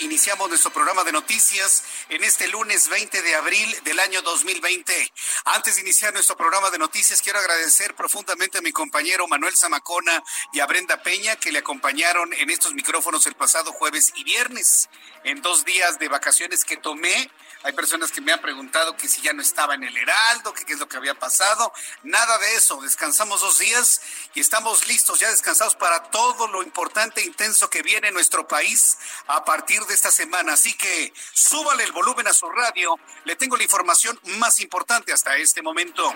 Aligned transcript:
Iniciamos 0.00 0.48
nuestro 0.48 0.72
programa 0.72 1.04
de 1.04 1.12
noticias 1.12 1.84
en 2.08 2.24
este 2.24 2.48
lunes 2.48 2.88
20 2.88 3.20
de 3.20 3.34
abril 3.34 3.76
del 3.84 4.00
año 4.00 4.22
2020. 4.22 5.12
Antes 5.44 5.76
de 5.76 5.82
iniciar 5.82 6.14
nuestro 6.14 6.34
programa 6.34 6.70
de 6.70 6.78
noticias, 6.78 7.20
quiero 7.20 7.40
agradecer 7.40 7.94
profundamente 7.94 8.56
a 8.56 8.62
mi 8.62 8.72
compañero 8.72 9.28
Manuel 9.28 9.54
Zamacona 9.54 10.24
y 10.54 10.60
a 10.60 10.66
Brenda 10.66 11.02
Peña 11.02 11.36
que 11.36 11.52
le 11.52 11.58
acompañaron 11.58 12.32
en 12.32 12.48
estos 12.48 12.72
micrófonos 12.72 13.26
el 13.26 13.34
pasado 13.34 13.70
jueves 13.70 14.14
y 14.16 14.24
viernes, 14.24 14.88
en 15.24 15.42
dos 15.42 15.66
días 15.66 15.98
de 15.98 16.08
vacaciones 16.08 16.64
que 16.64 16.78
tomé. 16.78 17.30
Hay 17.66 17.72
personas 17.72 18.12
que 18.12 18.20
me 18.20 18.32
han 18.32 18.40
preguntado 18.40 18.96
que 18.96 19.08
si 19.08 19.20
ya 19.22 19.32
no 19.32 19.42
estaba 19.42 19.74
en 19.74 19.82
el 19.82 19.96
Heraldo, 19.96 20.54
que 20.54 20.64
qué 20.64 20.74
es 20.74 20.78
lo 20.78 20.88
que 20.88 20.98
había 20.98 21.18
pasado. 21.18 21.72
Nada 22.04 22.38
de 22.38 22.54
eso. 22.54 22.80
Descansamos 22.80 23.40
dos 23.40 23.58
días 23.58 24.00
y 24.34 24.40
estamos 24.40 24.86
listos, 24.86 25.18
ya 25.18 25.28
descansados 25.28 25.74
para 25.74 26.04
todo 26.04 26.46
lo 26.46 26.62
importante 26.62 27.22
e 27.22 27.24
intenso 27.24 27.68
que 27.68 27.82
viene 27.82 28.06
en 28.06 28.14
nuestro 28.14 28.46
país 28.46 28.98
a 29.26 29.44
partir 29.44 29.80
de 29.86 29.94
esta 29.94 30.12
semana. 30.12 30.52
Así 30.52 30.74
que 30.74 31.12
súbale 31.32 31.82
el 31.82 31.90
volumen 31.90 32.28
a 32.28 32.32
su 32.32 32.48
radio. 32.48 33.00
Le 33.24 33.34
tengo 33.34 33.56
la 33.56 33.64
información 33.64 34.16
más 34.38 34.60
importante 34.60 35.12
hasta 35.12 35.36
este 35.36 35.60
momento. 35.60 36.14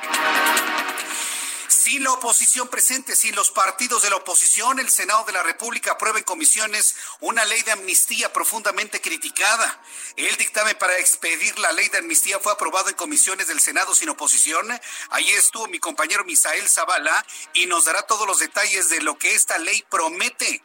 Sin 1.70 2.02
la 2.02 2.10
oposición 2.10 2.66
presente, 2.66 3.14
sin 3.14 3.36
los 3.36 3.52
partidos 3.52 4.02
de 4.02 4.10
la 4.10 4.16
oposición, 4.16 4.80
el 4.80 4.90
Senado 4.90 5.22
de 5.22 5.32
la 5.32 5.44
República 5.44 5.92
aprueba 5.92 6.18
en 6.18 6.24
comisiones 6.24 6.96
una 7.20 7.44
ley 7.44 7.62
de 7.62 7.70
amnistía 7.70 8.32
profundamente 8.32 9.00
criticada. 9.00 9.80
El 10.16 10.36
dictamen 10.36 10.76
para 10.78 10.98
expedir 10.98 11.56
la 11.60 11.70
ley 11.70 11.88
de 11.88 11.98
amnistía 11.98 12.40
fue 12.40 12.52
aprobado 12.52 12.88
en 12.88 12.96
comisiones 12.96 13.46
del 13.46 13.60
Senado 13.60 13.94
sin 13.94 14.08
oposición. 14.08 14.68
Ahí 15.10 15.30
estuvo 15.30 15.68
mi 15.68 15.78
compañero 15.78 16.24
Misael 16.24 16.68
Zavala 16.68 17.24
y 17.52 17.66
nos 17.66 17.84
dará 17.84 18.02
todos 18.02 18.26
los 18.26 18.40
detalles 18.40 18.88
de 18.88 19.00
lo 19.00 19.16
que 19.16 19.32
esta 19.36 19.56
ley 19.58 19.84
promete. 19.88 20.62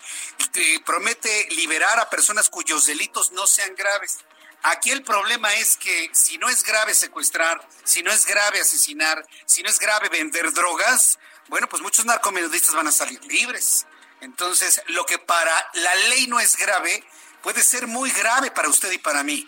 Eh, 0.55 0.79
promete 0.83 1.47
liberar 1.51 1.99
a 1.99 2.09
personas 2.09 2.49
cuyos 2.49 2.87
delitos 2.87 3.31
no 3.31 3.45
sean 3.45 3.75
graves. 3.75 4.17
Aquí 4.67 4.89
el 4.89 5.03
problema 5.03 5.53
es 5.53 5.77
que 5.77 6.09
si 6.11 6.39
no 6.39 6.49
es 6.49 6.63
grave 6.63 6.95
secuestrar, 6.95 7.67
si 7.83 8.01
no 8.01 8.11
es 8.11 8.25
grave 8.25 8.59
asesinar, 8.59 9.23
si 9.45 9.61
no 9.61 9.69
es 9.69 9.77
grave 9.77 10.09
vender 10.09 10.51
drogas, 10.53 11.19
bueno, 11.49 11.69
pues 11.69 11.83
muchos 11.83 12.03
narcomenudistas 12.05 12.73
van 12.73 12.87
a 12.87 12.91
salir 12.91 13.23
libres. 13.25 13.85
Entonces, 14.21 14.81
lo 14.87 15.05
que 15.05 15.19
para 15.19 15.53
la 15.75 15.93
ley 16.09 16.25
no 16.25 16.39
es 16.39 16.55
grave, 16.55 17.03
puede 17.43 17.61
ser 17.61 17.85
muy 17.85 18.09
grave 18.09 18.49
para 18.49 18.67
usted 18.67 18.91
y 18.91 18.97
para 18.97 19.23
mí. 19.23 19.47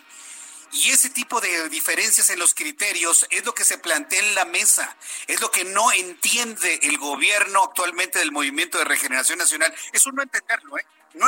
Y 0.70 0.90
ese 0.90 1.10
tipo 1.10 1.40
de 1.40 1.68
diferencias 1.68 2.30
en 2.30 2.38
los 2.38 2.54
criterios 2.54 3.26
es 3.30 3.44
lo 3.44 3.54
que 3.56 3.64
se 3.64 3.78
plantea 3.78 4.20
en 4.20 4.36
la 4.36 4.44
mesa, 4.44 4.96
es 5.26 5.40
lo 5.40 5.50
que 5.50 5.64
no 5.64 5.90
entiende 5.90 6.78
el 6.84 6.96
gobierno 6.96 7.64
actualmente 7.64 8.20
del 8.20 8.30
Movimiento 8.30 8.78
de 8.78 8.84
Regeneración 8.84 9.40
Nacional. 9.40 9.74
Eso 9.92 10.12
no 10.12 10.22
entenderlo, 10.22 10.78
¿eh? 10.78 10.86
No, 11.14 11.26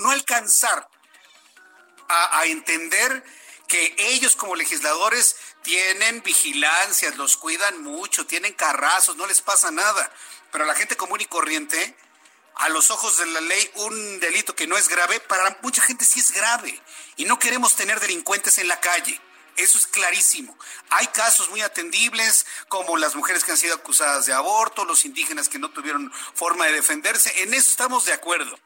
no 0.00 0.10
alcanzar 0.10 0.86
a, 2.10 2.44
entender 2.46 3.24
que 3.68 3.94
ellos 3.98 4.34
como 4.34 4.56
legisladores 4.56 5.36
tienen 5.62 6.22
vigilancias, 6.22 7.16
los 7.16 7.36
cuidan 7.36 7.82
mucho, 7.82 8.26
tienen 8.26 8.52
carrazos, 8.52 9.16
no 9.16 9.26
les 9.26 9.40
pasa 9.40 9.70
nada. 9.70 10.10
Pero 10.50 10.64
a 10.64 10.66
la 10.66 10.74
gente 10.74 10.96
común 10.96 11.20
y 11.20 11.26
corriente, 11.26 11.96
a 12.56 12.68
los 12.68 12.90
ojos 12.90 13.18
de 13.18 13.26
la 13.26 13.40
ley, 13.40 13.70
un 13.76 14.20
delito 14.20 14.54
que 14.54 14.66
no 14.66 14.76
es 14.76 14.88
grave, 14.88 15.20
para 15.20 15.58
mucha 15.62 15.82
gente 15.82 16.04
sí 16.04 16.20
es 16.20 16.32
grave. 16.32 16.80
Y 17.16 17.24
no 17.24 17.38
queremos 17.38 17.76
tener 17.76 18.00
delincuentes 18.00 18.58
en 18.58 18.68
la 18.68 18.80
calle. 18.80 19.20
Eso 19.56 19.78
es 19.78 19.86
clarísimo. 19.86 20.56
Hay 20.90 21.06
casos 21.08 21.50
muy 21.50 21.60
atendibles, 21.60 22.46
como 22.68 22.96
las 22.96 23.14
mujeres 23.14 23.44
que 23.44 23.52
han 23.52 23.58
sido 23.58 23.74
acusadas 23.74 24.26
de 24.26 24.32
aborto, 24.32 24.84
los 24.84 25.04
indígenas 25.04 25.48
que 25.48 25.58
no 25.58 25.70
tuvieron 25.70 26.12
forma 26.34 26.66
de 26.66 26.72
defenderse. 26.72 27.42
En 27.42 27.54
eso 27.54 27.70
estamos 27.70 28.04
de 28.06 28.14
acuerdo. 28.14 28.58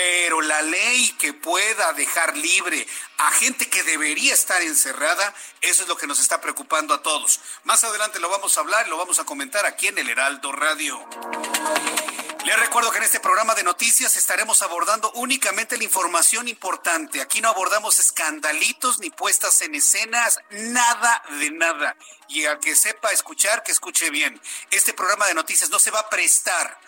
Pero 0.00 0.40
la 0.40 0.62
ley 0.62 1.10
que 1.18 1.34
pueda 1.34 1.92
dejar 1.92 2.34
libre 2.34 2.86
a 3.18 3.30
gente 3.32 3.68
que 3.68 3.82
debería 3.82 4.32
estar 4.32 4.62
encerrada, 4.62 5.34
eso 5.60 5.82
es 5.82 5.88
lo 5.88 5.96
que 5.98 6.06
nos 6.06 6.18
está 6.20 6.40
preocupando 6.40 6.94
a 6.94 7.02
todos. 7.02 7.38
Más 7.64 7.84
adelante 7.84 8.18
lo 8.18 8.30
vamos 8.30 8.56
a 8.56 8.60
hablar, 8.62 8.88
lo 8.88 8.96
vamos 8.96 9.18
a 9.18 9.24
comentar 9.24 9.66
aquí 9.66 9.88
en 9.88 9.98
el 9.98 10.08
Heraldo 10.08 10.52
Radio. 10.52 11.06
Les 12.46 12.58
recuerdo 12.58 12.90
que 12.90 12.96
en 12.96 13.04
este 13.04 13.20
programa 13.20 13.54
de 13.54 13.62
noticias 13.62 14.16
estaremos 14.16 14.62
abordando 14.62 15.12
únicamente 15.12 15.76
la 15.76 15.84
información 15.84 16.48
importante. 16.48 17.20
Aquí 17.20 17.42
no 17.42 17.50
abordamos 17.50 17.98
escandalitos 17.98 19.00
ni 19.00 19.10
puestas 19.10 19.60
en 19.60 19.74
escenas, 19.74 20.38
nada 20.48 21.22
de 21.40 21.50
nada. 21.50 21.94
Y 22.26 22.46
al 22.46 22.58
que 22.58 22.74
sepa 22.74 23.12
escuchar, 23.12 23.62
que 23.62 23.72
escuche 23.72 24.08
bien. 24.08 24.40
Este 24.70 24.94
programa 24.94 25.26
de 25.26 25.34
noticias 25.34 25.68
no 25.68 25.78
se 25.78 25.90
va 25.90 26.00
a 26.00 26.08
prestar 26.08 26.80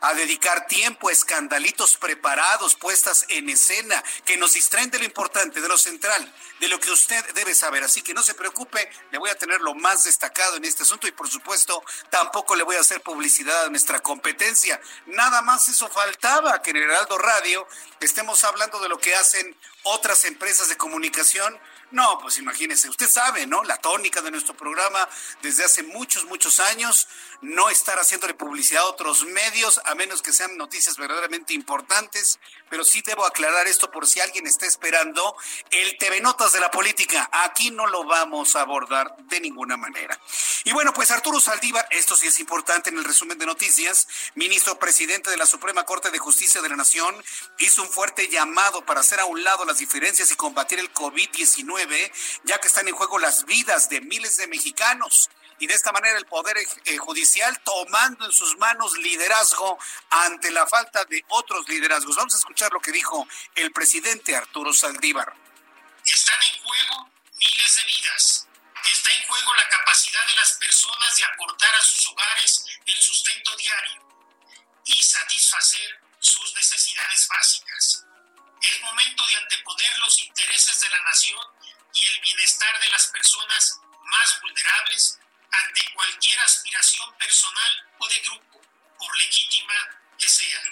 a 0.00 0.14
dedicar 0.14 0.66
tiempo 0.66 1.08
a 1.08 1.12
escandalitos 1.12 1.96
preparados, 1.96 2.76
puestas 2.76 3.24
en 3.28 3.48
escena, 3.48 4.02
que 4.24 4.36
nos 4.36 4.52
distraen 4.52 4.90
de 4.90 4.98
lo 4.98 5.04
importante, 5.04 5.60
de 5.60 5.68
lo 5.68 5.76
central, 5.76 6.32
de 6.60 6.68
lo 6.68 6.78
que 6.78 6.90
usted 6.90 7.24
debe 7.34 7.54
saber. 7.54 7.82
Así 7.82 8.02
que 8.02 8.14
no 8.14 8.22
se 8.22 8.34
preocupe, 8.34 8.88
le 9.10 9.18
voy 9.18 9.30
a 9.30 9.34
tener 9.34 9.60
lo 9.60 9.74
más 9.74 10.04
destacado 10.04 10.56
en 10.56 10.64
este 10.64 10.84
asunto 10.84 11.08
y 11.08 11.12
por 11.12 11.28
supuesto 11.28 11.82
tampoco 12.10 12.54
le 12.54 12.62
voy 12.62 12.76
a 12.76 12.80
hacer 12.80 13.00
publicidad 13.00 13.64
a 13.64 13.70
nuestra 13.70 14.00
competencia. 14.00 14.80
Nada 15.06 15.42
más 15.42 15.68
eso 15.68 15.88
faltaba 15.88 16.62
que 16.62 16.70
en 16.70 16.76
el 16.76 16.84
Heraldo 16.84 17.18
Radio 17.18 17.66
estemos 18.00 18.44
hablando 18.44 18.78
de 18.80 18.88
lo 18.88 18.98
que 18.98 19.16
hacen 19.16 19.56
otras 19.82 20.24
empresas 20.24 20.68
de 20.68 20.76
comunicación 20.76 21.58
no, 21.90 22.18
pues 22.18 22.38
imagínese, 22.38 22.90
usted 22.90 23.08
sabe, 23.08 23.46
¿no? 23.46 23.64
La 23.64 23.78
tónica 23.78 24.20
de 24.20 24.30
nuestro 24.30 24.54
programa 24.54 25.08
desde 25.40 25.64
hace 25.64 25.82
muchos, 25.82 26.24
muchos 26.26 26.60
años, 26.60 27.08
no 27.40 27.70
estar 27.70 27.98
haciéndole 27.98 28.34
publicidad 28.34 28.82
a 28.82 28.86
otros 28.86 29.24
medios, 29.24 29.80
a 29.84 29.94
menos 29.94 30.22
que 30.22 30.32
sean 30.32 30.56
noticias 30.56 30.96
verdaderamente 30.96 31.54
importantes, 31.54 32.38
pero 32.68 32.84
sí 32.84 33.02
debo 33.04 33.24
aclarar 33.24 33.66
esto 33.66 33.90
por 33.90 34.06
si 34.06 34.20
alguien 34.20 34.46
está 34.46 34.66
esperando 34.66 35.36
el 35.70 35.96
TV 35.98 36.20
Notas 36.20 36.52
de 36.52 36.60
la 36.60 36.70
política. 36.70 37.28
Aquí 37.32 37.70
no 37.70 37.86
lo 37.86 38.04
vamos 38.04 38.56
a 38.56 38.62
abordar 38.62 39.16
de 39.28 39.40
ninguna 39.40 39.76
manera. 39.76 40.18
Y 40.64 40.72
bueno, 40.72 40.92
pues 40.92 41.10
Arturo 41.10 41.40
Saldívar, 41.40 41.86
esto 41.90 42.16
sí 42.16 42.26
es 42.26 42.40
importante 42.40 42.90
en 42.90 42.98
el 42.98 43.04
resumen 43.04 43.38
de 43.38 43.46
noticias, 43.46 44.08
ministro 44.34 44.78
presidente 44.78 45.30
de 45.30 45.36
la 45.36 45.46
Suprema 45.46 45.84
Corte 45.84 46.10
de 46.10 46.18
Justicia 46.18 46.60
de 46.60 46.68
la 46.68 46.76
Nación, 46.76 47.14
hizo 47.58 47.82
un 47.82 47.88
fuerte 47.88 48.28
llamado 48.28 48.84
para 48.84 49.00
hacer 49.00 49.20
a 49.20 49.24
un 49.24 49.42
lado 49.44 49.64
las 49.64 49.78
diferencias 49.78 50.30
y 50.30 50.36
combatir 50.36 50.78
el 50.78 50.92
COVID-19 50.92 52.10
ya 52.44 52.58
que 52.60 52.68
están 52.68 52.88
en 52.88 52.94
juego 52.94 53.18
las 53.18 53.44
vidas 53.44 53.88
de 53.88 54.00
miles 54.00 54.36
de 54.36 54.46
mexicanos. 54.46 55.30
Y 55.60 55.66
de 55.66 55.74
esta 55.74 55.92
manera 55.92 56.18
el 56.18 56.26
Poder 56.26 56.56
eh, 56.56 56.96
Judicial 56.98 57.60
tomando 57.64 58.24
en 58.26 58.32
sus 58.32 58.56
manos 58.58 58.96
liderazgo 58.98 59.78
ante 60.10 60.50
la 60.50 60.66
falta 60.66 61.04
de 61.04 61.24
otros 61.28 61.68
liderazgos. 61.68 62.16
Vamos 62.16 62.34
a 62.34 62.38
escuchar 62.38 62.72
lo 62.72 62.80
que 62.80 62.92
dijo 62.92 63.26
el 63.54 63.72
presidente 63.72 64.36
Arturo 64.36 64.72
Saldívar. 64.72 65.34
Están 66.04 66.40
en 66.42 66.62
juego 66.62 67.10
miles 67.34 67.76
de 67.76 67.84
vidas. 67.84 68.46
Está 68.84 69.10
en 69.12 69.26
juego 69.26 69.54
la 69.54 69.68
capacidad 69.68 70.26
de 70.26 70.36
las 70.36 70.52
personas 70.52 71.16
de 71.16 71.24
aportar 71.24 71.74
a 71.74 71.82
sus 71.82 72.08
hogares 72.08 72.64
el 72.86 72.96
sustento 73.00 73.56
diario 73.56 74.08
y 74.84 75.02
satisfacer 75.02 76.00
sus 76.20 76.54
necesidades 76.54 77.28
básicas. 77.28 78.04
Es 78.62 78.80
momento 78.82 79.26
de 79.26 79.36
anteponer 79.36 79.98
los 79.98 80.22
intereses 80.22 80.80
de 80.80 80.88
la 80.88 81.02
nación 81.02 81.40
y 81.94 82.04
el 82.04 82.20
bienestar 82.20 82.80
de 82.80 82.90
las 82.90 83.06
personas 83.08 83.80
más 84.04 84.40
vulnerables 84.40 85.18
ante 85.50 85.92
cualquier 85.92 86.40
aspiración 86.40 87.12
personal 87.18 87.86
o 87.98 88.08
de 88.08 88.18
grupo, 88.20 88.60
por 88.98 89.16
legítima 89.16 89.74
que 90.18 90.28
sea. 90.28 90.62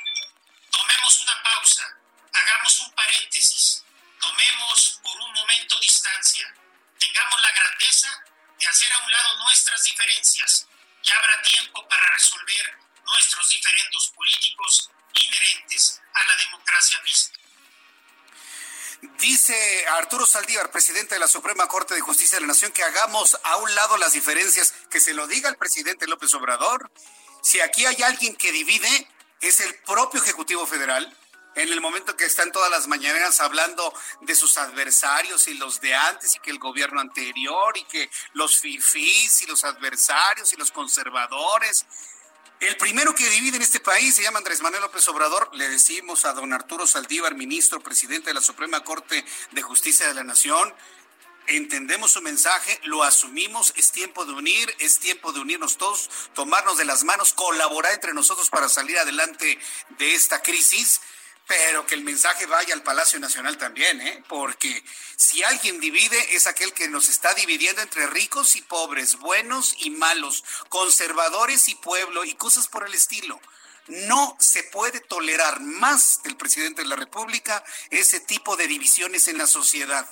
Tomemos 0.71 1.21
una 1.21 1.43
pausa, 1.43 1.99
hagamos 2.33 2.81
un 2.81 2.93
paréntesis, 2.95 3.85
tomemos 4.21 5.01
por 5.03 5.21
un 5.21 5.33
momento 5.33 5.79
distancia, 5.81 6.55
tengamos 6.99 7.41
la 7.41 7.53
grandeza 7.53 8.25
de 8.59 8.67
hacer 8.67 8.93
a 8.93 8.99
un 8.99 9.11
lado 9.11 9.37
nuestras 9.39 9.83
diferencias 9.85 10.67
y 11.03 11.11
habrá 11.11 11.41
tiempo 11.43 11.87
para 11.89 12.11
resolver 12.13 12.79
nuestros 13.05 13.49
diferendos 13.49 14.09
políticos 14.11 14.91
inherentes 15.15 16.01
a 16.15 16.27
la 16.27 16.37
democracia 16.37 17.01
misma. 17.03 17.46
Dice 19.21 19.87
Arturo 19.99 20.25
Saldívar, 20.25 20.71
presidente 20.71 21.15
de 21.15 21.19
la 21.19 21.29
Suprema 21.29 21.69
Corte 21.69 21.95
de 21.95 22.01
Justicia 22.01 22.37
de 22.37 22.43
la 22.43 22.49
Nación, 22.49 22.73
que 22.73 22.83
hagamos 22.83 23.39
a 23.43 23.57
un 23.57 23.75
lado 23.75 23.97
las 23.99 24.13
diferencias, 24.13 24.73
que 24.91 25.01
se 25.01 25.13
lo 25.13 25.27
diga 25.27 25.51
el 25.51 25.57
presidente 25.57 26.07
López 26.07 26.33
Obrador. 26.35 26.91
Si 27.43 27.61
aquí 27.61 27.85
hay 27.85 28.03
alguien 28.03 28.35
que 28.37 28.53
divide, 28.53 29.09
es 29.41 29.61
el 29.61 29.75
propio 29.81 30.23
Ejecutivo 30.23 30.67
Federal. 30.67 31.15
En 31.55 31.71
el 31.71 31.81
momento 31.81 32.17
que 32.17 32.25
están 32.25 32.53
todas 32.53 32.71
las 32.71 32.87
mañaneras 32.87 33.41
hablando 33.41 33.93
de 34.23 34.35
sus 34.35 34.59
adversarios 34.59 35.49
y 35.49 35.55
los 35.55 35.81
de 35.81 35.95
antes 35.95 36.37
y 36.37 36.39
que 36.41 36.51
el 36.51 36.59
gobierno 36.59 37.01
anterior 37.01 37.77
y 37.77 37.85
que 37.85 38.11
los 38.33 38.59
fifís 38.59 39.43
y 39.43 39.47
los 39.47 39.65
adversarios 39.65 40.53
y 40.53 40.57
los 40.57 40.71
conservadores 40.71 41.87
el 42.61 42.77
primero 42.77 43.15
que 43.15 43.29
divide 43.29 43.57
en 43.57 43.63
este 43.63 43.81
país 43.81 44.15
se 44.15 44.23
llama 44.23 44.39
Andrés 44.39 44.63
Manuel 44.63 44.83
López 44.83 45.07
Obrador. 45.09 45.51
Le 45.55 45.69
decimos 45.69 46.25
a 46.25 46.33
don 46.33 46.53
Arturo 46.53 46.87
Saldívar, 46.87 47.35
ministro, 47.35 47.81
presidente 47.81 48.31
de 48.31 48.35
la 48.35 48.41
Suprema 48.41 48.83
Corte 48.83 49.25
de 49.53 49.63
Justicia 49.63 50.09
de 50.09 50.15
la 50.15 50.25
Nación. 50.25 50.75
Entendemos 51.49 52.11
su 52.11 52.23
mensaje, 52.23 52.81
lo 52.85 53.05
asumimos, 53.05 53.73
es 53.77 53.93
tiempo 53.93 54.25
de 54.25 54.33
unir, 54.33 54.75
es 54.81 54.99
tiempo 54.99 55.33
de 55.33 55.41
unirnos 55.41 55.77
todos, 55.77 56.11
tomarnos 56.35 56.77
de 56.77 56.85
las 56.85 57.05
manos, 57.05 57.35
colaborar 57.35 57.93
entre 57.93 58.15
nosotros 58.15 58.51
para 58.51 58.69
salir 58.69 58.99
adelante 58.99 59.59
de 59.99 60.15
esta 60.15 60.43
crisis 60.43 61.01
pero 61.47 61.87
que 61.87 61.95
el 61.95 62.03
mensaje 62.03 62.47
vaya 62.47 62.75
al 62.75 62.83
Palacio 62.83 63.21
Nacional 63.21 63.57
también, 63.57 64.01
¿eh? 64.01 64.23
porque 64.29 64.83
si 65.17 65.45
alguien 65.45 65.81
divide 65.81 66.35
es 66.35 66.47
aquel 66.47 66.73
que 66.73 66.89
nos 66.89 67.09
está 67.09 67.35
dividiendo 67.35 67.83
entre 67.83 68.07
ricos 68.09 68.57
y 68.57 68.63
pobres, 68.63 69.17
buenos 69.17 69.77
y 69.79 69.91
malos, 69.91 70.45
conservadores 70.69 71.69
y 71.69 71.77
pueblo 71.77 72.25
y 72.25 72.35
cosas 72.35 72.67
por 72.67 72.87
el 72.87 72.95
estilo. 72.95 73.41
No 73.87 74.37
se 74.41 74.65
puede 74.65 74.99
tolerar 74.99 75.61
más 75.61 76.21
del 76.25 76.37
presidente 76.37 76.83
de 76.83 76.89
la 76.89 76.97
República 76.97 77.63
ese 77.91 78.19
tipo 78.19 78.57
de 78.57 78.67
divisiones 78.67 79.29
en 79.29 79.39
la 79.39 79.47
sociedad. 79.47 80.09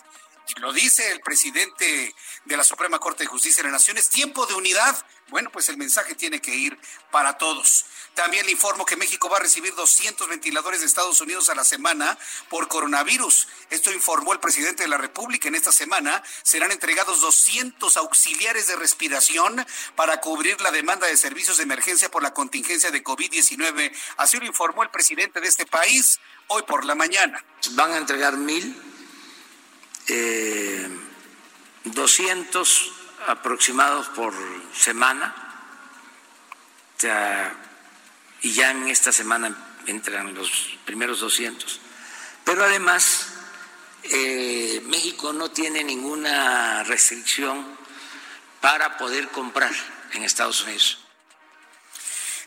Lo 0.56 0.72
dice 0.72 1.10
el 1.10 1.20
presidente 1.20 2.14
de 2.44 2.56
la 2.56 2.62
Suprema 2.62 3.00
Corte 3.00 3.24
de 3.24 3.28
Justicia 3.28 3.62
de 3.62 3.70
la 3.70 3.72
Nación, 3.72 3.96
es 3.96 4.10
tiempo 4.10 4.46
de 4.46 4.54
unidad. 4.54 5.04
Bueno, 5.28 5.50
pues 5.50 5.68
el 5.68 5.76
mensaje 5.76 6.14
tiene 6.14 6.40
que 6.40 6.54
ir 6.54 6.78
para 7.10 7.38
todos. 7.38 7.86
También 8.14 8.46
le 8.46 8.52
informo 8.52 8.86
que 8.86 8.96
México 8.96 9.28
va 9.28 9.38
a 9.38 9.40
recibir 9.40 9.74
200 9.74 10.28
ventiladores 10.28 10.80
de 10.80 10.86
Estados 10.86 11.20
Unidos 11.20 11.50
a 11.50 11.54
la 11.54 11.64
semana 11.64 12.16
por 12.48 12.68
coronavirus. 12.68 13.48
Esto 13.70 13.92
informó 13.92 14.32
el 14.32 14.40
presidente 14.40 14.84
de 14.84 14.88
la 14.88 14.98
República. 14.98 15.48
En 15.48 15.56
esta 15.56 15.72
semana 15.72 16.22
serán 16.42 16.70
entregados 16.70 17.20
200 17.20 17.96
auxiliares 17.96 18.68
de 18.68 18.76
respiración 18.76 19.66
para 19.96 20.20
cubrir 20.20 20.60
la 20.60 20.70
demanda 20.70 21.08
de 21.08 21.16
servicios 21.16 21.56
de 21.56 21.64
emergencia 21.64 22.10
por 22.10 22.22
la 22.22 22.32
contingencia 22.32 22.90
de 22.92 23.02
COVID-19. 23.02 23.92
Así 24.16 24.38
lo 24.38 24.46
informó 24.46 24.84
el 24.84 24.90
presidente 24.90 25.40
de 25.40 25.48
este 25.48 25.66
país 25.66 26.20
hoy 26.48 26.62
por 26.62 26.84
la 26.84 26.94
mañana. 26.94 27.44
Van 27.72 27.92
a 27.92 27.96
entregar 27.96 28.36
mil 28.36 28.80
eh, 30.06 30.88
200 31.84 32.92
aproximados 33.26 34.08
por 34.08 34.34
semana, 34.76 35.34
y 38.44 38.52
ya 38.52 38.70
en 38.70 38.88
esta 38.88 39.10
semana 39.10 39.56
entran 39.86 40.34
los 40.34 40.76
primeros 40.84 41.20
200. 41.20 41.80
Pero 42.44 42.62
además, 42.62 43.28
eh, 44.02 44.82
México 44.84 45.32
no 45.32 45.50
tiene 45.50 45.82
ninguna 45.82 46.84
restricción 46.84 47.66
para 48.60 48.98
poder 48.98 49.28
comprar 49.28 49.72
en 50.12 50.24
Estados 50.24 50.62
Unidos. 50.62 51.03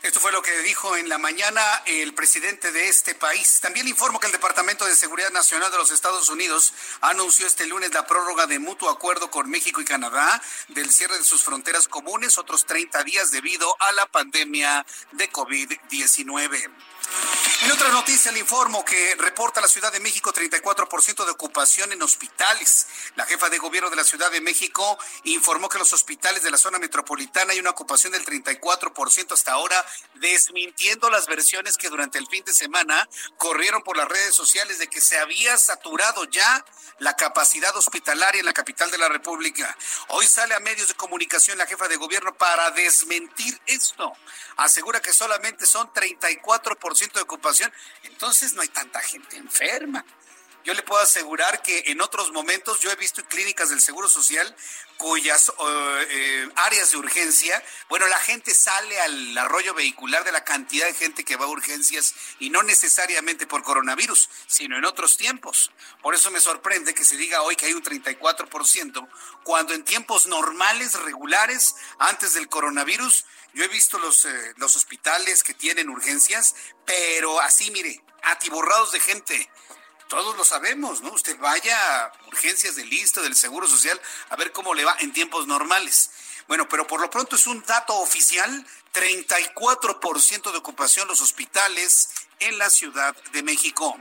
Esto 0.02 0.20
fue 0.20 0.30
lo 0.30 0.42
que 0.42 0.56
dijo 0.62 0.96
en 0.96 1.08
la 1.08 1.18
mañana 1.18 1.60
el 1.86 2.14
presidente 2.14 2.70
de 2.70 2.88
este 2.88 3.16
país. 3.16 3.58
También 3.60 3.88
informo 3.88 4.20
que 4.20 4.26
el 4.26 4.32
Departamento 4.32 4.84
de 4.84 4.94
Seguridad 4.94 5.32
Nacional 5.32 5.72
de 5.72 5.76
los 5.76 5.90
Estados 5.90 6.28
Unidos 6.28 6.72
anunció 7.00 7.48
este 7.48 7.66
lunes 7.66 7.92
la 7.92 8.06
prórroga 8.06 8.46
de 8.46 8.60
mutuo 8.60 8.90
acuerdo 8.90 9.28
con 9.28 9.50
México 9.50 9.80
y 9.80 9.84
Canadá 9.84 10.40
del 10.68 10.92
cierre 10.92 11.18
de 11.18 11.24
sus 11.24 11.42
fronteras 11.42 11.88
comunes 11.88 12.38
otros 12.38 12.64
30 12.64 13.02
días 13.02 13.32
debido 13.32 13.74
a 13.80 13.90
la 13.92 14.06
pandemia 14.06 14.86
de 15.12 15.30
COVID-19. 15.32 16.70
En 17.62 17.72
otra 17.72 17.88
noticia 17.88 18.30
le 18.30 18.38
informo 18.38 18.84
que 18.84 19.16
reporta 19.16 19.60
la 19.60 19.66
Ciudad 19.66 19.92
de 19.92 19.98
México 19.98 20.32
34% 20.32 21.24
de 21.24 21.30
ocupación 21.32 21.92
en 21.92 22.00
hospitales. 22.02 22.86
La 23.16 23.26
jefa 23.26 23.48
de 23.48 23.58
gobierno 23.58 23.90
de 23.90 23.96
la 23.96 24.04
Ciudad 24.04 24.30
de 24.30 24.40
México 24.40 24.96
informó 25.24 25.68
que 25.68 25.78
los 25.78 25.92
hospitales 25.92 26.44
de 26.44 26.52
la 26.52 26.56
zona 26.56 26.78
metropolitana 26.78 27.52
hay 27.52 27.58
una 27.58 27.70
ocupación 27.70 28.12
del 28.12 28.24
34% 28.24 29.32
hasta 29.32 29.52
ahora, 29.52 29.84
desmintiendo 30.14 31.10
las 31.10 31.26
versiones 31.26 31.76
que 31.76 31.88
durante 31.88 32.18
el 32.18 32.28
fin 32.28 32.44
de 32.44 32.54
semana 32.54 33.08
corrieron 33.36 33.82
por 33.82 33.96
las 33.96 34.08
redes 34.08 34.34
sociales 34.34 34.78
de 34.78 34.86
que 34.86 35.00
se 35.00 35.18
había 35.18 35.58
saturado 35.58 36.24
ya 36.24 36.64
la 37.00 37.16
capacidad 37.16 37.76
hospitalaria 37.76 38.38
en 38.38 38.46
la 38.46 38.52
capital 38.52 38.90
de 38.90 38.98
la 38.98 39.08
República. 39.08 39.76
Hoy 40.08 40.26
sale 40.26 40.54
a 40.54 40.60
medios 40.60 40.88
de 40.88 40.94
comunicación 40.94 41.58
la 41.58 41.66
jefa 41.66 41.88
de 41.88 41.96
gobierno 41.96 42.34
para 42.34 42.70
desmentir 42.70 43.60
esto. 43.66 44.12
Asegura 44.56 45.00
que 45.00 45.12
solamente 45.12 45.66
son 45.66 45.92
34% 45.92 46.97
de 47.06 47.20
ocupación, 47.20 47.72
entonces 48.04 48.54
no 48.54 48.62
hay 48.62 48.68
tanta 48.68 49.00
gente 49.00 49.36
enferma. 49.36 50.04
Yo 50.64 50.74
le 50.74 50.82
puedo 50.82 51.00
asegurar 51.00 51.62
que 51.62 51.84
en 51.86 52.00
otros 52.00 52.32
momentos 52.32 52.80
yo 52.80 52.90
he 52.90 52.96
visto 52.96 53.24
clínicas 53.24 53.70
del 53.70 53.80
Seguro 53.80 54.08
Social 54.08 54.54
cuyas 54.98 55.52
eh, 56.10 56.48
áreas 56.56 56.90
de 56.90 56.96
urgencia, 56.96 57.62
bueno, 57.88 58.08
la 58.08 58.18
gente 58.18 58.52
sale 58.52 59.00
al 59.00 59.38
arroyo 59.38 59.72
vehicular 59.72 60.24
de 60.24 60.32
la 60.32 60.44
cantidad 60.44 60.86
de 60.86 60.92
gente 60.92 61.24
que 61.24 61.36
va 61.36 61.44
a 61.44 61.48
urgencias 61.48 62.14
y 62.40 62.50
no 62.50 62.64
necesariamente 62.64 63.46
por 63.46 63.62
coronavirus, 63.62 64.28
sino 64.48 64.76
en 64.76 64.84
otros 64.84 65.16
tiempos. 65.16 65.70
Por 66.02 66.14
eso 66.14 66.32
me 66.32 66.40
sorprende 66.40 66.94
que 66.94 67.04
se 67.04 67.16
diga 67.16 67.42
hoy 67.42 67.54
que 67.54 67.66
hay 67.66 67.74
un 67.74 67.82
34%, 67.82 69.08
cuando 69.44 69.72
en 69.72 69.84
tiempos 69.84 70.26
normales, 70.26 70.94
regulares, 70.94 71.76
antes 72.00 72.34
del 72.34 72.48
coronavirus, 72.48 73.24
yo 73.54 73.64
he 73.64 73.68
visto 73.68 73.98
los, 74.00 74.24
eh, 74.24 74.54
los 74.56 74.74
hospitales 74.74 75.44
que 75.44 75.54
tienen 75.54 75.88
urgencias, 75.88 76.56
pero 76.84 77.40
así, 77.40 77.70
mire, 77.70 78.02
atiborrados 78.22 78.90
de 78.92 79.00
gente 79.00 79.50
todos 80.08 80.36
lo 80.36 80.44
sabemos, 80.44 81.02
¿no? 81.02 81.12
Usted 81.12 81.38
vaya 81.38 82.04
a 82.04 82.12
urgencias 82.26 82.76
del 82.76 82.88
listo 82.88 83.22
del 83.22 83.36
Seguro 83.36 83.68
Social 83.68 84.00
a 84.30 84.36
ver 84.36 84.52
cómo 84.52 84.74
le 84.74 84.84
va 84.84 84.96
en 85.00 85.12
tiempos 85.12 85.46
normales. 85.46 86.10
Bueno, 86.48 86.66
pero 86.68 86.86
por 86.86 87.00
lo 87.00 87.10
pronto 87.10 87.36
es 87.36 87.46
un 87.46 87.62
dato 87.64 87.94
oficial, 87.96 88.66
34% 88.94 90.50
de 90.50 90.58
ocupación 90.58 91.06
los 91.06 91.20
hospitales 91.20 92.08
en 92.40 92.56
la 92.56 92.70
Ciudad 92.70 93.14
de 93.32 93.42
México. 93.42 93.98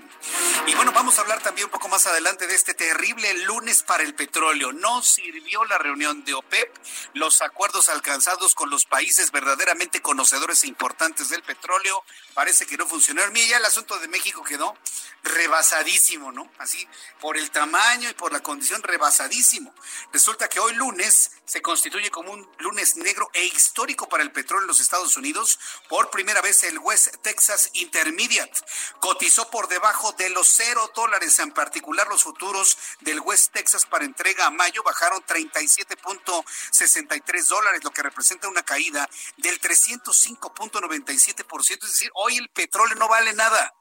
Y 0.65 0.75
bueno, 0.75 0.91
vamos 0.93 1.17
a 1.17 1.21
hablar 1.21 1.41
también 1.41 1.65
un 1.65 1.71
poco 1.71 1.89
más 1.89 2.07
adelante 2.07 2.47
de 2.47 2.55
este 2.55 2.73
terrible 2.73 3.33
lunes 3.43 3.83
para 3.83 4.03
el 4.03 4.15
petróleo. 4.15 4.71
No 4.71 5.01
sirvió 5.01 5.65
la 5.65 5.77
reunión 5.77 6.23
de 6.23 6.35
OPEP, 6.35 6.73
los 7.13 7.41
acuerdos 7.41 7.89
alcanzados 7.89 8.55
con 8.55 8.69
los 8.69 8.85
países 8.85 9.31
verdaderamente 9.31 10.01
conocedores 10.01 10.63
e 10.63 10.67
importantes 10.67 11.29
del 11.29 11.43
petróleo, 11.43 12.03
parece 12.37 12.67
que 12.67 12.77
no 12.77 12.85
funcionaron. 12.85 13.33
Mira, 13.33 13.47
ya 13.47 13.57
el 13.57 13.65
asunto 13.65 13.97
de 13.97 14.07
México 14.07 14.43
quedó 14.43 14.77
rebasadísimo, 15.23 16.31
¿no? 16.31 16.47
Así, 16.59 16.87
por 17.19 17.35
el 17.35 17.49
tamaño 17.49 18.11
y 18.11 18.13
por 18.13 18.31
la 18.31 18.41
condición 18.41 18.83
rebasadísimo. 18.83 19.73
Resulta 20.13 20.47
que 20.47 20.59
hoy 20.59 20.75
lunes 20.75 21.31
se 21.45 21.63
constituye 21.63 22.11
como 22.11 22.33
un 22.33 22.47
lunes 22.59 22.95
negro 22.97 23.31
e 23.33 23.45
histórico 23.45 24.07
para 24.07 24.21
el 24.21 24.31
petróleo 24.31 24.65
en 24.65 24.67
los 24.67 24.79
Estados 24.79 25.17
Unidos. 25.17 25.57
Por 25.89 26.11
primera 26.11 26.41
vez 26.41 26.61
el 26.63 26.77
West 26.77 27.15
Texas 27.23 27.71
Intermediate 27.73 28.59
cotizó 28.99 29.49
por 29.49 29.67
debajo 29.67 30.11
de 30.11 30.29
los 30.29 30.47
cero 30.47 30.91
dólares, 30.95 31.39
en 31.39 31.51
particular 31.51 32.07
los 32.07 32.21
futuros 32.23 32.77
del 32.99 33.19
West 33.21 33.51
Texas 33.51 33.87
para 33.87 34.05
entrega 34.05 34.45
a 34.45 34.51
mayo 34.51 34.83
bajaron 34.83 35.23
37.63 35.23 37.47
dólares, 37.47 37.83
lo 37.83 37.89
que 37.91 38.03
representa 38.03 38.47
una 38.47 38.61
caída 38.63 39.09
del 39.37 39.59
305.97%, 39.59 41.83
es 41.83 41.91
decir, 41.91 42.11
hoy 42.13 42.26
el 42.35 42.49
petróleo 42.49 42.95
no 42.95 43.07
vale 43.07 43.31
nada. 43.33 43.73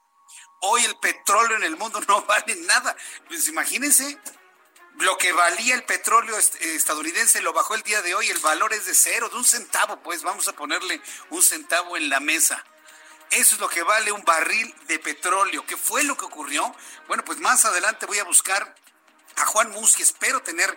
Hoy 0.61 0.85
el 0.85 0.97
petróleo 0.99 1.57
en 1.57 1.65
el 1.65 1.77
mundo 1.77 2.01
no 2.09 2.23
vale 2.23 2.55
nada. 2.55 2.97
Pues 3.27 3.49
imagínense, 3.49 4.21
lo 4.99 5.19
que 5.19 5.33
valía 5.33 5.75
el 5.75 5.83
petróleo 5.83 6.39
estadounidense 6.39 7.43
lo 7.43 7.53
bajó 7.53 7.75
el 7.75 7.83
día 7.83 8.01
de 8.03 8.15
hoy, 8.15 8.29
el 8.29 8.39
valor 8.39 8.73
es 8.73 8.87
de 8.87 8.95
cero, 8.95 9.29
de 9.29 9.37
un 9.37 9.45
centavo, 9.45 10.01
pues 10.03 10.23
vamos 10.23 10.47
a 10.49 10.53
ponerle 10.53 11.03
un 11.31 11.43
centavo 11.43 11.97
en 11.97 12.09
la 12.09 12.21
mesa. 12.21 12.65
Eso 13.31 13.57
es 13.57 13.61
lo 13.61 13.69
que 13.69 13.83
vale 13.83 14.13
un 14.13 14.23
barril 14.23 14.73
de 14.87 14.99
petróleo. 15.01 15.67
¿Qué 15.67 15.77
fue 15.77 16.05
lo 16.05 16.17
que 16.17 16.25
ocurrió? 16.25 16.75
Bueno, 17.09 17.25
pues 17.25 17.41
más 17.41 17.65
adelante 17.65 18.07
voy 18.07 18.21
a 18.21 18.25
buscar 18.25 18.75
a 19.37 19.47
Juan 19.47 19.71
Musi. 19.71 20.03
Espero 20.03 20.43
tener 20.43 20.77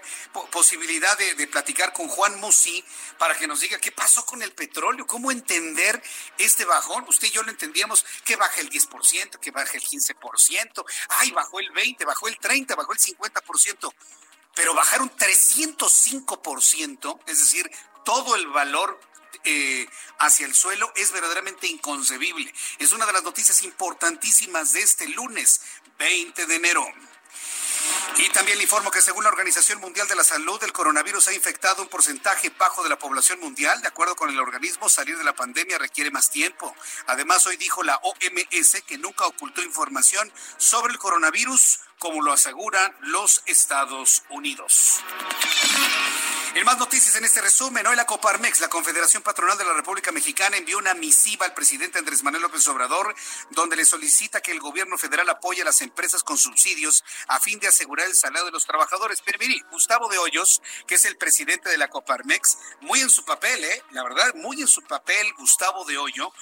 posibilidad 0.51 1.17
de, 1.17 1.47
platicar 1.47 1.93
con 1.93 2.07
Juan 2.07 2.39
Musi 2.39 2.83
para 3.17 3.37
que 3.37 3.47
nos 3.47 3.61
diga 3.61 3.79
qué 3.79 3.91
pasó 3.91 4.25
con 4.25 4.41
el 4.41 4.53
petróleo, 4.53 5.07
cómo 5.07 5.31
entender 5.31 6.01
este 6.37 6.65
bajón. 6.65 7.05
Usted 7.07 7.27
y 7.27 7.31
yo 7.31 7.43
lo 7.43 7.49
entendíamos 7.49 8.05
que 8.23 8.35
baja 8.35 8.61
el 8.61 8.69
10%, 8.69 9.39
que 9.39 9.51
baja 9.51 9.71
el 9.73 9.83
15%, 9.83 10.85
ay, 11.09 11.31
bajó 11.31 11.59
el 11.59 11.71
20%, 11.71 12.05
bajó 12.05 12.27
el 12.27 12.37
30%, 12.37 12.75
bajó 12.75 12.93
el 12.93 12.99
50%, 12.99 13.93
pero 14.53 14.73
bajar 14.73 15.01
un 15.01 15.11
305%, 15.11 17.19
es 17.27 17.39
decir, 17.39 17.71
todo 18.03 18.35
el 18.35 18.47
valor 18.47 18.99
eh, 19.45 19.87
hacia 20.19 20.45
el 20.45 20.53
suelo 20.53 20.91
es 20.95 21.11
verdaderamente 21.11 21.67
inconcebible. 21.67 22.53
Es 22.77 22.91
una 22.91 23.05
de 23.05 23.13
las 23.13 23.23
noticias 23.23 23.63
importantísimas 23.63 24.73
de 24.73 24.81
este 24.81 25.07
lunes 25.07 25.61
20 25.97 26.45
de 26.45 26.55
enero. 26.55 26.85
Y 28.17 28.29
también 28.29 28.57
le 28.57 28.63
informo 28.63 28.91
que 28.91 29.01
según 29.01 29.23
la 29.23 29.29
Organización 29.29 29.79
Mundial 29.79 30.07
de 30.07 30.15
la 30.15 30.23
Salud, 30.23 30.61
el 30.63 30.73
coronavirus 30.73 31.29
ha 31.29 31.33
infectado 31.33 31.81
un 31.81 31.87
porcentaje 31.87 32.51
bajo 32.57 32.83
de 32.83 32.89
la 32.89 32.99
población 32.99 33.39
mundial. 33.39 33.81
De 33.81 33.87
acuerdo 33.87 34.15
con 34.15 34.29
el 34.29 34.39
organismo, 34.39 34.89
salir 34.89 35.17
de 35.17 35.23
la 35.23 35.33
pandemia 35.33 35.77
requiere 35.77 36.11
más 36.11 36.29
tiempo. 36.29 36.75
Además, 37.07 37.45
hoy 37.45 37.55
dijo 37.55 37.81
la 37.83 37.95
OMS 38.03 38.81
que 38.85 38.97
nunca 38.97 39.25
ocultó 39.25 39.61
información 39.61 40.31
sobre 40.57 40.91
el 40.91 40.99
coronavirus, 40.99 41.79
como 41.97 42.21
lo 42.21 42.33
aseguran 42.33 42.93
los 43.01 43.41
Estados 43.45 44.23
Unidos. 44.29 45.01
En 46.55 46.65
más 46.65 46.79
noticias 46.79 47.15
en 47.15 47.23
este 47.23 47.41
resumen, 47.41 47.85
hoy 47.85 47.95
la 47.95 48.07
Coparmex, 48.07 48.59
la 48.59 48.69
Confederación 48.69 49.21
Patronal 49.21 49.55
de 49.55 49.65
la 49.65 49.73
República 49.73 50.11
Mexicana, 50.11 50.57
envió 50.57 50.79
una 50.79 50.95
misiva 50.95 51.45
al 51.45 51.53
presidente 51.53 51.99
Andrés 51.99 52.23
Manuel 52.23 52.41
López 52.41 52.67
Obrador, 52.67 53.13
donde 53.51 53.75
le 53.75 53.85
solicita 53.85 54.41
que 54.41 54.51
el 54.51 54.59
gobierno 54.59 54.97
federal 54.97 55.29
apoye 55.29 55.61
a 55.61 55.65
las 55.65 55.81
empresas 55.81 56.23
con 56.23 56.39
subsidios 56.39 57.03
a 57.27 57.39
fin 57.39 57.59
de 57.59 57.67
asegurar 57.67 58.07
el 58.07 58.15
salario 58.15 58.47
de 58.47 58.51
los 58.51 58.65
trabajadores. 58.65 59.21
Pero 59.23 59.37
mire, 59.39 59.63
Gustavo 59.71 60.09
de 60.09 60.17
Hoyos, 60.17 60.63
que 60.87 60.95
es 60.95 61.05
el 61.05 61.17
presidente 61.17 61.69
de 61.69 61.77
la 61.77 61.87
Coparmex, 61.87 62.57
muy 62.81 62.99
en 62.99 63.11
su 63.11 63.23
papel, 63.23 63.63
¿eh? 63.63 63.83
la 63.91 64.03
verdad, 64.03 64.33
muy 64.33 64.59
en 64.59 64.67
su 64.67 64.81
papel, 64.81 65.31
Gustavo 65.37 65.85
de 65.85 65.99
Hoyo, 65.99 66.33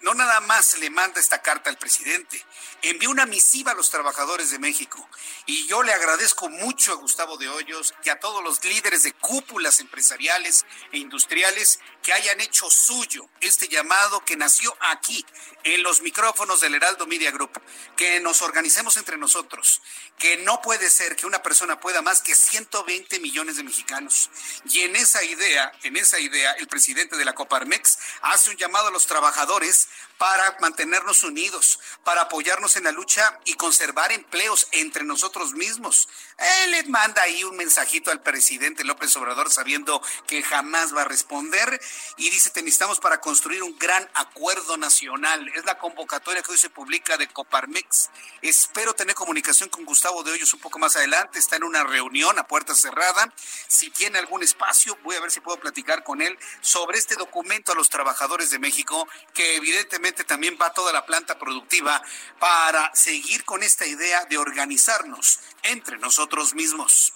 no 0.00 0.14
nada 0.14 0.40
más 0.40 0.78
le 0.78 0.90
manda 0.90 1.20
esta 1.20 1.42
carta 1.42 1.70
al 1.70 1.78
presidente, 1.78 2.44
envió 2.82 3.10
una 3.10 3.26
misiva 3.26 3.72
a 3.72 3.74
los 3.74 3.90
trabajadores 3.90 4.50
de 4.50 4.58
México. 4.58 5.08
Y 5.46 5.66
yo 5.66 5.82
le 5.82 5.92
agradezco 5.92 6.48
mucho 6.48 6.92
a 6.92 6.96
Gustavo 6.96 7.36
de 7.36 7.48
Hoyos 7.48 7.94
y 8.04 8.10
a 8.10 8.20
todos 8.20 8.42
los 8.42 8.64
líderes 8.64 9.02
de 9.02 9.12
cúpulas 9.12 9.80
empresariales 9.80 10.64
e 10.92 10.98
industriales 10.98 11.80
que 12.02 12.12
hayan 12.12 12.40
hecho 12.40 12.70
suyo 12.70 13.28
este 13.40 13.68
llamado 13.68 14.24
que 14.24 14.36
nació 14.36 14.76
aquí, 14.80 15.24
en 15.64 15.82
los 15.82 16.00
micrófonos 16.02 16.60
del 16.60 16.74
Heraldo 16.74 17.08
Media 17.08 17.32
Group, 17.32 17.60
que 17.96 18.20
nos 18.20 18.40
organicemos 18.40 18.96
entre 18.96 19.16
nosotros, 19.16 19.82
que 20.16 20.36
no 20.38 20.62
puede 20.62 20.88
ser 20.90 21.16
que 21.16 21.26
una 21.26 21.42
persona 21.42 21.80
pueda 21.80 22.02
más 22.02 22.22
que 22.22 22.36
120 22.36 23.18
millones 23.18 23.56
de 23.56 23.64
mexicanos. 23.64 24.30
Y 24.66 24.82
en 24.82 24.94
esa 24.94 25.24
idea, 25.24 25.72
en 25.82 25.96
esa 25.96 26.20
idea, 26.20 26.52
el 26.52 26.68
presidente 26.68 27.16
de 27.16 27.24
la 27.24 27.34
Coparmex 27.34 27.98
hace 28.22 28.50
un 28.50 28.56
llamado 28.56 28.88
a 28.88 28.90
los 28.92 29.06
trabajadores 29.06 29.65
Flores 29.66 29.88
para 30.18 30.56
mantenernos 30.60 31.24
unidos, 31.24 31.78
para 32.04 32.22
apoyarnos 32.22 32.76
en 32.76 32.84
la 32.84 32.92
lucha 32.92 33.38
y 33.44 33.54
conservar 33.54 34.12
empleos 34.12 34.68
entre 34.72 35.04
nosotros 35.04 35.52
mismos. 35.52 36.08
Él 36.38 36.70
le 36.70 36.82
manda 36.84 37.22
ahí 37.22 37.44
un 37.44 37.56
mensajito 37.56 38.10
al 38.10 38.22
presidente 38.22 38.84
López 38.84 39.14
Obrador 39.16 39.50
sabiendo 39.50 40.02
que 40.26 40.42
jamás 40.42 40.94
va 40.94 41.02
a 41.02 41.04
responder 41.04 41.80
y 42.16 42.30
dice, 42.30 42.50
te 42.50 42.62
necesitamos 42.62 43.00
para 43.00 43.20
construir 43.20 43.62
un 43.62 43.78
gran 43.78 44.08
acuerdo 44.14 44.76
nacional. 44.76 45.48
Es 45.54 45.64
la 45.64 45.78
convocatoria 45.78 46.42
que 46.42 46.52
hoy 46.52 46.58
se 46.58 46.70
publica 46.70 47.16
de 47.16 47.28
Coparmex. 47.28 48.10
Espero 48.42 48.94
tener 48.94 49.14
comunicación 49.14 49.68
con 49.68 49.84
Gustavo 49.84 50.22
de 50.22 50.32
Hoyos 50.32 50.52
un 50.54 50.60
poco 50.60 50.78
más 50.78 50.96
adelante. 50.96 51.38
Está 51.38 51.56
en 51.56 51.64
una 51.64 51.84
reunión 51.84 52.38
a 52.38 52.46
puerta 52.46 52.74
cerrada. 52.74 53.32
Si 53.68 53.90
tiene 53.90 54.18
algún 54.18 54.42
espacio, 54.42 54.96
voy 55.02 55.16
a 55.16 55.20
ver 55.20 55.30
si 55.30 55.40
puedo 55.40 55.58
platicar 55.58 56.04
con 56.04 56.22
él 56.22 56.38
sobre 56.60 56.98
este 56.98 57.16
documento 57.16 57.72
a 57.72 57.74
los 57.74 57.90
trabajadores 57.90 58.50
de 58.50 58.58
México 58.58 59.08
que 59.34 59.56
evidentemente 59.56 60.05
también 60.12 60.58
va 60.60 60.72
toda 60.72 60.92
la 60.92 61.06
planta 61.06 61.38
productiva 61.38 62.02
para 62.38 62.90
seguir 62.94 63.44
con 63.44 63.62
esta 63.62 63.86
idea 63.86 64.24
de 64.26 64.38
organizarnos 64.38 65.40
entre 65.62 65.98
nosotros 65.98 66.54
mismos. 66.54 67.12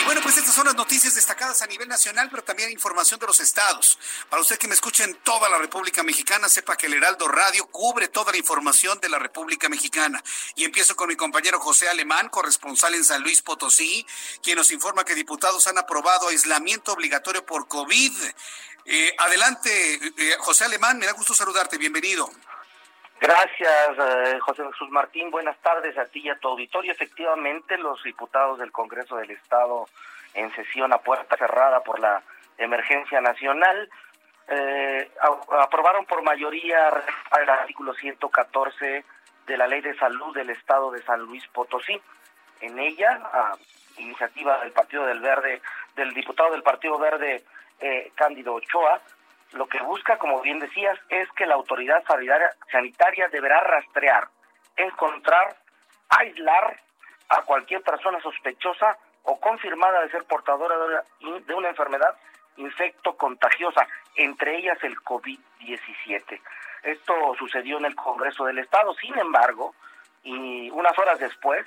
Y 0.00 0.04
bueno, 0.04 0.20
pues 0.22 0.36
estas 0.36 0.54
son 0.54 0.66
las 0.66 0.74
noticias 0.74 1.14
destacadas 1.14 1.62
a 1.62 1.66
nivel 1.66 1.88
nacional, 1.88 2.28
pero 2.30 2.42
también 2.42 2.70
información 2.70 3.20
de 3.20 3.26
los 3.26 3.40
estados. 3.40 3.98
Para 4.28 4.42
usted 4.42 4.58
que 4.58 4.68
me 4.68 4.74
escucha 4.74 5.04
en 5.04 5.14
toda 5.16 5.48
la 5.48 5.58
República 5.58 6.02
Mexicana, 6.02 6.48
sepa 6.48 6.76
que 6.76 6.86
el 6.86 6.94
Heraldo 6.94 7.28
Radio 7.28 7.66
cubre 7.66 8.08
toda 8.08 8.32
la 8.32 8.38
información 8.38 8.98
de 9.00 9.08
la 9.08 9.18
República 9.18 9.68
Mexicana. 9.68 10.22
Y 10.54 10.64
empiezo 10.64 10.96
con 10.96 11.08
mi 11.08 11.16
compañero 11.16 11.60
José 11.60 11.88
Alemán, 11.88 12.28
corresponsal 12.28 12.94
en 12.94 13.04
San 13.04 13.22
Luis 13.22 13.42
Potosí, 13.42 14.06
quien 14.42 14.56
nos 14.56 14.70
informa 14.70 15.04
que 15.04 15.14
diputados 15.14 15.66
han 15.66 15.78
aprobado 15.78 16.28
aislamiento 16.28 16.92
obligatorio 16.92 17.44
por 17.44 17.68
COVID. 17.68 18.12
Eh, 18.86 19.14
adelante, 19.16 19.70
eh, 19.94 20.36
José 20.38 20.66
Alemán, 20.66 20.98
me 20.98 21.06
da 21.06 21.12
gusto 21.12 21.32
saludarte, 21.32 21.78
bienvenido. 21.78 22.28
Gracias, 23.18 23.98
eh, 23.98 24.38
José 24.40 24.62
Jesús 24.70 24.90
Martín. 24.90 25.30
Buenas 25.30 25.56
tardes 25.62 25.96
a 25.96 26.04
ti 26.04 26.20
y 26.20 26.28
a 26.28 26.38
tu 26.38 26.48
auditorio. 26.48 26.92
Efectivamente, 26.92 27.78
los 27.78 28.02
diputados 28.02 28.58
del 28.58 28.72
Congreso 28.72 29.16
del 29.16 29.30
Estado 29.30 29.86
en 30.34 30.54
sesión 30.54 30.92
a 30.92 30.98
puerta 30.98 31.36
cerrada 31.36 31.80
por 31.80 31.98
la 31.98 32.22
emergencia 32.58 33.20
nacional 33.20 33.88
aprobaron 35.62 36.04
por 36.04 36.22
mayoría 36.22 36.90
el 37.40 37.48
artículo 37.48 37.94
114 37.94 39.04
de 39.46 39.56
la 39.56 39.66
Ley 39.66 39.80
de 39.80 39.96
Salud 39.96 40.34
del 40.34 40.50
Estado 40.50 40.90
de 40.90 41.02
San 41.02 41.20
Luis 41.20 41.42
Potosí. 41.48 41.98
En 42.60 42.78
ella, 42.78 43.22
a 43.32 43.56
iniciativa 43.96 44.60
del 44.60 44.72
Partido 44.72 45.06
del 45.06 45.20
Verde, 45.20 45.62
del 45.96 46.12
diputado 46.12 46.52
del 46.52 46.62
Partido 46.62 46.98
Verde 46.98 47.42
eh, 47.80 48.12
Cándido 48.14 48.54
Ochoa, 48.54 49.00
lo 49.54 49.66
que 49.66 49.80
busca, 49.82 50.18
como 50.18 50.40
bien 50.40 50.58
decías, 50.58 50.98
es 51.08 51.30
que 51.32 51.46
la 51.46 51.54
autoridad 51.54 52.02
sanitaria, 52.70 53.28
deberá 53.28 53.60
rastrear, 53.60 54.28
encontrar, 54.76 55.56
aislar 56.08 56.76
a 57.28 57.42
cualquier 57.42 57.82
persona 57.82 58.20
sospechosa 58.20 58.98
o 59.22 59.38
confirmada 59.40 60.02
de 60.02 60.10
ser 60.10 60.24
portadora 60.24 60.76
de 61.20 61.54
una, 61.54 61.68
enfermedad 61.68 62.16
infecto 62.56 63.16
contagiosa, 63.16 63.86
entre 64.16 64.58
ellas 64.58 64.78
el 64.82 64.96
COVID-17. 64.96 66.40
Esto 66.82 67.14
sucedió 67.38 67.78
en 67.78 67.86
el 67.86 67.94
Congreso 67.94 68.44
del 68.44 68.58
Estado, 68.58 68.92
sin 68.94 69.16
embargo, 69.18 69.74
y 70.22 70.68
unas 70.70 70.98
horas 70.98 71.18
después, 71.18 71.64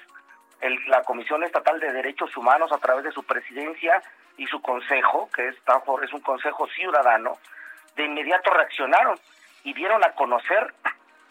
la 0.87 1.03
Comisión 1.03 1.43
Estatal 1.43 1.79
de 1.79 1.91
Derechos 1.91 2.35
Humanos, 2.35 2.71
a 2.71 2.77
través 2.77 3.05
de 3.05 3.11
su 3.11 3.23
presidencia 3.23 4.01
y 4.37 4.47
su 4.47 4.61
consejo, 4.61 5.29
que 5.33 5.47
es, 5.47 5.55
es 5.55 6.13
un 6.13 6.21
consejo 6.21 6.67
ciudadano, 6.67 7.37
de 7.95 8.05
inmediato 8.05 8.51
reaccionaron 8.51 9.19
y 9.63 9.73
dieron 9.73 10.03
a 10.03 10.11
conocer 10.11 10.73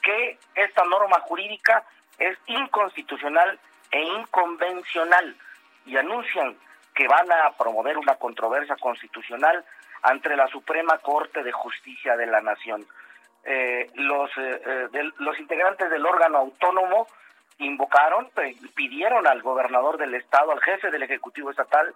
que 0.02 0.38
esta 0.54 0.84
norma 0.84 1.20
jurídica 1.20 1.84
es 2.18 2.36
inconstitucional 2.46 3.58
e 3.90 4.02
inconvencional 4.02 5.36
y 5.86 5.96
anuncian 5.96 6.56
que 6.94 7.06
van 7.06 7.30
a 7.30 7.52
promover 7.52 7.98
una 7.98 8.16
controversia 8.16 8.76
constitucional 8.76 9.64
ante 10.02 10.34
la 10.36 10.48
Suprema 10.48 10.98
Corte 10.98 11.42
de 11.42 11.52
Justicia 11.52 12.16
de 12.16 12.26
la 12.26 12.40
Nación. 12.40 12.84
Eh, 13.44 13.90
los, 13.94 14.30
eh, 14.38 14.60
eh, 14.92 15.10
los 15.18 15.38
integrantes 15.38 15.90
del 15.90 16.04
órgano 16.04 16.38
autónomo 16.38 17.06
invocaron, 17.58 18.30
pidieron 18.74 19.26
al 19.26 19.40
gobernador 19.42 19.98
del 19.98 20.14
estado, 20.14 20.52
al 20.52 20.60
jefe 20.60 20.90
del 20.90 21.04
Ejecutivo 21.04 21.50
Estatal, 21.50 21.94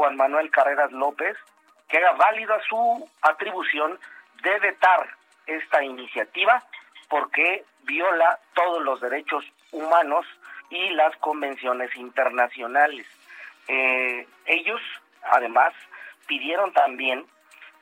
Juan 0.00 0.16
Manuel 0.16 0.50
Carreras 0.50 0.90
López, 0.92 1.36
que 1.86 1.98
haga 1.98 2.12
válida 2.12 2.58
su 2.66 3.06
atribución 3.20 3.98
de 4.42 4.58
vetar 4.60 5.06
esta 5.46 5.84
iniciativa 5.84 6.64
porque 7.10 7.66
viola 7.82 8.38
todos 8.54 8.82
los 8.82 8.98
derechos 9.02 9.44
humanos 9.72 10.24
y 10.70 10.88
las 10.94 11.14
convenciones 11.16 11.94
internacionales. 11.96 13.06
Eh, 13.68 14.26
ellos, 14.46 14.80
además, 15.22 15.74
pidieron 16.26 16.72
también 16.72 17.26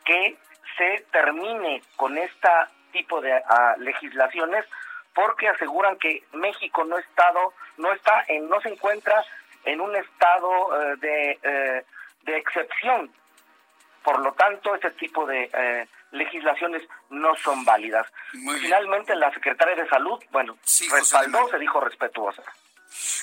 que 0.04 0.37
se 0.76 1.06
termine 1.12 1.82
con 1.94 2.18
este 2.18 2.48
tipo 2.90 3.20
de 3.20 3.32
ah, 3.32 3.76
legislaciones 3.78 4.64
porque 5.14 5.46
aseguran 5.46 5.96
que 5.98 6.25
México 6.32 6.84
no 6.84 6.98
estado 6.98 7.54
no 7.76 7.92
está 7.92 8.25
en 8.26 8.48
no 8.48 8.60
se 8.60 8.70
encuentra 8.70 9.25
en 9.64 9.80
un 9.80 9.94
estado 9.94 10.82
eh, 10.82 10.96
de, 10.96 11.38
eh, 11.42 11.84
de 12.22 12.37
excepción 12.37 13.12
por 14.02 14.20
lo 14.20 14.32
tanto 14.32 14.75
este 14.75 14.90
tipo 14.92 15.26
de 15.26 15.50
eh, 15.52 15.88
legislaciones 16.12 16.82
no 17.10 17.34
son 17.37 17.64
válidas 17.64 18.06
finalmente 18.32 19.14
la 19.14 19.32
secretaria 19.32 19.75
de 19.75 19.88
salud 19.88 20.22
bueno 20.30 20.56
respaldó 20.90 21.48
se 21.48 21.58
dijo 21.58 21.80
respetuosa 21.80 22.42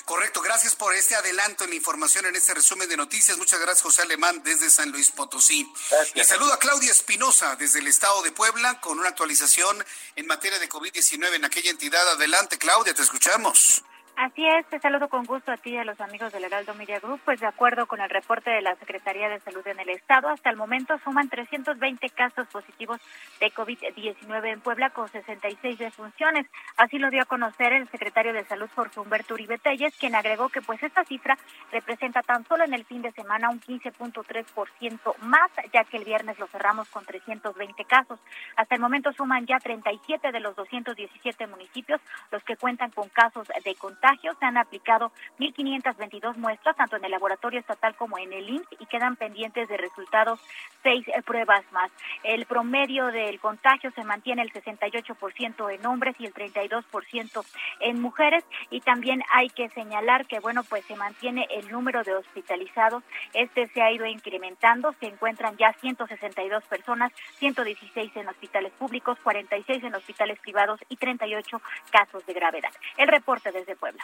Correcto, 0.04 0.40
gracias 0.40 0.76
por 0.76 0.94
este 0.94 1.16
adelanto 1.16 1.64
en 1.64 1.70
la 1.70 1.76
información 1.76 2.26
en 2.26 2.36
este 2.36 2.54
resumen 2.54 2.88
de 2.88 2.96
noticias. 2.96 3.36
Muchas 3.36 3.60
gracias, 3.60 3.82
José 3.82 4.02
Alemán, 4.02 4.42
desde 4.44 4.70
San 4.70 4.90
Luis 4.90 5.10
Potosí. 5.10 5.70
Y 6.14 6.22
saludo 6.22 6.52
a 6.52 6.58
Claudia 6.58 6.92
Espinosa 6.92 7.56
desde 7.56 7.80
el 7.80 7.88
estado 7.88 8.22
de 8.22 8.30
Puebla 8.30 8.80
con 8.80 8.98
una 8.98 9.08
actualización 9.08 9.84
en 10.14 10.26
materia 10.26 10.58
de 10.58 10.68
COVID-19 10.68 11.34
en 11.34 11.44
aquella 11.44 11.70
entidad. 11.70 12.08
Adelante, 12.10 12.58
Claudia, 12.58 12.94
te 12.94 13.02
escuchamos. 13.02 13.82
Así 14.16 14.46
es, 14.46 14.64
te 14.70 14.80
saludo 14.80 15.08
con 15.08 15.24
gusto 15.24 15.52
a 15.52 15.58
ti 15.58 15.72
y 15.72 15.76
a 15.76 15.84
los 15.84 16.00
amigos 16.00 16.32
del 16.32 16.44
Heraldo 16.44 16.72
Media 16.72 16.98
Group. 17.00 17.20
Pues 17.22 17.38
de 17.38 17.46
acuerdo 17.46 17.84
con 17.84 18.00
el 18.00 18.08
reporte 18.08 18.48
de 18.48 18.62
la 18.62 18.74
Secretaría 18.76 19.28
de 19.28 19.40
Salud 19.40 19.66
en 19.66 19.78
el 19.78 19.90
Estado, 19.90 20.30
hasta 20.30 20.48
el 20.48 20.56
momento 20.56 20.98
suman 21.04 21.28
320 21.28 22.08
casos 22.08 22.48
positivos 22.48 22.98
de 23.40 23.52
COVID-19 23.52 24.52
en 24.54 24.60
Puebla 24.62 24.88
con 24.88 25.06
66 25.10 25.76
defunciones. 25.76 26.46
Así 26.78 26.98
lo 26.98 27.10
dio 27.10 27.20
a 27.20 27.26
conocer 27.26 27.74
el 27.74 27.90
secretario 27.90 28.32
de 28.32 28.46
Salud 28.46 28.70
Jorge 28.74 29.00
Humberto 29.00 29.34
Uribe 29.34 29.58
Telles, 29.58 29.94
quien 29.98 30.14
agregó 30.14 30.48
que 30.48 30.62
pues 30.62 30.82
esta 30.82 31.04
cifra 31.04 31.36
representa 31.70 32.22
tan 32.22 32.46
solo 32.46 32.64
en 32.64 32.72
el 32.72 32.86
fin 32.86 33.02
de 33.02 33.12
semana 33.12 33.50
un 33.50 33.60
15.3% 33.60 35.18
más, 35.18 35.50
ya 35.74 35.84
que 35.84 35.98
el 35.98 36.04
viernes 36.04 36.38
lo 36.38 36.46
cerramos 36.46 36.88
con 36.88 37.04
320 37.04 37.84
casos. 37.84 38.18
Hasta 38.56 38.76
el 38.76 38.80
momento 38.80 39.12
suman 39.12 39.44
ya 39.44 39.58
37 39.58 40.32
de 40.32 40.40
los 40.40 40.56
217 40.56 41.46
municipios 41.48 42.00
los 42.30 42.42
que 42.44 42.56
cuentan 42.56 42.90
con 42.92 43.10
casos 43.10 43.46
de 43.62 43.74
contagio 43.74 44.05
se 44.38 44.44
han 44.44 44.56
aplicado 44.56 45.10
1.522 45.38 46.36
muestras, 46.36 46.76
tanto 46.76 46.96
en 46.96 47.04
el 47.04 47.10
laboratorio 47.10 47.60
estatal 47.60 47.94
como 47.96 48.18
en 48.18 48.32
el 48.32 48.48
INSS, 48.48 48.66
y 48.78 48.86
quedan 48.86 49.16
pendientes 49.16 49.68
de 49.68 49.76
resultados 49.76 50.40
seis 50.82 51.06
eh, 51.08 51.22
pruebas 51.22 51.64
más. 51.72 51.90
El 52.22 52.46
promedio 52.46 53.06
del 53.06 53.40
contagio 53.40 53.90
se 53.92 54.04
mantiene 54.04 54.42
el 54.42 54.52
68% 54.52 55.74
en 55.74 55.86
hombres 55.86 56.14
y 56.18 56.26
el 56.26 56.34
32% 56.34 57.44
en 57.80 58.00
mujeres. 58.00 58.44
Y 58.70 58.80
también 58.80 59.22
hay 59.32 59.48
que 59.48 59.68
señalar 59.70 60.26
que, 60.26 60.40
bueno, 60.40 60.62
pues 60.64 60.84
se 60.86 60.96
mantiene 60.96 61.46
el 61.50 61.70
número 61.70 62.02
de 62.02 62.14
hospitalizados. 62.14 63.02
Este 63.32 63.68
se 63.68 63.82
ha 63.82 63.90
ido 63.90 64.06
incrementando. 64.06 64.94
Se 65.00 65.06
encuentran 65.06 65.56
ya 65.56 65.72
162 65.80 66.64
personas, 66.64 67.12
116 67.38 68.16
en 68.16 68.28
hospitales 68.28 68.72
públicos, 68.72 69.18
46 69.22 69.84
en 69.84 69.94
hospitales 69.94 70.38
privados 70.40 70.80
y 70.88 70.96
38 70.96 71.60
casos 71.90 72.24
de 72.26 72.32
gravedad. 72.32 72.70
El 72.96 73.08
reporte 73.08 73.52
desde 73.52 73.76
Puebla. 73.76 73.95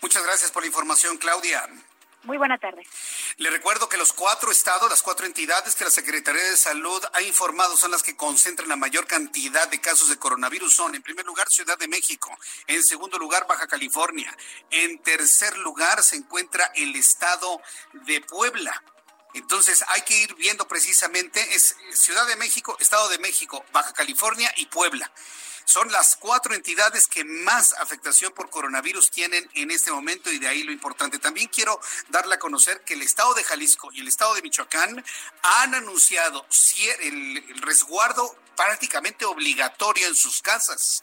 Muchas 0.00 0.22
gracias 0.22 0.50
por 0.50 0.62
la 0.62 0.68
información, 0.68 1.16
Claudia. 1.18 1.68
Muy 2.24 2.36
buena 2.36 2.58
tarde. 2.58 2.86
Le 3.38 3.48
recuerdo 3.48 3.88
que 3.88 3.96
los 3.96 4.12
cuatro 4.12 4.52
estados, 4.52 4.90
las 4.90 5.02
cuatro 5.02 5.24
entidades 5.24 5.74
que 5.74 5.84
la 5.84 5.90
Secretaría 5.90 6.42
de 6.42 6.56
Salud 6.56 7.02
ha 7.14 7.22
informado 7.22 7.78
son 7.78 7.90
las 7.90 8.02
que 8.02 8.14
concentran 8.14 8.68
la 8.68 8.76
mayor 8.76 9.06
cantidad 9.06 9.68
de 9.68 9.80
casos 9.80 10.10
de 10.10 10.18
coronavirus. 10.18 10.74
Son, 10.74 10.94
en 10.94 11.02
primer 11.02 11.24
lugar, 11.24 11.48
Ciudad 11.48 11.78
de 11.78 11.88
México. 11.88 12.36
En 12.66 12.82
segundo 12.84 13.18
lugar, 13.18 13.46
Baja 13.46 13.66
California. 13.66 14.36
En 14.70 14.98
tercer 15.02 15.56
lugar, 15.58 16.02
se 16.02 16.16
encuentra 16.16 16.70
el 16.74 16.94
estado 16.94 17.62
de 17.92 18.20
Puebla. 18.20 18.82
Entonces 19.32 19.82
hay 19.88 20.02
que 20.02 20.18
ir 20.20 20.34
viendo 20.34 20.66
precisamente, 20.68 21.40
es 21.54 21.76
Ciudad 21.94 22.26
de 22.26 22.36
México, 22.36 22.76
Estado 22.80 23.08
de 23.08 23.18
México, 23.18 23.64
Baja 23.72 23.92
California 23.94 24.52
y 24.56 24.66
Puebla. 24.66 25.10
Son 25.64 25.90
las 25.92 26.16
cuatro 26.16 26.54
entidades 26.54 27.06
que 27.06 27.24
más 27.24 27.72
afectación 27.74 28.32
por 28.32 28.50
coronavirus 28.50 29.10
tienen 29.10 29.48
en 29.54 29.70
este 29.70 29.92
momento 29.92 30.30
y 30.32 30.38
de 30.38 30.48
ahí 30.48 30.62
lo 30.62 30.72
importante. 30.72 31.18
También 31.18 31.48
quiero 31.48 31.80
darle 32.08 32.34
a 32.34 32.38
conocer 32.38 32.82
que 32.84 32.94
el 32.94 33.02
estado 33.02 33.34
de 33.34 33.44
Jalisco 33.44 33.90
y 33.92 34.00
el 34.00 34.08
estado 34.08 34.34
de 34.34 34.42
Michoacán 34.42 35.04
han 35.42 35.74
anunciado 35.74 36.46
el, 37.00 37.44
resguardo 37.60 38.36
prácticamente 38.56 39.24
obligatorio 39.24 40.06
en 40.06 40.14
sus 40.14 40.42
casas. 40.42 41.02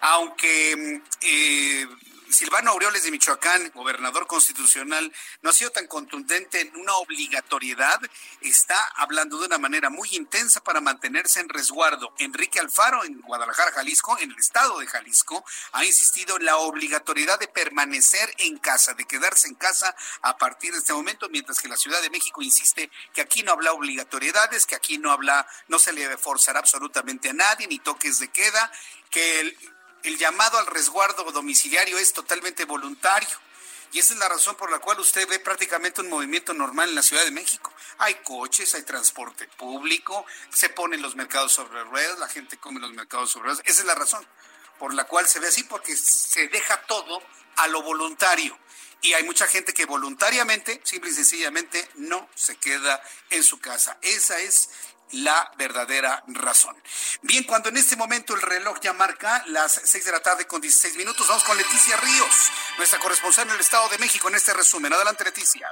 Aunque 0.00 0.76
mm, 0.76 1.08
eh, 1.20 1.86
Silvano 2.32 2.70
Aureoles 2.70 3.02
de 3.02 3.10
Michoacán, 3.10 3.70
gobernador 3.74 4.26
constitucional, 4.26 5.12
no 5.42 5.50
ha 5.50 5.52
sido 5.52 5.70
tan 5.70 5.86
contundente 5.86 6.60
en 6.60 6.74
una 6.76 6.94
obligatoriedad, 6.94 8.00
está 8.40 8.80
hablando 8.96 9.38
de 9.38 9.46
una 9.46 9.58
manera 9.58 9.90
muy 9.90 10.08
intensa 10.12 10.62
para 10.62 10.80
mantenerse 10.80 11.40
en 11.40 11.48
resguardo. 11.48 12.14
Enrique 12.18 12.58
Alfaro 12.58 13.04
en 13.04 13.20
Guadalajara, 13.20 13.72
Jalisco, 13.72 14.16
en 14.18 14.30
el 14.30 14.38
estado 14.38 14.78
de 14.78 14.86
Jalisco, 14.86 15.44
ha 15.72 15.84
insistido 15.84 16.36
en 16.36 16.46
la 16.46 16.56
obligatoriedad 16.56 17.38
de 17.38 17.48
permanecer 17.48 18.34
en 18.38 18.58
casa, 18.58 18.94
de 18.94 19.04
quedarse 19.04 19.48
en 19.48 19.54
casa 19.54 19.94
a 20.22 20.38
partir 20.38 20.72
de 20.72 20.78
este 20.78 20.94
momento, 20.94 21.28
mientras 21.28 21.60
que 21.60 21.68
la 21.68 21.76
Ciudad 21.76 22.00
de 22.00 22.10
México 22.10 22.40
insiste 22.40 22.90
que 23.12 23.20
aquí 23.20 23.42
no 23.42 23.52
habla 23.52 23.72
obligatoriedades, 23.72 24.66
que 24.66 24.74
aquí 24.74 24.98
no 24.98 25.10
habla, 25.10 25.46
no 25.68 25.78
se 25.78 25.92
le 25.92 26.16
forzará 26.16 26.60
absolutamente 26.60 27.30
a 27.30 27.34
nadie, 27.34 27.66
ni 27.66 27.78
toques 27.78 28.18
de 28.18 28.28
queda, 28.28 28.72
que 29.10 29.40
el, 29.40 29.58
el 30.02 30.18
llamado 30.18 30.58
al 30.58 30.66
resguardo 30.66 31.30
domiciliario 31.32 31.98
es 31.98 32.12
totalmente 32.12 32.64
voluntario. 32.64 33.38
Y 33.92 33.98
esa 33.98 34.14
es 34.14 34.18
la 34.18 34.28
razón 34.28 34.56
por 34.56 34.70
la 34.70 34.78
cual 34.78 35.00
usted 35.00 35.28
ve 35.28 35.38
prácticamente 35.38 36.00
un 36.00 36.08
movimiento 36.08 36.54
normal 36.54 36.88
en 36.88 36.94
la 36.94 37.02
Ciudad 37.02 37.24
de 37.24 37.30
México. 37.30 37.72
Hay 37.98 38.14
coches, 38.24 38.74
hay 38.74 38.82
transporte 38.82 39.46
público, 39.58 40.24
se 40.50 40.70
ponen 40.70 41.02
los 41.02 41.14
mercados 41.14 41.52
sobre 41.52 41.84
ruedas, 41.84 42.18
la 42.18 42.28
gente 42.28 42.56
come 42.56 42.80
los 42.80 42.92
mercados 42.92 43.30
sobre 43.30 43.48
ruedas. 43.48 43.62
Esa 43.66 43.80
es 43.80 43.86
la 43.86 43.94
razón 43.94 44.26
por 44.78 44.94
la 44.94 45.04
cual 45.04 45.28
se 45.28 45.40
ve 45.40 45.48
así, 45.48 45.64
porque 45.64 45.94
se 45.94 46.48
deja 46.48 46.80
todo 46.86 47.22
a 47.56 47.68
lo 47.68 47.82
voluntario. 47.82 48.58
Y 49.02 49.12
hay 49.12 49.24
mucha 49.24 49.46
gente 49.46 49.74
que 49.74 49.84
voluntariamente, 49.84 50.80
simple 50.84 51.10
y 51.10 51.14
sencillamente, 51.14 51.86
no 51.96 52.28
se 52.34 52.56
queda 52.56 53.02
en 53.30 53.42
su 53.42 53.60
casa. 53.60 53.98
Esa 54.00 54.38
es 54.38 54.70
la 55.12 55.52
verdadera 55.56 56.22
razón. 56.28 56.76
Bien, 57.22 57.44
cuando 57.44 57.68
en 57.68 57.76
este 57.76 57.96
momento 57.96 58.34
el 58.34 58.42
reloj 58.42 58.78
ya 58.80 58.92
marca 58.92 59.42
las 59.46 59.72
6 59.84 60.04
de 60.04 60.12
la 60.12 60.20
tarde 60.20 60.46
con 60.46 60.60
16 60.60 60.96
minutos, 60.96 61.26
vamos 61.28 61.44
con 61.44 61.56
Leticia 61.56 61.96
Ríos, 61.96 62.50
nuestra 62.76 62.98
corresponsal 62.98 63.48
en 63.48 63.54
el 63.54 63.60
Estado 63.60 63.88
de 63.88 63.98
México, 63.98 64.28
en 64.28 64.34
este 64.34 64.52
resumen. 64.52 64.92
Adelante, 64.92 65.24
Leticia. 65.24 65.70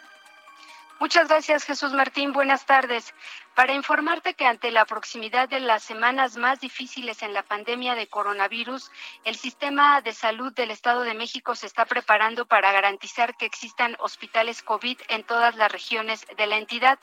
Muchas 1.01 1.29
gracias, 1.29 1.65
Jesús 1.65 1.93
Martín. 1.95 2.33
Buenas 2.33 2.67
tardes. 2.67 3.15
Para 3.61 3.75
informarte 3.75 4.33
que 4.33 4.47
ante 4.47 4.71
la 4.71 4.87
proximidad 4.87 5.47
de 5.47 5.61
las 5.61 5.83
semanas 5.83 6.39
más 6.39 6.61
difíciles 6.61 7.21
en 7.21 7.35
la 7.35 7.43
pandemia 7.43 7.95
de 7.95 8.07
coronavirus, 8.07 8.91
el 9.25 9.37
sistema 9.37 10.01
de 10.01 10.15
salud 10.15 10.51
del 10.55 10.71
Estado 10.71 11.03
de 11.03 11.13
México 11.13 11.55
se 11.55 11.67
está 11.67 11.85
preparando 11.85 12.47
para 12.47 12.73
garantizar 12.73 13.37
que 13.37 13.45
existan 13.45 13.97
hospitales 13.99 14.63
COVID 14.63 14.99
en 15.09 15.25
todas 15.25 15.57
las 15.57 15.71
regiones 15.71 16.27
de 16.39 16.47
la 16.47 16.57
entidad, 16.57 16.99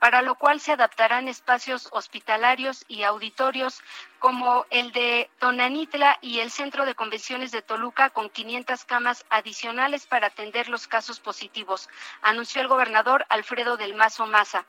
para 0.00 0.20
lo 0.20 0.34
cual 0.34 0.60
se 0.60 0.72
adaptarán 0.72 1.28
espacios 1.28 1.88
hospitalarios 1.92 2.84
y 2.88 3.04
auditorios 3.04 3.80
como 4.18 4.66
el 4.68 4.92
de 4.92 5.30
Tonanitla 5.38 6.18
y 6.20 6.40
el 6.40 6.50
Centro 6.50 6.84
de 6.84 6.94
Convenciones 6.94 7.52
de 7.52 7.62
Toluca 7.62 8.10
con 8.10 8.28
500 8.28 8.84
camas 8.84 9.24
adicionales 9.30 10.06
para 10.06 10.26
atender 10.26 10.68
los 10.68 10.86
casos 10.88 11.20
positivos, 11.20 11.88
anunció 12.20 12.60
el 12.60 12.68
gobernador 12.68 13.24
Alfredo 13.30 13.78
del 13.78 13.94
Mazo 13.94 14.26
Maza. 14.26 14.66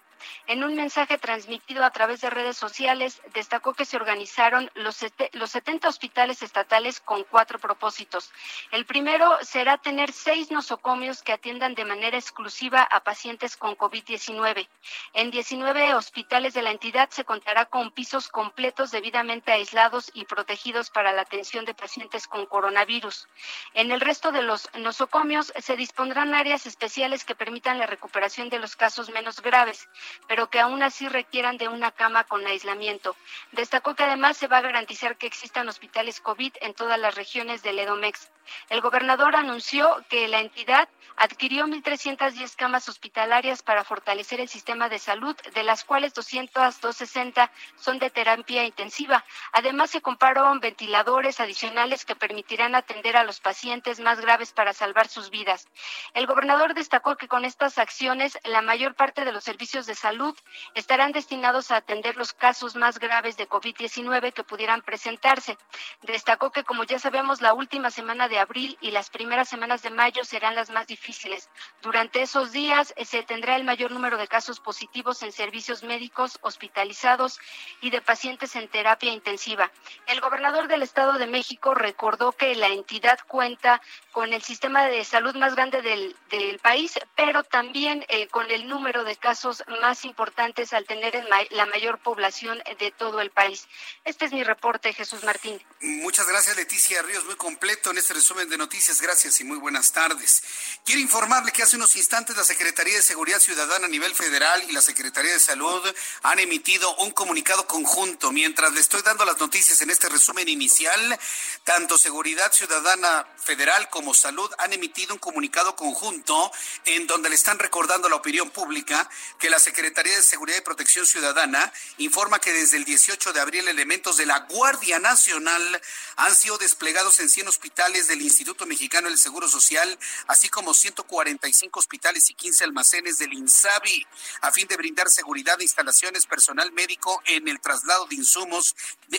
En 0.47 0.63
un 0.63 0.75
mensaje 0.75 1.17
transmitido 1.17 1.83
a 1.83 1.91
través 1.91 2.21
de 2.21 2.29
redes 2.29 2.57
sociales, 2.57 3.21
destacó 3.33 3.73
que 3.73 3.85
se 3.85 3.97
organizaron 3.97 4.69
los, 4.75 5.05
los 5.33 5.51
70 5.51 5.87
hospitales 5.87 6.41
estatales 6.41 6.99
con 6.99 7.23
cuatro 7.23 7.59
propósitos. 7.59 8.31
El 8.71 8.85
primero 8.85 9.37
será 9.41 9.77
tener 9.77 10.11
seis 10.11 10.51
nosocomios 10.51 11.23
que 11.23 11.33
atiendan 11.33 11.75
de 11.75 11.85
manera 11.85 12.17
exclusiva 12.17 12.81
a 12.81 13.01
pacientes 13.01 13.57
con 13.57 13.77
COVID-19. 13.77 14.67
En 15.13 15.31
19 15.31 15.95
hospitales 15.95 16.53
de 16.53 16.61
la 16.61 16.71
entidad 16.71 17.09
se 17.09 17.25
contará 17.25 17.65
con 17.65 17.91
pisos 17.91 18.29
completos 18.29 18.91
debidamente 18.91 19.51
aislados 19.51 20.11
y 20.13 20.25
protegidos 20.25 20.89
para 20.89 21.13
la 21.13 21.21
atención 21.21 21.65
de 21.65 21.73
pacientes 21.73 22.27
con 22.27 22.45
coronavirus. 22.45 23.27
En 23.73 23.91
el 23.91 24.01
resto 24.01 24.31
de 24.31 24.41
los 24.41 24.69
nosocomios 24.75 25.53
se 25.57 25.75
dispondrán 25.75 26.33
áreas 26.33 26.65
especiales 26.65 27.25
que 27.25 27.35
permitan 27.35 27.79
la 27.79 27.85
recuperación 27.85 28.49
de 28.49 28.59
los 28.59 28.75
casos 28.75 29.09
menos 29.09 29.41
graves 29.41 29.87
pero 30.27 30.49
que 30.49 30.59
aún 30.59 30.83
así 30.83 31.07
requieran 31.07 31.57
de 31.57 31.67
una 31.67 31.91
cama 31.91 32.23
con 32.23 32.45
aislamiento. 32.45 33.15
Destacó 33.51 33.95
que 33.95 34.03
además 34.03 34.37
se 34.37 34.47
va 34.47 34.57
a 34.57 34.61
garantizar 34.61 35.17
que 35.17 35.27
existan 35.27 35.67
hospitales 35.67 36.19
COVID 36.19 36.53
en 36.61 36.73
todas 36.73 36.99
las 36.99 37.15
regiones 37.15 37.63
del 37.63 37.79
EDOMEX. 37.79 38.29
El 38.69 38.81
gobernador 38.81 39.35
anunció 39.35 40.03
que 40.09 40.27
la 40.27 40.39
entidad 40.39 40.89
adquirió 41.15 41.65
1.310 41.65 42.55
camas 42.55 42.89
hospitalarias 42.89 43.61
para 43.61 43.83
fortalecer 43.83 44.39
el 44.39 44.49
sistema 44.49 44.89
de 44.89 44.99
salud, 44.99 45.35
de 45.53 45.63
las 45.63 45.83
cuales 45.83 46.13
260 46.13 47.51
son 47.75 47.99
de 47.99 48.09
terapia 48.09 48.65
intensiva. 48.65 49.23
Además, 49.51 49.91
se 49.91 50.01
compraron 50.01 50.59
ventiladores 50.59 51.39
adicionales 51.39 52.05
que 52.05 52.15
permitirán 52.15 52.75
atender 52.75 53.17
a 53.17 53.23
los 53.23 53.39
pacientes 53.39 53.99
más 53.99 54.19
graves 54.19 54.53
para 54.53 54.73
salvar 54.73 55.07
sus 55.07 55.29
vidas. 55.29 55.67
El 56.13 56.25
gobernador 56.25 56.73
destacó 56.73 57.15
que 57.15 57.27
con 57.27 57.45
estas 57.45 57.77
acciones 57.77 58.37
la 58.43 58.61
mayor 58.61 58.95
parte 58.95 59.25
de 59.25 59.31
los 59.31 59.43
servicios 59.43 59.85
de 59.85 59.95
salud 59.95 60.35
estarán 60.73 61.11
destinados 61.11 61.71
a 61.71 61.77
atender 61.77 62.17
los 62.17 62.33
casos 62.33 62.75
más 62.75 62.99
graves 62.99 63.37
de 63.37 63.47
COVID-19 63.47 64.33
que 64.33 64.43
pudieran 64.43 64.81
presentarse. 64.81 65.57
Destacó 66.01 66.51
que, 66.51 66.63
como 66.63 66.83
ya 66.83 66.99
sabemos, 66.99 67.41
la 67.41 67.53
última 67.53 67.91
semana 67.91 68.27
de 68.27 68.32
abril 68.39 68.77
y 68.81 68.91
las 68.91 69.09
primeras 69.09 69.49
semanas 69.49 69.81
de 69.81 69.89
mayo 69.89 70.23
serán 70.23 70.55
las 70.55 70.69
más 70.69 70.87
difíciles. 70.87 71.49
Durante 71.81 72.21
esos 72.21 72.51
días 72.51 72.93
eh, 72.95 73.05
se 73.05 73.23
tendrá 73.23 73.55
el 73.55 73.63
mayor 73.63 73.91
número 73.91 74.17
de 74.17 74.27
casos 74.27 74.59
positivos 74.59 75.23
en 75.23 75.31
servicios 75.31 75.83
médicos 75.83 76.37
hospitalizados 76.41 77.39
y 77.81 77.89
de 77.89 78.01
pacientes 78.01 78.55
en 78.55 78.67
terapia 78.67 79.11
intensiva. 79.11 79.71
El 80.07 80.21
gobernador 80.21 80.67
del 80.67 80.83
Estado 80.83 81.13
de 81.13 81.27
México 81.27 81.73
recordó 81.73 82.31
que 82.31 82.55
la 82.55 82.67
entidad 82.67 83.19
cuenta 83.27 83.81
con 84.11 84.33
el 84.33 84.43
sistema 84.43 84.85
de 84.85 85.03
salud 85.03 85.35
más 85.35 85.55
grande 85.55 85.81
del, 85.81 86.15
país, 86.61 86.93
pero 87.15 87.43
también 87.43 88.05
eh, 88.07 88.27
con 88.27 88.49
el 88.49 88.67
número 88.67 89.03
de 89.03 89.15
casos 89.15 89.63
más 89.81 90.05
importantes 90.05 90.73
al 90.73 90.85
tener 90.85 91.23
la 91.51 91.65
mayor 91.65 91.99
población 91.99 92.61
de 92.79 92.91
todo 92.91 93.21
el 93.21 93.31
país. 93.31 93.67
Este 94.03 94.25
es 94.25 94.31
mi 94.31 94.43
reporte, 94.43 94.93
Jesús 94.93 95.23
Martín. 95.23 95.61
Muchas 95.81 96.27
gracias, 96.27 96.55
Leticia 96.55 97.01
Ríos. 97.01 97.25
Muy 97.25 97.35
completo 97.35 97.91
en 97.91 97.97
este 97.97 98.13
resumen 98.23 98.47
de 98.47 98.57
noticias. 98.57 99.01
Gracias 99.01 99.41
y 99.41 99.43
muy 99.43 99.57
buenas 99.57 99.91
tardes. 99.91 100.43
Quiero 100.85 101.01
informarle 101.01 101.51
que 101.51 101.61
hace 101.61 101.75
unos 101.75 101.93
instantes 101.97 102.37
la 102.37 102.45
Secretaría 102.45 102.95
de 102.95 103.01
Seguridad 103.01 103.41
Ciudadana 103.41 103.85
a 103.85 103.89
nivel 103.89 104.15
federal 104.15 104.63
y 104.69 104.71
la 104.71 104.81
Secretaría 104.81 105.33
de 105.33 105.41
Salud 105.41 105.83
han 106.21 106.39
emitido 106.39 106.95
un 106.99 107.11
comunicado 107.11 107.67
conjunto. 107.67 108.31
Mientras 108.31 108.71
le 108.71 108.79
estoy 108.79 109.01
dando 109.01 109.25
las 109.25 109.37
noticias 109.41 109.81
en 109.81 109.89
este 109.89 110.07
resumen 110.07 110.47
inicial, 110.47 111.19
tanto 111.65 111.97
Seguridad 111.97 112.53
Ciudadana 112.53 113.27
Federal 113.35 113.89
como 113.89 114.13
Salud 114.13 114.49
han 114.57 114.71
emitido 114.71 115.13
un 115.13 115.19
comunicado 115.19 115.75
conjunto 115.75 116.49
en 116.85 117.05
donde 117.07 117.27
le 117.27 117.35
están 117.35 117.59
recordando 117.59 118.07
a 118.07 118.09
la 118.09 118.15
opinión 118.15 118.51
pública 118.51 119.09
que 119.37 119.49
la 119.49 119.59
Secretaría 119.59 120.15
de 120.15 120.23
Seguridad 120.23 120.59
y 120.59 120.61
Protección 120.61 121.05
Ciudadana 121.05 121.73
informa 121.97 122.39
que 122.39 122.53
desde 122.53 122.77
el 122.77 122.85
18 122.85 123.33
de 123.33 123.41
abril 123.41 123.67
elementos 123.67 124.15
de 124.15 124.25
la 124.25 124.39
Guardia 124.49 124.99
Nacional 124.99 125.81
han 126.15 126.33
sido 126.33 126.57
desplegados 126.57 127.19
en 127.19 127.27
100 127.27 127.49
hospitales 127.49 128.07
del 128.13 128.21
Instituto 128.21 128.67
Mexicano 128.67 129.09
del 129.09 129.17
Seguro 129.17 129.49
Social, 129.49 129.97
así 130.27 130.47
como 130.47 130.73
145 130.73 131.79
hospitales 131.79 132.29
y 132.29 132.35
15 132.35 132.63
almacenes 132.63 133.17
del 133.17 133.33
INSABI, 133.33 134.05
a 134.41 134.51
fin 134.51 134.67
de 134.67 134.77
brindar 134.77 135.09
seguridad 135.09 135.57
de 135.57 135.63
instalaciones, 135.63 136.27
personal 136.27 136.71
médico 136.71 137.21
en 137.25 137.47
el 137.47 137.59
traslado 137.59 138.05
de 138.05 138.15
insumos 138.15 138.75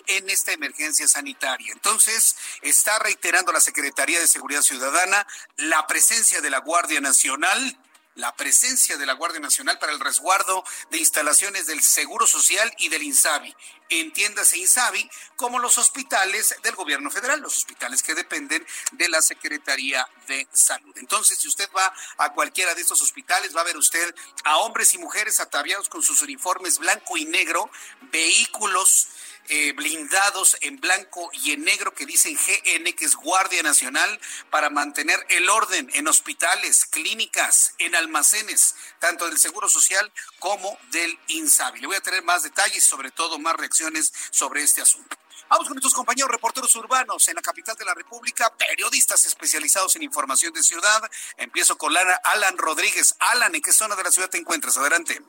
en 0.07 0.31
esta 0.31 0.53
emergencia 0.53 1.09
sanitaria. 1.09 1.73
Entonces, 1.73 2.37
está 2.63 2.99
reiterando 3.01 3.53
la 3.53 3.61
Secretaría 3.61 4.21
de 4.21 4.29
Seguridad 4.29 4.63
Ciudadana 4.63 5.27
la 5.57 5.87
presencia 5.89 6.41
de 6.41 6.51
la 6.51 6.61
Guardia 6.61 7.01
Nacional 7.01 7.77
la 8.17 8.35
presencia 8.37 8.97
de 8.97 9.07
la 9.07 9.15
Guardia 9.15 9.41
Nacional 9.41 9.79
para 9.79 9.93
el 9.93 10.01
resguardo 10.01 10.65
de 10.91 10.99
instalaciones 10.99 11.67
del 11.67 11.83
Seguro 11.83 12.27
Social 12.27 12.73
y 12.79 12.89
del 12.89 13.03
INSABI. 13.03 13.55
Entiéndase 13.89 14.59
INSABI 14.59 15.11
como 15.37 15.59
los 15.59 15.79
hospitales 15.79 16.57
del 16.63 16.75
gobierno 16.75 17.11
federal, 17.11 17.41
los 17.41 17.57
hospitales 17.57 18.03
que 18.03 18.15
dependen 18.15 18.67
de 18.93 19.09
la 19.09 19.21
Secretaría 19.21 20.09
de 20.27 20.49
Salud. 20.53 20.97
Entonces, 20.97 21.39
si 21.39 21.49
usted 21.49 21.69
va 21.77 21.93
a 22.19 22.33
cualquiera 22.33 22.75
de 22.75 22.81
estos 22.81 23.03
hospitales, 23.03 23.55
va 23.55 23.61
a 23.61 23.65
ver 23.65 23.77
usted 23.77 24.15
a 24.45 24.59
hombres 24.59 24.95
y 24.95 24.99
mujeres 24.99 25.41
ataviados 25.41 25.89
con 25.89 26.03
sus 26.03 26.23
uniformes 26.23 26.79
blanco 26.79 27.17
y 27.17 27.27
negro, 27.27 27.71
vehículos 28.11 29.09
eh, 29.49 29.73
blindados 29.73 30.57
en 30.61 30.81
blanco 30.81 31.31
y 31.33 31.53
en 31.53 31.65
negro 31.65 31.95
que 31.95 32.07
dicen 32.07 32.37
GN, 32.37 32.95
que 32.95 33.05
es 33.05 33.15
Guardia 33.15 33.63
Nacional, 33.63 34.21
para 34.51 34.71
mantener 34.71 35.25
el 35.29 35.49
orden 35.49 35.91
en 35.95 36.09
hospitales, 36.09 36.87
clínicas, 36.87 37.75
en 37.79 37.95
almacenes, 37.95 38.75
tanto 38.99 39.27
del 39.27 39.39
Seguro 39.39 39.69
Social 39.69 40.13
como 40.39 40.79
del 40.91 41.19
INSABI. 41.29 41.81
Le 41.81 41.87
voy 41.87 41.97
a 41.97 42.01
tener 42.01 42.23
más 42.23 42.43
detalles 42.43 42.85
sobre 42.85 43.11
todo 43.11 43.39
más 43.39 43.57
reacciones 43.57 44.13
sobre 44.31 44.63
este 44.63 44.81
asunto. 44.81 45.17
Vamos 45.49 45.67
con 45.67 45.75
nuestros 45.75 45.95
compañeros 45.95 46.31
reporteros 46.31 46.75
urbanos 46.77 47.29
en 47.29 47.37
la 47.37 47.43
capital 47.43 47.77
de 47.77 47.85
la 47.85 47.95
República, 47.95 48.53
periodistas 48.57 49.27
especializados 49.27 49.95
en 49.95 50.03
información 50.03 50.53
de 50.53 50.63
ciudad. 50.63 51.03
Empiezo 51.37 51.77
con 51.77 51.95
Alan 51.97 52.57
Rodríguez. 52.57 53.15
Alan, 53.19 53.55
¿en 53.55 53.61
qué 53.61 53.73
zona 53.73 53.95
de 53.95 54.05
la 54.05 54.11
ciudad 54.11 54.31
te 54.31 54.39
encuentras? 54.39 54.77
Adelante. 54.79 55.21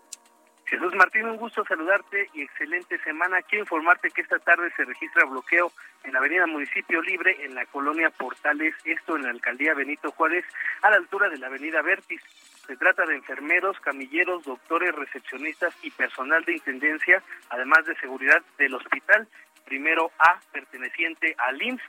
Jesús 0.65 0.95
Martín, 0.95 1.27
un 1.27 1.37
gusto 1.37 1.63
saludarte 1.63 2.27
y 2.33 2.41
excelente 2.41 2.97
semana. 3.03 3.41
Quiero 3.43 3.63
informarte 3.63 4.09
que 4.09 4.21
esta 4.21 4.39
tarde 4.39 4.71
se 4.75 4.83
registra 4.83 5.25
bloqueo 5.25 5.71
en 6.03 6.13
la 6.13 6.19
avenida 6.19 6.47
Municipio 6.47 7.01
Libre 7.03 7.37
en 7.45 7.53
la 7.53 7.67
colonia 7.67 8.09
Portales, 8.09 8.73
esto 8.83 9.15
en 9.15 9.23
la 9.23 9.29
alcaldía 9.29 9.75
Benito 9.75 10.11
Juárez, 10.11 10.43
a 10.81 10.89
la 10.89 10.97
altura 10.97 11.29
de 11.29 11.37
la 11.37 11.47
avenida 11.47 11.83
Vértiz. 11.83 12.21
Se 12.65 12.75
trata 12.77 13.05
de 13.05 13.15
enfermeros, 13.15 13.79
camilleros, 13.79 14.43
doctores, 14.43 14.95
recepcionistas 14.95 15.75
y 15.83 15.91
personal 15.91 16.43
de 16.45 16.53
intendencia, 16.53 17.21
además 17.49 17.85
de 17.85 17.95
seguridad 17.97 18.41
del 18.57 18.73
hospital, 18.73 19.27
primero 19.65 20.11
A, 20.17 20.39
perteneciente 20.51 21.35
al 21.37 21.61
IMSS 21.61 21.83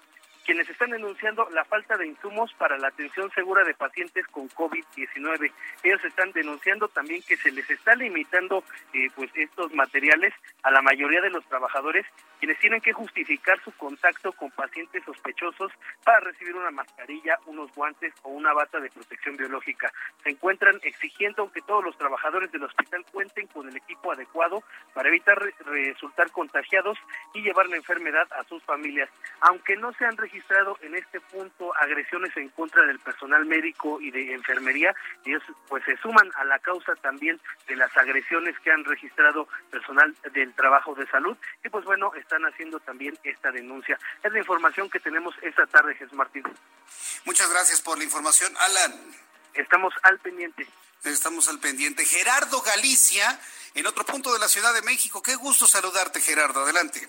quienes 0.47 0.71
están 0.71 0.91
denunciando 0.91 1.49
la 1.51 1.65
falta 1.65 1.97
de 1.97 2.07
insumos 2.07 2.55
para 2.55 2.79
la 2.79 2.89
atención 2.89 3.29
segura 3.33 3.65
de 3.65 3.75
pacientes 3.75 4.25
con 4.29 4.49
COVID-19. 4.51 5.53
Ellos 5.83 6.05
están 6.05 6.31
denunciando 6.31 6.87
también 6.87 7.21
que 7.27 7.37
se 7.37 7.51
les 7.51 7.69
está 7.69 7.97
limitando 7.97 8.63
eh, 8.95 9.09
pues 9.17 9.29
estos 9.35 9.75
materiales 9.75 10.33
a 10.63 10.71
la 10.71 10.83
mayoría 10.83 11.21
de 11.21 11.31
los 11.31 11.45
trabajadores 11.47 12.07
quienes 12.39 12.59
tienen 12.59 12.81
que 12.81 12.93
justificar 12.93 13.59
su 13.65 13.73
contacto 13.73 14.33
con 14.33 14.51
pacientes 14.51 15.03
sospechosos 15.05 15.73
para 16.05 16.21
recibir 16.21 16.55
una 16.55 16.71
mascarilla, 16.71 17.39
unos 17.47 17.73
guantes 17.75 18.13
o 18.23 18.29
una 18.31 18.53
bata 18.53 18.79
de 18.79 18.91
protección 18.91 19.37
biológica. 19.37 19.91
Se 20.23 20.31
encuentran 20.31 20.79
exigiendo 20.83 21.51
que 21.51 21.63
todos 21.63 21.83
los 21.83 21.97
trabajadores 21.97 22.53
del 22.53 22.65
hospital 22.65 23.05
cuenten 23.11 23.47
con 23.49 23.69
el 23.69 23.77
equipo 23.77 24.13
adecuado 24.13 24.63
para 24.95 25.09
evitar 25.09 25.39
resultar 25.65 26.31
contagiados 26.31 26.99
y 27.35 27.43
llevar 27.43 27.69
la 27.69 27.77
enfermedad 27.77 28.29
a 28.33 28.45
sus 28.45 28.63
familias. 28.65 29.09
Aunque 29.41 29.77
no 29.77 29.93
se 29.95 30.05
han 30.05 30.17
registrado 30.37 30.77
en 30.83 30.95
este 30.95 31.21
punto 31.21 31.75
agresiones 31.77 32.31
en 32.37 32.51
contra 32.51 32.85
del 32.87 32.99
personal 32.99 33.47
médico 33.47 34.01
y 34.01 34.11
de 34.11 34.35
enfermería, 34.35 34.95
ellos 35.25 35.43
pues 35.69 35.83
se 35.85 35.97
suman 35.99 36.31
a 36.37 36.45
la 36.45 36.59
causa 36.59 36.95
también 36.97 37.41
de 37.67 37.77
las 37.77 37.95
agresiones 37.97 38.55
que 38.61 38.71
han 38.71 38.85
registrado 38.85 39.49
personal 39.71 40.15
del 40.35 40.53
trabajo 40.55 40.95
de 40.95 41.07
salud 41.07 41.37
y 41.65 41.69
pues 41.71 41.85
bueno, 41.87 42.13
están 42.15 42.45
haciendo 42.45 42.79
también 42.81 43.19
esta 43.25 43.51
denuncia. 43.51 43.99
Es 44.23 44.31
la 44.31 44.39
información 44.39 44.91
que 44.91 45.01
tenemos 45.01 45.35
esta 45.41 45.67
tarde, 45.67 45.95
Jesús 45.95 46.13
Martín. 46.13 46.45
Muchas 47.25 47.51
gracias 47.51 47.81
por 47.81 47.97
la 47.97 48.05
información, 48.05 48.53
Alan. 48.59 48.93
Estamos 49.55 49.95
al 50.03 50.19
pendiente. 50.19 50.67
Estamos 51.05 51.49
al 51.49 51.61
pendiente. 51.61 52.05
Gerardo 52.05 52.61
Galicia, 52.61 53.41
en 53.75 53.87
otro 53.87 54.05
punto 54.05 54.35
de 54.35 54.39
la 54.39 54.49
Ciudad 54.49 54.75
de 54.75 54.83
México. 54.83 55.23
Qué 55.23 55.35
gusto 55.35 55.67
saludarte, 55.67 56.21
Gerardo. 56.21 56.63
Adelante. 56.63 57.09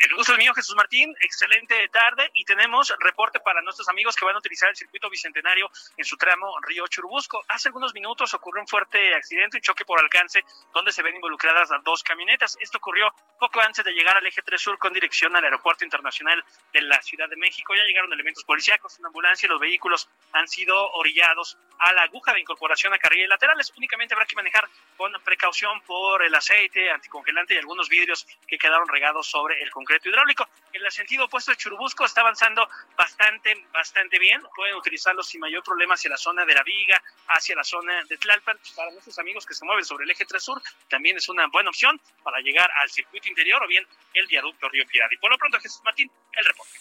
El 0.00 0.14
gusto 0.14 0.32
es 0.32 0.38
mío, 0.38 0.52
Jesús 0.54 0.74
Martín. 0.76 1.14
Excelente 1.20 1.88
tarde 1.88 2.30
y 2.34 2.44
tenemos 2.44 2.92
reporte 2.98 3.40
para 3.40 3.62
nuestros 3.62 3.88
amigos 3.88 4.16
que 4.16 4.24
van 4.24 4.34
a 4.34 4.38
utilizar 4.38 4.68
el 4.68 4.76
circuito 4.76 5.08
bicentenario 5.08 5.70
en 5.96 6.04
su 6.04 6.16
tramo 6.16 6.58
Río 6.62 6.86
Churubusco. 6.88 7.42
Hace 7.48 7.68
algunos 7.68 7.94
minutos 7.94 8.34
ocurrió 8.34 8.60
un 8.60 8.68
fuerte 8.68 9.14
accidente, 9.14 9.56
un 9.56 9.62
choque 9.62 9.84
por 9.84 10.00
alcance, 10.00 10.44
donde 10.72 10.92
se 10.92 11.02
ven 11.02 11.14
involucradas 11.14 11.70
dos 11.84 12.02
camionetas. 12.02 12.56
Esto 12.60 12.78
ocurrió 12.78 13.12
poco 13.38 13.60
antes 13.60 13.84
de 13.84 13.92
llegar 13.92 14.16
al 14.16 14.26
eje 14.26 14.42
3 14.42 14.60
sur 14.60 14.78
con 14.78 14.92
dirección 14.92 15.34
al 15.36 15.44
Aeropuerto 15.44 15.84
Internacional 15.84 16.44
de 16.72 16.82
la 16.82 17.00
Ciudad 17.00 17.28
de 17.28 17.36
México. 17.36 17.74
Ya 17.74 17.84
llegaron 17.84 18.12
elementos 18.12 18.44
policíacos 18.44 18.98
en 18.98 19.06
ambulancia 19.06 19.46
y 19.46 19.50
los 19.50 19.60
vehículos 19.60 20.08
han 20.32 20.48
sido 20.48 20.90
orillados 20.92 21.56
a 21.78 21.92
la 21.92 22.02
aguja 22.02 22.32
de 22.32 22.40
incorporación 22.40 22.92
a 22.94 22.98
carriles 22.98 23.28
laterales. 23.28 23.72
Únicamente 23.76 24.14
habrá 24.14 24.26
que 24.26 24.36
manejar 24.36 24.68
con 24.96 25.12
precaución 25.24 25.80
por 25.82 26.22
el 26.22 26.34
aceite 26.34 26.90
anticongelante 26.90 27.54
y 27.54 27.58
algunos 27.58 27.88
vidrios 27.88 28.26
que 28.46 28.58
quedaron 28.58 28.88
regados 28.88 29.26
sobre 29.26 29.62
el 29.62 29.70
concreto 29.84 30.08
hidráulico. 30.08 30.48
En 30.72 30.84
el 30.84 30.90
sentido 30.90 31.26
opuesto 31.26 31.50
de 31.52 31.58
Churubusco 31.58 32.04
está 32.04 32.22
avanzando 32.22 32.66
bastante, 32.96 33.66
bastante 33.72 34.18
bien. 34.18 34.42
Pueden 34.56 34.74
utilizarlo 34.76 35.22
sin 35.22 35.40
mayor 35.40 35.62
problema 35.62 35.94
hacia 35.94 36.10
la 36.10 36.16
zona 36.16 36.44
de 36.44 36.54
la 36.54 36.62
Viga, 36.62 37.00
hacia 37.28 37.54
la 37.54 37.62
zona 37.62 38.02
de 38.04 38.16
Tlalpan. 38.16 38.58
Para 38.74 38.90
nuestros 38.90 39.18
amigos 39.18 39.44
que 39.44 39.54
se 39.54 39.64
mueven 39.64 39.84
sobre 39.84 40.04
el 40.04 40.10
eje 40.10 40.24
3 40.24 40.42
Sur, 40.42 40.62
también 40.88 41.16
es 41.16 41.28
una 41.28 41.46
buena 41.48 41.68
opción 41.68 42.00
para 42.22 42.40
llegar 42.40 42.70
al 42.80 42.90
circuito 42.90 43.28
interior 43.28 43.62
o 43.62 43.68
bien 43.68 43.86
el 44.14 44.26
viaducto 44.26 44.68
Río 44.68 44.86
Piedad. 44.86 45.08
Y 45.10 45.18
por 45.18 45.30
lo 45.30 45.38
pronto, 45.38 45.60
Jesús 45.60 45.82
Martín, 45.84 46.10
el 46.32 46.44
reporte. 46.44 46.72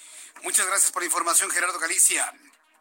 Muchas 0.41 0.65
gracias 0.65 0.91
por 0.91 1.01
la 1.01 1.07
información, 1.07 1.49
Gerardo 1.51 1.77
Galicia. 1.77 2.31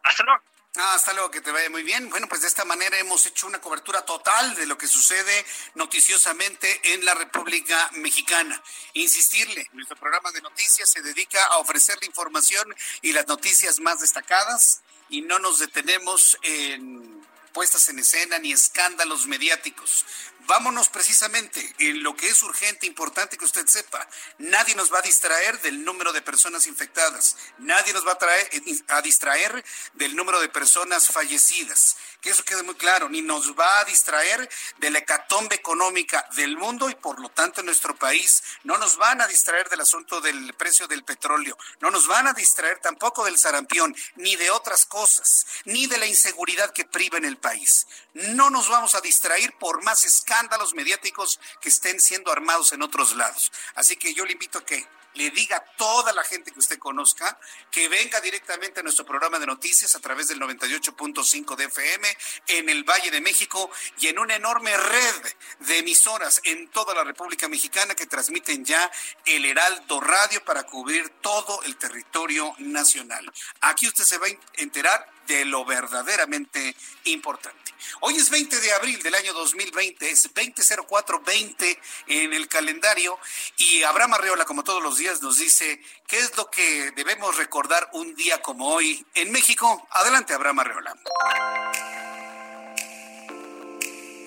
Hasta 0.04 0.22
luego. 0.22 0.51
Ah, 0.74 0.94
hasta 0.94 1.12
luego, 1.12 1.30
que 1.30 1.42
te 1.42 1.50
vaya 1.50 1.68
muy 1.68 1.82
bien. 1.82 2.08
Bueno, 2.08 2.26
pues 2.28 2.40
de 2.40 2.48
esta 2.48 2.64
manera 2.64 2.98
hemos 2.98 3.26
hecho 3.26 3.46
una 3.46 3.60
cobertura 3.60 4.06
total 4.06 4.54
de 4.54 4.64
lo 4.64 4.78
que 4.78 4.86
sucede 4.88 5.44
noticiosamente 5.74 6.94
en 6.94 7.04
la 7.04 7.12
República 7.12 7.90
Mexicana. 7.92 8.62
Insistirle, 8.94 9.68
nuestro 9.74 9.96
programa 9.96 10.32
de 10.32 10.40
noticias 10.40 10.88
se 10.88 11.02
dedica 11.02 11.44
a 11.44 11.58
ofrecer 11.58 11.98
la 12.00 12.06
información 12.06 12.74
y 13.02 13.12
las 13.12 13.28
noticias 13.28 13.80
más 13.80 14.00
destacadas 14.00 14.80
y 15.10 15.20
no 15.20 15.38
nos 15.38 15.58
detenemos 15.58 16.38
en 16.42 17.21
puestas 17.52 17.88
en 17.88 17.98
escena 17.98 18.38
ni 18.38 18.52
escándalos 18.52 19.26
mediáticos. 19.26 20.04
vámonos 20.46 20.88
precisamente 20.88 21.74
en 21.78 22.02
lo 22.02 22.16
que 22.16 22.28
es 22.28 22.42
urgente, 22.42 22.86
importante 22.86 23.38
que 23.38 23.44
usted 23.44 23.66
sepa. 23.66 24.08
Nadie 24.38 24.74
nos 24.74 24.92
va 24.92 24.98
a 24.98 25.02
distraer 25.02 25.60
del 25.60 25.84
número 25.84 26.12
de 26.12 26.20
personas 26.20 26.66
infectadas. 26.66 27.36
Nadie 27.58 27.92
nos 27.92 28.04
va 28.04 28.12
a, 28.12 28.18
traer, 28.18 28.50
a 28.88 29.02
distraer 29.02 29.64
del 29.94 30.16
número 30.16 30.40
de 30.40 30.48
personas 30.48 31.06
fallecidas. 31.06 31.96
Que 32.22 32.30
eso 32.30 32.44
quede 32.44 32.62
muy 32.62 32.76
claro. 32.76 33.08
Ni 33.08 33.20
nos 33.20 33.58
va 33.58 33.80
a 33.80 33.84
distraer 33.84 34.48
de 34.78 34.90
la 34.90 35.00
hecatombe 35.00 35.56
económica 35.56 36.24
del 36.36 36.56
mundo 36.56 36.88
y 36.88 36.94
por 36.94 37.18
lo 37.20 37.28
tanto 37.28 37.60
en 37.60 37.66
nuestro 37.66 37.96
país. 37.96 38.42
No 38.62 38.78
nos 38.78 38.96
van 38.96 39.20
a 39.20 39.26
distraer 39.26 39.68
del 39.68 39.80
asunto 39.80 40.20
del 40.20 40.54
precio 40.54 40.86
del 40.86 41.02
petróleo. 41.02 41.58
No 41.80 41.90
nos 41.90 42.06
van 42.06 42.28
a 42.28 42.32
distraer 42.32 42.78
tampoco 42.78 43.24
del 43.24 43.38
sarampión, 43.38 43.94
ni 44.14 44.36
de 44.36 44.52
otras 44.52 44.86
cosas, 44.86 45.46
ni 45.64 45.88
de 45.88 45.98
la 45.98 46.06
inseguridad 46.06 46.72
que 46.72 46.84
priva 46.84 47.18
en 47.18 47.24
el 47.24 47.38
país. 47.38 47.88
No 48.14 48.50
nos 48.50 48.68
vamos 48.68 48.94
a 48.94 49.00
distraer 49.00 49.58
por 49.58 49.82
más 49.82 50.04
escándalos 50.04 50.74
mediáticos 50.74 51.40
que 51.60 51.70
estén 51.70 52.00
siendo 52.00 52.30
armados 52.30 52.72
en 52.72 52.82
otros 52.82 53.16
lados. 53.16 53.50
Así 53.74 53.96
que 53.96 54.14
yo 54.14 54.24
le 54.24 54.32
invito 54.32 54.58
a 54.58 54.64
que 54.64 54.86
le 55.14 55.30
diga 55.30 55.56
a 55.56 55.64
toda 55.76 56.12
la 56.12 56.24
gente 56.24 56.52
que 56.52 56.58
usted 56.58 56.78
conozca 56.78 57.38
que 57.70 57.88
venga 57.88 58.20
directamente 58.20 58.80
a 58.80 58.82
nuestro 58.82 59.04
programa 59.04 59.38
de 59.38 59.46
noticias 59.46 59.94
a 59.94 60.00
través 60.00 60.28
del 60.28 60.40
98.5 60.40 61.56
de 61.56 61.64
FM 61.64 62.08
en 62.48 62.68
el 62.68 62.84
Valle 62.84 63.10
de 63.10 63.20
México 63.20 63.70
y 63.98 64.08
en 64.08 64.18
una 64.18 64.36
enorme 64.36 64.76
red 64.76 65.32
de 65.60 65.78
emisoras 65.78 66.40
en 66.44 66.68
toda 66.68 66.94
la 66.94 67.04
República 67.04 67.48
Mexicana 67.48 67.94
que 67.94 68.06
transmiten 68.06 68.64
ya 68.64 68.90
el 69.24 69.44
Heraldo 69.44 70.00
Radio 70.00 70.44
para 70.44 70.64
cubrir 70.64 71.08
todo 71.20 71.62
el 71.62 71.76
territorio 71.76 72.54
nacional. 72.58 73.30
Aquí 73.60 73.86
usted 73.86 74.04
se 74.04 74.18
va 74.18 74.26
a 74.26 74.62
enterar 74.62 75.12
de 75.26 75.44
lo 75.44 75.64
verdaderamente 75.64 76.74
importante. 77.04 77.58
Hoy 78.00 78.16
es 78.16 78.30
20 78.30 78.60
de 78.60 78.72
abril 78.72 79.02
del 79.02 79.14
año 79.14 79.32
2020, 79.32 80.10
es 80.10 80.22
200420 80.34 81.80
en 82.06 82.32
el 82.32 82.48
calendario 82.48 83.18
y 83.56 83.82
Abraham 83.82 84.14
Arreola, 84.14 84.44
como 84.44 84.64
todos 84.64 84.82
los 84.82 84.98
días, 84.98 85.22
nos 85.22 85.38
dice 85.38 85.80
qué 86.06 86.18
es 86.18 86.36
lo 86.36 86.50
que 86.50 86.92
debemos 86.92 87.36
recordar 87.36 87.88
un 87.92 88.14
día 88.14 88.40
como 88.40 88.68
hoy 88.68 89.04
en 89.14 89.30
México. 89.32 89.86
Adelante, 89.90 90.34
Abraham 90.34 90.60
Arreola. 90.60 90.96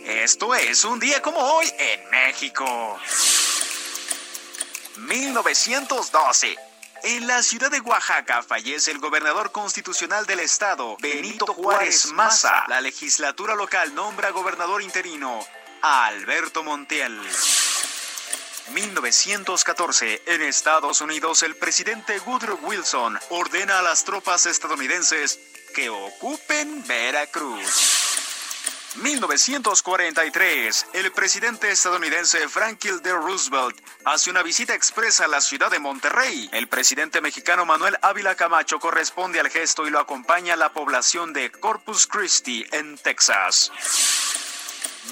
Esto 0.06 0.54
es 0.54 0.84
un 0.84 1.00
día 1.00 1.22
como 1.22 1.40
hoy 1.40 1.72
en 1.78 2.10
México. 2.10 3.00
1912. 4.98 6.56
En 7.08 7.28
la 7.28 7.44
ciudad 7.44 7.70
de 7.70 7.82
Oaxaca 7.82 8.42
fallece 8.42 8.90
el 8.90 8.98
gobernador 8.98 9.52
constitucional 9.52 10.26
del 10.26 10.40
estado, 10.40 10.98
Benito 11.00 11.46
Juárez 11.54 12.12
Maza. 12.14 12.64
La 12.68 12.82
legislatura 12.82 13.54
local 13.54 13.94
nombra 13.94 14.32
gobernador 14.32 14.82
interino 14.82 15.46
a 15.84 16.08
Alberto 16.08 16.64
Montiel. 16.64 17.22
1914. 18.74 20.24
En 20.26 20.42
Estados 20.42 21.00
Unidos, 21.02 21.44
el 21.44 21.56
presidente 21.56 22.20
Woodrow 22.22 22.58
Wilson 22.64 23.20
ordena 23.30 23.78
a 23.78 23.84
las 23.84 24.04
tropas 24.04 24.48
estadounidenses 24.48 25.40
que 25.76 25.90
ocupen 25.90 26.88
Veracruz. 26.88 28.05
1943, 28.98 30.88
el 30.94 31.12
presidente 31.12 31.70
estadounidense 31.70 32.48
Franklin 32.48 33.02
D. 33.02 33.12
Roosevelt 33.12 33.78
hace 34.06 34.30
una 34.30 34.42
visita 34.42 34.74
expresa 34.74 35.26
a 35.26 35.28
la 35.28 35.42
ciudad 35.42 35.70
de 35.70 35.80
Monterrey. 35.80 36.50
El 36.54 36.70
presidente 36.70 37.20
mexicano 37.20 37.66
Manuel 37.66 37.98
Ávila 38.02 38.36
Camacho 38.36 38.80
corresponde 38.80 39.42
al 39.42 39.50
gesto 39.50 39.86
y 39.86 39.90
lo 39.90 40.00
acompaña 40.00 40.56
la 40.56 40.72
población 40.72 41.34
de 41.34 41.52
Corpus 41.52 42.08
Christi 42.08 42.66
en 42.72 42.98
Texas. 42.98 43.70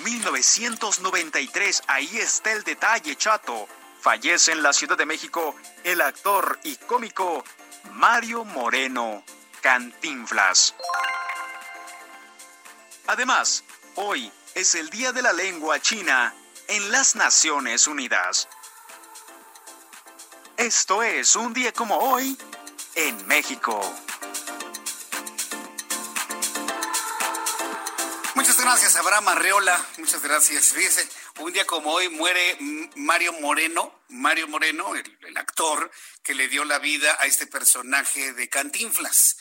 1993, 0.04 1.84
ahí 1.88 2.18
está 2.20 2.54
el 2.54 2.64
detalle, 2.64 3.18
chato. 3.18 3.68
Fallece 4.00 4.54
en 4.54 4.64
la 4.64 4.72
Ciudad 4.72 4.98
de 4.98 5.06
México 5.06 5.56
el 5.84 6.00
actor 6.00 6.58
y 6.64 6.78
cómico 6.78 7.44
Mario 7.92 8.46
Moreno 8.46 9.26
Cantinflas. 9.62 10.74
Además, 13.08 13.64
hoy 13.96 14.32
es 14.56 14.76
el 14.76 14.90
Día 14.90 15.12
de 15.12 15.22
la 15.22 15.34
Lengua 15.34 15.80
China 15.80 16.34
en 16.68 16.92
las 16.92 17.16
Naciones 17.16 17.88
Unidas. 17.88 18.48
Esto 20.58 21.04
es 21.04 21.36
un 21.36 21.54
día 21.54 21.72
como 21.72 21.98
hoy 21.98 22.38
en 22.96 23.28
México. 23.28 23.80
Muchas 28.36 28.60
gracias, 28.60 28.96
Abraham 28.96 29.30
Arreola. 29.30 29.86
Muchas 29.98 30.22
gracias. 30.22 30.74
Fíjese, 30.74 31.08
un 31.40 31.52
día 31.54 31.66
como 31.66 31.92
hoy 31.92 32.10
muere 32.10 32.58
Mario 32.96 33.34
Moreno, 33.34 34.04
Mario 34.10 34.48
Moreno, 34.48 34.96
el, 34.96 35.18
el 35.28 35.38
actor 35.38 35.92
que 36.24 36.34
le 36.34 36.48
dio 36.48 36.66
la 36.66 36.80
vida 36.80 37.16
a 37.20 37.26
este 37.26 37.48
personaje 37.48 38.34
de 38.34 38.50
Cantinflas. 38.50 39.38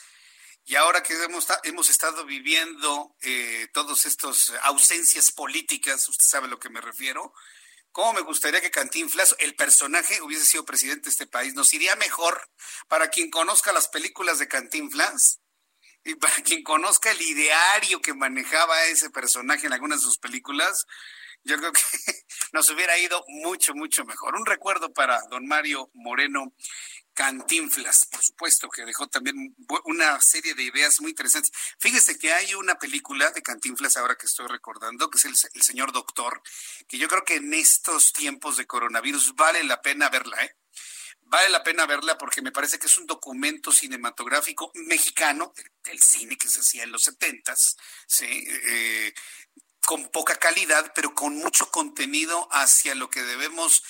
Y 0.65 0.75
ahora 0.75 1.03
que 1.03 1.13
hemos, 1.13 1.47
hemos 1.63 1.89
estado 1.89 2.25
viviendo 2.25 3.15
eh, 3.21 3.67
todas 3.73 4.05
estas 4.05 4.53
ausencias 4.61 5.31
políticas, 5.31 6.07
usted 6.07 6.25
sabe 6.25 6.47
a 6.47 6.49
lo 6.49 6.59
que 6.59 6.69
me 6.69 6.79
refiero, 6.79 7.33
¿cómo 7.91 8.13
me 8.13 8.21
gustaría 8.21 8.61
que 8.61 8.71
Cantinflas, 8.71 9.35
el 9.39 9.55
personaje, 9.55 10.21
hubiese 10.21 10.45
sido 10.45 10.63
presidente 10.63 11.05
de 11.05 11.09
este 11.09 11.27
país? 11.27 11.53
Nos 11.53 11.73
iría 11.73 11.97
mejor 11.97 12.49
para 12.87 13.09
quien 13.09 13.29
conozca 13.29 13.73
las 13.73 13.89
películas 13.89 14.39
de 14.39 14.47
Cantinflas 14.47 15.41
y 16.05 16.15
para 16.15 16.35
quien 16.43 16.63
conozca 16.63 17.11
el 17.11 17.21
ideario 17.21 18.01
que 18.01 18.13
manejaba 18.13 18.85
ese 18.85 19.09
personaje 19.09 19.67
en 19.67 19.73
algunas 19.73 19.99
de 19.99 20.05
sus 20.05 20.17
películas. 20.17 20.85
Yo 21.43 21.57
creo 21.57 21.73
que 21.73 21.81
nos 22.53 22.69
hubiera 22.69 22.97
ido 22.97 23.21
mucho, 23.27 23.73
mucho 23.73 24.05
mejor. 24.05 24.35
Un 24.35 24.45
recuerdo 24.45 24.93
para 24.93 25.21
don 25.29 25.45
Mario 25.45 25.91
Moreno 25.93 26.53
Cantinflas, 27.13 28.05
por 28.05 28.23
supuesto, 28.23 28.69
que 28.69 28.85
dejó 28.85 29.07
también 29.07 29.55
una 29.85 30.19
serie 30.19 30.55
de 30.55 30.63
ideas 30.63 30.99
muy 30.99 31.11
interesantes. 31.11 31.51
Fíjese 31.79 32.17
que 32.17 32.33
hay 32.33 32.55
una 32.55 32.75
película 32.75 33.29
de 33.31 33.41
Cantinflas 33.41 33.97
ahora 33.97 34.15
que 34.15 34.25
estoy 34.25 34.47
recordando, 34.47 35.09
que 35.09 35.17
es 35.17 35.25
el, 35.25 35.63
Señor 35.63 35.91
Doctor, 35.91 36.41
que 36.87 36.97
yo 36.97 37.07
creo 37.07 37.23
que 37.23 37.35
en 37.35 37.53
estos 37.53 38.13
tiempos 38.13 38.57
de 38.57 38.65
coronavirus 38.65 39.35
vale 39.35 39.63
la 39.63 39.81
pena 39.81 40.09
verla, 40.09 40.43
¿eh? 40.43 40.55
Vale 41.25 41.49
la 41.49 41.63
pena 41.63 41.85
verla 41.85 42.17
porque 42.17 42.41
me 42.41 42.51
parece 42.51 42.77
que 42.77 42.87
es 42.87 42.97
un 42.97 43.07
documento 43.07 43.71
cinematográfico 43.71 44.71
mexicano 44.75 45.53
del, 45.83 46.01
cine 46.01 46.37
que 46.37 46.47
se 46.47 46.59
hacía 46.59 46.83
en 46.83 46.91
los 46.91 47.03
setentas, 47.03 47.77
¿sí? 48.07 48.25
Eh, 48.27 49.13
con 49.85 50.09
poca 50.09 50.35
calidad, 50.35 50.91
pero 50.95 51.13
con 51.13 51.35
mucho 51.35 51.69
contenido 51.69 52.47
hacia 52.51 52.95
lo 52.95 53.09
que 53.09 53.23
debemos 53.23 53.83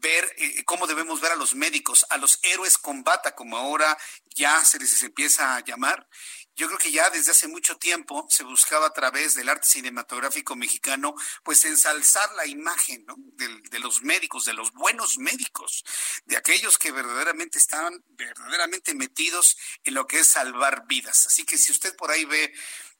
ver 0.00 0.34
eh, 0.36 0.64
cómo 0.64 0.86
debemos 0.86 1.20
ver 1.20 1.32
a 1.32 1.36
los 1.36 1.54
médicos, 1.54 2.06
a 2.10 2.18
los 2.18 2.38
héroes 2.42 2.78
combata, 2.78 3.34
como 3.34 3.56
ahora 3.56 3.96
ya 4.34 4.64
se 4.64 4.78
les 4.78 5.02
empieza 5.02 5.56
a 5.56 5.64
llamar. 5.64 6.08
Yo 6.56 6.66
creo 6.66 6.78
que 6.78 6.92
ya 6.92 7.08
desde 7.08 7.30
hace 7.30 7.48
mucho 7.48 7.78
tiempo 7.78 8.26
se 8.28 8.44
buscaba 8.44 8.86
a 8.86 8.92
través 8.92 9.34
del 9.34 9.48
arte 9.48 9.66
cinematográfico 9.66 10.56
mexicano, 10.56 11.14
pues 11.42 11.64
ensalzar 11.64 12.30
la 12.34 12.46
imagen 12.46 13.06
de, 13.16 13.78
los 13.78 14.02
médicos, 14.02 14.44
de 14.44 14.52
los 14.52 14.72
buenos 14.72 15.16
médicos, 15.16 15.84
de 16.26 16.36
aquellos 16.36 16.76
que 16.76 16.92
verdaderamente 16.92 17.56
estaban 17.56 18.04
verdaderamente 18.08 18.94
metidos 18.94 19.56
en 19.84 19.94
lo 19.94 20.06
que 20.06 20.18
es 20.18 20.26
salvar 20.26 20.86
vidas. 20.86 21.26
Así 21.26 21.44
que 21.44 21.56
si 21.56 21.72
usted 21.72 21.96
por 21.96 22.10
ahí 22.10 22.26
ve 22.26 22.52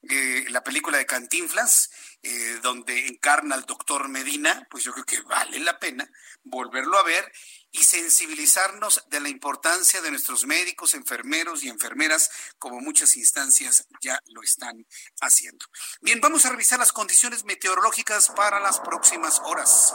eh, 0.08 0.46
la 0.48 0.64
película 0.64 0.96
de 0.96 1.04
Cantinflas, 1.04 1.90
eh, 2.22 2.58
donde 2.62 3.06
encarna 3.06 3.54
al 3.54 3.64
doctor 3.64 4.08
Medina, 4.08 4.66
pues 4.70 4.84
yo 4.84 4.92
creo 4.92 5.06
que 5.06 5.22
vale 5.22 5.58
la 5.60 5.78
pena 5.78 6.10
volverlo 6.42 6.98
a 6.98 7.02
ver 7.02 7.32
y 7.72 7.84
sensibilizarnos 7.84 9.04
de 9.08 9.20
la 9.20 9.28
importancia 9.28 10.02
de 10.02 10.10
nuestros 10.10 10.44
médicos, 10.44 10.94
enfermeros 10.94 11.62
y 11.62 11.68
enfermeras, 11.68 12.30
como 12.58 12.80
muchas 12.80 13.16
instancias 13.16 13.86
ya 14.02 14.20
lo 14.26 14.42
están 14.42 14.86
haciendo. 15.20 15.64
Bien, 16.00 16.20
vamos 16.20 16.44
a 16.44 16.50
revisar 16.50 16.78
las 16.78 16.92
condiciones 16.92 17.44
meteorológicas 17.44 18.28
para 18.30 18.60
las 18.60 18.80
próximas 18.80 19.40
horas. 19.44 19.94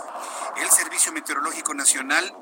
El 0.58 0.72
Servicio 0.72 1.12
Meteorológico 1.12 1.74
Nacional 1.74 2.34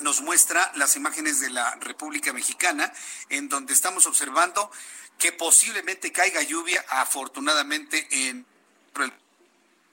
nos 0.00 0.20
muestra 0.20 0.72
las 0.76 0.96
imágenes 0.96 1.40
de 1.40 1.50
la 1.50 1.74
República 1.76 2.32
Mexicana, 2.32 2.92
en 3.28 3.48
donde 3.48 3.72
estamos 3.72 4.06
observando 4.06 4.70
que 5.18 5.32
posiblemente 5.32 6.12
caiga 6.12 6.42
lluvia, 6.42 6.84
afortunadamente, 6.88 8.08
en 8.10 8.46
el 9.00 9.12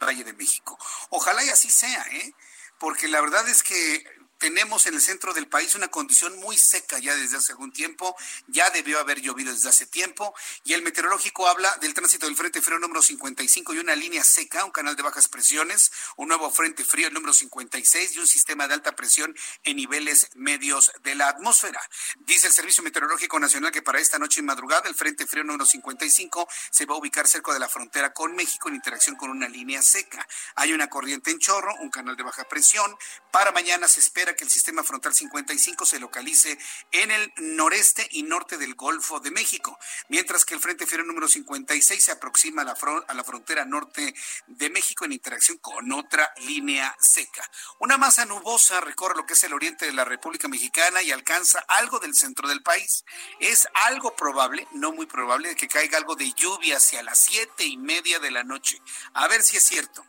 Valle 0.02 0.24
de 0.24 0.34
México. 0.34 0.78
Ojalá 1.10 1.44
y 1.44 1.50
así 1.50 1.70
sea, 1.70 2.02
¿eh? 2.12 2.34
porque 2.80 3.08
la 3.08 3.22
verdad 3.22 3.48
es 3.48 3.64
que 3.64 4.04
tenemos 4.40 4.88
en 4.88 4.96
el 4.96 5.02
centro 5.02 5.34
del 5.34 5.48
país 5.48 5.76
una 5.76 5.90
condición 5.90 6.40
muy 6.40 6.58
seca 6.58 6.98
ya 6.98 7.16
desde 7.16 7.38
hace 7.38 7.52
algún 7.52 7.72
tiempo, 7.72 8.16
ya 8.48 8.70
debió 8.72 9.00
haber 9.00 9.22
llovido 9.22 9.54
desde 9.54 9.70
hace 9.70 9.86
tiempo, 9.86 10.34
y 10.64 10.74
el 10.74 10.82
meteorológico 10.82 11.48
habla 11.48 11.76
del 11.82 11.94
tránsito 11.94 12.26
del 12.26 12.36
Frente 12.36 12.62
Frío 12.62 12.80
número 12.80 13.02
55 13.02 13.74
y 13.74 13.80
una 13.80 13.96
línea 13.96 14.24
seca, 14.24 14.64
un 14.66 14.72
canal 14.72 14.96
de 14.96 15.04
bajas 15.04 15.28
presiones, 15.28 15.92
un 16.16 16.30
nuevo 16.30 16.50
Frente 16.50 16.84
Frío 16.84 17.12
número 17.12 17.34
56 17.34 18.16
y 18.16 18.20
un 18.20 18.28
sistema 18.28 18.68
de 18.68 18.76
alta 18.76 18.96
presión 18.96 19.36
en 19.64 19.76
niveles 19.76 20.30
medios 20.36 20.92
de 21.04 21.16
la 21.16 21.28
atmósfera. 21.28 21.82
Dice 22.20 22.48
el 22.48 22.54
Servicio 22.54 22.82
Meteorológico 22.82 23.40
Nacional 23.40 23.72
que 23.72 23.82
para 23.82 24.00
esta 24.00 24.18
noche 24.18 24.40
y 24.40 24.44
madrugada 24.44 24.88
el 24.88 24.96
Frente 24.96 25.28
Frío 25.28 25.44
número 25.44 25.66
55 25.66 26.48
se 26.72 26.86
va 26.86 26.96
a 26.96 26.98
ubicar 26.98 27.28
cerca 27.28 27.54
de 27.54 27.60
la 27.60 27.68
frontera 27.68 28.14
con 28.14 28.36
México 28.36 28.70
en 28.70 28.76
interacción 28.76 29.18
con 29.18 29.30
una 29.30 29.50
línea 29.50 29.82
seca. 29.82 30.26
Hay 30.56 30.72
una 30.72 30.90
corriente 30.90 31.32
en 31.32 31.40
chorro, 31.40 31.76
un 31.82 31.90
canal 31.90 32.16
de 32.16 32.24
baja 32.24 32.46
presión. 32.46 32.96
Para 33.32 33.52
mañana 33.52 33.88
se 33.88 34.00
espera 34.00 34.29
que 34.36 34.44
el 34.44 34.50
sistema 34.50 34.84
frontal 34.84 35.14
55 35.14 35.86
se 35.86 36.00
localice 36.00 36.58
en 36.92 37.12
el 37.12 37.34
noreste 37.38 38.08
y 38.12 38.24
norte 38.24 38.58
del 38.58 38.76
Golfo 38.76 39.20
de 39.20 39.32
México, 39.32 39.78
mientras 40.08 40.46
que 40.46 40.54
el 40.54 40.60
Frente 40.60 40.86
Frío 40.86 41.04
número 41.04 41.28
56 41.28 42.04
se 42.04 42.12
aproxima 42.12 42.62
a 42.62 42.66
la, 42.66 42.78
a 43.08 43.14
la 43.14 43.24
frontera 43.24 43.66
norte 43.66 44.14
de 44.48 44.70
México 44.70 45.06
en 45.06 45.14
interacción 45.14 45.58
con 45.58 45.92
otra 45.92 46.32
línea 46.38 46.96
seca. 47.00 47.50
Una 47.80 47.98
masa 47.98 48.26
nubosa 48.26 48.82
recorre 48.82 49.16
lo 49.16 49.26
que 49.26 49.34
es 49.34 49.44
el 49.44 49.54
oriente 49.54 49.86
de 49.86 49.94
la 49.94 50.06
República 50.06 50.48
Mexicana 50.48 51.02
y 51.02 51.12
alcanza 51.12 51.60
algo 51.68 52.00
del 52.00 52.16
centro 52.16 52.48
del 52.48 52.64
país. 52.64 53.04
Es 53.40 53.68
algo 53.74 54.16
probable, 54.16 54.68
no 54.74 54.92
muy 54.92 55.06
probable, 55.06 55.50
de 55.50 55.56
que 55.56 55.68
caiga 55.68 55.98
algo 55.98 56.16
de 56.16 56.32
lluvia 56.34 56.78
hacia 56.78 57.04
las 57.04 57.20
siete 57.20 57.66
y 57.66 57.78
media 57.78 58.20
de 58.20 58.32
la 58.32 58.44
noche. 58.44 58.82
A 59.14 59.28
ver 59.28 59.42
si 59.42 59.58
es 59.58 59.64
cierto 59.64 60.06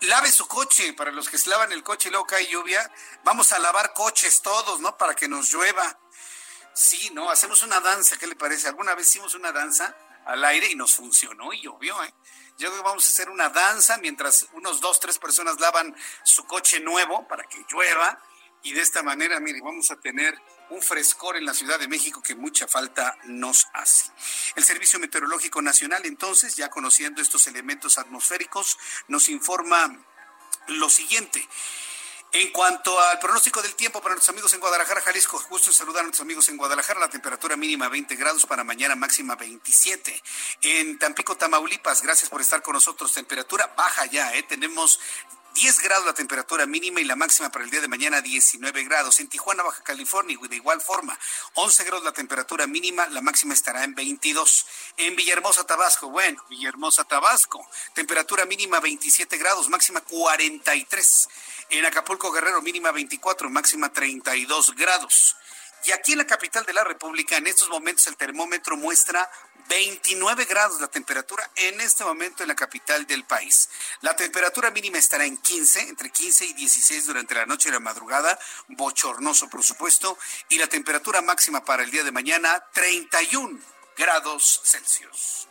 lave 0.00 0.32
su 0.32 0.46
coche, 0.46 0.92
para 0.92 1.12
los 1.12 1.28
que 1.28 1.38
se 1.38 1.50
lavan 1.50 1.72
el 1.72 1.82
coche 1.82 2.08
y 2.08 2.12
luego 2.12 2.26
cae 2.26 2.46
lluvia, 2.46 2.90
vamos 3.24 3.52
a 3.52 3.58
lavar 3.58 3.92
coches 3.94 4.42
todos, 4.42 4.80
¿no? 4.80 4.96
Para 4.96 5.14
que 5.14 5.28
nos 5.28 5.50
llueva. 5.52 5.98
Sí, 6.74 7.10
¿no? 7.12 7.30
Hacemos 7.30 7.62
una 7.62 7.80
danza, 7.80 8.16
¿qué 8.16 8.26
le 8.26 8.36
parece? 8.36 8.68
Alguna 8.68 8.94
vez 8.94 9.08
hicimos 9.08 9.34
una 9.34 9.52
danza 9.52 9.96
al 10.26 10.44
aire 10.44 10.70
y 10.70 10.74
nos 10.74 10.94
funcionó 10.94 11.52
y 11.52 11.62
llovió, 11.62 12.02
¿eh? 12.04 12.14
Yo 12.58 12.68
creo 12.68 12.82
que 12.82 12.88
vamos 12.88 13.06
a 13.06 13.08
hacer 13.08 13.30
una 13.30 13.48
danza 13.48 13.98
mientras 13.98 14.46
unos 14.52 14.80
dos, 14.80 14.98
tres 15.00 15.18
personas 15.18 15.60
lavan 15.60 15.96
su 16.24 16.44
coche 16.44 16.80
nuevo 16.80 17.26
para 17.28 17.44
que 17.44 17.64
llueva 17.70 18.20
y 18.62 18.72
de 18.72 18.82
esta 18.82 19.02
manera, 19.02 19.38
mire, 19.40 19.60
vamos 19.62 19.90
a 19.90 19.96
tener 19.96 20.36
un 20.70 20.82
frescor 20.82 21.36
en 21.36 21.44
la 21.44 21.54
Ciudad 21.54 21.78
de 21.78 21.88
México 21.88 22.22
que 22.22 22.34
mucha 22.34 22.66
falta 22.66 23.16
nos 23.24 23.66
hace. 23.72 24.10
El 24.56 24.64
Servicio 24.64 24.98
Meteorológico 24.98 25.62
Nacional, 25.62 26.02
entonces, 26.04 26.56
ya 26.56 26.68
conociendo 26.68 27.22
estos 27.22 27.46
elementos 27.46 27.98
atmosféricos, 27.98 28.78
nos 29.08 29.28
informa 29.28 30.04
lo 30.68 30.90
siguiente. 30.90 31.48
En 32.30 32.50
cuanto 32.52 33.00
al 33.00 33.18
pronóstico 33.18 33.62
del 33.62 33.74
tiempo 33.74 34.02
para 34.02 34.14
nuestros 34.14 34.34
amigos 34.34 34.52
en 34.52 34.60
Guadalajara, 34.60 35.00
Jalisco, 35.00 35.42
gusto 35.48 35.70
en 35.70 35.74
saludar 35.74 36.00
a 36.00 36.02
nuestros 36.02 36.26
amigos 36.26 36.46
en 36.50 36.58
Guadalajara. 36.58 37.00
La 37.00 37.08
temperatura 37.08 37.56
mínima 37.56 37.88
20 37.88 38.16
grados 38.16 38.44
para 38.44 38.64
mañana, 38.64 38.94
máxima 38.94 39.34
27. 39.34 40.22
En 40.60 40.98
Tampico, 40.98 41.38
Tamaulipas, 41.38 42.02
gracias 42.02 42.28
por 42.28 42.42
estar 42.42 42.60
con 42.60 42.74
nosotros. 42.74 43.14
Temperatura 43.14 43.72
baja 43.74 44.04
ya, 44.06 44.34
¿eh? 44.34 44.42
Tenemos 44.42 45.00
10 45.60 45.80
grados 45.80 46.06
la 46.06 46.14
temperatura 46.14 46.66
mínima 46.66 47.00
y 47.00 47.04
la 47.04 47.16
máxima 47.16 47.50
para 47.50 47.64
el 47.64 47.70
día 47.72 47.80
de 47.80 47.88
mañana 47.88 48.20
19 48.20 48.84
grados. 48.84 49.18
En 49.18 49.26
Tijuana, 49.26 49.64
Baja 49.64 49.82
California, 49.82 50.38
de 50.48 50.54
igual 50.54 50.80
forma, 50.80 51.18
11 51.54 51.82
grados 51.82 52.04
la 52.04 52.12
temperatura 52.12 52.68
mínima, 52.68 53.08
la 53.08 53.22
máxima 53.22 53.54
estará 53.54 53.82
en 53.82 53.92
22. 53.92 54.66
En 54.98 55.16
Villahermosa, 55.16 55.64
Tabasco, 55.64 56.10
bueno, 56.10 56.44
Villahermosa, 56.48 57.02
Tabasco, 57.02 57.68
temperatura 57.92 58.44
mínima 58.44 58.78
27 58.78 59.36
grados, 59.36 59.68
máxima 59.68 60.00
43. 60.00 61.28
En 61.70 61.84
Acapulco, 61.86 62.30
Guerrero, 62.30 62.62
mínima 62.62 62.92
24, 62.92 63.50
máxima 63.50 63.92
32 63.92 64.76
grados. 64.76 65.34
Y 65.86 65.92
aquí 65.92 66.12
en 66.12 66.18
la 66.18 66.26
capital 66.26 66.64
de 66.66 66.72
la 66.72 66.84
República, 66.84 67.36
en 67.36 67.48
estos 67.48 67.68
momentos 67.68 68.06
el 68.06 68.16
termómetro 68.16 68.76
muestra 68.76 69.28
29 69.68 70.44
grados 70.46 70.80
la 70.80 70.88
temperatura 70.88 71.48
en 71.56 71.80
este 71.80 72.04
momento 72.04 72.42
en 72.42 72.48
la 72.48 72.56
capital 72.56 73.06
del 73.06 73.24
país. 73.24 73.68
La 74.00 74.16
temperatura 74.16 74.70
mínima 74.70 74.98
estará 74.98 75.24
en 75.24 75.36
15, 75.36 75.88
entre 75.88 76.10
15 76.10 76.46
y 76.46 76.52
16 76.54 77.06
durante 77.06 77.34
la 77.34 77.46
noche 77.46 77.68
y 77.68 77.72
la 77.72 77.80
madrugada, 77.80 78.38
bochornoso 78.68 79.48
por 79.48 79.62
supuesto, 79.62 80.18
y 80.48 80.58
la 80.58 80.66
temperatura 80.66 81.22
máxima 81.22 81.64
para 81.64 81.82
el 81.82 81.90
día 81.90 82.04
de 82.04 82.12
mañana 82.12 82.64
31 82.72 83.58
grados 83.96 84.60
Celsius. 84.64 85.48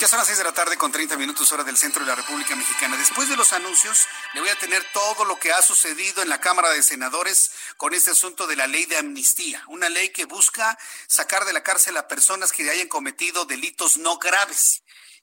Ya 0.00 0.08
son 0.08 0.16
las 0.16 0.28
6 0.28 0.38
de 0.38 0.44
la 0.44 0.52
tarde 0.52 0.78
con 0.78 0.90
30 0.90 1.18
minutos 1.18 1.52
hora 1.52 1.62
del 1.62 1.76
centro 1.76 2.00
de 2.02 2.08
la 2.08 2.14
República 2.14 2.56
Mexicana. 2.56 2.96
Después 2.96 3.28
de 3.28 3.36
los 3.36 3.52
anuncios, 3.52 4.06
le 4.32 4.40
voy 4.40 4.48
a 4.48 4.58
tener 4.58 4.82
todo 4.94 5.26
lo 5.26 5.38
que 5.38 5.52
ha 5.52 5.60
sucedido 5.60 6.22
en 6.22 6.30
la 6.30 6.40
Cámara 6.40 6.70
de 6.70 6.82
Senadores 6.82 7.50
con 7.76 7.92
este 7.92 8.12
asunto 8.12 8.46
de 8.46 8.56
la 8.56 8.66
ley 8.66 8.86
de 8.86 8.96
amnistía. 8.96 9.62
Una 9.66 9.90
ley 9.90 10.08
que 10.08 10.24
busca 10.24 10.78
sacar 11.06 11.44
de 11.44 11.52
la 11.52 11.62
cárcel 11.62 11.98
a 11.98 12.08
personas 12.08 12.50
que 12.50 12.70
hayan 12.70 12.88
cometido 12.88 13.44
delitos 13.44 13.98
no 13.98 14.16
graves 14.16 14.80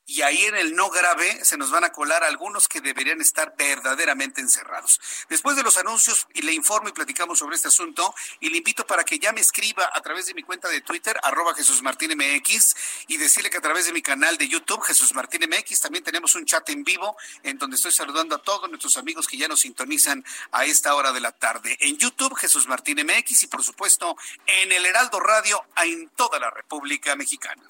y 0.10 0.22
ahí 0.22 0.46
en 0.46 0.56
el 0.56 0.74
no 0.74 0.90
grave 0.90 1.44
se 1.44 1.58
nos 1.58 1.70
van 1.70 1.84
a 1.84 1.92
colar 1.92 2.24
algunos 2.24 2.70
que 2.70 2.80
deberían 2.80 3.20
estar 3.20 3.54
verdaderamente 3.58 4.40
encerrados. 4.40 5.02
Después 5.28 5.58
de 5.58 5.64
los 5.64 5.78
anuncios, 5.78 6.28
y 6.34 6.44
le 6.44 6.54
informo 6.54 6.88
y 6.88 6.94
platicamos 6.94 7.40
sobre 7.40 7.58
este 7.58 7.68
asunto, 7.68 8.16
y 8.40 8.50
le 8.50 8.60
invito 8.60 8.88
para 8.88 9.04
que 9.04 9.20
ya 9.20 9.34
me 9.34 9.42
escriba 9.42 9.92
a 9.94 10.02
través 10.02 10.26
de 10.28 10.34
mi 10.34 10.44
cuenta 10.44 10.70
de 10.70 10.80
Twitter, 10.80 11.20
arroba 11.24 11.54
Jesús 11.54 11.82
Martín 11.82 12.12
MX, 12.18 12.76
y 13.08 13.18
decirle 13.18 13.50
que 13.50 13.58
a 13.58 13.62
través 13.62 13.86
de 13.86 13.92
mi 13.92 14.02
canal 14.02 14.38
de 14.38 14.48
YouTube, 14.48 14.82
Jesús 14.82 15.14
Martín 15.14 15.42
MX, 15.48 15.82
también 15.82 16.06
tenemos 16.06 16.36
un 16.36 16.46
chat 16.46 16.68
en 16.70 16.86
vivo 16.86 17.18
en 17.44 17.58
donde 17.58 17.76
estoy 17.76 17.92
saludando 17.92 18.36
a 18.36 18.42
todos 18.42 18.70
nuestros 18.70 18.96
amigos 18.96 19.28
que 19.28 19.36
ya 19.36 19.50
nos 19.50 19.60
sintonizan 19.60 20.24
a 20.52 20.64
esta 20.64 20.96
hora 20.96 21.12
de 21.12 21.20
la 21.20 21.34
tarde. 21.34 21.76
En 21.82 21.98
YouTube, 21.98 22.34
Jesús 22.38 22.66
Martín 22.66 23.06
MX, 23.06 23.44
y 23.44 23.48
por 23.48 23.62
supuesto 23.62 24.16
en 24.46 24.72
el 24.72 24.86
Heraldo 24.86 25.20
Radio 25.20 25.62
en 25.84 26.08
toda 26.10 26.40
la 26.40 26.50
República 26.50 27.14
Mexicana. 27.18 27.70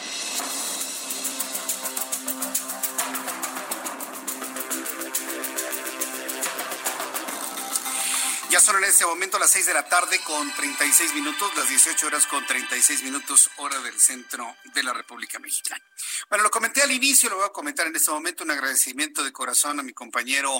Ya 8.51 8.59
son 8.59 8.75
en 8.79 8.83
este 8.83 9.05
momento 9.05 9.39
las 9.39 9.49
6 9.51 9.67
de 9.67 9.73
la 9.73 9.87
tarde 9.87 10.19
con 10.25 10.53
36 10.53 11.13
minutos, 11.13 11.55
las 11.55 11.69
18 11.69 12.05
horas 12.05 12.27
con 12.27 12.45
36 12.45 13.01
minutos, 13.03 13.49
hora 13.55 13.79
del 13.79 13.97
centro 13.97 14.57
de 14.73 14.83
la 14.83 14.91
República 14.91 15.39
Mexicana. 15.39 15.81
Bueno, 16.29 16.43
lo 16.43 16.51
comenté 16.51 16.81
al 16.81 16.91
inicio, 16.91 17.29
lo 17.29 17.37
voy 17.37 17.45
a 17.45 17.49
comentar 17.49 17.87
en 17.87 17.95
este 17.95 18.11
momento, 18.11 18.43
un 18.43 18.51
agradecimiento 18.51 19.23
de 19.23 19.31
corazón 19.31 19.79
a 19.79 19.83
mi 19.83 19.93
compañero 19.93 20.51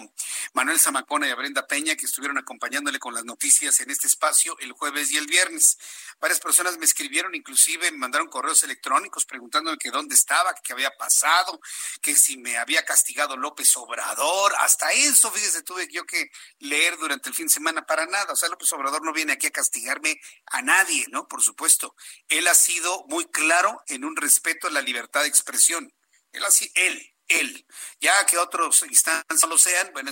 Manuel 0.53 0.79
Zamacona 0.79 1.27
y 1.27 1.31
a 1.31 1.35
Brenda 1.35 1.67
Peña, 1.67 1.95
que 1.95 2.05
estuvieron 2.05 2.37
acompañándole 2.37 2.99
con 2.99 3.13
las 3.13 3.25
noticias 3.25 3.79
en 3.79 3.89
este 3.89 4.07
espacio 4.07 4.57
el 4.59 4.71
jueves 4.73 5.11
y 5.11 5.17
el 5.17 5.27
viernes. 5.27 5.77
Varias 6.19 6.39
personas 6.39 6.77
me 6.77 6.85
escribieron, 6.85 7.33
inclusive 7.35 7.91
me 7.91 7.97
mandaron 7.97 8.27
correos 8.27 8.63
electrónicos 8.63 9.25
preguntándome 9.25 9.77
que 9.77 9.91
dónde 9.91 10.15
estaba, 10.15 10.53
qué 10.63 10.73
había 10.73 10.91
pasado, 10.97 11.59
que 12.01 12.15
si 12.15 12.37
me 12.37 12.57
había 12.57 12.85
castigado 12.85 13.35
López 13.37 13.75
Obrador. 13.77 14.53
Hasta 14.59 14.91
eso, 14.91 15.31
fíjese, 15.31 15.63
tuve 15.63 15.87
yo 15.91 16.05
que 16.05 16.31
leer 16.59 16.97
durante 16.97 17.29
el 17.29 17.35
fin 17.35 17.47
de 17.47 17.53
semana 17.53 17.85
para 17.85 18.05
nada. 18.05 18.33
O 18.33 18.35
sea, 18.35 18.49
López 18.49 18.71
Obrador 18.73 19.03
no 19.03 19.13
viene 19.13 19.33
aquí 19.33 19.47
a 19.47 19.51
castigarme 19.51 20.19
a 20.47 20.61
nadie, 20.61 21.05
¿no? 21.09 21.27
Por 21.27 21.41
supuesto. 21.41 21.95
Él 22.27 22.47
ha 22.47 22.55
sido 22.55 23.05
muy 23.07 23.25
claro 23.25 23.81
en 23.87 24.05
un 24.05 24.15
respeto 24.15 24.67
a 24.67 24.71
la 24.71 24.81
libertad 24.81 25.21
de 25.21 25.27
expresión. 25.41 25.93
Él 26.31 26.45
así, 26.45 26.71
él, 26.75 27.15
él. 27.27 27.65
Ya 27.99 28.25
que 28.25 28.37
otros 28.37 28.83
instancias 28.83 29.49
lo 29.49 29.57
sean, 29.57 29.91
bueno, 29.93 30.11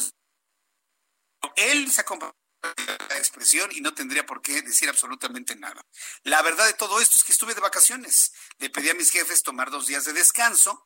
él 1.55 1.91
se 1.91 2.01
ha 2.01 2.05
la 3.09 3.17
expresión 3.17 3.71
y 3.71 3.79
no 3.79 3.93
tendría 3.93 4.25
por 4.25 4.41
qué 4.41 4.61
decir 4.61 4.89
absolutamente 4.89 5.55
nada. 5.55 5.81
La 6.23 6.41
verdad 6.41 6.65
de 6.65 6.73
todo 6.73 6.99
esto 6.99 7.17
es 7.17 7.23
que 7.23 7.31
estuve 7.31 7.55
de 7.55 7.61
vacaciones. 7.61 8.33
Le 8.57 8.69
pedí 8.69 8.89
a 8.89 8.93
mis 8.93 9.11
jefes 9.11 9.43
tomar 9.43 9.69
dos 9.69 9.87
días 9.87 10.05
de 10.05 10.13
descanso 10.13 10.85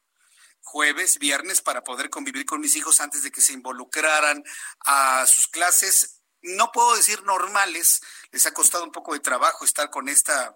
jueves, 0.65 1.19
viernes, 1.19 1.61
para 1.61 1.83
poder 1.83 2.09
convivir 2.09 2.45
con 2.45 2.61
mis 2.61 2.77
hijos 2.77 3.01
antes 3.01 3.21
de 3.21 3.31
que 3.31 3.41
se 3.41 3.51
involucraran 3.51 4.43
a 4.85 5.25
sus 5.27 5.47
clases 5.49 6.23
no 6.43 6.71
puedo 6.71 6.95
decir 6.95 7.23
normales, 7.23 8.01
les 8.31 8.45
ha 8.45 8.53
costado 8.53 8.83
un 8.83 8.91
poco 8.91 9.13
de 9.13 9.19
trabajo 9.19 9.65
estar 9.65 9.89
con 9.89 10.09
esta 10.09 10.55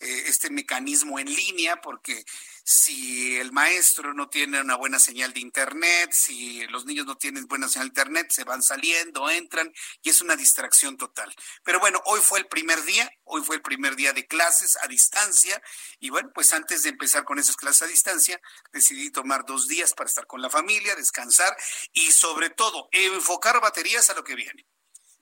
eh, 0.00 0.24
este 0.26 0.50
mecanismo 0.50 1.18
en 1.18 1.26
línea, 1.26 1.80
porque 1.80 2.24
si 2.66 3.36
el 3.36 3.52
maestro 3.52 4.14
no 4.14 4.30
tiene 4.30 4.58
una 4.58 4.76
buena 4.76 4.98
señal 4.98 5.34
de 5.34 5.40
internet, 5.40 6.12
si 6.12 6.66
los 6.68 6.86
niños 6.86 7.04
no 7.04 7.14
tienen 7.18 7.46
buena 7.46 7.68
señal 7.68 7.88
de 7.88 8.00
internet, 8.00 8.30
se 8.30 8.44
van 8.44 8.62
saliendo, 8.62 9.28
entran 9.28 9.70
y 10.02 10.08
es 10.08 10.22
una 10.22 10.34
distracción 10.34 10.96
total. 10.96 11.30
Pero 11.62 11.78
bueno, 11.78 12.00
hoy 12.06 12.20
fue 12.22 12.38
el 12.38 12.46
primer 12.46 12.82
día, 12.84 13.12
hoy 13.24 13.42
fue 13.42 13.56
el 13.56 13.62
primer 13.62 13.96
día 13.96 14.14
de 14.14 14.26
clases 14.26 14.78
a 14.82 14.88
distancia 14.88 15.62
y 16.00 16.08
bueno, 16.08 16.30
pues 16.34 16.54
antes 16.54 16.82
de 16.84 16.88
empezar 16.88 17.24
con 17.24 17.38
esas 17.38 17.56
clases 17.56 17.82
a 17.82 17.86
distancia, 17.86 18.40
decidí 18.72 19.10
tomar 19.10 19.44
dos 19.44 19.68
días 19.68 19.92
para 19.92 20.08
estar 20.08 20.26
con 20.26 20.40
la 20.40 20.48
familia, 20.48 20.96
descansar 20.96 21.54
y 21.92 22.12
sobre 22.12 22.48
todo 22.48 22.88
enfocar 22.92 23.60
baterías 23.60 24.08
a 24.08 24.14
lo 24.14 24.24
que 24.24 24.36
viene 24.36 24.66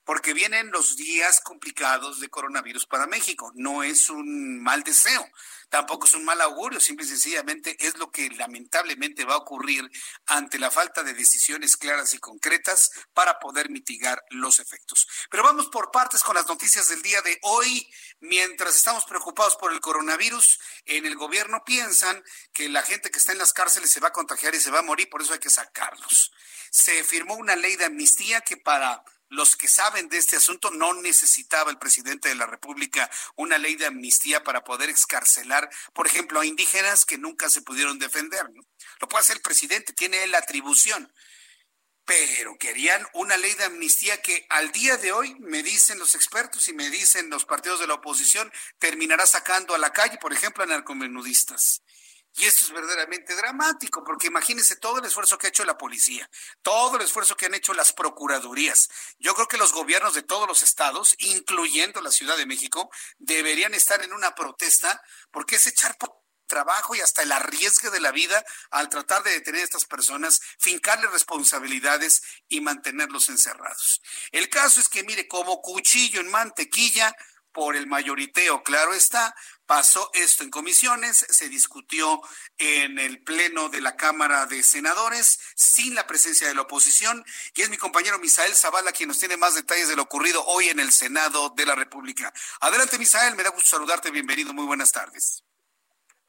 porque 0.05 0.33
vienen 0.33 0.71
los 0.71 0.97
días 0.97 1.39
complicados 1.39 2.19
de 2.19 2.29
coronavirus 2.29 2.85
para 2.85 3.07
México. 3.07 3.51
No 3.55 3.83
es 3.83 4.09
un 4.09 4.61
mal 4.61 4.83
deseo, 4.83 5.25
tampoco 5.73 6.05
es 6.05 6.13
un 6.13 6.23
mal 6.23 6.39
augurio, 6.39 6.79
simple 6.79 7.03
y 7.03 7.09
sencillamente 7.09 7.75
es 7.79 7.97
lo 7.97 8.11
que 8.11 8.29
lamentablemente 8.29 9.25
va 9.25 9.33
a 9.33 9.37
ocurrir 9.37 9.89
ante 10.27 10.59
la 10.59 10.69
falta 10.69 11.01
de 11.01 11.15
decisiones 11.15 11.77
claras 11.77 12.13
y 12.13 12.19
concretas 12.19 12.91
para 13.15 13.39
poder 13.39 13.71
mitigar 13.71 14.23
los 14.29 14.59
efectos. 14.59 15.07
Pero 15.31 15.41
vamos 15.41 15.69
por 15.69 15.89
partes 15.89 16.21
con 16.21 16.35
las 16.35 16.45
noticias 16.45 16.89
del 16.89 17.01
día 17.01 17.23
de 17.23 17.39
hoy. 17.41 17.91
Mientras 18.19 18.75
estamos 18.75 19.05
preocupados 19.05 19.55
por 19.55 19.73
el 19.73 19.79
coronavirus, 19.79 20.59
en 20.85 21.07
el 21.07 21.15
gobierno 21.15 21.63
piensan 21.65 22.23
que 22.53 22.69
la 22.69 22.83
gente 22.83 23.09
que 23.09 23.17
está 23.17 23.31
en 23.31 23.39
las 23.39 23.51
cárceles 23.51 23.89
se 23.89 23.99
va 23.99 24.09
a 24.09 24.13
contagiar 24.13 24.53
y 24.53 24.59
se 24.59 24.69
va 24.69 24.77
a 24.77 24.83
morir, 24.83 25.09
por 25.09 25.23
eso 25.23 25.33
hay 25.33 25.39
que 25.39 25.49
sacarlos. 25.49 26.31
Se 26.69 27.03
firmó 27.03 27.33
una 27.33 27.55
ley 27.55 27.77
de 27.77 27.85
amnistía 27.85 28.41
que 28.41 28.57
para 28.57 29.03
los 29.29 29.55
que 29.55 29.67
saben 29.67 30.09
de 30.09 30.17
este 30.17 30.35
asunto, 30.35 30.71
no 30.71 30.93
necesitaba 30.93 31.71
el 31.71 31.79
presidente 31.79 32.29
de 32.29 32.35
la 32.35 32.45
República 32.45 33.09
una 33.35 33.57
ley 33.57 33.75
de 33.75 33.85
amnistía 33.85 34.43
para 34.43 34.63
poder 34.63 34.89
excarcelar, 34.89 35.69
por 35.93 36.07
ejemplo, 36.07 36.39
a 36.39 36.45
indígenas 36.45 37.05
que 37.05 37.17
nunca 37.17 37.49
se 37.49 37.61
pudieron 37.61 37.99
defender. 37.99 38.45
Lo 38.99 39.07
puede 39.07 39.21
hacer 39.21 39.37
el 39.37 39.41
presidente, 39.41 39.93
tiene 39.93 40.25
la 40.27 40.37
atribución. 40.39 41.11
Pero 42.05 42.57
querían 42.57 43.05
una 43.13 43.37
ley 43.37 43.53
de 43.53 43.63
amnistía 43.63 44.21
que 44.21 44.45
al 44.49 44.71
día 44.71 44.97
de 44.97 45.13
hoy, 45.13 45.35
me 45.39 45.63
dicen 45.63 45.99
los 45.99 46.15
expertos 46.15 46.67
y 46.67 46.73
me 46.73 46.89
dicen 46.89 47.29
los 47.29 47.45
partidos 47.45 47.79
de 47.79 47.87
la 47.87 47.93
oposición, 47.93 48.51
terminará 48.77 49.25
sacando 49.25 49.73
a 49.73 49.77
la 49.77 49.93
calle, 49.93 50.17
por 50.17 50.33
ejemplo, 50.33 50.63
a 50.63 50.67
narcomenudistas. 50.67 51.82
Y 52.35 52.45
esto 52.45 52.65
es 52.65 52.71
verdaderamente 52.71 53.35
dramático, 53.35 54.03
porque 54.03 54.27
imagínense 54.27 54.75
todo 54.77 54.97
el 54.97 55.05
esfuerzo 55.05 55.37
que 55.37 55.47
ha 55.47 55.49
hecho 55.49 55.65
la 55.65 55.77
policía, 55.77 56.27
todo 56.63 56.97
el 56.97 57.03
esfuerzo 57.03 57.37
que 57.37 57.45
han 57.45 57.53
hecho 57.53 57.73
las 57.73 57.93
procuradurías. 57.93 58.89
Yo 59.19 59.35
creo 59.35 59.47
que 59.47 59.57
los 59.57 59.71
gobiernos 59.71 60.15
de 60.15 60.23
todos 60.23 60.47
los 60.47 60.63
estados, 60.63 61.15
incluyendo 61.19 62.01
la 62.01 62.11
Ciudad 62.11 62.35
de 62.35 62.47
México, 62.47 62.89
deberían 63.19 63.75
estar 63.75 64.01
en 64.01 64.13
una 64.13 64.33
protesta, 64.33 65.03
porque 65.29 65.57
es 65.57 65.67
echar 65.67 65.95
por 65.97 66.23
trabajo 66.47 66.95
y 66.95 67.01
hasta 67.01 67.21
el 67.21 67.31
arriesgue 67.31 67.89
de 67.89 68.01
la 68.01 68.11
vida 68.11 68.43
al 68.71 68.89
tratar 68.89 69.23
de 69.23 69.31
detener 69.31 69.61
a 69.61 69.65
estas 69.65 69.85
personas, 69.85 70.41
fincarles 70.59 71.11
responsabilidades 71.11 72.23
y 72.47 72.61
mantenerlos 72.61 73.29
encerrados. 73.29 74.01
El 74.31 74.49
caso 74.49 74.79
es 74.79 74.89
que, 74.89 75.03
mire, 75.03 75.27
como 75.27 75.61
cuchillo 75.61 76.19
en 76.19 76.29
mantequilla, 76.29 77.15
por 77.53 77.75
el 77.75 77.87
mayoriteo, 77.87 78.63
claro 78.63 78.93
está, 78.93 79.35
pasó 79.65 80.09
esto 80.13 80.43
en 80.43 80.49
comisiones, 80.49 81.17
se 81.29 81.49
discutió 81.49 82.21
en 82.57 82.99
el 82.99 83.23
Pleno 83.23 83.69
de 83.69 83.81
la 83.81 83.95
Cámara 83.95 84.45
de 84.45 84.63
Senadores 84.63 85.39
sin 85.55 85.95
la 85.95 86.07
presencia 86.07 86.47
de 86.47 86.55
la 86.55 86.61
oposición 86.61 87.23
y 87.55 87.61
es 87.61 87.69
mi 87.69 87.77
compañero 87.77 88.19
Misael 88.19 88.53
Zavala 88.53 88.91
quien 88.91 89.09
nos 89.09 89.19
tiene 89.19 89.37
más 89.37 89.55
detalles 89.55 89.89
de 89.89 89.95
lo 89.95 90.03
ocurrido 90.03 90.43
hoy 90.45 90.69
en 90.69 90.79
el 90.79 90.91
Senado 90.91 91.49
de 91.55 91.65
la 91.65 91.75
República. 91.75 92.31
Adelante 92.61 92.99
Misael, 92.99 93.35
me 93.35 93.43
da 93.43 93.49
gusto 93.49 93.75
saludarte, 93.75 94.11
bienvenido, 94.11 94.53
muy 94.53 94.65
buenas 94.65 94.91
tardes. 94.91 95.43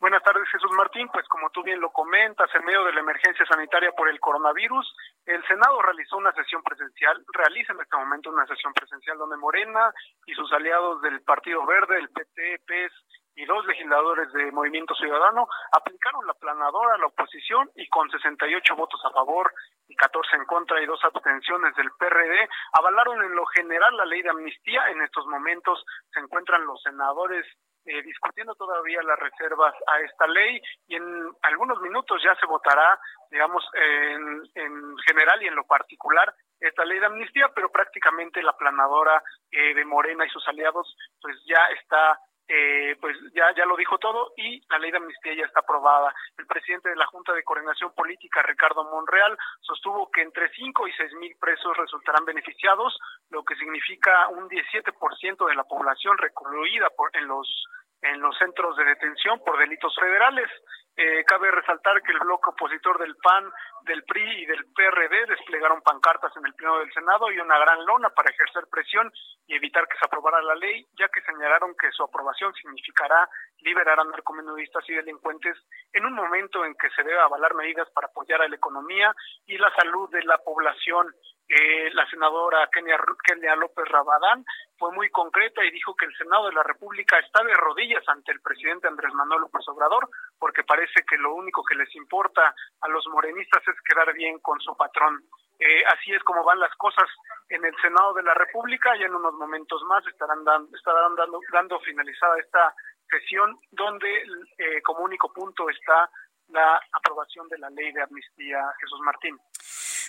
Buenas 0.05 0.23
tardes, 0.23 0.47
Jesús 0.51 0.71
Martín. 0.77 1.09
Pues 1.09 1.27
como 1.29 1.49
tú 1.49 1.63
bien 1.63 1.81
lo 1.81 1.91
comentas, 1.91 2.55
en 2.55 2.63
medio 2.67 2.85
de 2.85 2.93
la 2.93 3.01
emergencia 3.01 3.47
sanitaria 3.47 3.91
por 3.93 4.07
el 4.11 4.21
coronavirus, 4.21 4.95
el 5.25 5.43
Senado 5.47 5.81
realizó 5.81 6.19
una 6.19 6.31
sesión 6.33 6.63
presencial, 6.63 7.25
realiza 7.33 7.73
en 7.73 7.81
este 7.81 7.97
momento 7.97 8.29
una 8.29 8.47
sesión 8.47 8.75
presencial 8.75 9.17
donde 9.17 9.39
Morena 9.39 9.91
y 10.27 10.35
sus 10.35 10.53
aliados 10.53 11.01
del 11.01 11.23
Partido 11.23 11.65
Verde, 11.65 11.97
el 11.99 12.11
PT, 12.11 12.61
PES 12.67 12.93
y 13.37 13.45
dos 13.47 13.67
legisladores 13.67 14.33
de 14.33 14.53
Movimiento 14.53 14.95
Ciudadano 14.95 15.49
aplicaron 15.73 16.27
la 16.27 16.35
planadora 16.35 16.95
a 16.95 16.99
la 16.99 17.07
oposición 17.07 17.71
y 17.75 17.89
con 17.89 18.11
68 18.11 18.77
votos 18.77 19.01
a 19.05 19.11
favor 19.11 19.53
y 19.89 19.97
14 19.97 20.37
en 20.37 20.45
contra 20.45 20.81
y 20.81 20.87
dos 20.87 21.03
abstenciones 21.05 21.75
del 21.77 21.91
PRD 21.99 22.49
avalaron 22.73 23.23
en 23.25 23.35
lo 23.35 23.45
general 23.47 23.97
la 23.97 24.05
ley 24.05 24.23
de 24.23 24.31
amnistía. 24.31 24.89
En 24.91 25.03
estos 25.03 25.27
momentos 25.27 25.85
se 26.13 26.21
encuentran 26.21 26.65
los 26.65 26.81
senadores 26.83 27.47
eh, 27.87 28.03
discutiendo 28.03 28.55
todavía 28.55 29.03
las 29.03 29.19
reservas 29.19 29.75
a 29.89 30.01
esta 30.01 30.27
ley 30.27 30.61
y 30.89 30.97
en 30.97 31.05
algunos 31.43 31.81
minutos 31.83 32.23
ya 32.25 32.35
se 32.37 32.47
votará, 32.47 32.99
digamos, 33.31 33.63
en, 33.75 34.43
en 34.55 34.97
general 35.07 35.43
y 35.43 35.49
en 35.49 35.55
lo 35.55 35.65
particular 35.65 36.35
esta 36.61 36.85
ley 36.85 36.99
de 36.99 37.07
amnistía, 37.07 37.51
pero 37.55 37.71
prácticamente 37.71 38.43
la 38.43 38.57
planadora 38.57 39.23
eh, 39.51 39.75
de 39.75 39.85
Morena 39.85 40.25
y 40.25 40.31
sus 40.31 40.47
aliados 40.49 40.97
pues 41.21 41.37
ya 41.47 41.61
está 41.79 42.19
eh, 42.47 42.97
pues 43.01 43.17
ya, 43.35 43.55
ya 43.57 43.65
lo 43.65 43.77
dijo 43.77 43.99
todo 43.99 44.33
y 44.37 44.61
la 44.69 44.79
ley 44.79 44.91
de 44.91 44.99
amnistía 44.99 45.35
ya 45.35 45.47
está 45.47 45.61
aprobada. 45.61 46.15
El 46.37 46.47
presidente 46.47 46.91
de 46.91 46.97
la 46.97 47.07
Junta 47.07 47.33
de 47.33 47.43
Coordinación 47.43 47.93
Política, 47.95 48.43
Ricardo 48.43 48.85
Monreal, 48.85 49.37
sostuvo 49.61 50.11
que 50.11 50.23
entre 50.23 50.51
5 50.51 50.89
y 50.89 50.93
6 50.93 51.13
mil 51.15 51.37
presos 51.41 51.77
resultarán 51.77 52.25
beneficiados, 52.25 52.99
lo 53.31 53.45
que 53.45 53.57
significa 53.57 54.29
un 54.29 54.49
17% 54.49 55.47
de 55.47 55.55
la 55.55 55.65
población 55.65 56.19
recluida 56.19 56.91
por, 56.91 57.11
en 57.17 57.29
los 57.29 57.65
en 58.05 58.21
los 58.21 58.37
centros 58.37 58.77
de 58.77 58.85
detención 58.85 59.41
por 59.45 59.59
delitos 59.59 59.95
federales. 59.99 60.51
Eh, 60.97 61.25
cabe 61.25 61.51
resaltar 61.51 62.01
que 62.03 62.13
el 62.13 62.21
bloque 62.21 62.51
opositor 62.51 63.01
del 63.01 63.17
PAN, 63.17 63.51
del 63.83 64.05
PRI 64.05 64.43
y 64.43 64.47
del 64.47 64.65
PRD 64.73 65.27
desplegaron 65.27 65.83
pancartas 65.83 66.31
en 66.37 66.47
el 66.47 66.55
Pleno 66.55 66.79
del 66.79 66.93
Senado 66.93 67.33
y 67.33 67.41
una 67.41 67.59
gran 67.59 67.85
lona 67.85 68.11
para 68.11 68.31
ejercer 68.31 68.69
presión 68.71 69.11
y 69.49 69.57
evitar 69.57 69.89
que 69.89 69.99
se 69.99 70.07
aprobara 70.07 70.41
la 70.41 70.55
ley, 70.55 70.87
ya 70.97 71.09
que 71.09 71.21
señalaron 71.23 71.75
que 71.77 71.91
su 71.91 72.05
aprobación 72.05 72.55
significará 72.55 73.29
liberar 73.63 73.99
a 73.99 74.05
narcomenudistas 74.05 74.89
y 74.89 74.95
delincuentes 74.95 75.57
en 75.93 76.07
un 76.07 76.13
momento 76.13 76.65
en 76.65 76.77
que 76.77 76.91
se 76.91 77.03
debe 77.03 77.19
avalar 77.19 77.55
medidas 77.55 77.91
para 77.91 78.07
apoyar 78.07 78.43
a 78.43 78.49
la 78.49 78.57
economía 78.57 79.13
y 79.47 79.59
la 79.59 79.75
salud 79.75 80.09
de 80.11 80.23
la 80.23 80.39
población. 80.39 81.13
Eh, 81.47 81.91
la 81.93 82.09
senadora 82.09 82.69
Kenia, 82.73 82.99
Kenia 83.23 83.55
López 83.57 83.85
Rabadán 83.89 84.45
fue 84.79 84.93
muy 84.93 85.11
concreta 85.11 85.63
y 85.63 85.71
dijo 85.71 85.95
que 85.95 86.07
el 86.07 86.17
Senado 86.17 86.47
de 86.47 86.55
la 86.55 86.63
República 86.63 87.19
está 87.19 87.45
de 87.45 87.55
rodillas 87.55 88.03
ante 88.09 88.33
el 88.33 88.41
presidente 88.41 88.89
Andrés 88.89 89.13
Manuel 89.13 89.43
López 89.43 89.69
Obrador 89.69 90.09
porque 90.39 90.65
parece 90.65 91.05
que 91.09 91.19
lo 91.19 91.35
único 91.35 91.63
que 91.63 91.75
les 91.75 91.95
importa 91.97 92.55
a 92.81 92.89
los 92.89 93.07
morenistas 93.09 93.63
es 93.69 93.75
quedar 93.83 94.13
bien 94.15 94.39
con 94.39 94.59
su 94.61 94.75
patrón. 94.75 95.23
Eh, 95.59 95.85
así 95.87 96.13
es 96.13 96.23
como 96.25 96.45
van 96.45 96.59
las 96.59 96.75
cosas 96.77 97.09
en 97.49 97.65
el 97.65 97.75
Senado 97.81 98.15
de 98.15 98.23
la 98.23 98.35
República. 98.35 98.97
Ya 98.97 99.07
en 99.07 99.15
unos 99.15 99.35
momentos 99.35 99.83
más 99.85 100.05
estarán 100.07 100.45
dando, 100.45 100.75
estarán 100.77 101.15
dando, 101.15 101.41
dando 101.53 101.79
finalizada 101.81 102.39
esta 102.39 102.75
sesión 103.11 103.59
donde 103.71 104.25
eh, 104.59 104.83
como 104.83 105.05
único 105.05 105.33
punto 105.33 105.69
está 105.69 106.11
la 106.55 106.81
aprobación 106.93 107.49
de 107.49 107.59
la 107.59 107.69
ley 107.71 107.93
de 107.93 108.03
amnistía 108.03 108.59
Jesús 108.81 109.01
Martín. 109.05 109.39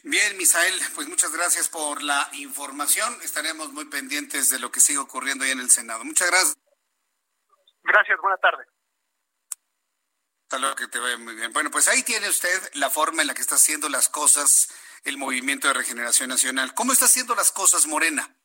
Bien, 0.03 0.37
Misael, 0.37 0.79
pues 0.93 1.07
muchas 1.07 1.33
gracias 1.33 1.67
por 1.67 2.01
la 2.03 2.29
información. 2.33 3.17
Estaremos 3.23 3.73
muy 3.73 3.85
pendientes 3.85 4.49
de 4.49 4.59
lo 4.59 4.71
que 4.71 4.79
sigue 4.79 4.99
ocurriendo 4.99 5.43
ahí 5.43 5.51
en 5.51 5.59
el 5.59 5.71
Senado. 5.71 6.05
Muchas 6.05 6.29
gracias. 6.29 6.57
Gracias, 7.83 8.19
buena 8.21 8.37
tarde. 8.37 8.65
Hasta 10.43 10.59
luego, 10.59 10.75
que 10.75 10.87
te 10.87 10.99
vaya 10.99 11.17
muy 11.17 11.33
bien. 11.35 11.51
Bueno, 11.53 11.71
pues 11.71 11.87
ahí 11.87 12.03
tiene 12.03 12.29
usted 12.29 12.73
la 12.75 12.91
forma 12.91 13.21
en 13.21 13.27
la 13.27 13.33
que 13.33 13.41
está 13.41 13.55
haciendo 13.55 13.89
las 13.89 14.09
cosas 14.09 14.69
el 15.03 15.17
Movimiento 15.17 15.67
de 15.67 15.73
Regeneración 15.73 16.29
Nacional. 16.29 16.73
¿Cómo 16.73 16.93
está 16.93 17.05
haciendo 17.05 17.35
las 17.35 17.51
cosas 17.51 17.87
Morena? 17.87 18.35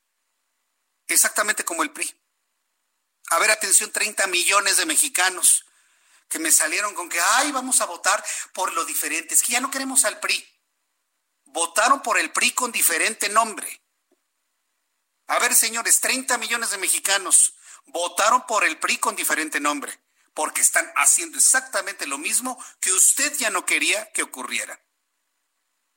Exactamente 1.09 1.65
como 1.65 1.83
el 1.83 1.91
PRI. 1.91 2.11
A 3.31 3.39
ver, 3.39 3.51
atención, 3.51 3.93
30 3.93 4.27
millones 4.29 4.77
de 4.77 4.87
mexicanos 4.87 5.67
que 6.31 6.39
me 6.39 6.51
salieron 6.51 6.95
con 6.95 7.11
que, 7.11 7.21
ay, 7.21 7.53
vamos 7.53 7.83
a 7.83 7.87
votar 7.87 8.25
por 8.55 8.73
lo 8.73 8.87
diferente. 8.87 9.35
Es 9.35 9.43
que 9.43 9.53
ya 9.53 9.61
no 9.61 9.71
queremos 9.71 10.07
al 10.07 10.19
PRI 10.19 10.43
votaron 11.53 12.03
por 12.03 12.19
el 12.19 12.33
PRI 12.33 12.53
con 12.53 12.73
diferente 12.73 13.29
nombre. 13.29 13.83
A 15.27 15.39
ver, 15.39 15.55
señores, 15.55 16.01
30 16.01 16.39
millones 16.39 16.71
de 16.71 16.79
mexicanos 16.79 17.55
votaron 17.87 18.47
por 18.47 18.65
el 18.65 18.79
PRI 18.79 18.99
con 18.99 19.17
diferente 19.17 19.61
nombre, 19.61 20.01
porque 20.35 20.61
están 20.61 20.91
haciendo 20.97 21.39
exactamente 21.39 22.07
lo 22.07 22.19
mismo 22.19 22.63
que 22.81 22.93
usted 22.93 23.37
ya 23.37 23.51
no 23.51 23.65
quería 23.65 24.11
que 24.13 24.23
ocurriera. 24.23 24.81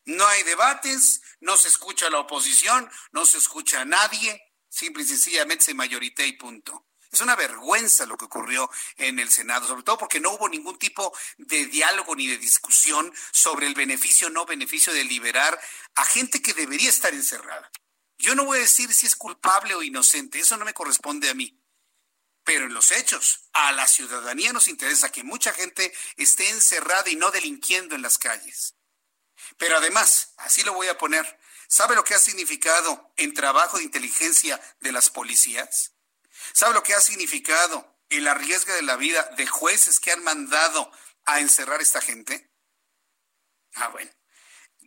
No 0.06 0.26
hay 0.28 0.44
debates, 0.44 1.22
no 1.40 1.56
se 1.56 1.70
escucha 1.70 2.08
a 2.08 2.10
la 2.10 2.20
oposición, 2.20 2.90
no 3.12 3.26
se 3.26 3.38
escucha 3.38 3.82
a 3.82 3.86
nadie, 3.86 4.54
simple 4.70 5.04
y 5.04 5.08
sencillamente 5.08 5.66
se 5.66 5.74
mayorité 5.74 6.28
y 6.28 6.34
punto. 6.34 6.86
Es 7.14 7.22
una 7.22 7.36
vergüenza 7.36 8.08
lo 8.08 8.18
que 8.18 8.26
ocurrió 8.26 8.68
en 8.98 9.20
el 9.20 9.30
Senado, 9.30 9.68
sobre 9.68 9.84
todo 9.84 10.00
porque 10.00 10.20
no 10.20 10.32
hubo 10.32 10.50
ningún 10.50 10.80
tipo 10.80 11.16
de 11.38 11.68
diálogo 11.68 12.16
ni 12.16 12.26
de 12.26 12.40
discusión 12.40 13.14
sobre 13.32 13.68
el 13.68 13.76
beneficio 13.76 14.28
o 14.28 14.30
no 14.32 14.48
beneficio 14.48 14.92
de 14.92 15.04
liberar 15.04 15.62
a 15.94 16.06
gente 16.06 16.42
que 16.42 16.56
debería 16.56 16.90
estar 16.90 17.14
encerrada. 17.14 17.72
Yo 18.18 18.34
no 18.34 18.46
voy 18.46 18.58
a 18.58 18.62
decir 18.62 18.92
si 18.92 19.06
es 19.06 19.16
culpable 19.16 19.76
o 19.76 19.84
inocente, 19.84 20.40
eso 20.40 20.58
no 20.58 20.66
me 20.66 20.74
corresponde 20.74 21.30
a 21.30 21.36
mí. 21.36 21.62
Pero 22.44 22.66
en 22.66 22.74
los 22.74 22.90
hechos, 22.90 23.42
a 23.54 23.72
la 23.74 23.88
ciudadanía 23.88 24.52
nos 24.52 24.68
interesa 24.68 25.12
que 25.12 25.24
mucha 25.24 25.54
gente 25.54 25.94
esté 26.18 26.50
encerrada 26.50 27.12
y 27.12 27.16
no 27.16 27.30
delinquiendo 27.30 27.94
en 27.94 28.02
las 28.02 28.18
calles. 28.18 28.74
Pero 29.60 29.78
además, 29.78 30.34
así 30.38 30.64
lo 30.64 30.74
voy 30.74 30.88
a 30.88 30.98
poner, 30.98 31.40
¿sabe 31.68 31.94
lo 31.96 32.04
que 32.04 32.16
ha 32.16 32.20
significado 32.20 33.14
en 33.18 33.36
trabajo 33.36 33.78
de 33.78 33.84
inteligencia 33.84 34.60
de 34.80 34.92
las 34.92 35.12
policías? 35.12 35.93
¿Sabe 36.52 36.74
lo 36.74 36.84
que 36.84 36.94
ha 36.94 37.02
significado 37.02 38.00
el 38.10 38.28
arriesgue 38.28 38.74
de 38.74 38.82
la 38.82 38.98
vida 38.98 39.24
de 39.38 39.48
jueces 39.48 40.00
que 40.00 40.12
han 40.12 40.24
mandado 40.24 40.92
a 41.26 41.40
encerrar 41.40 41.80
a 41.80 41.84
esta 41.84 42.02
gente? 42.02 42.52
Ah, 43.76 43.88
bueno. 43.90 44.12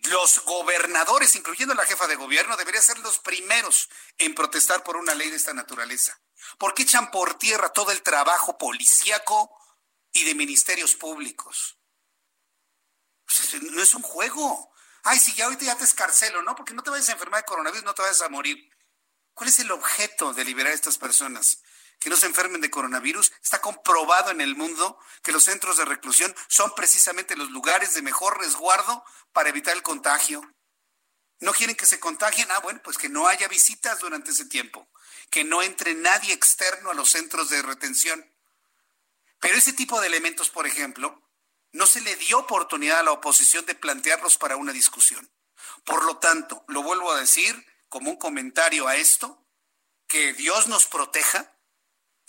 Los 0.05 0.45
gobernadores, 0.45 1.35
incluyendo 1.35 1.75
la 1.75 1.87
jefa 1.87 2.07
de 2.07 2.17
gobierno, 2.17 2.57
deberían 2.57 2.85
ser 2.85 2.99
los 2.99 3.19
primeros 3.19 3.89
en 4.19 4.35
protestar 4.35 4.85
por 4.85 4.97
una 4.97 5.15
ley 5.15 5.31
de 5.31 5.37
esta 5.37 5.55
naturaleza. 5.55 6.21
¿Por 6.59 6.75
qué 6.75 6.83
echan 6.83 7.11
por 7.11 7.39
tierra 7.39 7.73
todo 7.73 7.91
el 7.91 8.03
trabajo 8.03 8.59
policíaco 8.59 9.51
y 10.13 10.25
de 10.25 10.35
ministerios 10.35 10.95
públicos? 10.95 11.79
Pues, 13.25 13.63
no 13.63 13.83
es 13.83 13.95
un 13.95 14.03
juego. 14.03 14.73
Ay, 15.03 15.19
si 15.19 15.35
ya 15.35 15.47
ahorita 15.47 15.65
ya 15.65 15.77
te 15.77 15.85
escarcelo, 15.85 16.43
¿no? 16.43 16.55
Porque 16.55 16.75
no 16.75 16.83
te 16.83 16.91
vayas 16.91 17.09
a 17.09 17.13
enfermar 17.13 17.41
de 17.41 17.47
coronavirus, 17.47 17.85
no 17.85 17.95
te 17.95 18.03
vayas 18.03 18.21
a 18.23 18.29
morir. 18.29 18.69
¿Cuál 19.37 19.51
es 19.51 19.59
el 19.59 19.71
objeto 19.71 20.33
de 20.33 20.47
liberar 20.47 20.73
a 20.73 20.75
estas 20.75 20.97
personas? 20.97 21.61
Que 22.01 22.09
no 22.09 22.17
se 22.17 22.25
enfermen 22.25 22.63
de 22.63 22.71
coronavirus. 22.71 23.31
Está 23.43 23.61
comprobado 23.61 24.31
en 24.31 24.41
el 24.41 24.57
mundo 24.57 24.99
que 25.23 25.31
los 25.31 25.45
centros 25.45 25.77
de 25.77 25.85
reclusión 25.85 26.35
son 26.49 26.75
precisamente 26.75 27.37
los 27.37 27.51
lugares 27.51 27.93
de 27.93 28.01
mejor 28.01 28.39
resguardo 28.39 29.05
para 29.35 29.51
evitar 29.51 29.77
el 29.77 29.83
contagio. 29.83 30.41
¿No 31.41 31.53
quieren 31.53 31.77
que 31.77 31.85
se 31.85 32.01
contagien? 32.01 32.51
Ah, 32.51 32.61
bueno, 32.61 32.81
pues 32.83 32.97
que 32.97 33.11
no 33.11 33.29
haya 33.29 33.47
visitas 33.47 34.01
durante 34.01 34.31
ese 34.31 34.47
tiempo 34.47 34.89
que 35.29 35.45
no 35.45 35.63
entre 35.63 35.95
nadie 35.95 36.33
externo 36.33 36.91
a 36.91 36.95
los 36.95 37.11
centros 37.11 37.51
de 37.51 37.61
retención. 37.61 38.25
Pero 39.39 39.59
ese 39.59 39.75
tipo 39.75 40.01
de 40.01 40.07
elementos, 40.07 40.49
por 40.49 40.67
ejemplo, 40.67 41.23
no 41.73 41.85
se 41.85 42.01
le 42.01 42.17
dio 42.17 42.39
oportunidad 42.39 43.01
a 43.01 43.03
la 43.03 43.13
oposición 43.13 43.67
de 43.67 43.75
plantearlos 43.75 44.39
para 44.39 44.57
una 44.57 44.73
discusión. 44.73 45.31
Por 45.85 46.07
lo 46.07 46.17
tanto, 46.17 46.65
lo 46.69 46.83
vuelvo 46.83 47.13
a 47.13 47.21
decir 47.21 47.67
como 47.97 48.11
un 48.11 48.19
comentario 48.19 48.87
a 48.89 48.97
esto, 48.97 49.43
que 50.07 50.35
Dios 50.35 50.67
nos 50.67 50.85
proteja, 50.85 51.51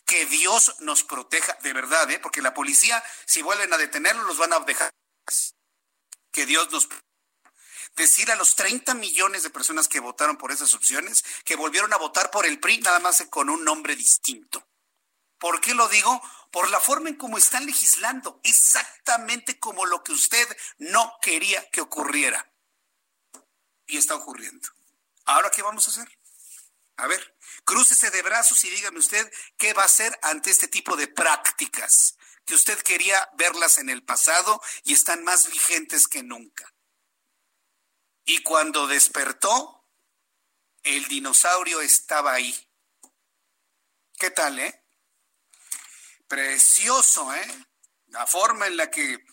que 0.05 0.25
Dios 0.25 0.77
nos 0.79 1.03
proteja 1.03 1.57
de 1.61 1.73
verdad, 1.73 2.09
¿eh? 2.09 2.19
porque 2.19 2.41
la 2.41 2.53
policía, 2.53 3.03
si 3.25 3.41
vuelven 3.41 3.73
a 3.73 3.77
detenerlo, 3.77 4.23
los 4.23 4.37
van 4.37 4.53
a 4.53 4.61
dejar. 4.61 4.89
Que 6.31 6.45
Dios 6.45 6.71
nos 6.71 6.85
proteja 6.85 7.05
decir 7.97 8.31
a 8.31 8.37
los 8.37 8.55
30 8.55 8.93
millones 8.93 9.43
de 9.43 9.49
personas 9.49 9.89
que 9.89 9.99
votaron 9.99 10.37
por 10.37 10.53
esas 10.53 10.73
opciones 10.73 11.25
que 11.43 11.57
volvieron 11.57 11.91
a 11.91 11.97
votar 11.97 12.31
por 12.31 12.45
el 12.45 12.61
PRI 12.61 12.77
nada 12.77 12.99
más 12.99 13.21
con 13.29 13.49
un 13.49 13.65
nombre 13.65 13.93
distinto. 13.97 14.65
¿Por 15.37 15.59
qué 15.59 15.73
lo 15.73 15.89
digo? 15.89 16.21
Por 16.49 16.69
la 16.69 16.79
forma 16.79 17.09
en 17.09 17.17
cómo 17.17 17.37
están 17.37 17.65
legislando, 17.65 18.39
exactamente 18.43 19.59
como 19.59 19.85
lo 19.85 20.01
que 20.01 20.13
usted 20.13 20.47
no 20.77 21.13
quería 21.21 21.69
que 21.71 21.81
ocurriera. 21.81 22.53
Y 23.85 23.97
está 23.97 24.15
ocurriendo. 24.15 24.76
¿Ahora 25.27 25.51
qué 25.51 25.61
vamos 25.61 25.85
a 25.87 25.91
hacer? 25.91 26.07
A 26.95 27.05
ver, 27.05 27.37
crúcese 27.65 28.09
de 28.11 28.21
brazos 28.21 28.63
y 28.63 28.69
dígame 28.69 28.97
usted 28.99 29.31
qué 29.57 29.73
va 29.73 29.83
a 29.83 29.85
hacer 29.85 30.17
ante 30.23 30.49
este 30.49 30.69
tipo 30.69 30.95
de 30.95 31.09
prácticas 31.09 32.17
que 32.45 32.55
usted 32.55 32.81
quería 32.81 33.29
verlas 33.33 33.77
en 33.77 33.89
el 33.89 34.03
pasado 34.03 34.61
y 34.85 34.93
están 34.93 35.25
más 35.25 35.51
vigentes 35.51 36.07
que 36.07 36.23
nunca. 36.23 36.73
Y 38.23 38.41
cuando 38.41 38.87
despertó, 38.87 39.85
el 40.83 41.05
dinosaurio 41.09 41.81
estaba 41.81 42.31
ahí. 42.31 42.55
¿Qué 44.17 44.31
tal, 44.31 44.57
eh? 44.59 44.85
Precioso, 46.29 47.33
¿eh? 47.35 47.67
La 48.07 48.25
forma 48.25 48.67
en 48.67 48.77
la 48.77 48.89
que... 48.89 49.26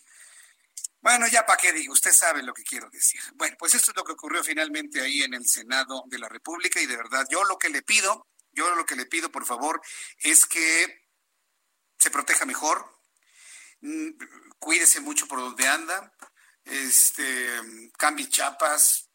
Bueno, 1.05 1.27
ya 1.27 1.45
para 1.45 1.61
qué 1.61 1.71
digo, 1.71 1.93
usted 1.93 2.11
sabe 2.11 2.41
lo 2.41 2.51
que 2.51 2.63
quiero 2.63 2.89
decir. 2.89 3.21
Bueno, 3.35 3.55
pues 3.59 3.75
esto 3.75 3.91
es 3.91 3.95
lo 3.95 4.03
que 4.03 4.13
ocurrió 4.13 4.43
finalmente 4.43 5.01
ahí 5.01 5.21
en 5.21 5.35
el 5.35 5.47
Senado 5.47 6.03
de 6.07 6.17
la 6.17 6.27
República 6.27 6.81
y 6.81 6.87
de 6.87 6.97
verdad, 6.97 7.27
yo 7.29 7.43
lo 7.43 7.59
que 7.59 7.69
le 7.69 7.83
pido, 7.83 8.27
yo 8.51 8.73
lo 8.73 8.87
que 8.87 8.95
le 8.95 9.05
pido, 9.05 9.31
por 9.31 9.45
favor, 9.45 9.79
es 10.17 10.47
que 10.47 11.05
se 11.99 12.09
proteja 12.09 12.45
mejor, 12.45 12.89
mm, 13.81 14.09
cuídese 14.57 14.99
mucho 14.99 15.27
por 15.27 15.37
donde 15.41 15.67
anda, 15.67 16.11
este, 16.63 17.51
cambie 17.99 18.27
chapas, 18.27 19.11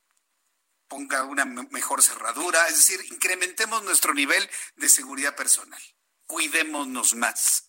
ponga 0.86 1.24
una 1.24 1.45
mejor 1.45 2.05
cerradura, 2.05 2.68
es 2.68 2.76
decir, 2.76 3.05
incrementemos 3.11 3.82
nuestro 3.82 4.14
nivel 4.14 4.49
de 4.76 4.88
seguridad 4.88 5.34
personal. 5.34 5.82
Cuidémonos 6.28 7.16
más, 7.16 7.66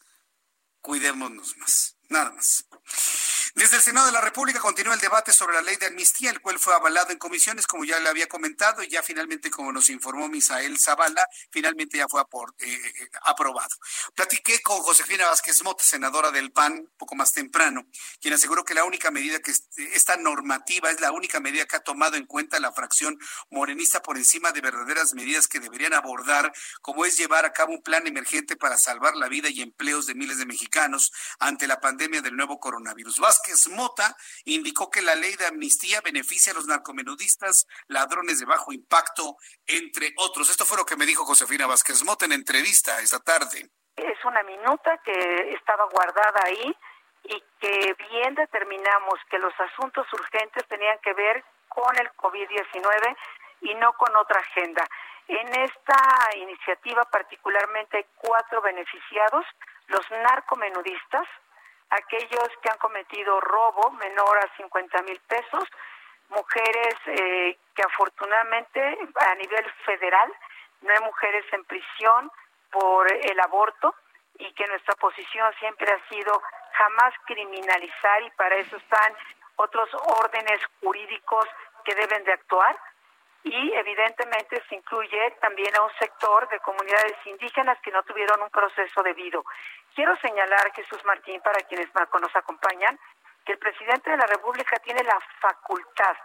cuidémonos 0.80 1.58
más, 1.58 1.98
nada 2.08 2.30
más. 2.34 2.68
Desde 3.56 3.78
el 3.78 3.82
Senado 3.84 4.06
de 4.06 4.14
la 4.14 4.22
República 4.22 4.60
continúa 4.60 4.94
el 4.94 5.00
debate 5.02 5.34
sobre 5.34 5.56
la 5.56 5.62
ley 5.62 5.76
de 5.76 5.88
amnistía, 5.88 6.30
el 6.30 6.40
cual 6.40 6.58
fue 6.58 6.74
avalado 6.74 7.12
en 7.12 7.18
comisiones, 7.18 7.68
como 7.68 7.84
ya 7.84 8.00
le 8.00 8.08
había 8.08 8.28
comentado, 8.28 8.82
y 8.82 8.88
ya 8.88 9.04
finalmente, 9.04 9.52
como 9.52 9.74
nos 9.74 9.90
informó 9.90 10.30
Misael 10.30 10.80
Zavala, 10.80 11.28
finalmente 11.52 11.98
ya 11.98 12.08
fue 12.08 12.22
eh, 12.22 12.26
eh, 12.66 13.10
aprobado. 13.24 13.76
Platiqué 14.16 14.62
con 14.62 14.80
Josefina 14.80 15.28
Vázquez 15.28 15.64
Mota, 15.64 15.84
senadora 15.84 16.32
del 16.32 16.54
PAN, 16.54 16.90
poco 16.98 17.16
más 17.16 17.34
temprano, 17.34 17.86
quien 18.22 18.34
aseguró 18.34 18.64
que 18.64 18.74
la 18.74 18.86
única 18.86 19.12
medida 19.12 19.40
que 19.40 19.52
esta 19.94 20.16
normativa 20.16 20.90
es 20.90 21.02
la 21.02 21.12
única 21.12 21.42
medida 21.42 21.66
que 21.66 21.76
ha 21.76 21.82
tomado 21.82 22.16
en 22.16 22.26
cuenta 22.26 22.58
la 22.60 22.72
fracción 22.72 23.20
morenista 23.50 24.02
por 24.02 24.18
encima 24.18 24.54
de 24.54 24.62
verdaderas 24.62 25.14
medidas 25.14 25.48
que 25.48 25.60
deberían 25.60 25.94
abordar, 25.94 26.54
como 26.82 27.06
es 27.06 27.18
llevar 27.18 27.46
a 27.46 27.52
cabo 27.52 27.74
un 27.74 27.84
plan 27.84 28.08
emergente 28.08 28.56
para 28.56 28.78
salvar 28.78 29.16
la 29.16 29.28
vida 29.28 29.50
y 29.50 29.62
empleos 29.62 30.06
de 30.06 30.16
miles 30.16 30.38
de 30.38 30.46
mexicanos 30.46 31.12
ante 31.40 31.68
la 31.68 31.82
pandemia 31.82 32.22
del 32.22 32.38
nuevo 32.38 32.60
coronavirus. 32.60 33.20
Mota 33.72 34.16
indicó 34.46 34.90
que 34.90 35.02
la 35.02 35.16
ley 35.16 35.36
de 35.36 35.48
amnistía 35.48 36.02
beneficia 36.02 36.54
a 36.54 36.56
los 36.56 36.68
narcomenudistas, 36.68 37.68
ladrones 37.88 38.40
de 38.40 38.46
bajo 38.46 38.72
impacto, 38.72 39.38
entre 39.68 40.14
otros. 40.18 40.50
Esto 40.50 40.66
fue 40.66 40.78
lo 40.78 40.86
que 40.86 40.96
me 40.96 41.06
dijo 41.06 41.26
Josefina 41.26 41.68
Vázquez 41.68 42.04
Mota 42.04 42.26
en 42.26 42.34
entrevista 42.34 43.00
esta 43.00 43.20
tarde. 43.20 43.70
Es 43.96 44.26
una 44.26 44.44
minuta 44.44 44.98
que 45.04 45.54
estaba 45.54 45.86
guardada 45.92 46.42
ahí 46.46 46.76
y 47.24 47.44
que 47.60 47.96
bien 48.12 48.36
determinamos 48.36 49.20
que 49.30 49.38
los 49.38 49.54
asuntos 49.60 50.08
urgentes 50.14 50.68
tenían 50.68 50.98
que 51.00 51.14
ver 51.14 51.44
con 51.68 51.96
el 51.98 52.10
COVID-19 52.14 53.18
y 53.62 53.76
no 53.76 53.94
con 53.94 54.16
otra 54.16 54.40
agenda. 54.40 54.88
En 55.28 55.48
esta 55.48 56.36
iniciativa 56.36 57.04
particularmente 57.04 57.98
hay 57.98 58.06
cuatro 58.16 58.62
beneficiados, 58.62 59.46
los 59.88 60.10
narcomenudistas, 60.12 61.28
aquellos 61.92 62.50
que 62.62 62.70
han 62.70 62.78
cometido 62.78 63.40
robo 63.42 63.92
menor 63.92 64.38
a 64.38 64.56
50 64.58 65.02
mil 65.04 65.20
pesos, 65.28 65.64
mujeres 66.30 66.96
eh, 67.08 67.58
que 67.76 67.84
afortunadamente 67.84 68.98
a 69.16 69.36
nivel 69.36 69.70
federal 69.86 70.32
no 70.82 70.94
hay 70.94 71.00
mujeres 71.02 71.46
en 71.52 71.64
prisión 71.66 72.32
por 72.72 73.12
el 73.12 73.40
aborto 73.40 73.94
y 74.40 74.52
que 74.54 74.66
nuestra 74.68 74.96
posición 74.96 75.54
siempre 75.60 75.92
ha 75.92 76.10
sido 76.10 76.42
jamás 76.74 77.14
criminalizar 77.26 78.24
y 78.24 78.32
para 78.32 78.56
eso 78.56 78.78
están 78.78 79.14
otros 79.58 79.90
órdenes 80.24 80.62
jurídicos 80.80 81.46
que 81.84 81.94
deben 81.94 82.24
de 82.24 82.34
actuar 82.34 82.76
y 83.44 83.74
evidentemente 83.74 84.62
se 84.70 84.76
incluye 84.76 85.32
también 85.42 85.76
a 85.76 85.84
un 85.84 85.92
sector 86.00 86.48
de 86.50 86.60
comunidades 86.60 87.18
indígenas 87.26 87.78
que 87.82 87.92
no 87.92 88.04
tuvieron 88.04 88.42
un 88.42 88.50
proceso 88.50 89.02
debido. 89.02 89.44
Quiero 89.96 90.16
señalar, 90.18 90.72
Jesús 90.74 91.04
Martín, 91.06 91.42
para 91.42 91.60
quienes 91.68 91.90
nos 91.94 92.36
acompañan, 92.36 92.98
que 93.46 93.54
el 93.54 93.60
presidente 93.60 94.10
de 94.10 94.18
la 94.18 94.26
República 94.26 94.78
tiene 94.80 95.04
la 95.04 95.20
facultad, 95.40 96.16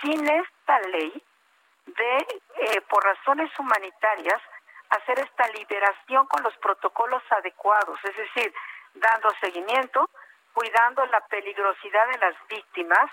sin 0.00 0.28
esta 0.28 0.80
ley, 0.80 1.22
de, 1.86 2.16
eh, 2.16 2.80
por 2.88 3.04
razones 3.04 3.50
humanitarias, 3.58 4.42
hacer 4.90 5.18
esta 5.20 5.46
liberación 5.48 6.26
con 6.26 6.42
los 6.42 6.56
protocolos 6.58 7.22
adecuados, 7.30 7.98
es 8.04 8.16
decir, 8.16 8.52
dando 8.94 9.30
seguimiento, 9.40 10.10
cuidando 10.52 11.04
la 11.06 11.20
peligrosidad 11.26 12.08
de 12.08 12.18
las 12.18 12.34
víctimas, 12.48 13.10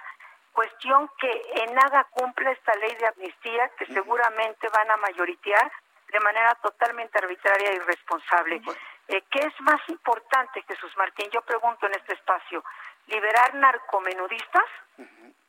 cuestión 0.54 1.10
que 1.20 1.46
en 1.56 1.74
nada 1.74 2.06
cumple 2.12 2.52
esta 2.52 2.74
ley 2.76 2.96
de 2.96 3.08
amnistía 3.08 3.70
que 3.78 3.86
seguramente 3.88 4.68
van 4.70 4.90
a 4.92 4.98
mayoritear 4.98 5.72
de 6.12 6.20
manera 6.20 6.54
totalmente 6.56 7.18
arbitraria 7.18 7.72
e 7.72 7.76
irresponsable. 7.76 8.62
Eh, 9.08 9.22
¿Qué 9.30 9.40
es 9.40 9.62
más 9.62 9.82
importante, 9.90 10.64
Jesús 10.64 10.92
Martín? 10.98 11.30
Yo 11.32 11.42
pregunto 11.42 11.86
en 11.88 11.94
este 11.96 12.14
espacio, 12.14 12.64
¿liberar 13.08 13.54
narcomenudistas 13.56 14.66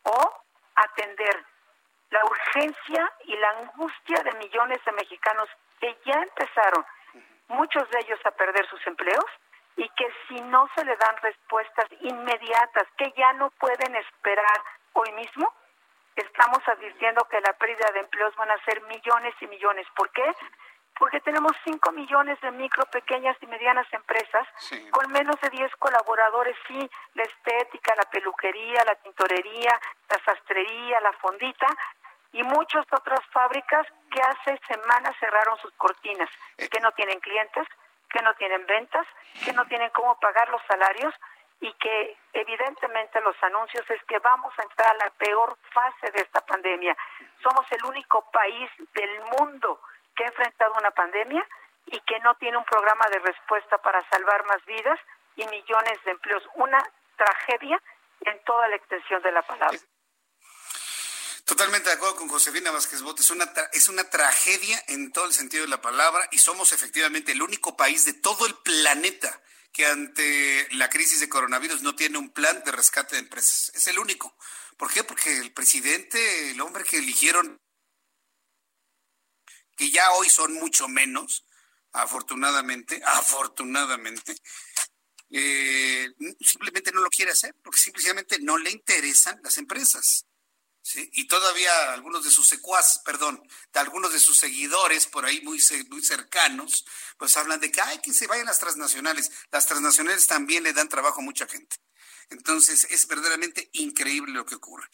o 0.02 0.44
atender 0.74 1.44
la 2.10 2.24
urgencia 2.24 3.12
y 3.24 3.36
la 3.36 3.50
angustia 3.50 4.22
de 4.22 4.32
millones 4.34 4.84
de 4.84 4.92
mexicanos 4.92 5.48
que 5.80 5.96
ya 6.04 6.20
empezaron, 6.22 6.84
muchos 7.48 7.88
de 7.90 7.98
ellos 8.00 8.20
a 8.24 8.30
perder 8.32 8.66
sus 8.68 8.84
empleos 8.86 9.26
y 9.76 9.88
que 9.90 10.08
si 10.28 10.40
no 10.42 10.68
se 10.74 10.84
le 10.84 10.96
dan 10.96 11.16
respuestas 11.18 11.86
inmediatas, 12.00 12.84
que 12.96 13.12
ya 13.16 13.32
no 13.34 13.50
pueden 13.50 13.94
esperar 13.96 14.62
hoy 14.92 15.12
mismo 15.12 15.52
estamos 16.16 16.60
advirtiendo 16.68 17.24
que 17.28 17.40
la 17.40 17.52
pérdida 17.54 17.90
de 17.92 18.00
empleos 18.00 18.34
van 18.36 18.50
a 18.50 18.64
ser 18.64 18.80
millones 18.82 19.34
y 19.40 19.46
millones. 19.46 19.86
¿Por 19.96 20.10
qué? 20.10 20.24
Porque 20.98 21.20
tenemos 21.20 21.52
5 21.64 21.92
millones 21.92 22.40
de 22.40 22.50
micro, 22.52 22.84
pequeñas 22.86 23.36
y 23.40 23.46
medianas 23.46 23.86
empresas 23.92 24.46
con 24.90 25.10
menos 25.10 25.40
de 25.40 25.50
10 25.50 25.74
colaboradores, 25.76 26.56
sí, 26.68 26.90
la 27.14 27.24
estética, 27.24 27.94
la 27.96 28.08
peluquería, 28.10 28.84
la 28.84 28.94
tintorería, 28.96 29.80
la 30.08 30.18
sastrería, 30.24 31.00
la 31.00 31.12
fondita 31.14 31.66
y 32.32 32.42
muchas 32.42 32.84
otras 32.92 33.20
fábricas 33.32 33.86
que 34.10 34.20
hace 34.20 34.60
semanas 34.66 35.14
cerraron 35.20 35.56
sus 35.58 35.72
cortinas, 35.74 36.28
eh. 36.58 36.68
que 36.68 36.80
no 36.80 36.92
tienen 36.92 37.20
clientes, 37.20 37.66
que 38.10 38.22
no 38.22 38.34
tienen 38.34 38.66
ventas, 38.66 39.06
que 39.44 39.52
no 39.52 39.64
tienen 39.66 39.90
cómo 39.90 40.18
pagar 40.20 40.48
los 40.48 40.62
salarios 40.68 41.14
y 41.60 41.72
que 41.74 42.16
evidentemente 42.32 43.20
los 43.20 43.36
anuncios 43.42 43.88
es 43.88 44.02
que 44.04 44.18
vamos 44.18 44.52
a 44.58 44.62
entrar 44.62 44.90
a 44.90 45.04
la 45.04 45.10
peor 45.10 45.56
fase 45.72 46.10
de 46.12 46.22
esta 46.22 46.40
pandemia. 46.40 46.96
Somos 47.42 47.64
el 47.72 47.84
único 47.84 48.28
país 48.30 48.70
del 48.92 49.20
mundo 49.38 49.80
que 50.14 50.24
ha 50.24 50.28
enfrentado 50.28 50.72
una 50.78 50.90
pandemia 50.90 51.46
y 51.86 52.00
que 52.00 52.18
no 52.20 52.34
tiene 52.36 52.56
un 52.56 52.64
programa 52.64 53.06
de 53.10 53.18
respuesta 53.18 53.78
para 53.78 54.06
salvar 54.10 54.44
más 54.46 54.64
vidas 54.64 54.98
y 55.36 55.46
millones 55.46 55.98
de 56.04 56.12
empleos. 56.12 56.42
Una 56.54 56.82
tragedia 57.16 57.80
en 58.20 58.42
toda 58.44 58.68
la 58.68 58.76
extensión 58.76 59.22
de 59.22 59.32
la 59.32 59.42
palabra. 59.42 59.78
Totalmente 61.44 61.90
de 61.90 61.96
acuerdo 61.96 62.16
con 62.16 62.28
Josefina 62.28 62.70
Vázquez 62.70 63.02
Bot. 63.02 63.20
Es 63.20 63.30
una, 63.30 63.52
es 63.72 63.88
una 63.88 64.08
tragedia 64.08 64.82
en 64.88 65.12
todo 65.12 65.26
el 65.26 65.32
sentido 65.34 65.64
de 65.64 65.68
la 65.68 65.82
palabra 65.82 66.26
y 66.32 66.38
somos 66.38 66.72
efectivamente 66.72 67.32
el 67.32 67.42
único 67.42 67.76
país 67.76 68.06
de 68.06 68.14
todo 68.14 68.46
el 68.46 68.54
planeta 68.56 69.42
que 69.70 69.86
ante 69.86 70.68
la 70.72 70.88
crisis 70.88 71.20
de 71.20 71.28
coronavirus 71.28 71.82
no 71.82 71.94
tiene 71.94 72.16
un 72.16 72.30
plan 72.30 72.62
de 72.64 72.72
rescate 72.72 73.16
de 73.16 73.22
empresas. 73.22 73.72
Es 73.74 73.86
el 73.88 73.98
único. 73.98 74.34
¿Por 74.78 74.90
qué? 74.90 75.04
Porque 75.04 75.36
el 75.36 75.52
presidente, 75.52 76.50
el 76.50 76.60
hombre 76.60 76.84
que 76.84 76.96
eligieron 76.96 77.60
que 79.76 79.90
ya 79.90 80.10
hoy 80.12 80.28
son 80.30 80.54
mucho 80.54 80.88
menos, 80.88 81.44
afortunadamente, 81.92 83.00
afortunadamente, 83.06 84.36
eh, 85.30 86.12
simplemente 86.40 86.92
no 86.92 87.00
lo 87.00 87.10
quiere 87.10 87.32
hacer, 87.32 87.54
porque 87.62 87.80
simplemente 87.80 88.38
no 88.40 88.58
le 88.58 88.70
interesan 88.70 89.40
las 89.42 89.58
empresas. 89.58 90.26
Y 91.12 91.26
todavía 91.26 91.94
algunos 91.94 92.24
de 92.24 92.30
sus 92.30 92.46
secuaces, 92.46 93.00
perdón, 93.04 93.42
de 93.72 93.80
algunos 93.80 94.12
de 94.12 94.18
sus 94.18 94.36
seguidores 94.36 95.06
por 95.06 95.24
ahí 95.24 95.40
muy, 95.40 95.58
muy 95.88 96.04
cercanos, 96.04 96.84
pues 97.16 97.36
hablan 97.38 97.58
de 97.60 97.72
que 97.72 97.80
hay 97.80 98.00
que 98.00 98.12
se 98.12 98.26
vayan 98.26 98.46
las 98.46 98.58
transnacionales. 98.58 99.30
Las 99.50 99.66
transnacionales 99.66 100.26
también 100.26 100.62
le 100.62 100.74
dan 100.74 100.90
trabajo 100.90 101.20
a 101.20 101.24
mucha 101.24 101.46
gente. 101.46 101.76
Entonces 102.30 102.86
es 102.90 103.06
verdaderamente 103.06 103.68
increíble 103.72 104.32
lo 104.32 104.46
que 104.46 104.54
ocurre. 104.54 104.88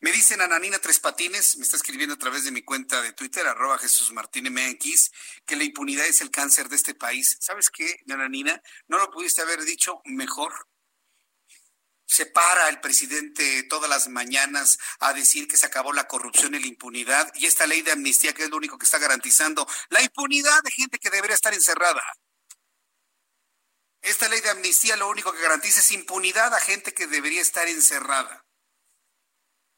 Me 0.00 0.12
dicen 0.12 0.40
Ananina 0.40 0.78
Tres 0.78 1.00
Patines, 1.00 1.56
me 1.56 1.64
está 1.64 1.76
escribiendo 1.76 2.14
a 2.14 2.18
través 2.18 2.44
de 2.44 2.50
mi 2.50 2.62
cuenta 2.62 3.02
de 3.02 3.12
Twitter, 3.12 3.46
arroba 3.46 3.78
Jesús 3.78 4.12
Martín 4.12 4.52
MX, 4.52 5.10
que 5.44 5.56
la 5.56 5.64
impunidad 5.64 6.06
es 6.06 6.20
el 6.20 6.30
cáncer 6.30 6.68
de 6.68 6.76
este 6.76 6.94
país. 6.94 7.36
¿Sabes 7.40 7.70
qué, 7.70 8.00
Ananina? 8.08 8.62
No 8.88 8.98
lo 8.98 9.10
pudiste 9.10 9.42
haber 9.42 9.62
dicho 9.64 10.00
mejor. 10.04 10.52
Se 12.08 12.26
para 12.26 12.68
el 12.68 12.80
presidente 12.80 13.64
todas 13.64 13.90
las 13.90 14.08
mañanas 14.08 14.78
a 15.00 15.12
decir 15.12 15.48
que 15.48 15.56
se 15.56 15.66
acabó 15.66 15.92
la 15.92 16.06
corrupción 16.06 16.54
y 16.54 16.60
la 16.60 16.66
impunidad 16.68 17.32
y 17.34 17.46
esta 17.46 17.66
ley 17.66 17.82
de 17.82 17.92
amnistía 17.92 18.32
que 18.32 18.44
es 18.44 18.50
lo 18.50 18.56
único 18.56 18.78
que 18.78 18.84
está 18.84 18.98
garantizando 18.98 19.66
la 19.90 20.00
impunidad 20.00 20.62
de 20.62 20.70
gente 20.70 20.98
que 21.00 21.10
debería 21.10 21.34
estar 21.34 21.52
encerrada. 21.52 22.02
Esta 24.06 24.28
ley 24.28 24.40
de 24.40 24.50
amnistía 24.50 24.96
lo 24.96 25.08
único 25.08 25.32
que 25.32 25.42
garantiza 25.42 25.80
es 25.80 25.90
impunidad 25.90 26.54
a 26.54 26.60
gente 26.60 26.94
que 26.94 27.08
debería 27.08 27.42
estar 27.42 27.66
encerrada. 27.66 28.46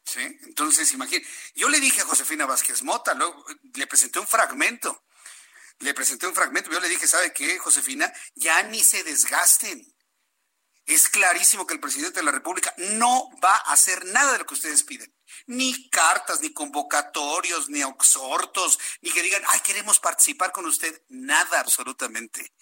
¿Sí? 0.05 0.21
Entonces, 0.43 0.93
imagínate, 0.93 1.27
yo 1.55 1.71
le 1.71 1.81
dije 1.81 2.03
a 2.03 2.05
Josefina 2.05 2.45
Vázquez 2.45 2.83
Mota, 2.83 3.17
le 3.75 3.87
presenté 3.87 4.19
un 4.19 4.27
fragmento, 4.27 5.07
le 5.79 5.95
presenté 5.95 6.27
un 6.27 6.35
fragmento, 6.35 6.71
yo 6.71 6.79
le 6.79 6.91
dije, 6.91 7.07
¿sabe 7.07 7.33
qué, 7.33 7.59
Josefina? 7.59 8.13
Ya 8.35 8.63
ni 8.65 8.85
se 8.85 9.03
desgasten. 9.03 9.83
Es 10.85 11.09
clarísimo 11.09 11.67
que 11.67 11.75
el 11.75 11.81
presidente 11.81 12.21
de 12.21 12.25
la 12.25 12.33
República 12.33 12.75
no 12.77 13.31
va 13.43 13.55
a 13.55 13.73
hacer 13.73 14.05
nada 14.07 14.33
de 14.33 14.39
lo 14.41 14.47
que 14.47 14.55
ustedes 14.55 14.83
piden. 14.83 15.15
Ni 15.47 15.89
cartas, 15.89 16.43
ni 16.43 16.53
convocatorios, 16.53 17.71
ni 17.71 17.81
exhortos, 17.81 18.79
ni 19.01 19.11
que 19.11 19.23
digan, 19.23 19.43
ay, 19.47 19.61
queremos 19.61 20.01
participar 20.01 20.53
con 20.53 20.67
usted. 20.67 21.03
Nada, 21.09 21.61
absolutamente 21.61 22.53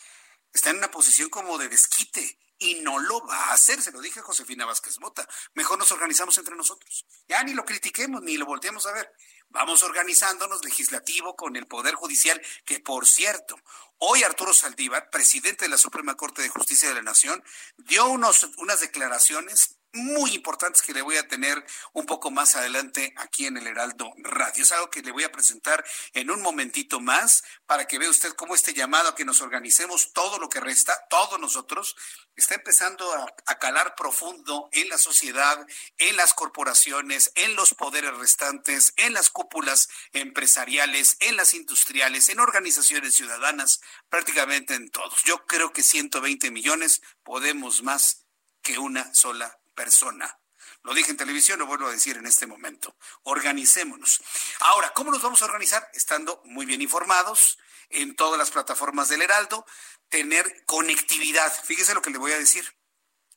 está 0.57 0.71
en 0.71 0.79
una 0.79 0.91
posición 0.91 1.29
como 1.29 1.59
de 1.59 1.69
desquite 1.69 2.39
y 2.59 2.77
no 2.77 2.99
lo 2.99 3.25
va 3.27 3.51
a 3.51 3.53
hacer, 3.53 3.83
se 3.83 3.93
lo 3.93 4.01
dije 4.01 4.21
a 4.21 4.23
Josefina 4.23 4.65
Vázquez 4.65 4.99
Mota. 4.99 5.29
Mejor 5.55 5.79
nos 5.79 5.93
organizamos 5.93 6.37
entre 6.39 6.57
nosotros. 6.57 7.07
Ya 7.29 7.43
ni 7.43 7.53
lo 7.53 7.65
critiquemos, 7.65 8.23
ni 8.23 8.39
lo 8.39 8.47
volteemos 8.47 8.87
a 8.87 8.93
ver. 8.93 9.13
Vamos 9.51 9.83
organizándonos 9.83 10.65
legislativo 10.65 11.37
con 11.37 11.57
el 11.57 11.67
Poder 11.67 11.95
Judicial, 11.95 12.41
que 12.65 12.81
por 12.81 13.07
cierto, 13.07 13.57
hoy 13.99 14.23
Arturo 14.25 14.55
Saldívar, 14.55 15.11
presidente 15.11 15.67
de 15.67 15.69
la 15.69 15.79
Suprema 15.79 16.17
Corte 16.17 16.43
de 16.43 16.49
Justicia 16.49 16.89
de 16.89 16.95
la 16.95 17.03
Nación, 17.03 17.45
dio 17.77 18.07
unos, 18.07 18.49
unas 18.57 18.81
declaraciones 18.81 19.76
muy 19.97 20.35
importantes 20.35 20.83
que 20.83 20.93
le 20.93 21.03
voy 21.03 21.17
a 21.17 21.27
tener 21.27 21.65
un 21.93 22.07
poco 22.07 22.31
más 22.31 22.55
adelante 22.55 23.13
aquí 23.17 23.47
en 23.47 23.57
el 23.57 23.67
Heraldo 23.67 24.13
Radio. 24.19 24.63
Es 24.63 24.73
algo 24.73 24.91
que 24.91 25.03
le 25.03 25.11
voy 25.11 25.25
a 25.25 25.33
presentar 25.33 25.85
en 26.13 26.31
un 26.31 26.43
momentito 26.43 27.01
más 27.01 27.43
para 27.67 27.87
que 27.87 27.99
vea 27.99 28.11
usted 28.11 28.33
cómo 28.35 28.55
este 28.55 28.75
llamado 28.75 29.09
a 29.09 29.15
que 29.15 29.25
nos 29.25 29.41
organicemos 29.41 30.13
todo 30.13 30.39
lo 30.39 30.49
que 30.49 30.61
resta, 30.61 31.07
todos 31.09 31.41
nosotros, 31.41 31.97
está 32.37 32.55
empezando 32.55 33.13
a, 33.13 33.27
a 33.47 33.59
calar 33.59 33.95
profundo 33.95 34.69
en 34.73 34.89
la 34.89 34.99
sociedad, 34.99 35.67
en 35.99 36.17
las 36.17 36.35
corporaciones, 36.35 37.33
en 37.35 37.57
los 37.57 37.75
poderes 37.75 38.17
restantes, 38.17 38.93
en 38.97 39.15
las 39.15 39.31
cúpulas 39.31 39.89
empresariales, 40.13 41.17
en 41.21 41.37
las 41.37 41.55
industriales, 41.55 42.29
en 42.29 42.41
organizaciones 42.41 43.15
ciudadanas, 43.15 43.81
prácticamente 44.09 44.75
en 44.75 44.91
todos. 44.91 45.23
Yo 45.25 45.47
creo 45.47 45.73
que 45.73 45.83
120 45.83 46.51
millones 46.51 47.03
podemos 47.23 47.83
más 47.83 48.27
que 48.63 48.79
una 48.79 49.15
sola 49.15 49.59
persona. 49.77 50.41
Lo 50.83 50.95
dije 50.95 51.13
en 51.13 51.17
televisión, 51.17 51.61
lo 51.61 51.67
vuelvo 51.67 51.87
a 51.87 51.93
decir 51.93 52.17
en 52.17 52.27
este 52.27 52.47
momento. 52.47 52.97
Organicémonos. 53.23 54.21
Ahora, 54.61 54.93
¿cómo 54.93 55.13
nos 55.13 55.23
vamos 55.23 55.43
a 55.43 55.45
organizar? 55.45 55.89
Estando 55.95 56.43
muy 56.45 56.67
bien 56.67 56.83
informados 56.83 57.59
en 57.91 58.17
todas 58.17 58.39
las 58.39 58.51
plataformas 58.51 59.09
del 59.09 59.23
Heraldo, 59.23 59.65
tener 60.09 60.65
conectividad. 60.67 61.53
Fíjese 61.65 61.95
lo 61.95 62.03
que 62.03 62.11
le 62.11 62.19
voy 62.19 62.33
a 62.33 62.39
decir. 62.39 62.76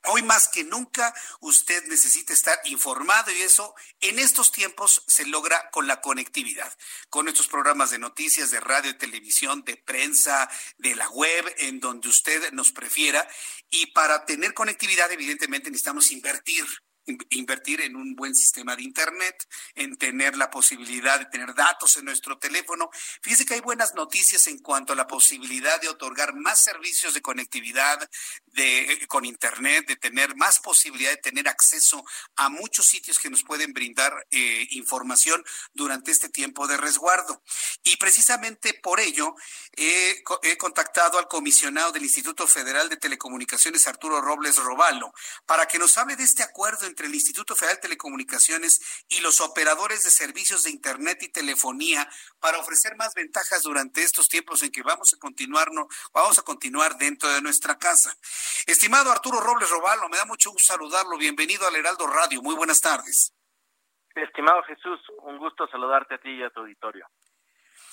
Hoy 0.05 0.23
más 0.23 0.47
que 0.47 0.63
nunca 0.63 1.13
usted 1.41 1.83
necesita 1.87 2.31
estar 2.33 2.59
informado 2.65 3.31
y 3.31 3.41
eso 3.41 3.75
en 3.99 4.17
estos 4.17 4.51
tiempos 4.51 5.03
se 5.07 5.25
logra 5.25 5.69
con 5.71 5.87
la 5.87 5.99
conectividad, 5.99 6.71
con 7.09 7.27
estos 7.27 7.47
programas 7.47 7.91
de 7.91 7.99
noticias, 7.99 8.49
de 8.49 8.61
radio, 8.61 8.93
de 8.93 8.97
televisión, 8.97 9.63
de 9.65 9.75
prensa, 9.75 10.49
de 10.77 10.95
la 10.95 11.09
web, 11.09 11.53
en 11.57 11.79
donde 11.79 12.07
usted 12.07 12.51
nos 12.53 12.71
prefiera. 12.71 13.27
Y 13.69 13.87
para 13.87 14.25
tener 14.25 14.53
conectividad, 14.53 15.11
evidentemente 15.11 15.69
necesitamos 15.69 16.11
invertir 16.11 16.65
invertir 17.29 17.81
en 17.81 17.95
un 17.95 18.15
buen 18.15 18.35
sistema 18.35 18.75
de 18.75 18.83
Internet, 18.83 19.47
en 19.75 19.97
tener 19.97 20.35
la 20.37 20.49
posibilidad 20.49 21.19
de 21.19 21.25
tener 21.25 21.53
datos 21.53 21.97
en 21.97 22.05
nuestro 22.05 22.37
teléfono. 22.37 22.89
Fíjese 23.21 23.45
que 23.45 23.55
hay 23.55 23.61
buenas 23.61 23.93
noticias 23.95 24.47
en 24.47 24.59
cuanto 24.59 24.93
a 24.93 24.95
la 24.95 25.07
posibilidad 25.07 25.79
de 25.81 25.89
otorgar 25.89 26.35
más 26.35 26.63
servicios 26.63 27.13
de 27.13 27.21
conectividad 27.21 28.09
de, 28.45 28.93
eh, 28.93 29.07
con 29.07 29.25
Internet, 29.25 29.87
de 29.87 29.95
tener 29.95 30.35
más 30.35 30.59
posibilidad 30.59 31.11
de 31.11 31.17
tener 31.17 31.47
acceso 31.47 32.03
a 32.35 32.49
muchos 32.49 32.85
sitios 32.85 33.19
que 33.19 33.29
nos 33.29 33.43
pueden 33.43 33.73
brindar 33.73 34.27
eh, 34.31 34.67
información 34.71 35.43
durante 35.73 36.11
este 36.11 36.29
tiempo 36.29 36.67
de 36.67 36.77
resguardo. 36.77 37.41
Y 37.83 37.97
precisamente 37.97 38.73
por 38.73 38.99
ello 38.99 39.35
he, 39.75 40.23
he 40.43 40.57
contactado 40.57 41.17
al 41.17 41.27
comisionado 41.27 41.91
del 41.91 42.03
Instituto 42.03 42.47
Federal 42.47 42.89
de 42.89 42.97
Telecomunicaciones, 42.97 43.87
Arturo 43.87 44.21
Robles 44.21 44.57
Robalo, 44.57 45.13
para 45.45 45.67
que 45.67 45.79
nos 45.79 45.97
hable 45.97 46.15
de 46.15 46.23
este 46.23 46.43
acuerdo 46.43 46.85
entre 46.85 46.98
el 47.05 47.15
Instituto 47.15 47.55
Federal 47.55 47.77
de 47.77 47.81
Telecomunicaciones 47.81 49.05
y 49.07 49.21
los 49.21 49.41
operadores 49.41 50.03
de 50.03 50.11
servicios 50.11 50.63
de 50.63 50.71
Internet 50.71 51.23
y 51.23 51.29
telefonía 51.29 52.09
para 52.39 52.59
ofrecer 52.59 52.95
más 52.95 53.13
ventajas 53.13 53.63
durante 53.63 54.03
estos 54.03 54.29
tiempos 54.29 54.63
en 54.63 54.71
que 54.71 54.83
vamos 54.83 55.13
a 55.13 55.17
continuar, 55.17 55.69
vamos 56.13 56.39
a 56.39 56.43
continuar 56.43 56.97
dentro 56.97 57.29
de 57.29 57.41
nuestra 57.41 57.77
casa. 57.77 58.15
Estimado 58.67 59.11
Arturo 59.11 59.39
Robles 59.39 59.69
Robalo, 59.69 60.09
me 60.09 60.17
da 60.17 60.25
mucho 60.25 60.51
gusto 60.51 60.73
saludarlo. 60.73 61.17
Bienvenido 61.17 61.67
al 61.67 61.75
Heraldo 61.75 62.07
Radio. 62.07 62.41
Muy 62.41 62.55
buenas 62.55 62.81
tardes. 62.81 63.33
Estimado 64.15 64.63
Jesús, 64.63 64.99
un 65.23 65.37
gusto 65.37 65.67
saludarte 65.67 66.15
a 66.15 66.17
ti 66.17 66.29
y 66.29 66.43
a 66.43 66.49
tu 66.49 66.61
auditorio. 66.61 67.05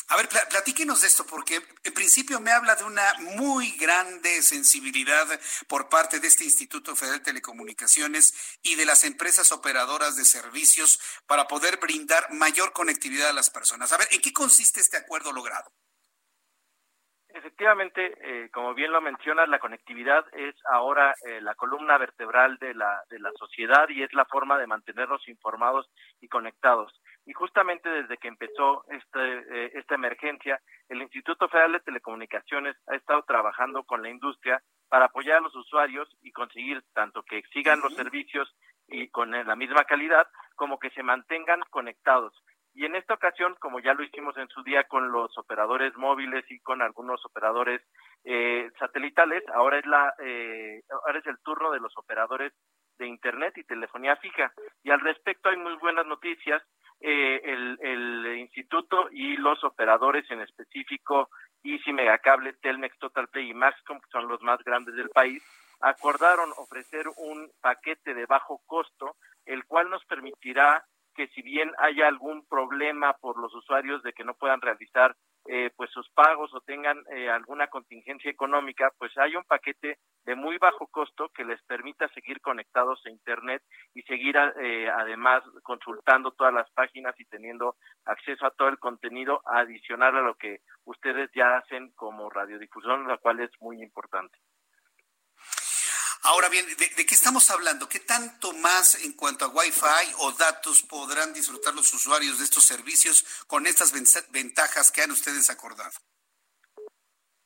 A 0.08 0.16
ver, 0.16 0.28
platíquenos 0.28 1.00
de 1.00 1.08
esto, 1.08 1.24
porque 1.28 1.56
en 1.82 1.92
principio 1.92 2.40
me 2.40 2.52
habla 2.52 2.76
de 2.76 2.84
una 2.84 3.02
muy 3.36 3.72
grande 3.72 4.40
sensibilidad 4.40 5.26
por 5.68 5.88
parte 5.88 6.20
de 6.20 6.28
este 6.28 6.44
Instituto 6.44 6.94
Federal 6.94 7.18
de 7.18 7.24
Telecomunicaciones 7.24 8.58
y 8.62 8.76
de 8.76 8.86
las 8.86 9.02
empresas 9.02 9.50
operadoras 9.50 10.14
de 10.14 10.24
servicios 10.24 11.00
para 11.26 11.48
poder 11.48 11.78
brindar 11.78 12.32
mayor 12.32 12.72
conectividad 12.72 13.30
a 13.30 13.32
las 13.32 13.50
personas. 13.50 13.92
A 13.92 13.98
ver, 13.98 14.06
¿en 14.12 14.20
qué 14.20 14.32
consiste 14.32 14.80
este 14.80 14.96
acuerdo 14.96 15.32
logrado? 15.32 15.72
Efectivamente, 17.36 18.14
eh, 18.22 18.48
como 18.50 18.72
bien 18.72 18.92
lo 18.92 19.02
mencionas, 19.02 19.48
la 19.48 19.58
conectividad 19.58 20.24
es 20.32 20.54
ahora 20.70 21.14
eh, 21.26 21.40
la 21.42 21.54
columna 21.54 21.98
vertebral 21.98 22.56
de 22.58 22.72
la, 22.74 23.02
de 23.10 23.18
la 23.18 23.30
sociedad 23.32 23.88
y 23.90 24.02
es 24.02 24.14
la 24.14 24.24
forma 24.24 24.56
de 24.56 24.66
mantenernos 24.66 25.28
informados 25.28 25.90
y 26.20 26.28
conectados. 26.28 26.98
Y 27.26 27.32
justamente 27.32 27.88
desde 27.88 28.16
que 28.18 28.28
empezó 28.28 28.84
este, 28.88 29.18
eh, 29.20 29.72
esta 29.74 29.96
emergencia, 29.96 30.60
el 30.88 31.02
Instituto 31.02 31.48
Federal 31.48 31.72
de 31.72 31.80
Telecomunicaciones 31.80 32.76
ha 32.86 32.94
estado 32.94 33.22
trabajando 33.24 33.82
con 33.82 34.02
la 34.02 34.10
industria 34.10 34.62
para 34.88 35.06
apoyar 35.06 35.38
a 35.38 35.40
los 35.40 35.54
usuarios 35.56 36.08
y 36.22 36.30
conseguir 36.30 36.82
tanto 36.94 37.24
que 37.24 37.42
sigan 37.52 37.80
los 37.80 37.94
servicios 37.94 38.54
y 38.86 39.08
con 39.08 39.32
la 39.32 39.56
misma 39.56 39.84
calidad 39.84 40.28
como 40.54 40.78
que 40.78 40.90
se 40.90 41.02
mantengan 41.02 41.60
conectados. 41.70 42.32
Y 42.76 42.84
en 42.84 42.94
esta 42.94 43.14
ocasión, 43.14 43.56
como 43.58 43.80
ya 43.80 43.94
lo 43.94 44.04
hicimos 44.04 44.36
en 44.36 44.48
su 44.48 44.62
día 44.62 44.84
con 44.84 45.10
los 45.10 45.36
operadores 45.38 45.96
móviles 45.96 46.44
y 46.50 46.60
con 46.60 46.82
algunos 46.82 47.24
operadores 47.24 47.80
eh, 48.24 48.70
satelitales, 48.78 49.42
ahora 49.54 49.78
es 49.78 49.86
la 49.86 50.14
eh, 50.18 50.82
ahora 50.90 51.18
es 51.18 51.26
el 51.26 51.38
turno 51.38 51.70
de 51.70 51.80
los 51.80 51.96
operadores 51.96 52.52
de 52.98 53.06
internet 53.06 53.56
y 53.56 53.64
telefonía 53.64 54.16
fija. 54.16 54.52
Y 54.82 54.90
al 54.90 55.00
respecto 55.00 55.48
hay 55.48 55.56
muy 55.56 55.74
buenas 55.76 56.06
noticias. 56.06 56.62
Eh, 57.00 57.40
el, 57.44 57.78
el 57.82 58.38
instituto 58.38 59.08
y 59.10 59.36
los 59.36 59.62
operadores 59.64 60.30
en 60.30 60.40
específico 60.40 61.28
Easy 61.62 61.92
Megacable, 61.92 62.54
Telmex, 62.54 62.98
Total 62.98 63.28
Play 63.28 63.50
y 63.50 63.54
Maxcom, 63.54 64.00
que 64.00 64.10
son 64.10 64.28
los 64.28 64.40
más 64.42 64.58
grandes 64.64 64.94
del 64.94 65.10
país, 65.10 65.42
acordaron 65.80 66.50
ofrecer 66.56 67.06
un 67.16 67.50
paquete 67.60 68.14
de 68.14 68.26
bajo 68.26 68.62
costo, 68.66 69.16
el 69.44 69.64
cual 69.66 69.90
nos 69.90 70.04
permitirá 70.06 70.84
que 71.14 71.28
si 71.28 71.42
bien 71.42 71.72
haya 71.78 72.06
algún 72.08 72.46
problema 72.46 73.14
por 73.14 73.38
los 73.38 73.54
usuarios 73.54 74.02
de 74.02 74.12
que 74.12 74.24
no 74.24 74.34
puedan 74.34 74.60
realizar 74.60 75.16
eh, 75.48 75.70
pues 75.76 75.90
sus 75.90 76.08
pagos 76.10 76.52
o 76.54 76.60
tengan 76.60 77.02
eh, 77.12 77.28
alguna 77.28 77.68
contingencia 77.68 78.30
económica, 78.30 78.92
pues 78.98 79.16
hay 79.18 79.36
un 79.36 79.44
paquete 79.44 79.98
de 80.24 80.34
muy 80.34 80.58
bajo 80.58 80.86
costo 80.88 81.28
que 81.34 81.44
les 81.44 81.62
permita 81.62 82.08
seguir 82.08 82.40
conectados 82.40 83.00
a 83.06 83.10
Internet 83.10 83.62
y 83.94 84.02
seguir 84.02 84.36
eh, 84.36 84.88
además 84.88 85.42
consultando 85.62 86.32
todas 86.32 86.52
las 86.52 86.70
páginas 86.72 87.14
y 87.18 87.24
teniendo 87.26 87.76
acceso 88.04 88.46
a 88.46 88.50
todo 88.50 88.68
el 88.68 88.78
contenido 88.78 89.40
adicional 89.46 90.16
a 90.16 90.22
lo 90.22 90.34
que 90.34 90.60
ustedes 90.84 91.30
ya 91.34 91.56
hacen 91.56 91.92
como 91.92 92.28
radiodifusión, 92.30 93.06
lo 93.06 93.18
cual 93.20 93.40
es 93.40 93.50
muy 93.60 93.82
importante. 93.82 94.38
Ahora 96.28 96.48
bien, 96.48 96.66
¿de, 96.66 97.06
qué 97.06 97.14
estamos 97.14 97.52
hablando? 97.52 97.88
¿Qué 97.88 98.00
tanto 98.00 98.52
más 98.54 99.04
en 99.04 99.12
cuanto 99.12 99.44
a 99.44 99.48
Wi-Fi 99.48 100.14
o 100.18 100.32
datos 100.32 100.82
podrán 100.82 101.32
disfrutar 101.32 101.72
los 101.72 101.94
usuarios 101.94 102.38
de 102.38 102.44
estos 102.44 102.64
servicios 102.64 103.44
con 103.46 103.64
estas 103.64 103.92
ventajas 104.32 104.90
que 104.90 105.02
han 105.02 105.12
ustedes 105.12 105.48
acordado? 105.50 105.92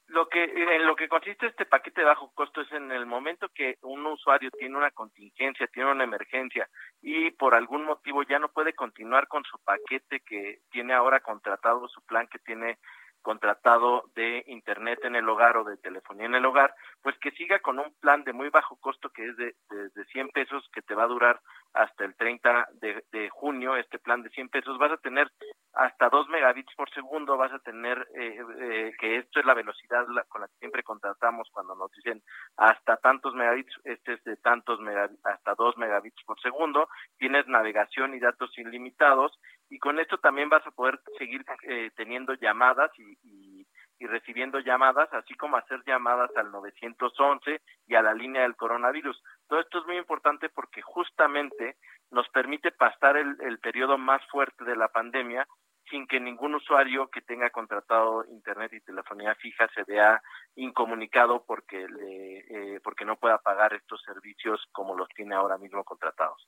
Lo 0.06 0.28
que 0.28 0.44
en 0.44 0.86
lo 0.86 0.96
que 0.96 1.08
consiste 1.08 1.46
este 1.46 1.66
paquete 1.66 2.00
de 2.00 2.06
bajo 2.06 2.32
costo 2.32 2.62
es 2.62 2.72
en 2.72 2.90
el 2.90 3.04
momento 3.04 3.50
que 3.54 3.76
un 3.82 4.04
usuario 4.06 4.50
tiene 4.50 4.78
una 4.78 4.90
contingencia, 4.90 5.68
tiene 5.68 5.92
una 5.92 6.04
emergencia 6.04 6.66
y 7.02 7.30
por 7.32 7.54
algún 7.54 7.84
motivo 7.84 8.22
ya 8.22 8.38
no 8.38 8.48
puede 8.48 8.72
continuar 8.72 9.28
con 9.28 9.44
su 9.44 9.58
paquete 9.58 10.20
que 10.20 10.62
tiene 10.70 10.94
ahora 10.94 11.20
contratado, 11.20 11.86
su 11.88 12.00
plan 12.06 12.26
que 12.28 12.38
tiene 12.38 12.78
contratado 13.22 14.04
de 14.14 14.42
internet 14.46 15.00
en 15.04 15.16
el 15.16 15.28
hogar 15.28 15.56
o 15.56 15.64
de 15.64 15.76
telefonía 15.76 16.26
en 16.26 16.34
el 16.34 16.44
hogar, 16.44 16.74
pues 17.02 17.16
que 17.18 17.30
siga 17.32 17.60
con 17.60 17.78
un 17.78 17.92
plan 18.00 18.24
de 18.24 18.32
muy 18.32 18.48
bajo 18.50 18.76
costo 18.76 19.10
que 19.10 19.28
es 19.28 19.36
de, 19.36 19.54
de, 19.68 20.04
100 20.06 20.30
pesos 20.30 20.68
que 20.72 20.82
te 20.82 20.94
va 20.94 21.04
a 21.04 21.08
durar 21.08 21.40
hasta 21.72 22.04
el 22.04 22.14
30 22.16 22.68
de, 22.74 23.04
de, 23.12 23.28
junio, 23.30 23.76
este 23.76 23.98
plan 23.98 24.22
de 24.22 24.30
100 24.30 24.48
pesos, 24.48 24.78
vas 24.78 24.92
a 24.92 24.96
tener 24.96 25.30
hasta 25.72 26.08
2 26.08 26.28
megabits 26.28 26.74
por 26.74 26.90
segundo, 26.90 27.36
vas 27.36 27.52
a 27.52 27.58
tener, 27.60 28.06
eh, 28.14 28.38
eh, 28.60 28.92
que 28.98 29.16
esto 29.16 29.40
es 29.40 29.46
la 29.46 29.54
velocidad 29.54 30.04
con 30.28 30.40
la 30.40 30.48
que 30.48 30.58
siempre 30.58 30.82
contratamos 30.82 31.48
cuando 31.52 31.74
nos 31.74 31.90
dicen 31.92 32.22
hasta 32.56 32.96
tantos 32.96 33.34
megabits, 33.34 33.72
este 33.84 34.14
es 34.14 34.24
de 34.24 34.36
tantos 34.36 34.80
megabits, 34.80 35.24
hasta 35.24 35.54
2 35.54 35.76
megabits 35.78 36.22
por 36.24 36.40
segundo, 36.40 36.88
tienes 37.18 37.46
navegación 37.46 38.14
y 38.14 38.20
datos 38.20 38.56
ilimitados 38.58 39.38
y 39.68 39.78
con 39.78 40.00
esto 40.00 40.18
también 40.18 40.48
vas 40.48 40.66
a 40.66 40.72
poder 40.72 41.00
seguir 41.16 41.44
eh, 41.62 41.90
teniendo 41.96 42.34
llamadas 42.34 42.90
y, 42.98 43.16
y, 43.22 43.66
recibiendo 44.06 44.58
llamadas, 44.60 45.12
así 45.12 45.34
como 45.34 45.58
hacer 45.58 45.84
llamadas 45.86 46.30
al 46.34 46.50
911 46.50 47.60
y 47.86 47.94
a 47.94 48.02
la 48.02 48.14
línea 48.14 48.42
del 48.42 48.56
coronavirus. 48.56 49.22
Todo 49.46 49.60
esto 49.60 49.78
es 49.78 49.86
muy 49.86 49.98
importante 49.98 50.48
porque 50.48 50.80
justamente 50.80 51.76
nos 52.10 52.28
permite 52.30 52.72
pasar 52.72 53.16
el, 53.16 53.36
el 53.40 53.58
periodo 53.58 53.98
más 53.98 54.20
fuerte 54.30 54.64
de 54.64 54.76
la 54.76 54.88
pandemia 54.88 55.46
sin 55.90 56.06
que 56.06 56.20
ningún 56.20 56.54
usuario 56.54 57.10
que 57.10 57.20
tenga 57.20 57.50
contratado 57.50 58.24
internet 58.30 58.72
y 58.72 58.80
telefonía 58.80 59.34
fija 59.34 59.68
se 59.74 59.82
vea 59.82 60.22
incomunicado 60.54 61.44
porque 61.44 61.86
le, 61.88 62.76
eh, 62.76 62.80
porque 62.82 63.04
no 63.04 63.16
pueda 63.16 63.38
pagar 63.38 63.74
estos 63.74 64.00
servicios 64.02 64.60
como 64.72 64.96
los 64.96 65.08
tiene 65.08 65.34
ahora 65.34 65.58
mismo 65.58 65.84
contratados. 65.84 66.46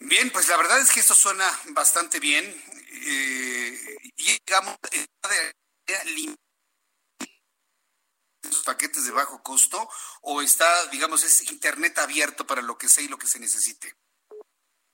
Bien, 0.00 0.30
pues 0.30 0.48
la 0.48 0.56
verdad 0.56 0.80
es 0.80 0.92
que 0.92 1.00
esto 1.00 1.14
suena 1.14 1.48
bastante 1.74 2.20
bien. 2.20 2.44
Eh, 2.44 3.96
y 4.16 4.38
digamos, 4.46 4.78
paquetes 8.64 9.06
de 9.06 9.12
bajo 9.12 9.42
costo 9.42 9.78
o 10.22 10.42
está, 10.42 10.66
digamos, 10.90 11.24
es 11.24 11.50
internet 11.50 11.98
abierto 11.98 12.46
para 12.46 12.62
lo 12.62 12.76
que 12.76 12.88
sea 12.88 13.04
y 13.04 13.08
lo 13.08 13.16
que 13.16 13.26
se 13.26 13.40
necesite. 13.40 13.94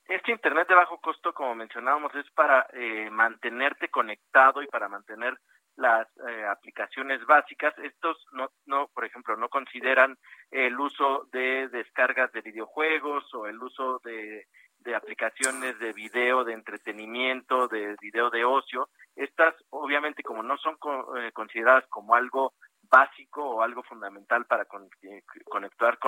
Este 0.06 0.32
internet 0.32 0.68
de 0.68 0.74
bajo 0.74 1.00
costo, 1.00 1.32
como 1.32 1.54
mencionábamos, 1.54 2.14
es 2.14 2.30
para 2.32 2.66
eh, 2.72 3.08
mantenerte 3.10 3.88
conectado 3.88 4.62
y 4.62 4.66
para 4.68 4.88
mantener 4.88 5.36
las 5.76 6.06
eh, 6.28 6.44
aplicaciones 6.46 7.24
básicas. 7.26 7.74
Estos 7.78 8.16
no, 8.32 8.50
no, 8.66 8.88
por 8.88 9.04
ejemplo, 9.04 9.36
no 9.36 9.48
consideran 9.48 10.16
el 10.50 10.78
uso 10.78 11.28
de 11.32 11.68
descargas 11.68 12.30
de 12.32 12.42
videojuegos 12.42 13.24
o 13.34 13.46
el 13.46 13.60
uso 13.60 14.00
de 14.04 14.46
de 14.84 14.94
aplicaciones 14.94 15.78
de 15.78 15.92
video, 15.92 16.44
de 16.44 16.52
entretenimiento, 16.52 17.68
de 17.68 17.96
video 18.00 18.30
de 18.30 18.44
ocio. 18.44 18.90
Estas, 19.16 19.54
obviamente, 19.70 20.22
como 20.22 20.42
no 20.42 20.56
son 20.58 20.76
eh, 21.18 21.32
consideradas 21.32 21.84
como 21.88 22.14
algo 22.14 22.52
básico 22.94 23.42
o 23.42 23.62
algo 23.62 23.82
fundamental 23.82 24.44
para 24.46 24.66
conectar, 24.66 25.98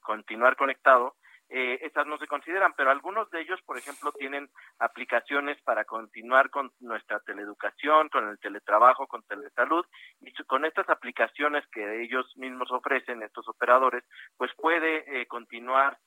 continuar 0.00 0.56
conectado, 0.56 1.16
eh, 1.52 1.80
estas 1.82 2.06
no 2.06 2.16
se 2.16 2.28
consideran, 2.28 2.72
pero 2.76 2.90
algunos 2.90 3.28
de 3.30 3.40
ellos, 3.40 3.60
por 3.66 3.76
ejemplo, 3.76 4.12
tienen 4.12 4.48
aplicaciones 4.78 5.60
para 5.62 5.84
continuar 5.84 6.48
con 6.48 6.70
nuestra 6.78 7.18
teleeducación, 7.20 8.08
con 8.08 8.28
el 8.28 8.38
teletrabajo, 8.38 9.06
con 9.06 9.22
telesalud, 9.24 9.84
y 10.20 10.32
con 10.44 10.64
estas 10.64 10.88
aplicaciones 10.88 11.66
que 11.72 12.02
ellos 12.02 12.24
mismos 12.36 12.70
ofrecen, 12.70 13.22
estos 13.22 13.48
operadores, 13.48 14.04
pues 14.38 14.50
puede 14.56 15.20
eh, 15.20 15.26
continuar 15.26 15.98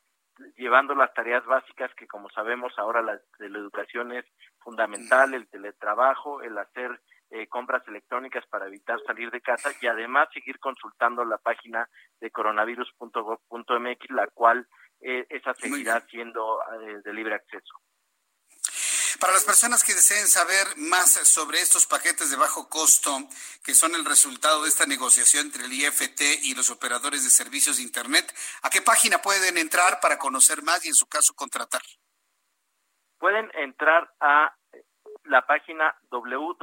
llevando 0.56 0.96
las 0.96 1.14
tareas 1.14 1.46
básicas 1.46 1.94
que 1.94 2.08
como 2.08 2.28
sabemos 2.30 2.74
ahora 2.78 3.04
la, 3.04 3.20
la 3.38 3.60
educación 3.60 4.14
es 4.14 4.26
fundamental, 4.64 5.34
el 5.34 5.48
teletrabajo, 5.48 6.42
el 6.42 6.58
hacer 6.58 7.00
eh, 7.34 7.48
compras 7.48 7.82
electrónicas 7.88 8.46
para 8.46 8.68
evitar 8.68 9.00
salir 9.08 9.32
de 9.32 9.42
casa 9.42 9.72
y 9.82 9.88
además 9.88 10.30
seguir 10.32 10.60
consultando 10.60 11.26
la 11.26 11.40
página 11.40 11.90
de 12.22 12.30
coronavirus.gov.mx, 12.30 14.10
la 14.12 14.28
cual 14.28 14.68
eh, 15.02 15.26
esa 15.30 15.56
seguirá 15.56 16.00
siendo 16.02 16.60
eh, 16.62 17.02
de 17.04 17.12
libre 17.12 17.34
acceso. 17.34 17.74
Para 19.20 19.34
las 19.34 19.46
personas 19.46 19.84
que 19.84 19.96
deseen 19.96 20.28
saber 20.28 20.78
más 20.78 21.14
sobre 21.28 21.60
estos 21.60 21.88
paquetes 21.88 22.30
de 22.30 22.38
bajo 22.38 22.70
costo, 22.70 23.18
que 23.64 23.74
son 23.74 23.96
el 23.96 24.06
resultado 24.06 24.62
de 24.62 24.70
esta 24.70 24.86
negociación 24.86 25.48
entre 25.48 25.66
el 25.66 25.74
IFT 25.74 26.22
y 26.44 26.54
los 26.54 26.70
operadores 26.70 27.24
de 27.24 27.32
servicios 27.32 27.78
de 27.78 27.84
Internet, 27.84 28.32
¿a 28.62 28.70
qué 28.70 28.84
página 28.84 29.24
pueden 29.24 29.58
entrar 29.58 30.00
para 30.02 30.20
conocer 30.20 30.62
más 30.62 30.86
y 30.86 30.90
en 30.90 30.96
su 30.96 31.08
caso 31.08 31.34
contratar? 31.34 31.82
Pueden 33.18 33.50
entrar 33.56 34.14
a 34.20 34.56
la 35.26 35.46
página 35.46 35.96
www.i 36.10 36.58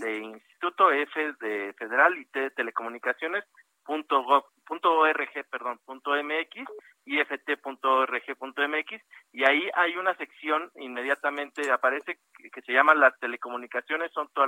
de 0.00 0.18
Instituto 0.18 0.90
F 0.92 1.32
de 1.40 1.74
Federal 1.78 2.16
y 2.18 2.26
de 2.32 2.50
Telecomunicaciones 2.50 3.44
.org, 3.86 5.46
perdón, 5.50 5.80
.mx, 5.86 6.64
ift.org.mx 7.04 9.02
y 9.32 9.44
ahí 9.44 9.68
hay 9.74 9.96
una 9.96 10.14
sección 10.16 10.70
inmediatamente 10.76 11.70
aparece 11.70 12.18
que, 12.52 12.62
se 12.62 12.72
llama 12.72 12.94
las 12.94 13.18
telecomunicaciones 13.18 14.12
son 14.12 14.28
tu 14.28 14.42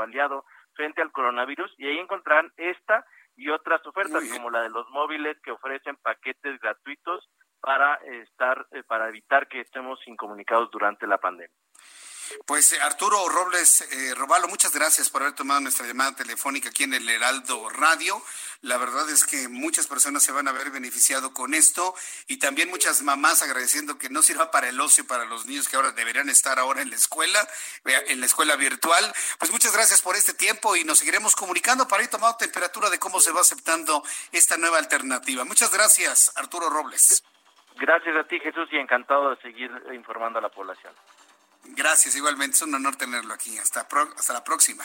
aliado, 0.00 0.44
frente 0.74 1.02
al 1.02 1.12
coronavirus 1.12 1.72
y 1.78 1.86
ahí 1.86 1.98
encontrarán 1.98 2.50
esta 2.56 3.04
y 3.36 3.50
otras 3.50 3.86
ofertas 3.86 4.24
como 4.32 4.50
la 4.50 4.62
de 4.62 4.70
los 4.70 4.88
móviles 4.90 5.38
que 5.42 5.50
ofrecen 5.52 5.96
paquetes 5.96 6.58
gratuitos 6.60 7.28
para 7.66 7.96
estar 8.22 8.64
eh, 8.70 8.84
para 8.84 9.08
evitar 9.08 9.48
que 9.48 9.60
estemos 9.60 9.98
incomunicados 10.06 10.70
durante 10.70 11.04
la 11.04 11.18
pandemia. 11.18 11.50
Pues 12.46 12.72
eh, 12.72 12.80
Arturo 12.80 13.28
Robles 13.28 13.80
eh, 13.90 14.14
Robalo, 14.14 14.46
muchas 14.46 14.72
gracias 14.72 15.10
por 15.10 15.22
haber 15.22 15.34
tomado 15.34 15.60
nuestra 15.60 15.84
llamada 15.84 16.14
telefónica 16.14 16.68
aquí 16.68 16.84
en 16.84 16.94
el 16.94 17.08
Heraldo 17.08 17.68
Radio. 17.70 18.22
La 18.60 18.76
verdad 18.76 19.10
es 19.10 19.24
que 19.24 19.48
muchas 19.48 19.88
personas 19.88 20.22
se 20.22 20.30
van 20.30 20.46
a 20.46 20.52
ver 20.52 20.70
beneficiado 20.70 21.34
con 21.34 21.54
esto 21.54 21.92
y 22.28 22.36
también 22.36 22.70
muchas 22.70 23.02
mamás 23.02 23.42
agradeciendo 23.42 23.98
que 23.98 24.10
no 24.10 24.22
sirva 24.22 24.52
para 24.52 24.68
el 24.68 24.80
ocio 24.80 25.04
para 25.04 25.24
los 25.24 25.46
niños 25.46 25.68
que 25.68 25.74
ahora 25.74 25.90
deberían 25.90 26.28
estar 26.28 26.60
ahora 26.60 26.82
en 26.82 26.90
la 26.90 26.96
escuela, 26.96 27.48
en 27.84 28.20
la 28.20 28.26
escuela 28.26 28.54
virtual. 28.54 29.12
Pues 29.40 29.50
muchas 29.50 29.72
gracias 29.72 30.02
por 30.02 30.14
este 30.14 30.34
tiempo 30.34 30.76
y 30.76 30.84
nos 30.84 31.00
seguiremos 31.00 31.34
comunicando 31.34 31.88
para 31.88 32.04
ir 32.04 32.10
tomando 32.10 32.36
temperatura 32.36 32.90
de 32.90 33.00
cómo 33.00 33.20
se 33.20 33.32
va 33.32 33.40
aceptando 33.40 34.04
esta 34.30 34.56
nueva 34.56 34.78
alternativa. 34.78 35.44
Muchas 35.44 35.72
gracias, 35.72 36.30
Arturo 36.36 36.70
Robles. 36.70 37.24
Gracias 37.78 38.16
a 38.16 38.24
ti, 38.24 38.40
Jesús, 38.40 38.68
y 38.72 38.76
encantado 38.76 39.30
de 39.30 39.36
seguir 39.42 39.70
informando 39.94 40.38
a 40.38 40.42
la 40.42 40.48
población. 40.48 40.92
Gracias, 41.64 42.16
igualmente. 42.16 42.56
Es 42.56 42.62
un 42.62 42.74
honor 42.74 42.96
tenerlo 42.96 43.34
aquí. 43.34 43.58
Hasta, 43.58 43.86
hasta 44.16 44.32
la 44.32 44.44
próxima. 44.44 44.84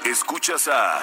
Escuchas 0.05 0.69
a 0.69 1.03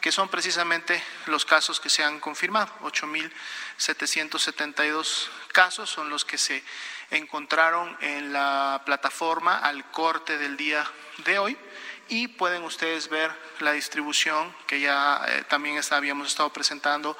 que 0.00 0.12
son 0.12 0.28
precisamente 0.28 1.02
los 1.26 1.44
casos 1.46 1.80
que 1.80 1.88
se 1.88 2.04
han 2.04 2.20
confirmado. 2.20 2.70
8.772 2.82 5.28
casos 5.52 5.88
son 5.88 6.10
los 6.10 6.26
que 6.26 6.36
se 6.36 6.62
encontraron 7.10 7.96
en 8.00 8.32
la 8.32 8.82
plataforma 8.84 9.58
al 9.58 9.90
corte 9.90 10.36
del 10.36 10.58
día 10.58 10.84
de 11.24 11.38
hoy 11.38 11.56
y 12.08 12.28
pueden 12.28 12.62
ustedes 12.62 13.08
ver 13.08 13.32
la 13.60 13.72
distribución 13.72 14.54
que 14.66 14.80
ya 14.80 15.24
eh, 15.28 15.44
también 15.48 15.80
habíamos 15.90 16.28
estado 16.28 16.52
presentando 16.52 17.16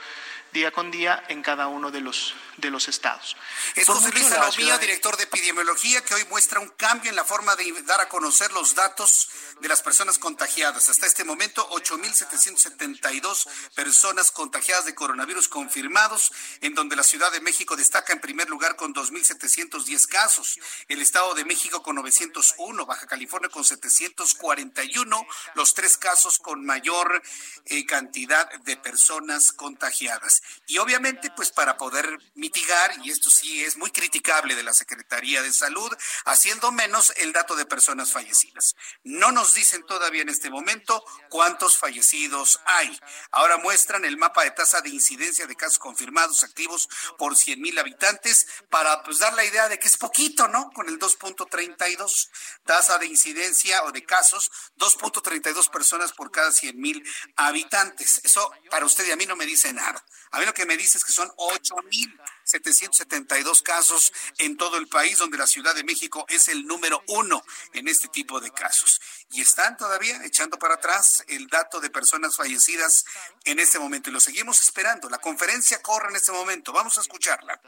día 0.53 0.70
con 0.70 0.90
día 0.90 1.22
en 1.28 1.42
cada 1.42 1.68
uno 1.68 1.90
de 1.90 2.01
los, 2.01 2.34
de 2.57 2.70
los 2.70 2.88
estados. 2.88 3.36
Es 3.74 3.86
José 3.86 4.11
Luis 4.12 4.26
Salomía, 4.26 4.78
director 4.78 5.16
de 5.16 5.24
epidemiología, 5.24 6.03
que 6.03 6.14
hoy 6.14 6.24
muestra 6.30 6.61
un 6.61 6.68
cambio 6.70 7.11
en 7.11 7.16
la 7.16 7.24
forma 7.24 7.57
de 7.57 7.82
dar 7.82 8.01
a 8.01 8.09
conocer 8.09 8.53
los 8.53 8.74
datos 8.74 9.28
de 9.61 9.68
las 9.68 9.82
personas 9.82 10.18
contagiadas. 10.18 10.88
Hasta 10.88 11.07
este 11.07 11.24
momento, 11.24 11.68
8.772 11.70 13.47
personas 13.74 14.30
contagiadas 14.30 14.84
de 14.84 14.94
coronavirus 14.94 15.49
confirmados, 15.49 16.32
en 16.61 16.74
donde 16.74 16.97
la 16.97 17.03
Ciudad 17.03 17.30
de 17.32 17.40
México 17.40 17.76
destaca 17.76 18.12
en 18.12 18.20
primer 18.20 18.49
lugar 18.49 18.76
con 18.76 18.94
2.710 18.94 20.07
casos, 20.07 20.59
el 20.88 21.01
Estado 21.01 21.34
de 21.34 21.44
México 21.44 21.82
con 21.82 21.97
901, 21.97 22.86
Baja 22.86 23.07
California 23.07 23.49
con 23.49 23.64
741, 23.64 25.26
los 25.55 25.74
tres 25.74 25.97
casos 25.97 26.38
con 26.38 26.64
mayor 26.64 27.22
eh, 27.66 27.84
cantidad 27.86 28.51
de 28.61 28.76
personas 28.76 29.53
contagiadas. 29.53 30.36
Y 30.66 30.78
obviamente, 30.78 31.30
pues 31.34 31.51
para 31.51 31.76
poder 31.76 32.18
mitigar, 32.34 32.93
y 33.03 33.11
esto 33.11 33.30
sí 33.30 33.64
es 33.64 33.76
muy 33.76 33.91
criticable 33.91 34.55
de 34.55 34.62
la 34.62 34.74
Secretaría 34.74 35.43
de 35.43 35.53
Salud, 35.53 35.91
haciendo 36.24 36.72
menos 36.72 37.12
el 37.16 37.32
dato 37.32 37.57
de 37.57 37.66
personas 37.66 38.12
fallecidas. 38.12 38.74
No 39.05 39.32
nos 39.32 39.55
dicen 39.55 39.84
todavía 39.87 40.22
en 40.22 40.28
este 40.28 40.51
momento 40.51 41.05
cuántos 41.28 41.76
fallecidos 41.76 42.61
hay. 42.66 42.99
Ahora 43.30 43.57
muestran 43.59 44.05
el 44.05 44.16
mapa 44.16 44.45
de 44.45 44.51
tasa 44.51 44.80
de 44.80 44.91
incidencia 44.91 45.47
de 45.47 45.57
casos 45.57 45.78
confirmados 45.78 46.43
activos 46.43 46.89
por 47.18 47.37
100 47.37 47.61
mil 47.61 47.78
habitantes 47.78 48.47
para 48.70 49.03
pues 49.03 49.18
dar 49.18 49.34
la 49.34 49.45
idea 49.45 49.68
de 49.68 49.78
que 49.78 49.89
es 49.89 49.97
poquito, 49.97 50.49
¿no? 50.49 50.70
Con 50.72 50.89
el 50.89 50.99
2.32 50.99 52.30
tasa 52.64 52.99
de 52.99 53.07
incidencia 53.07 53.82
o 53.84 53.93
de 53.93 54.05
casos, 54.05 54.51
2.32 54.78 55.70
personas 55.70 56.12
por 56.12 56.30
cada 56.30 56.53
100 56.53 56.80
mil 56.80 57.03
habitantes. 57.37 58.20
Eso 58.24 58.51
para 58.70 58.87
usted 58.87 59.07
y 59.07 59.12
a 59.12 59.16
mí 59.16 59.26
no 59.26 59.37
me 59.37 59.47
dice 59.47 59.72
nada. 59.72 60.05
A 60.37 60.39
mí 60.39 60.45
lo 60.45 60.53
que 60.53 60.66
me 60.66 60.76
dice 60.76 60.99
es 60.99 61.05
que 61.05 61.14
son 61.14 61.30
8.772 61.30 63.62
casos 63.62 64.12
en 64.37 64.59
todo 64.59 64.76
el 64.76 64.87
país, 64.87 65.16
donde 65.16 65.39
la 65.39 65.47
Ciudad 65.47 65.74
de 65.74 65.82
México 65.82 66.26
es 66.28 66.49
el 66.49 66.66
número 66.66 67.03
uno 67.07 67.43
en 67.72 67.89
este 67.89 68.09
tipo 68.09 68.39
de 68.39 68.51
casos. 68.51 69.01
Y 69.30 69.41
están 69.41 69.78
todavía 69.78 70.22
echando 70.26 70.59
para 70.59 70.74
atrás 70.74 71.24
el 71.28 71.47
dato 71.47 71.80
de 71.80 71.89
personas 71.89 72.37
fallecidas 72.37 73.07
en 73.47 73.61
este 73.61 73.78
momento. 73.78 74.11
Y 74.11 74.12
lo 74.12 74.20
seguimos 74.20 74.61
esperando. 74.61 75.09
La 75.09 75.16
conferencia 75.16 75.80
corre 75.80 76.11
en 76.11 76.16
este 76.16 76.32
momento. 76.32 76.70
Vamos 76.70 76.99
a 76.99 77.01
escucharla. 77.01 77.59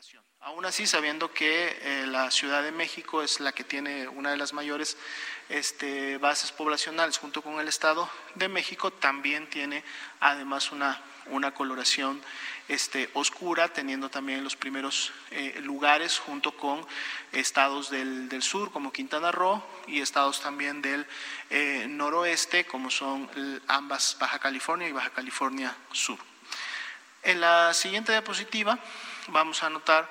Aún 0.41 0.67
así, 0.67 0.87
sabiendo 0.87 1.33
que 1.33 1.75
eh, 1.81 2.07
la 2.07 2.31
Ciudad 2.31 2.63
de 2.63 2.71
México 2.71 3.23
es 3.23 3.41
la 3.41 3.53
que 3.53 3.65
tiene 3.65 4.09
una 4.09 4.31
de 4.31 4.37
las 4.37 4.53
mayores 4.53 4.99
este, 5.49 6.19
bases 6.19 6.53
poblacionales 6.53 7.17
junto 7.17 7.41
con 7.41 7.61
el 7.61 7.69
Estado 7.69 8.11
de 8.35 8.49
México, 8.49 8.93
también 8.93 9.49
tiene 9.49 9.83
además 10.21 10.71
una, 10.71 11.03
una 11.31 11.55
coloración 11.55 12.23
este, 12.69 13.11
oscura, 13.15 13.73
teniendo 13.73 14.11
también 14.11 14.45
los 14.45 14.55
primeros 14.55 15.13
eh, 15.31 15.59
lugares 15.63 16.19
junto 16.19 16.57
con 16.57 16.87
estados 17.33 17.91
del, 17.91 18.29
del, 18.29 18.43
sur 18.43 18.71
como 18.71 18.93
Quintana 18.93 19.33
Roo 19.33 19.63
y 19.87 20.01
estados 20.01 20.41
también 20.41 20.83
del 20.83 21.07
eh, 21.51 21.87
noroeste 21.89 22.67
como 22.67 22.91
son 22.91 23.29
ambas 23.67 24.17
Baja 24.21 24.39
California 24.39 24.89
y 24.89 24.93
Baja 24.93 25.11
California 25.11 25.75
Sur. 25.93 26.19
En 27.23 27.41
la 27.41 27.75
siguiente 27.75 28.13
diapositiva 28.13 28.79
vamos 29.29 29.63
a 29.63 29.71
notar 29.71 30.09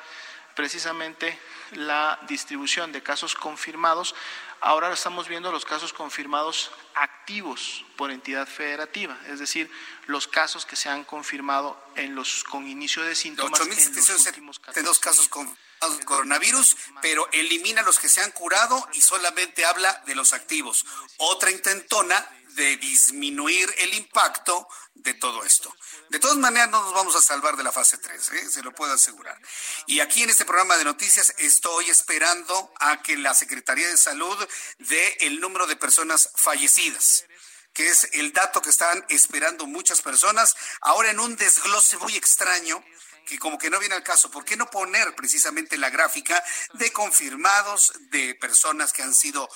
precisamente 0.55 1.38
la 1.74 2.20
distribución 2.28 2.91
de 2.91 3.03
casos 3.03 3.36
confirmados. 3.36 4.16
Ahora 4.62 4.91
estamos 4.91 5.28
viendo 5.28 5.51
los 5.51 5.66
casos 5.66 5.93
confirmados 5.93 6.72
activos 6.95 7.86
por 7.95 8.12
entidad 8.12 8.47
federativa, 8.47 9.18
es 9.28 9.39
decir, 9.39 9.70
los 10.08 10.28
casos 10.28 10.66
que 10.66 10.76
se 10.76 10.89
han 10.89 11.03
confirmado 11.03 11.80
en 11.95 12.16
los 12.16 12.43
con 12.43 12.68
inicio 12.68 13.03
de 13.03 13.16
síntomas. 13.16 13.60
en 13.62 13.95
los 13.95 14.26
últimos 14.26 14.60
casos, 14.60 14.99
casos 14.99 15.28
con 15.30 15.58
coronavirus, 16.05 16.76
pero 17.01 17.30
elimina 17.32 17.82
los 17.84 17.99
que 17.99 18.10
se 18.10 18.22
han 18.22 18.32
curado 18.32 18.88
y 18.93 19.01
solamente 19.01 19.66
habla 19.66 20.01
de 20.05 20.16
los 20.16 20.34
activos. 20.34 20.86
Otra 21.18 21.51
intentona 21.51 22.28
de 22.58 22.76
disminuir 22.78 23.74
el 23.78 23.93
impacto 23.93 24.68
de 24.95 25.14
todo 25.14 25.43
esto. 25.43 25.74
De 26.10 26.20
todas 26.20 26.38
maneras, 26.38 26.70
no 26.70 26.82
nos 26.82 26.93
vamos 26.93 27.16
a 27.16 27.22
salvar 27.22 27.55
de 27.55 27.64
la 27.64 27.72
fase 27.72 27.99
3, 27.99 28.32
¿eh? 28.32 28.49
se 28.49 28.64
lo 28.64 28.74
puedo 28.74 28.93
asegurar. 28.93 29.39
Y 29.86 29.99
aquí 29.99 30.24
en 30.24 30.32
este 30.32 30.43
programa 30.43 30.76
de 30.76 30.84
noticias 30.84 31.34
estoy 31.38 31.89
esperando 31.89 32.74
a 32.80 33.01
que 33.03 33.16
la 33.16 33.36
Secretaría 33.36 33.88
de 33.88 33.95
Salud 33.95 34.38
dé 34.80 35.18
el 35.22 35.39
número 35.39 35.68
de 35.68 35.76
personas 35.76 36.32
fallecidas 36.36 37.26
que 37.74 37.89
es 37.89 38.10
el 38.14 38.34
dato 38.34 38.60
que 38.60 38.72
están 38.72 39.05
esperando 39.08 39.68
muchas 39.68 40.01
personas, 40.01 40.55
ahora 40.82 41.12
en 41.12 41.20
un 41.20 41.36
desglose 41.36 41.97
muy 41.97 42.16
extraño 42.16 42.84
que 43.28 43.38
como 43.38 43.60
que 43.60 43.70
no 43.70 43.78
viene 43.78 43.93
al 43.93 44.03
caso. 44.03 44.32
¿Por 44.32 44.45
qué 44.45 44.58
no 44.58 44.70
poner 44.72 45.14
precisamente 45.14 45.78
la 45.78 45.91
gráfica 45.91 46.43
de 46.74 46.91
confirmados 46.91 47.93
de 48.10 48.34
personas 48.34 48.93
que 48.93 49.03
han 49.03 49.14
sido 49.14 49.47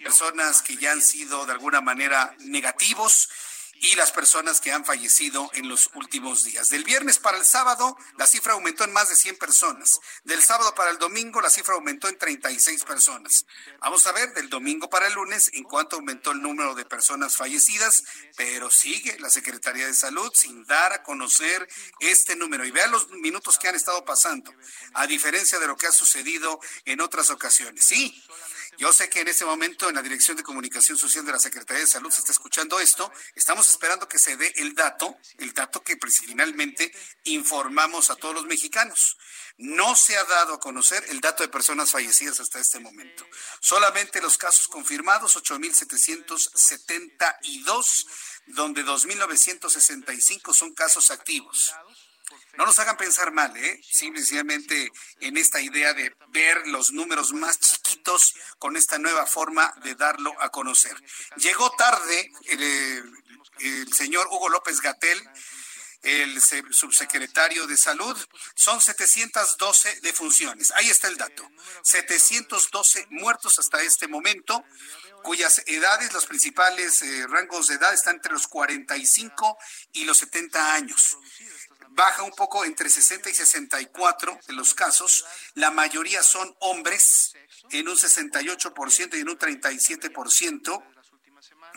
personas 0.00 0.62
que 0.62 0.76
ya 0.76 0.92
han 0.92 1.02
sido 1.02 1.46
de 1.46 1.52
alguna 1.52 1.80
manera 1.80 2.34
negativos 2.40 3.28
y 3.82 3.96
las 3.96 4.12
personas 4.12 4.60
que 4.60 4.70
han 4.70 4.84
fallecido 4.84 5.50
en 5.54 5.68
los 5.68 5.90
últimos 5.94 6.44
días. 6.44 6.68
Del 6.68 6.84
viernes 6.84 7.18
para 7.18 7.36
el 7.36 7.44
sábado, 7.44 7.96
la 8.16 8.28
cifra 8.28 8.52
aumentó 8.52 8.84
en 8.84 8.92
más 8.92 9.08
de 9.08 9.16
100 9.16 9.36
personas. 9.36 9.98
Del 10.22 10.40
sábado 10.40 10.72
para 10.76 10.92
el 10.92 10.98
domingo, 10.98 11.40
la 11.40 11.50
cifra 11.50 11.74
aumentó 11.74 12.08
en 12.08 12.16
36 12.16 12.84
personas. 12.84 13.44
Vamos 13.80 14.06
a 14.06 14.12
ver 14.12 14.32
del 14.34 14.48
domingo 14.48 14.88
para 14.88 15.08
el 15.08 15.14
lunes 15.14 15.50
en 15.54 15.64
cuánto 15.64 15.96
aumentó 15.96 16.30
el 16.30 16.40
número 16.40 16.76
de 16.76 16.84
personas 16.84 17.36
fallecidas, 17.36 18.04
pero 18.36 18.70
sigue 18.70 19.18
la 19.18 19.30
Secretaría 19.30 19.88
de 19.88 19.94
Salud 19.94 20.30
sin 20.32 20.64
dar 20.64 20.92
a 20.92 21.02
conocer 21.02 21.68
este 21.98 22.36
número. 22.36 22.64
Y 22.64 22.70
vean 22.70 22.92
los 22.92 23.10
minutos 23.10 23.58
que 23.58 23.66
han 23.66 23.74
estado 23.74 24.04
pasando, 24.04 24.54
a 24.94 25.08
diferencia 25.08 25.58
de 25.58 25.66
lo 25.66 25.76
que 25.76 25.88
ha 25.88 25.92
sucedido 25.92 26.60
en 26.84 27.00
otras 27.00 27.30
ocasiones. 27.30 27.84
Sí, 27.84 28.22
yo 28.78 28.92
sé 28.92 29.08
que 29.08 29.20
en 29.20 29.28
este 29.28 29.44
momento 29.44 29.88
en 29.88 29.94
la 29.94 30.02
Dirección 30.02 30.36
de 30.36 30.42
Comunicación 30.42 30.98
Social 30.98 31.24
de 31.24 31.30
la 31.32 31.38
Secretaría 31.38 31.82
de 31.82 31.88
Salud 31.88 32.10
se 32.10 32.18
está 32.20 32.32
escuchando 32.32 32.80
esto. 32.80 33.12
Estamos 33.34 33.68
esperando 33.68 34.08
que 34.08 34.18
se 34.18 34.36
dé 34.36 34.52
el 34.56 34.74
dato, 34.74 35.16
el 35.38 35.52
dato 35.52 35.82
que 35.82 35.98
finalmente 36.26 36.92
informamos 37.24 38.08
a 38.10 38.16
todos 38.16 38.34
los 38.34 38.46
mexicanos. 38.46 39.18
No 39.58 39.94
se 39.94 40.16
ha 40.16 40.24
dado 40.24 40.54
a 40.54 40.60
conocer 40.60 41.04
el 41.10 41.20
dato 41.20 41.42
de 41.42 41.48
personas 41.48 41.90
fallecidas 41.90 42.40
hasta 42.40 42.58
este 42.58 42.80
momento. 42.80 43.26
Solamente 43.60 44.22
los 44.22 44.38
casos 44.38 44.68
confirmados, 44.68 45.36
8.772, 45.36 48.06
donde 48.46 48.82
2.965 48.84 50.54
son 50.54 50.72
casos 50.74 51.10
activos. 51.10 51.74
No 52.58 52.66
nos 52.66 52.78
hagan 52.78 52.96
pensar 52.96 53.32
mal, 53.32 53.56
¿eh? 53.56 53.80
Simplemente 53.90 54.92
en 55.20 55.36
esta 55.36 55.60
idea 55.60 55.94
de 55.94 56.14
ver 56.28 56.66
los 56.66 56.92
números 56.92 57.32
más 57.32 57.58
chiquitos 57.58 58.34
con 58.58 58.76
esta 58.76 58.98
nueva 58.98 59.26
forma 59.26 59.72
de 59.82 59.94
darlo 59.94 60.34
a 60.40 60.50
conocer. 60.50 60.94
Llegó 61.36 61.70
tarde 61.72 62.30
el, 62.44 63.02
el 63.60 63.92
señor 63.92 64.28
Hugo 64.30 64.48
López 64.48 64.80
Gatel 64.80 65.22
el 66.02 66.40
subsecretario 66.72 67.66
de 67.66 67.76
Salud, 67.76 68.18
son 68.54 68.80
712 68.80 70.00
defunciones. 70.00 70.72
Ahí 70.72 70.90
está 70.90 71.08
el 71.08 71.16
dato. 71.16 71.48
712 71.82 73.06
muertos 73.10 73.58
hasta 73.60 73.80
este 73.82 74.08
momento, 74.08 74.64
cuyas 75.22 75.62
edades, 75.66 76.12
los 76.12 76.26
principales 76.26 77.02
eh, 77.02 77.26
rangos 77.28 77.68
de 77.68 77.76
edad 77.76 77.94
están 77.94 78.16
entre 78.16 78.32
los 78.32 78.48
45 78.48 79.56
y 79.92 80.04
los 80.04 80.18
70 80.18 80.74
años 80.74 81.16
baja 81.94 82.22
un 82.22 82.32
poco 82.32 82.64
entre 82.64 82.88
60 82.88 83.30
y 83.30 83.34
64 83.34 84.38
de 84.46 84.54
los 84.54 84.74
casos. 84.74 85.24
La 85.54 85.70
mayoría 85.70 86.22
son 86.22 86.54
hombres 86.60 87.34
en 87.70 87.88
un 87.88 87.96
68% 87.96 89.16
y 89.16 89.20
en 89.20 89.28
un 89.28 89.38
37%. 89.38 90.82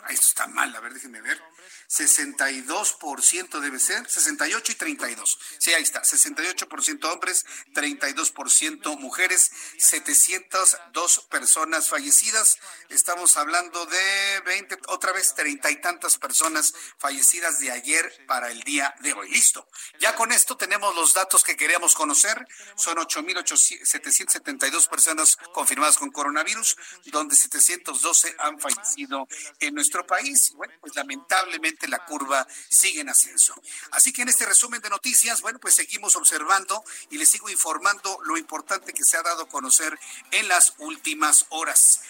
Esto 0.10 0.28
está 0.28 0.48
mal, 0.48 0.76
a 0.76 0.80
ver, 0.80 0.94
déjenme 0.94 1.22
ver. 1.22 1.42
62% 1.90 3.60
debe 3.60 3.80
ser, 3.80 4.10
68 4.10 4.72
y 4.72 4.76
32. 4.76 5.38
Sí, 5.60 5.74
ahí 5.74 5.84
está, 5.84 6.02
68% 6.02 7.12
hombres, 7.12 7.46
32% 7.74 9.00
mujeres, 9.00 9.52
702 9.78 11.20
personas 11.30 11.90
fallecidas. 11.90 12.58
Estamos 12.90 13.38
hablando 13.38 13.86
de 13.86 14.42
20, 14.46 14.78
otra 14.88 15.12
vez, 15.12 15.34
treinta 15.36 15.70
y 15.72 15.78
tantas 15.82 16.18
personas 16.18 16.74
fallecidas 16.98 17.60
de 17.60 17.72
ayer 17.72 18.26
para 18.28 18.52
el 18.52 18.64
día 18.64 18.94
de 19.02 19.14
hoy. 19.14 19.30
Listo. 19.30 19.68
Ya 20.00 20.16
con 20.16 20.32
esto 20.32 20.58
tenemos 20.58 20.96
los 20.96 21.14
datos 21.14 21.44
que 21.44 21.56
queríamos 21.56 21.96
conocer. 21.96 22.48
Son 22.76 22.98
8.772 22.98 24.88
personas 24.88 25.38
confirmadas 25.54 25.98
con 25.98 26.12
coronavirus, 26.12 26.78
donde 27.06 27.36
712 27.36 28.36
han 28.40 28.60
fallecido 28.60 29.28
en 29.60 29.76
nuestro 29.76 29.95
país. 30.04 30.54
Bueno, 30.56 30.74
pues 30.82 30.96
lamentablemente 30.96 31.88
la 31.88 32.04
curva 32.06 32.48
sigue 32.70 33.02
en 33.02 33.10
ascenso. 33.10 33.54
Así 33.92 34.12
que 34.12 34.24
en 34.24 34.30
este 34.30 34.46
resumen 34.46 34.82
de 34.82 34.90
noticias, 34.90 35.42
bueno, 35.42 35.60
pues 35.60 35.76
seguimos 35.76 36.16
observando 36.16 36.84
y 37.12 37.20
les 37.20 37.30
sigo 37.30 37.50
informando 37.50 38.20
lo 38.26 38.38
importante 38.38 38.94
que 38.94 39.04
se 39.04 39.18
ha 39.18 39.22
dado 39.22 39.44
a 39.44 39.50
conocer 39.50 40.00
en 40.32 40.48
las 40.48 40.74
últimas 40.80 41.46
horas. 41.50 42.02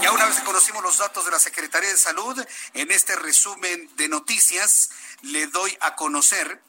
Ya 0.00 0.12
una 0.12 0.26
vez 0.26 0.38
que 0.38 0.44
conocimos 0.44 0.82
los 0.82 0.98
datos 0.98 1.24
de 1.24 1.30
la 1.30 1.38
Secretaría 1.38 1.90
de 1.90 1.98
Salud, 1.98 2.42
en 2.74 2.90
este 2.90 3.16
resumen 3.16 3.90
de 3.96 4.08
noticias 4.08 4.90
le 5.22 5.46
doy 5.46 5.76
a 5.80 5.94
conocer 5.96 6.62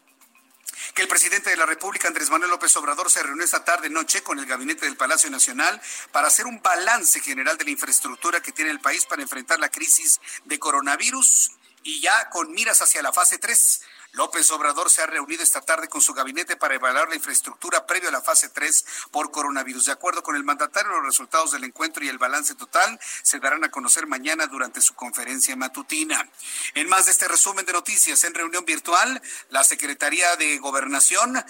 que 0.94 1.02
el 1.02 1.08
presidente 1.08 1.50
de 1.50 1.58
la 1.58 1.66
República, 1.66 2.08
Andrés 2.08 2.30
Manuel 2.30 2.52
López 2.52 2.76
Obrador, 2.78 3.10
se 3.10 3.24
reunió 3.24 3.44
esta 3.44 3.64
tarde 3.64 3.90
noche 3.90 4.24
con 4.24 4.40
el 4.40 4.46
gabinete 4.46 4.86
del 4.86 4.98
Palacio 4.98 5.30
Nacional 5.30 5.82
para 6.12 6.28
hacer 6.28 6.46
un 6.46 6.62
balance 6.62 7.20
general 7.20 7.58
de 7.58 7.66
la 7.66 7.72
infraestructura 7.72 8.42
que 8.42 8.52
tiene 8.52 8.72
el 8.72 8.80
país 8.80 9.06
para 9.06 9.22
enfrentar 9.22 9.60
la 9.60 9.70
crisis 9.70 10.20
de 10.46 10.60
coronavirus 10.60 11.52
y 11.84 12.02
ya 12.02 12.30
con 12.30 12.52
miras 12.52 12.82
hacia 12.82 13.02
la 13.02 13.14
fase 13.14 13.38
3. 13.38 13.82
López 14.14 14.52
Obrador 14.52 14.90
se 14.90 15.02
ha 15.02 15.06
reunido 15.06 15.42
esta 15.42 15.62
tarde 15.62 15.88
con 15.88 16.02
su 16.02 16.14
gabinete 16.14 16.58
para 16.58 16.76
evaluar 16.76 17.08
la 17.08 17.16
infraestructura 17.16 17.86
previo 17.88 18.10
a 18.10 18.12
la 18.12 18.22
fase 18.22 18.50
3 18.50 18.86
por 19.10 19.32
coronavirus. 19.32 19.86
De 19.86 19.94
acuerdo 19.94 20.22
con 20.22 20.36
el 20.36 20.44
mandatario, 20.44 20.92
los 20.92 21.06
resultados 21.06 21.52
del 21.52 21.64
encuentro 21.64 22.04
y 22.04 22.10
el 22.10 22.18
balance 22.18 22.56
total 22.56 23.00
se 23.24 23.40
darán 23.40 23.64
a 23.64 23.72
conocer 23.72 24.08
mañana 24.08 24.48
durante 24.48 24.82
su 24.82 24.96
conferencia 24.96 25.56
matutina. 25.56 26.30
En 26.74 26.90
más 26.90 27.06
de 27.06 27.12
este 27.12 27.30
resumen 27.30 27.66
de 27.66 27.72
noticias, 27.72 28.24
en 28.26 28.34
reunión 28.34 28.66
virtual, 28.66 29.22
la 29.50 29.64
Secretaría 29.64 30.36
de 30.36 30.58
Gobernación 30.58 31.44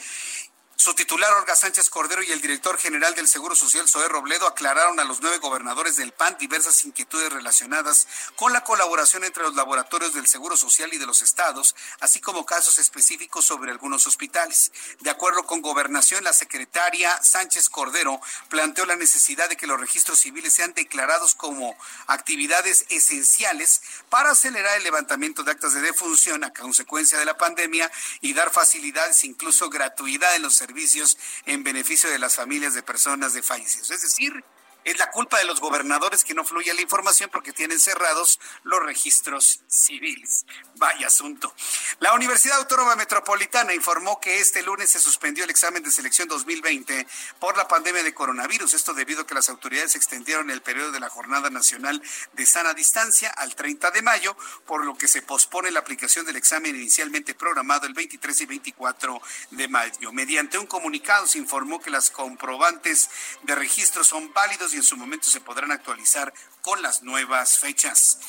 su 0.82 0.96
titular, 0.96 1.32
Olga 1.34 1.56
Sánchez 1.56 1.92
Cordero, 1.92 2.24
y 2.24 2.32
el 2.32 2.42
director 2.42 2.76
general 2.76 3.14
del 3.14 3.28
Seguro 3.28 3.56
Social, 3.56 3.88
Zoé 3.88 4.08
Robledo, 4.08 4.48
aclararon 4.48 5.00
a 5.00 5.04
los 5.04 5.22
nueve 5.22 5.38
gobernadores 5.38 5.96
del 5.96 6.12
PAN 6.12 6.38
diversas 6.40 6.84
inquietudes 6.86 7.32
relacionadas 7.32 8.08
con 8.36 8.52
la 8.52 8.64
colaboración 8.64 9.24
entre 9.24 9.44
los 9.44 9.54
laboratorios 9.54 10.16
del 10.16 10.26
Seguro 10.26 10.58
Social 10.58 10.92
y 10.92 10.98
de 10.98 11.06
los 11.06 11.22
estados, 11.22 11.76
así 12.00 12.20
como 12.20 12.48
casos 12.48 12.80
específicos 12.80 13.46
sobre 13.46 13.70
algunos 13.70 14.08
hospitales. 14.08 14.72
De 15.02 15.12
acuerdo 15.12 15.46
con 15.46 15.62
Gobernación, 15.62 16.24
la 16.24 16.34
secretaria 16.34 17.16
Sánchez 17.22 17.70
Cordero 17.70 18.20
planteó 18.50 18.88
la 18.88 18.96
necesidad 18.96 19.50
de 19.50 19.58
que 19.58 19.68
los 19.68 19.80
registros 19.80 20.18
civiles 20.18 20.52
sean 20.52 20.74
declarados 20.74 21.36
como 21.36 21.78
actividades 22.08 22.86
esenciales 22.90 23.84
para 24.10 24.32
acelerar 24.32 24.78
el 24.78 24.84
levantamiento 24.84 25.44
de 25.44 25.52
actas 25.52 25.76
de 25.76 25.82
defunción 25.82 26.44
a 26.44 26.52
consecuencia 26.52 27.20
de 27.20 27.26
la 27.26 27.38
pandemia 27.38 27.92
y 28.22 28.34
dar 28.34 28.50
facilidades, 28.50 29.24
incluso 29.26 29.70
gratuidad 29.70 30.36
en 30.36 30.42
los 30.42 30.56
servicios 30.56 30.71
servicios 30.72 31.18
en 31.46 31.64
beneficio 31.64 32.10
de 32.10 32.20
las 32.20 32.36
familias 32.36 32.74
de 32.74 32.84
personas 32.84 33.34
de 33.34 33.44
fallecidos. 33.44 33.92
Es 33.92 34.02
decir, 34.02 34.44
es 34.84 34.98
la 34.98 35.12
culpa 35.12 35.38
de 35.38 35.46
los 35.46 35.60
gobernadores 35.60 36.24
que 36.24 36.34
no 36.34 36.44
fluye 36.44 36.74
la 36.74 36.82
información 36.82 37.30
porque 37.32 37.54
tienen 37.54 37.80
cerrados 37.80 38.40
los 38.64 38.82
registros 38.82 39.62
civiles. 39.68 40.46
Vaya 40.76 41.08
asunto. 41.08 41.54
La 42.00 42.14
Universidad 42.14 42.58
Autónoma 42.58 42.96
Metropolitana 42.96 43.74
informó 43.74 44.20
que 44.20 44.40
este 44.40 44.64
lunes 44.64 44.90
se 44.90 45.00
suspendió 45.00 45.44
el 45.44 45.50
examen 45.50 45.84
de 45.84 45.92
selección 45.92 46.28
2020 46.28 47.06
por 47.40 47.56
la 47.58 47.68
pandemia 47.68 48.04
de 48.04 48.14
coronavirus. 48.14 48.74
Esto 48.74 48.94
debido 48.94 49.22
a 49.22 49.28
que 49.28 49.36
las 49.36 49.50
autoridades 49.50 49.96
extendieron 49.96 50.50
el 50.50 50.62
periodo 50.62 50.92
de 50.92 51.00
la 51.00 51.10
Jornada 51.10 51.50
Nacional 51.50 52.02
de 52.34 52.46
Sana 52.46 52.74
Distancia 52.74 53.30
al 53.30 53.56
30 53.56 53.92
de 53.92 54.02
mayo, 54.02 54.36
por 54.66 54.86
lo 54.86 54.98
que 54.98 55.08
se 55.08 55.22
pospone 55.22 55.72
la 55.72 55.80
aplicación 55.80 56.26
del 56.26 56.38
examen 56.38 56.76
inicialmente 56.76 57.36
programado 57.36 57.86
el 57.86 57.94
23 57.94 58.42
y 58.42 58.46
24 58.46 59.22
de 59.52 59.68
mayo. 59.68 60.12
Mediante 60.12 60.58
un 60.58 60.68
comunicado 60.68 61.28
se 61.28 61.38
informó 61.38 61.80
que 61.80 61.90
las 61.90 62.10
comprobantes 62.10 63.10
de 63.44 63.56
registro 63.56 64.04
son 64.04 64.34
válidos 64.34 64.71
y 64.74 64.78
en 64.78 64.84
su 64.84 64.98
momento 64.98 65.30
se 65.30 65.42
podrán 65.42 65.72
actualizar 65.72 66.34
con 66.62 66.82
las 66.82 67.04
nuevas 67.04 67.60
fechas. 67.60 68.20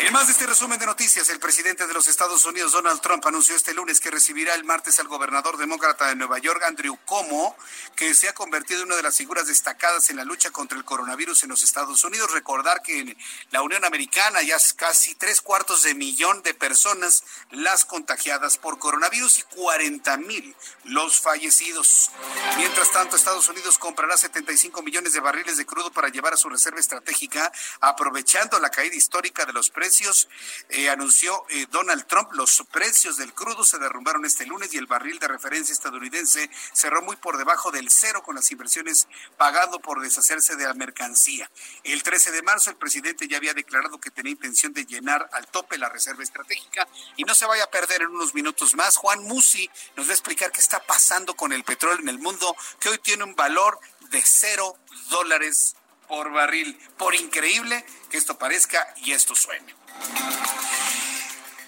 En 0.00 0.12
más 0.12 0.26
de 0.26 0.32
este 0.32 0.46
resumen 0.46 0.78
de 0.78 0.86
noticias, 0.86 1.28
el 1.28 1.38
presidente 1.38 1.86
de 1.86 1.94
los 1.94 2.08
Estados 2.08 2.44
Unidos, 2.44 2.72
Donald 2.72 3.00
Trump, 3.00 3.24
anunció 3.26 3.56
este 3.56 3.74
lunes 3.74 4.00
que 4.00 4.10
recibirá 4.10 4.54
el 4.54 4.64
martes 4.64 4.98
al 4.98 5.08
gobernador 5.08 5.56
demócrata 5.56 6.06
de 6.08 6.16
Nueva 6.16 6.38
York, 6.38 6.62
Andrew 6.64 6.98
Cuomo, 7.04 7.56
que 7.96 8.14
se 8.14 8.28
ha 8.28 8.34
convertido 8.34 8.80
en 8.80 8.86
una 8.86 8.96
de 8.96 9.02
las 9.02 9.16
figuras 9.16 9.46
destacadas 9.46 10.10
en 10.10 10.16
la 10.16 10.24
lucha 10.24 10.50
contra 10.50 10.76
el 10.76 10.84
coronavirus 10.84 11.42
en 11.42 11.50
los 11.50 11.62
Estados 11.62 12.04
Unidos. 12.04 12.32
Recordar 12.32 12.82
que 12.82 13.00
en 13.00 13.16
la 13.50 13.62
Unión 13.62 13.84
Americana 13.84 14.42
ya 14.42 14.56
es 14.56 14.74
casi 14.74 15.14
tres 15.14 15.40
cuartos 15.40 15.82
de 15.82 15.94
millón 15.94 16.42
de 16.42 16.54
personas 16.54 17.24
las 17.50 17.84
contagiadas 17.84 18.58
por 18.58 18.78
coronavirus 18.78 19.40
y 19.40 19.42
40 19.42 20.16
mil 20.18 20.54
los 20.84 21.20
fallecidos. 21.20 22.10
Mientras 22.56 22.90
tanto, 22.92 23.16
Estados 23.16 23.48
Unidos 23.48 23.78
comprará 23.78 24.16
75 24.16 24.82
millones 24.82 25.12
de 25.12 25.20
barriles 25.20 25.56
de 25.56 25.66
crudo 25.66 25.92
para 25.92 26.08
llevar 26.08 26.34
a 26.34 26.36
su 26.36 26.48
reserva 26.48 26.80
estratégica, 26.80 27.52
aprovechando 27.80 28.58
la 28.58 28.70
caída 28.70 28.96
histórica 28.96 29.44
de 29.44 29.52
los 29.52 29.70
precios, 29.70 30.28
eh, 30.68 30.88
anunció 30.88 31.44
eh, 31.50 31.66
Donald 31.70 32.06
Trump. 32.06 32.32
Los 32.32 32.62
precios 32.70 33.16
del 33.16 33.34
crudo 33.34 33.64
se 33.64 33.78
derrumbaron 33.78 34.24
este 34.24 34.46
lunes 34.46 34.72
y 34.74 34.78
el 34.78 34.86
barril 34.86 35.18
de 35.18 35.28
referencia 35.28 35.72
estadounidense 35.72 36.50
cerró 36.72 37.02
muy 37.02 37.16
por 37.16 37.36
debajo 37.36 37.70
del 37.70 37.90
cero 37.90 38.22
con 38.22 38.36
las 38.36 38.50
inversiones 38.50 39.08
pagando 39.36 39.80
por 39.80 40.00
deshacerse 40.00 40.56
de 40.56 40.64
la 40.64 40.74
mercancía. 40.74 41.50
El 41.84 42.02
13 42.02 42.32
de 42.32 42.42
marzo 42.42 42.70
el 42.70 42.76
presidente 42.76 43.28
ya 43.28 43.36
había 43.36 43.54
declarado 43.54 43.98
que 43.98 44.10
tenía 44.10 44.32
intención 44.32 44.72
de 44.72 44.84
llenar 44.84 45.28
al 45.32 45.46
tope 45.46 45.78
la 45.78 45.88
reserva 45.88 46.22
estratégica 46.22 46.88
y 47.16 47.24
no 47.24 47.34
se 47.34 47.46
vaya 47.46 47.64
a 47.64 47.70
perder 47.70 48.02
en 48.02 48.08
unos 48.08 48.34
minutos 48.34 48.74
más. 48.74 48.96
Juan 48.96 49.22
Musi 49.24 49.68
nos 49.96 50.06
va 50.06 50.10
a 50.10 50.14
explicar 50.14 50.52
qué 50.52 50.60
está 50.60 50.80
pasando 50.80 51.34
con 51.34 51.52
el 51.52 51.64
petróleo 51.64 52.00
en 52.00 52.08
el 52.08 52.18
mundo, 52.18 52.56
que 52.80 52.88
hoy 52.88 52.98
tiene 52.98 53.24
un 53.24 53.34
valor 53.34 53.78
de 54.10 54.22
cero 54.24 54.76
dólares 55.10 55.74
por 56.08 56.30
barril. 56.32 56.78
Por 56.96 57.14
increíble 57.14 57.84
que 58.10 58.18
esto 58.18 58.38
parezca 58.38 58.94
y 58.98 59.12
esto 59.12 59.34
suene. 59.34 59.74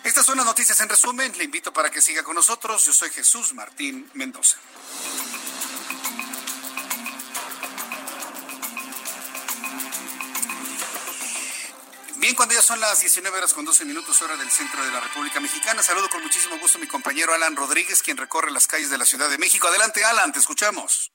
Estas 0.04 0.26
son 0.26 0.36
las 0.36 0.46
noticias 0.46 0.80
en 0.80 0.88
resumen. 0.88 1.36
Le 1.38 1.44
invito 1.44 1.72
para 1.72 1.90
que 1.90 2.00
siga 2.00 2.22
con 2.22 2.34
nosotros. 2.34 2.84
Yo 2.84 2.92
soy 2.92 3.10
Jesús 3.10 3.54
Martín 3.54 4.10
Mendoza. 4.14 4.58
Bien, 12.24 12.34
cuando 12.34 12.54
ya 12.54 12.62
son 12.62 12.80
las 12.80 13.00
19 13.00 13.36
horas 13.36 13.52
con 13.52 13.66
12 13.66 13.84
minutos 13.84 14.22
hora 14.22 14.34
del 14.36 14.50
centro 14.50 14.82
de 14.82 14.90
la 14.90 15.00
República 15.00 15.40
Mexicana, 15.40 15.82
saludo 15.82 16.08
con 16.08 16.22
muchísimo 16.22 16.56
gusto 16.58 16.78
a 16.78 16.80
mi 16.80 16.86
compañero 16.86 17.34
Alan 17.34 17.54
Rodríguez, 17.54 18.02
quien 18.02 18.16
recorre 18.16 18.50
las 18.50 18.66
calles 18.66 18.88
de 18.88 18.96
la 18.96 19.04
Ciudad 19.04 19.28
de 19.28 19.36
México. 19.36 19.68
Adelante, 19.68 20.02
Alan, 20.06 20.32
te 20.32 20.38
escuchamos. 20.38 21.12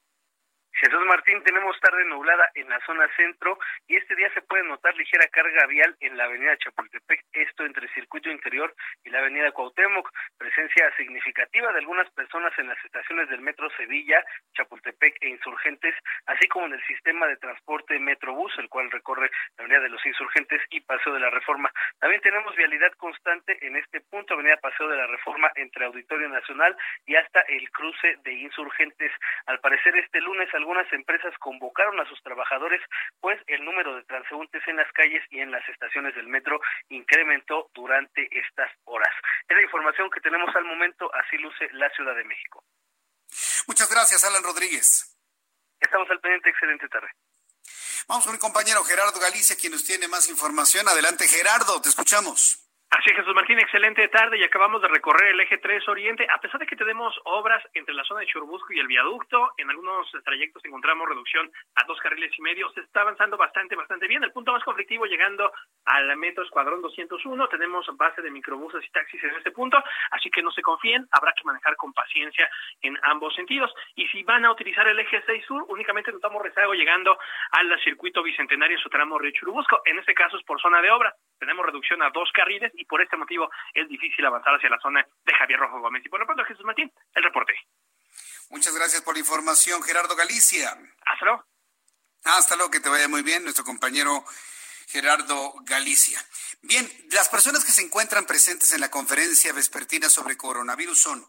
Jesús 0.79 1.05
Martín, 1.07 1.43
tenemos 1.43 1.77
tarde 1.81 2.05
nublada 2.05 2.51
en 2.55 2.69
la 2.69 2.79
zona 2.85 3.05
centro 3.17 3.59
y 3.85 3.97
este 3.97 4.15
día 4.15 4.31
se 4.33 4.41
puede 4.41 4.63
notar 4.63 4.95
ligera 4.95 5.27
carga 5.27 5.65
vial 5.67 5.93
en 5.99 6.15
la 6.15 6.23
avenida 6.23 6.55
Chapultepec, 6.55 7.21
esto 7.33 7.65
entre 7.65 7.89
circuito 7.89 8.29
interior 8.29 8.73
y 9.03 9.09
la 9.09 9.19
avenida 9.19 9.51
Cuauhtémoc, 9.51 10.09
presencia 10.37 10.89
significativa 10.95 11.73
de 11.73 11.79
algunas 11.79 12.09
personas 12.11 12.57
en 12.57 12.69
las 12.69 12.77
estaciones 12.85 13.27
del 13.27 13.41
metro 13.41 13.69
Sevilla, 13.71 14.23
Chapultepec 14.53 15.17
e 15.19 15.27
Insurgentes, 15.27 15.95
así 16.27 16.47
como 16.47 16.67
en 16.67 16.73
el 16.73 16.83
sistema 16.85 17.27
de 17.27 17.35
transporte 17.35 17.99
Metrobús, 17.99 18.57
el 18.57 18.69
cual 18.69 18.89
recorre 18.89 19.29
la 19.57 19.65
avenida 19.65 19.81
de 19.81 19.89
los 19.89 20.05
Insurgentes 20.05 20.61
y 20.69 20.79
Paseo 20.79 21.13
de 21.13 21.19
la 21.19 21.29
Reforma. 21.29 21.69
También 21.99 22.21
tenemos 22.21 22.55
vialidad 22.55 22.93
constante 22.93 23.57
en 23.67 23.75
este 23.75 23.99
punto, 23.99 24.33
avenida 24.33 24.55
Paseo 24.55 24.87
de 24.87 24.95
la 24.95 25.07
Reforma 25.07 25.51
entre 25.55 25.83
Auditorio 25.83 26.29
Nacional 26.29 26.77
y 27.05 27.17
hasta 27.17 27.41
el 27.41 27.69
cruce 27.71 28.15
de 28.23 28.31
Insurgentes. 28.31 29.11
Al 29.45 29.59
parecer 29.59 29.97
este 29.97 30.21
lunes 30.21 30.47
algunas 30.69 30.93
empresas 30.93 31.33
convocaron 31.39 31.99
a 31.99 32.07
sus 32.07 32.21
trabajadores, 32.21 32.79
pues 33.19 33.39
el 33.47 33.65
número 33.65 33.95
de 33.95 34.03
transeúntes 34.03 34.61
en 34.67 34.75
las 34.75 34.91
calles 34.91 35.23
y 35.31 35.39
en 35.39 35.49
las 35.49 35.67
estaciones 35.67 36.13
del 36.13 36.27
metro 36.27 36.61
incrementó 36.89 37.71
durante 37.73 38.29
estas 38.37 38.69
horas. 38.85 39.09
Es 39.47 39.57
la 39.57 39.63
información 39.63 40.11
que 40.11 40.21
tenemos 40.21 40.55
al 40.55 40.65
momento, 40.65 41.09
así 41.15 41.37
luce 41.37 41.69
la 41.71 41.89
Ciudad 41.89 42.15
de 42.15 42.23
México. 42.23 42.63
Muchas 43.65 43.89
gracias, 43.89 44.23
Alan 44.23 44.43
Rodríguez. 44.43 45.17
Estamos 45.79 46.07
al 46.11 46.19
pendiente, 46.19 46.51
excelente 46.51 46.87
tarde. 46.87 47.09
Vamos 48.07 48.25
con 48.25 48.33
mi 48.33 48.39
compañero 48.39 48.83
Gerardo 48.83 49.19
Galicia, 49.19 49.55
quien 49.59 49.71
nos 49.71 49.83
tiene 49.83 50.07
más 50.07 50.29
información. 50.29 50.87
Adelante, 50.87 51.27
Gerardo, 51.27 51.81
te 51.81 51.89
escuchamos. 51.89 52.68
Así 52.91 53.13
Jesús 53.13 53.35
Martín, 53.35 53.59
excelente 53.59 54.07
tarde 54.07 54.39
y 54.39 54.43
acabamos 54.43 54.81
de 54.81 54.87
recorrer 54.87 55.29
el 55.29 55.39
eje 55.39 55.59
3 55.59 55.87
Oriente. 55.89 56.25
A 56.27 56.39
pesar 56.39 56.59
de 56.59 56.65
que 56.65 56.75
tenemos 56.75 57.15
obras 57.25 57.63
entre 57.75 57.93
la 57.93 58.03
zona 58.03 58.21
de 58.21 58.25
Churubusco 58.25 58.73
y 58.73 58.79
el 58.79 58.87
viaducto, 58.87 59.51
en 59.57 59.69
algunos 59.69 60.11
trayectos 60.25 60.65
encontramos 60.65 61.07
reducción 61.07 61.51
a 61.75 61.85
dos 61.85 61.99
carriles 61.99 62.31
y 62.35 62.41
medio. 62.41 62.67
Se 62.71 62.81
está 62.81 63.01
avanzando 63.01 63.37
bastante, 63.37 63.75
bastante 63.75 64.07
bien. 64.07 64.23
El 64.23 64.31
punto 64.31 64.53
más 64.53 64.63
conflictivo 64.63 65.05
llegando 65.05 65.51
al 65.85 66.17
metro 66.17 66.43
Escuadrón 66.43 66.81
201. 66.81 67.47
Tenemos 67.49 67.85
base 67.95 68.23
de 68.23 68.31
microbuses 68.31 68.83
y 68.83 68.89
taxis 68.89 69.23
en 69.23 69.35
este 69.35 69.51
punto, 69.51 69.77
así 70.09 70.31
que 70.31 70.41
no 70.41 70.51
se 70.51 70.63
confíen. 70.63 71.07
Habrá 71.11 71.31
que 71.33 71.43
manejar 71.43 71.75
con 71.75 71.93
paciencia 71.93 72.49
en 72.81 72.97
ambos 73.03 73.35
sentidos. 73.35 73.71
Y 73.95 74.07
si 74.07 74.23
van 74.23 74.45
a 74.45 74.51
utilizar 74.51 74.87
el 74.87 74.99
eje 74.99 75.21
6 75.27 75.45
Sur, 75.45 75.63
únicamente 75.67 76.11
notamos 76.11 76.41
rezago 76.41 76.73
llegando 76.73 77.19
al 77.51 77.79
circuito 77.83 78.23
bicentenario 78.23 78.77
en 78.77 78.83
su 78.83 78.89
tramo 78.89 79.19
Río 79.19 79.31
Churubusco. 79.31 79.83
En 79.85 79.99
este 79.99 80.15
caso 80.15 80.37
es 80.37 80.43
por 80.43 80.59
zona 80.59 80.81
de 80.81 80.89
obra. 80.89 81.13
Tenemos 81.39 81.65
reducción 81.65 82.01
a 82.03 82.09
dos 82.09 82.29
carriles 82.33 82.71
y 82.75 82.85
por 82.85 83.01
este 83.01 83.17
motivo 83.17 83.49
es 83.73 83.87
difícil 83.87 84.25
avanzar 84.25 84.55
hacia 84.55 84.69
la 84.69 84.79
zona 84.79 85.05
de 85.25 85.33
Javier 85.33 85.59
Rojo 85.59 85.79
Gómez. 85.79 86.03
Y 86.05 86.09
por 86.09 86.19
lo 86.19 86.25
pronto, 86.25 86.43
Jesús 86.43 86.65
Martín, 86.65 86.91
el 87.15 87.23
reporte. 87.23 87.53
Muchas 88.49 88.75
gracias 88.75 89.01
por 89.01 89.13
la 89.13 89.19
información, 89.19 89.81
Gerardo 89.83 90.15
Galicia. 90.15 90.69
Hasta 91.05 91.25
luego. 91.25 91.45
Hasta 92.25 92.55
luego, 92.55 92.71
que 92.71 92.79
te 92.79 92.89
vaya 92.89 93.07
muy 93.07 93.21
bien, 93.21 93.43
nuestro 93.43 93.63
compañero 93.63 94.23
Gerardo 94.87 95.53
Galicia. 95.61 96.19
Bien, 96.61 96.89
las 97.11 97.29
personas 97.29 97.63
que 97.63 97.71
se 97.71 97.83
encuentran 97.83 98.25
presentes 98.25 98.73
en 98.73 98.81
la 98.81 98.91
conferencia 98.91 99.53
vespertina 99.53 100.09
sobre 100.09 100.35
coronavirus 100.35 100.99
son 100.99 101.25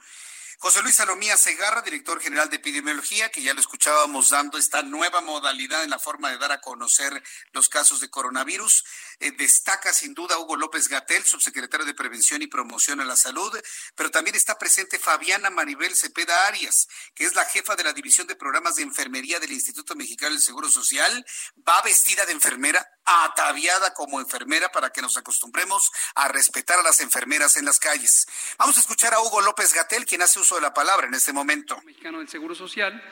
José 0.62 0.82
Luis 0.82 0.96
Salomía 0.96 1.38
Segarra, 1.38 1.80
director 1.80 2.20
general 2.20 2.50
de 2.50 2.56
epidemiología, 2.56 3.30
que 3.30 3.40
ya 3.40 3.54
lo 3.54 3.60
escuchábamos 3.60 4.28
dando 4.28 4.58
esta 4.58 4.82
nueva 4.82 5.22
modalidad 5.22 5.84
en 5.84 5.88
la 5.88 5.98
forma 5.98 6.30
de 6.30 6.36
dar 6.36 6.52
a 6.52 6.60
conocer 6.60 7.22
los 7.52 7.70
casos 7.70 7.98
de 8.00 8.10
coronavirus. 8.10 8.84
Eh, 9.20 9.32
destaca 9.32 9.94
sin 9.94 10.12
duda 10.12 10.38
Hugo 10.38 10.56
López 10.56 10.88
Gatel, 10.88 11.24
subsecretario 11.24 11.86
de 11.86 11.94
Prevención 11.94 12.42
y 12.42 12.46
Promoción 12.46 13.00
a 13.00 13.06
la 13.06 13.16
Salud, 13.16 13.58
pero 13.94 14.10
también 14.10 14.36
está 14.36 14.58
presente 14.58 14.98
Fabiana 14.98 15.48
Maribel 15.48 15.96
Cepeda 15.96 16.46
Arias, 16.46 16.88
que 17.14 17.24
es 17.24 17.34
la 17.34 17.46
jefa 17.46 17.74
de 17.74 17.84
la 17.84 17.94
División 17.94 18.26
de 18.26 18.36
Programas 18.36 18.74
de 18.74 18.82
Enfermería 18.82 19.40
del 19.40 19.52
Instituto 19.52 19.96
Mexicano 19.96 20.32
del 20.32 20.42
Seguro 20.42 20.70
Social. 20.70 21.24
Va 21.66 21.80
vestida 21.80 22.26
de 22.26 22.32
enfermera, 22.32 22.86
ataviada 23.04 23.94
como 23.94 24.20
enfermera 24.20 24.70
para 24.70 24.90
que 24.90 25.00
nos 25.00 25.16
acostumbremos 25.16 25.90
a 26.14 26.28
respetar 26.28 26.78
a 26.78 26.82
las 26.82 27.00
enfermeras 27.00 27.56
en 27.56 27.64
las 27.64 27.78
calles. 27.78 28.26
Vamos 28.58 28.76
a 28.76 28.80
escuchar 28.80 29.14
a 29.14 29.20
Hugo 29.20 29.40
López 29.40 29.72
Gatel, 29.72 30.04
quien 30.04 30.20
hace 30.20 30.38
uso 30.38 30.49
de 30.56 30.62
la 30.62 30.74
palabra 30.74 31.06
en 31.06 31.14
este 31.14 31.32
momento. 31.32 31.80
Mexicano 31.84 32.18
del 32.18 32.28
Seguro 32.28 32.54
Social 32.54 33.02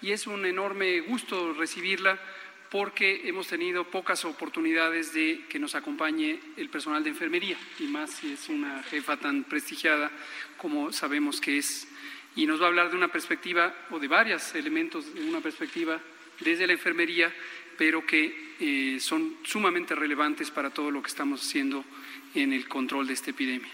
y 0.00 0.12
es 0.12 0.26
un 0.26 0.46
enorme 0.46 1.00
gusto 1.00 1.52
recibirla 1.52 2.18
porque 2.70 3.28
hemos 3.28 3.48
tenido 3.48 3.84
pocas 3.84 4.24
oportunidades 4.24 5.12
de 5.12 5.44
que 5.48 5.58
nos 5.58 5.74
acompañe 5.74 6.38
el 6.56 6.68
personal 6.68 7.02
de 7.02 7.10
enfermería 7.10 7.56
y 7.78 7.84
más 7.84 8.10
si 8.10 8.32
es 8.32 8.48
una 8.48 8.82
jefa 8.84 9.16
tan 9.16 9.44
prestigiada 9.44 10.10
como 10.56 10.92
sabemos 10.92 11.40
que 11.40 11.58
es 11.58 11.88
y 12.36 12.46
nos 12.46 12.60
va 12.60 12.66
a 12.66 12.68
hablar 12.68 12.90
de 12.90 12.96
una 12.96 13.08
perspectiva 13.08 13.74
o 13.90 13.98
de 13.98 14.08
varios 14.08 14.54
elementos 14.54 15.12
de 15.14 15.28
una 15.28 15.40
perspectiva 15.40 16.00
desde 16.40 16.66
la 16.66 16.74
enfermería 16.74 17.32
pero 17.76 18.06
que 18.06 18.54
eh, 18.60 18.98
son 19.00 19.36
sumamente 19.44 19.94
relevantes 19.94 20.50
para 20.50 20.70
todo 20.70 20.90
lo 20.90 21.02
que 21.02 21.08
estamos 21.08 21.46
haciendo 21.46 21.84
en 22.34 22.52
el 22.52 22.68
control 22.68 23.06
de 23.06 23.14
esta 23.14 23.30
epidemia. 23.30 23.70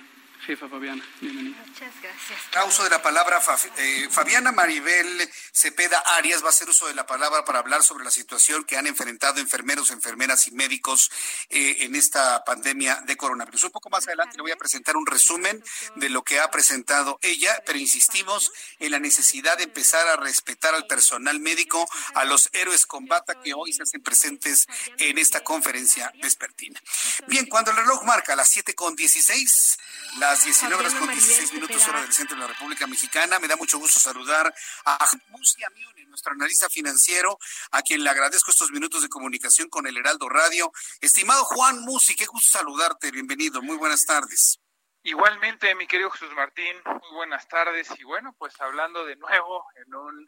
Jefa 0.47 0.69
Fabiana, 0.69 1.03
bienvenida. 1.23 1.57
Muchas 1.67 1.95
gracias. 2.03 2.39
A 2.55 2.65
uso 2.65 2.85
de 2.85 2.91
la 2.91 3.01
palabra 3.01 3.41
eh, 3.79 4.09
Fabiana 4.11 4.53
Maribel 4.53 5.31
Cepeda 5.53 5.99
Arias 6.19 6.43
va 6.43 6.49
a 6.49 6.51
hacer 6.51 6.69
uso 6.69 6.87
de 6.87 6.95
la 6.95 7.07
palabra 7.07 7.47
para 7.47 7.61
hablar 7.61 7.83
sobre 7.83 8.05
la 8.05 8.11
situación 8.11 8.65
que 8.65 8.77
han 8.77 8.87
enfrentado 8.87 9.41
enfermeros, 9.41 9.91
enfermeras 9.91 10.47
y 10.47 10.51
médicos 10.51 11.11
eh, 11.49 11.79
en 11.81 11.95
esta 11.95 12.45
pandemia 12.45 13.03
de 13.07 13.17
coronavirus. 13.17 13.65
Un 13.65 13.71
poco 13.71 13.89
más 13.89 14.07
adelante 14.07 14.37
le 14.37 14.43
voy 14.43 14.51
a 14.51 14.57
presentar 14.57 14.99
un 14.99 15.07
resumen 15.07 15.65
de 15.97 16.11
lo 16.11 16.23
que 16.23 16.39
ha 16.41 16.51
presentado 16.51 17.19
ella, 17.23 17.63
pero 17.65 17.79
insistimos 17.79 18.53
en 18.81 18.91
la 18.91 18.99
necesidad 18.99 19.57
de 19.57 19.65
empezar 19.65 20.07
a 20.09 20.17
respetar 20.17 20.75
al 20.75 20.87
personal 20.87 21.41
médico, 21.41 21.89
a 22.15 22.25
los 22.25 22.51
héroes 22.53 22.85
combata 22.85 23.41
que 23.41 23.55
hoy 23.55 23.73
se 23.73 23.83
hacen 23.83 24.03
presentes 24.03 24.67
en 24.99 25.17
esta 25.17 25.43
conferencia 25.43 26.13
vespertina. 26.21 26.83
Bien, 27.29 27.47
cuando 27.47 27.71
el 27.71 27.79
reloj 27.79 28.03
marca 28.05 28.37
las 28.37 28.51
7 28.51 28.75
con 28.75 28.95
16, 28.95 29.79
las 30.19 30.45
19 30.45 30.75
horas 30.83 30.95
con 30.95 31.09
16 31.09 31.53
minutos 31.55 31.89
hora 31.89 32.01
del 32.03 32.13
centro 32.13 32.37
de 32.37 32.43
la 32.43 32.49
República 32.49 32.87
Mexicana. 32.87 33.39
Me 33.39 33.49
da 33.49 33.57
mucho 33.57 33.79
gusto 33.79 33.99
saludar 33.99 34.53
a 34.85 35.09
Musi 35.29 35.63
Amione, 35.65 36.07
nuestro 36.07 36.33
analista 36.33 36.69
financiero, 36.69 37.39
a 37.73 37.83
quien 37.83 38.05
le 38.05 38.11
agradezco 38.11 38.51
estos 38.51 38.71
minutos 38.71 39.03
de 39.03 39.09
comunicación 39.09 39.69
con 39.69 39.87
el 39.87 39.97
Heraldo 39.97 40.29
Radio. 40.29 40.71
Estimado 41.01 41.45
Juan 41.45 41.81
Musi, 41.81 42.15
qué 42.15 42.27
gusto 42.27 42.49
saludarte. 42.59 43.11
Bienvenido. 43.11 43.63
Muy 43.63 43.77
buenas 43.77 44.05
tardes. 44.07 44.61
Igualmente, 45.03 45.75
mi 45.75 45.87
querido 45.87 46.11
Jesús 46.11 46.33
Martín, 46.35 46.77
muy 46.87 47.11
buenas 47.15 47.47
tardes. 47.49 47.89
Y 47.99 48.05
bueno, 48.05 48.35
pues 48.39 48.59
hablando 48.61 49.05
de 49.05 49.17
nuevo 49.17 49.67
en 49.85 49.95
un 49.95 50.27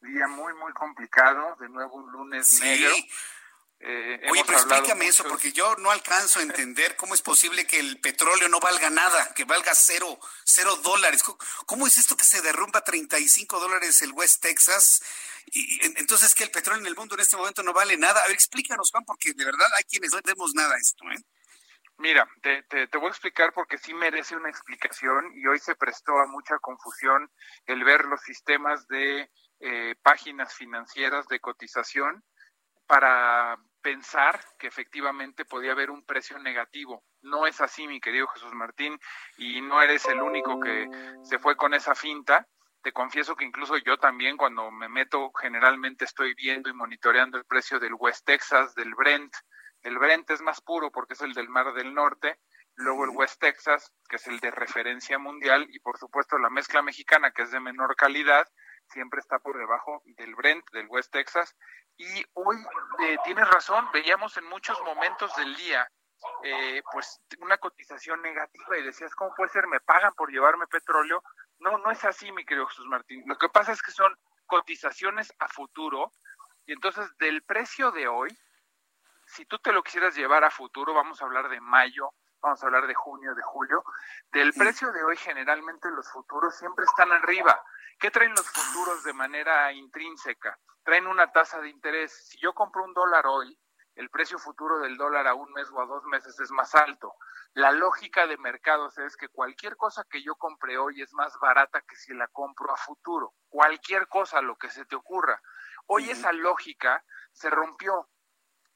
día 0.00 0.26
muy, 0.28 0.54
muy 0.54 0.72
complicado, 0.72 1.56
de 1.60 1.68
nuevo 1.68 1.94
un 1.96 2.10
lunes 2.10 2.48
Sí. 2.48 2.60
negro. 2.62 2.94
Eh, 3.78 4.20
Oye, 4.30 4.42
pero 4.46 4.58
explícame 4.58 5.06
eso, 5.06 5.24
porque 5.24 5.52
yo 5.52 5.76
no 5.76 5.90
alcanzo 5.90 6.38
a 6.38 6.42
entender 6.42 6.96
cómo 6.96 7.14
es 7.14 7.20
posible 7.20 7.66
que 7.66 7.78
el 7.78 8.00
petróleo 8.00 8.48
no 8.48 8.58
valga 8.58 8.88
nada, 8.88 9.34
que 9.34 9.44
valga 9.44 9.74
cero, 9.74 10.18
cero 10.44 10.76
dólares. 10.76 11.22
¿Cómo- 11.22 11.38
¿Cómo 11.66 11.86
es 11.86 11.98
esto 11.98 12.16
que 12.16 12.24
se 12.24 12.40
derrumba 12.40 12.82
35 12.82 13.60
dólares 13.60 14.00
el 14.02 14.12
West 14.12 14.42
Texas? 14.42 15.02
Y 15.46 15.84
en- 15.84 15.94
entonces 15.98 16.34
que 16.34 16.44
el 16.44 16.50
petróleo 16.50 16.80
en 16.80 16.86
el 16.86 16.96
mundo 16.96 17.14
en 17.16 17.20
este 17.20 17.36
momento 17.36 17.62
no 17.62 17.72
vale 17.74 17.96
nada. 17.98 18.20
A 18.20 18.26
ver, 18.26 18.32
explícanos, 18.34 18.90
Juan, 18.90 19.04
porque 19.04 19.32
de 19.34 19.44
verdad 19.44 19.68
hay 19.76 19.84
quienes 19.84 20.10
no 20.10 20.18
entendemos 20.18 20.54
nada 20.54 20.74
a 20.74 20.78
esto, 20.78 21.04
¿eh? 21.10 21.22
Mira, 21.98 22.28
te, 22.42 22.62
te, 22.64 22.88
te 22.88 22.98
voy 22.98 23.06
a 23.08 23.10
explicar 23.10 23.52
porque 23.54 23.78
sí 23.78 23.94
merece 23.94 24.36
una 24.36 24.50
explicación 24.50 25.32
y 25.34 25.46
hoy 25.46 25.58
se 25.58 25.74
prestó 25.76 26.18
a 26.18 26.26
mucha 26.26 26.58
confusión 26.58 27.30
el 27.66 27.84
ver 27.84 28.04
los 28.04 28.20
sistemas 28.22 28.86
de 28.88 29.30
eh, 29.60 29.94
páginas 30.02 30.54
financieras 30.54 31.26
de 31.28 31.40
cotización 31.40 32.22
para 32.86 33.58
pensar 33.82 34.40
que 34.58 34.66
efectivamente 34.66 35.44
podía 35.44 35.72
haber 35.72 35.90
un 35.90 36.04
precio 36.04 36.38
negativo. 36.38 37.04
No 37.22 37.46
es 37.46 37.60
así, 37.60 37.86
mi 37.86 38.00
querido 38.00 38.26
Jesús 38.28 38.52
Martín, 38.52 38.98
y 39.38 39.60
no 39.60 39.80
eres 39.80 40.06
el 40.06 40.20
único 40.20 40.58
que 40.58 40.88
se 41.22 41.38
fue 41.38 41.56
con 41.56 41.74
esa 41.74 41.94
finta. 41.94 42.46
Te 42.82 42.92
confieso 42.92 43.36
que 43.36 43.44
incluso 43.44 43.76
yo 43.78 43.96
también 43.96 44.36
cuando 44.36 44.70
me 44.70 44.88
meto 44.88 45.32
generalmente 45.40 46.04
estoy 46.04 46.34
viendo 46.34 46.68
y 46.68 46.74
monitoreando 46.74 47.38
el 47.38 47.44
precio 47.44 47.78
del 47.78 47.94
West 47.94 48.24
Texas, 48.24 48.74
del 48.74 48.94
Brent. 48.94 49.32
El 49.82 49.98
Brent 49.98 50.30
es 50.30 50.40
más 50.40 50.60
puro 50.60 50.90
porque 50.90 51.14
es 51.14 51.20
el 51.20 51.32
del 51.32 51.48
Mar 51.48 51.72
del 51.74 51.94
Norte, 51.94 52.38
luego 52.74 53.04
el 53.04 53.10
West 53.10 53.40
Texas, 53.40 53.92
que 54.08 54.16
es 54.16 54.26
el 54.26 54.40
de 54.40 54.50
referencia 54.50 55.18
mundial, 55.18 55.66
y 55.70 55.78
por 55.80 55.96
supuesto 55.98 56.38
la 56.38 56.50
mezcla 56.50 56.82
mexicana, 56.82 57.30
que 57.30 57.42
es 57.42 57.50
de 57.50 57.60
menor 57.60 57.94
calidad, 57.96 58.46
siempre 58.88 59.20
está 59.20 59.38
por 59.38 59.58
debajo 59.58 60.02
del 60.04 60.34
Brent, 60.34 60.64
del 60.72 60.86
West 60.88 61.12
Texas. 61.12 61.56
Y 61.98 62.24
hoy 62.34 62.56
eh, 63.00 63.16
tienes 63.24 63.48
razón, 63.48 63.88
veíamos 63.92 64.36
en 64.36 64.44
muchos 64.44 64.80
momentos 64.82 65.34
del 65.36 65.54
día 65.56 65.88
eh, 66.42 66.82
pues 66.92 67.20
una 67.38 67.58
cotización 67.58 68.20
negativa 68.22 68.78
y 68.78 68.82
decías, 68.82 69.14
¿cómo 69.14 69.34
puede 69.34 69.50
ser? 69.50 69.66
¿Me 69.66 69.80
pagan 69.80 70.12
por 70.14 70.30
llevarme 70.30 70.66
petróleo? 70.66 71.22
No, 71.58 71.78
no 71.78 71.90
es 71.90 72.04
así, 72.04 72.30
mi 72.32 72.44
querido 72.44 72.66
Jesús 72.66 72.86
Martín. 72.86 73.22
Lo 73.26 73.36
que 73.36 73.48
pasa 73.48 73.72
es 73.72 73.82
que 73.82 73.92
son 73.92 74.14
cotizaciones 74.46 75.32
a 75.38 75.48
futuro 75.48 76.12
y 76.66 76.72
entonces 76.72 77.16
del 77.18 77.42
precio 77.42 77.90
de 77.92 78.08
hoy, 78.08 78.36
si 79.26 79.44
tú 79.46 79.58
te 79.58 79.72
lo 79.72 79.82
quisieras 79.82 80.14
llevar 80.14 80.44
a 80.44 80.50
futuro, 80.50 80.94
vamos 80.94 81.20
a 81.20 81.24
hablar 81.24 81.48
de 81.48 81.60
mayo, 81.60 82.12
vamos 82.40 82.62
a 82.62 82.66
hablar 82.66 82.86
de 82.86 82.94
junio, 82.94 83.34
de 83.34 83.42
julio, 83.42 83.84
del 84.32 84.52
precio 84.52 84.92
de 84.92 85.02
hoy 85.04 85.16
generalmente 85.16 85.90
los 85.90 86.10
futuros 86.10 86.56
siempre 86.56 86.84
están 86.84 87.12
arriba. 87.12 87.60
¿Qué 87.98 88.10
traen 88.10 88.34
los 88.34 88.48
futuros 88.48 89.02
de 89.04 89.12
manera 89.12 89.72
intrínseca? 89.72 90.58
Traen 90.86 91.08
una 91.08 91.32
tasa 91.32 91.60
de 91.60 91.68
interés. 91.68 92.12
Si 92.28 92.38
yo 92.38 92.54
compro 92.54 92.84
un 92.84 92.94
dólar 92.94 93.26
hoy, 93.26 93.58
el 93.96 94.08
precio 94.08 94.38
futuro 94.38 94.78
del 94.78 94.96
dólar 94.96 95.26
a 95.26 95.34
un 95.34 95.52
mes 95.52 95.68
o 95.72 95.80
a 95.80 95.84
dos 95.84 96.04
meses 96.04 96.38
es 96.38 96.52
más 96.52 96.76
alto. 96.76 97.12
La 97.54 97.72
lógica 97.72 98.28
de 98.28 98.36
mercados 98.36 98.96
es 98.98 99.16
que 99.16 99.28
cualquier 99.28 99.76
cosa 99.76 100.04
que 100.08 100.22
yo 100.22 100.36
compre 100.36 100.78
hoy 100.78 101.02
es 101.02 101.12
más 101.12 101.36
barata 101.40 101.80
que 101.80 101.96
si 101.96 102.14
la 102.14 102.28
compro 102.28 102.72
a 102.72 102.76
futuro. 102.76 103.34
Cualquier 103.48 104.06
cosa, 104.06 104.40
lo 104.40 104.54
que 104.58 104.70
se 104.70 104.84
te 104.84 104.94
ocurra. 104.94 105.42
Hoy 105.86 106.08
esa 106.08 106.32
lógica 106.32 107.04
se 107.32 107.50
rompió. 107.50 108.08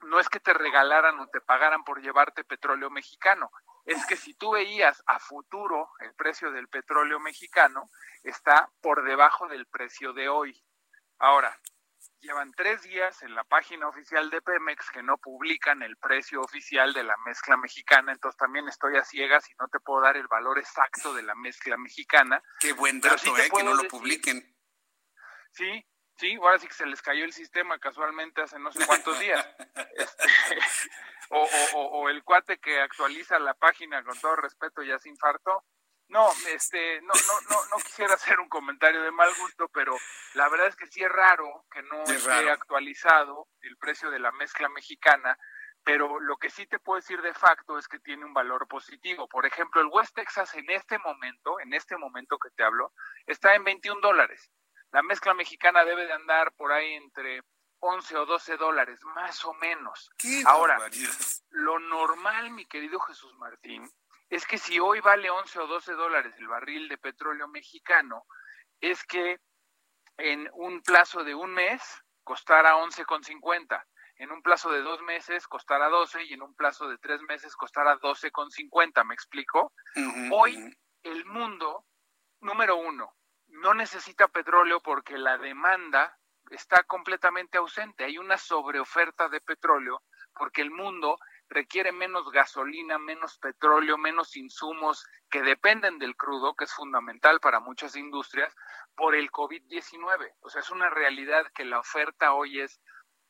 No 0.00 0.18
es 0.18 0.28
que 0.28 0.40
te 0.40 0.52
regalaran 0.52 1.16
o 1.20 1.28
te 1.28 1.40
pagaran 1.40 1.84
por 1.84 2.02
llevarte 2.02 2.42
petróleo 2.42 2.90
mexicano, 2.90 3.52
es 3.84 4.04
que 4.06 4.16
si 4.16 4.34
tú 4.34 4.50
veías 4.50 5.00
a 5.06 5.20
futuro 5.20 5.90
el 6.00 6.12
precio 6.14 6.50
del 6.50 6.66
petróleo 6.66 7.20
mexicano, 7.20 7.88
está 8.24 8.68
por 8.80 9.04
debajo 9.04 9.46
del 9.46 9.66
precio 9.66 10.12
de 10.12 10.28
hoy. 10.28 10.60
Ahora, 11.20 11.56
llevan 12.20 12.52
tres 12.52 12.82
días 12.82 13.22
en 13.22 13.34
la 13.34 13.44
página 13.44 13.88
oficial 13.88 14.30
de 14.30 14.40
Pemex 14.42 14.90
que 14.90 15.02
no 15.02 15.18
publican 15.18 15.82
el 15.82 15.96
precio 15.96 16.40
oficial 16.40 16.92
de 16.92 17.04
la 17.04 17.16
mezcla 17.24 17.56
mexicana, 17.56 18.12
entonces 18.12 18.38
también 18.38 18.68
estoy 18.68 18.96
a 18.96 19.04
ciegas 19.04 19.48
y 19.50 19.54
no 19.54 19.68
te 19.68 19.80
puedo 19.80 20.02
dar 20.02 20.16
el 20.16 20.28
valor 20.28 20.58
exacto 20.58 21.14
de 21.14 21.22
la 21.22 21.34
mezcla 21.34 21.76
mexicana. 21.76 22.42
Qué 22.60 22.72
buen 22.72 23.00
dato, 23.00 23.36
eh, 23.36 23.50
que 23.54 23.62
no 23.62 23.74
lo 23.74 23.88
publiquen. 23.88 24.56
Sí, 25.52 25.84
sí, 26.16 26.36
ahora 26.36 26.58
sí 26.58 26.68
que 26.68 26.74
se 26.74 26.86
les 26.86 27.02
cayó 27.02 27.24
el 27.24 27.32
sistema 27.32 27.78
casualmente 27.78 28.42
hace 28.42 28.58
no 28.58 28.70
sé 28.72 28.86
cuántos 28.86 29.18
días. 29.18 29.46
Este, 29.96 30.24
o, 31.30 31.48
o, 31.74 31.80
o, 32.00 32.08
el 32.08 32.22
cuate 32.24 32.58
que 32.58 32.80
actualiza 32.80 33.38
la 33.38 33.54
página 33.54 34.02
con 34.02 34.18
todo 34.18 34.36
respeto 34.36 34.82
ya 34.82 34.98
se 34.98 35.08
infartó. 35.08 35.64
No, 36.10 36.28
este, 36.48 37.00
no, 37.02 37.14
no, 37.14 37.40
no, 37.50 37.66
no 37.70 37.76
quisiera 37.84 38.14
hacer 38.14 38.40
un 38.40 38.48
comentario 38.48 39.00
de 39.02 39.12
mal 39.12 39.32
gusto, 39.38 39.68
pero 39.68 39.96
la 40.34 40.48
verdad 40.48 40.66
es 40.66 40.74
que 40.74 40.88
sí 40.88 41.02
es 41.02 41.10
raro 41.10 41.64
que 41.70 41.82
no 41.82 42.02
esté 42.02 42.50
actualizado 42.50 43.46
el 43.60 43.76
precio 43.76 44.10
de 44.10 44.18
la 44.18 44.32
mezcla 44.32 44.68
mexicana, 44.68 45.38
pero 45.84 46.18
lo 46.18 46.36
que 46.36 46.50
sí 46.50 46.66
te 46.66 46.80
puedo 46.80 46.96
decir 47.00 47.22
de 47.22 47.32
facto 47.32 47.78
es 47.78 47.86
que 47.86 48.00
tiene 48.00 48.24
un 48.24 48.34
valor 48.34 48.66
positivo. 48.66 49.28
Por 49.28 49.46
ejemplo, 49.46 49.80
el 49.80 49.86
West 49.86 50.14
Texas 50.16 50.52
en 50.56 50.68
este 50.70 50.98
momento, 50.98 51.60
en 51.60 51.72
este 51.74 51.96
momento 51.96 52.38
que 52.38 52.50
te 52.50 52.64
hablo, 52.64 52.92
está 53.26 53.54
en 53.54 53.62
21 53.62 54.00
dólares. 54.00 54.50
La 54.90 55.02
mezcla 55.02 55.32
mexicana 55.32 55.84
debe 55.84 56.06
de 56.06 56.12
andar 56.12 56.52
por 56.54 56.72
ahí 56.72 56.94
entre 56.94 57.42
11 57.78 58.16
o 58.16 58.26
12 58.26 58.56
dólares, 58.56 59.00
más 59.14 59.44
o 59.44 59.54
menos. 59.54 60.10
Ahora, 60.46 60.78
lo 61.50 61.78
normal, 61.78 62.50
mi 62.50 62.66
querido 62.66 62.98
Jesús 63.00 63.32
Martín, 63.36 63.88
es 64.30 64.46
que 64.46 64.58
si 64.58 64.78
hoy 64.78 65.00
vale 65.00 65.28
11 65.28 65.58
o 65.58 65.66
12 65.66 65.92
dólares 65.94 66.34
el 66.38 66.46
barril 66.46 66.88
de 66.88 66.96
petróleo 66.98 67.48
mexicano, 67.48 68.24
es 68.80 69.04
que 69.04 69.40
en 70.16 70.48
un 70.54 70.82
plazo 70.82 71.24
de 71.24 71.34
un 71.34 71.52
mes 71.52 71.82
costará 72.22 72.76
11,50, 72.76 73.84
en 74.16 74.30
un 74.30 74.42
plazo 74.42 74.70
de 74.70 74.82
dos 74.82 75.02
meses 75.02 75.48
costará 75.48 75.88
12 75.88 76.24
y 76.24 76.34
en 76.34 76.42
un 76.42 76.54
plazo 76.54 76.88
de 76.88 76.98
tres 76.98 77.20
meses 77.22 77.56
costará 77.56 77.98
12,50, 77.98 79.04
¿me 79.04 79.14
explico? 79.14 79.72
Hoy 80.30 80.76
el 81.02 81.24
mundo, 81.24 81.86
número 82.40 82.76
uno, 82.76 83.14
no 83.48 83.74
necesita 83.74 84.28
petróleo 84.28 84.80
porque 84.80 85.18
la 85.18 85.38
demanda 85.38 86.16
está 86.50 86.84
completamente 86.84 87.58
ausente. 87.58 88.04
Hay 88.04 88.18
una 88.18 88.36
sobreoferta 88.36 89.28
de 89.28 89.40
petróleo 89.40 90.02
porque 90.34 90.62
el 90.62 90.70
mundo 90.70 91.18
requiere 91.50 91.90
menos 91.90 92.30
gasolina, 92.30 92.98
menos 92.98 93.36
petróleo, 93.38 93.98
menos 93.98 94.36
insumos 94.36 95.04
que 95.28 95.42
dependen 95.42 95.98
del 95.98 96.16
crudo, 96.16 96.54
que 96.54 96.64
es 96.64 96.72
fundamental 96.72 97.40
para 97.40 97.60
muchas 97.60 97.96
industrias, 97.96 98.54
por 98.94 99.14
el 99.14 99.30
COVID-19. 99.30 100.32
O 100.40 100.48
sea, 100.48 100.60
es 100.60 100.70
una 100.70 100.88
realidad 100.88 101.44
que 101.54 101.64
la 101.64 101.80
oferta 101.80 102.32
hoy 102.32 102.60
es 102.60 102.80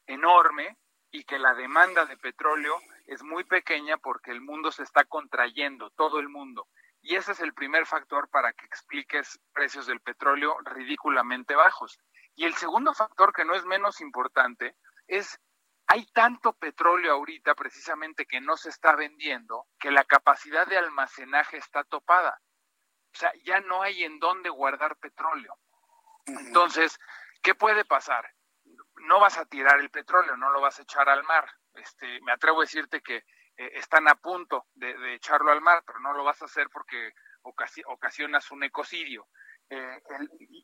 enorme 0.07 0.77
y 1.11 1.25
que 1.25 1.39
la 1.39 1.55
demanda 1.55 2.05
de 2.05 2.17
petróleo 2.19 2.77
es 3.07 3.23
muy 3.23 3.45
pequeña 3.45 3.97
porque 3.97 4.31
el 4.31 4.43
mundo 4.43 4.71
se 4.71 4.83
está 4.83 5.05
contrayendo, 5.05 5.91
todo 5.91 6.21
el 6.21 6.29
mundo. 6.29 6.69
Y 7.03 7.17
ese 7.17 7.33
es 7.33 7.41
el 7.41 7.55
primer 7.55 7.87
factor 7.87 8.29
para 8.29 8.53
que 8.53 8.67
expliques 8.67 9.41
precios 9.55 9.87
del 9.87 10.01
petróleo 10.01 10.59
ridículamente 10.65 11.55
bajos. 11.55 11.99
Y 12.37 12.45
el 12.45 12.55
segundo 12.55 12.93
factor, 12.93 13.33
que 13.33 13.47
no 13.47 13.55
es 13.55 13.65
menos 13.65 14.01
importante, 14.03 14.77
es 15.09 15.41
hay 15.93 16.07
tanto 16.13 16.53
petróleo 16.53 17.13
ahorita 17.13 17.57
precisamente 17.57 18.25
que 18.25 18.41
no 18.41 18.57
se 18.57 18.69
está 18.69 18.95
vendiendo 18.95 19.67
que 19.77 19.91
la 19.91 20.05
capacidad 20.05 20.65
de 20.69 20.79
almacenaje 20.79 21.57
está 21.57 21.83
topada. 21.83 22.41
O 23.13 23.19
sea, 23.19 23.33
ya 23.43 23.59
no 23.59 23.83
hay 23.83 24.05
en 24.05 24.21
dónde 24.21 24.51
guardar 24.51 24.97
petróleo. 24.99 25.59
Entonces, 26.27 26.97
¿qué 27.43 27.57
puede 27.57 27.85
pasar? 27.85 28.25
No 29.09 29.19
vas 29.19 29.37
a 29.37 29.47
tirar 29.47 29.81
el 29.81 29.91
petróleo, 29.91 30.37
no 30.37 30.53
lo 30.53 30.61
vas 30.61 30.79
a 30.79 30.83
echar 30.83 31.09
al 31.09 31.25
mar. 31.25 31.51
Este, 31.75 32.21
me 32.21 32.31
atrevo 32.31 32.61
a 32.61 32.65
decirte 32.65 33.01
que 33.01 33.17
eh, 33.17 33.25
están 33.75 34.07
a 34.09 34.15
punto 34.15 34.69
de, 34.75 35.17
echarlo 35.17 35.51
al 35.51 35.61
mar, 35.61 35.83
pero 35.85 35.99
no 35.99 36.13
lo 36.13 36.23
vas 36.23 36.41
a 36.41 36.45
hacer 36.45 36.69
porque 36.71 37.15
ocasionas 37.43 38.49
un 38.53 38.63
ecocidio 38.63 39.27
eh, 39.69 40.01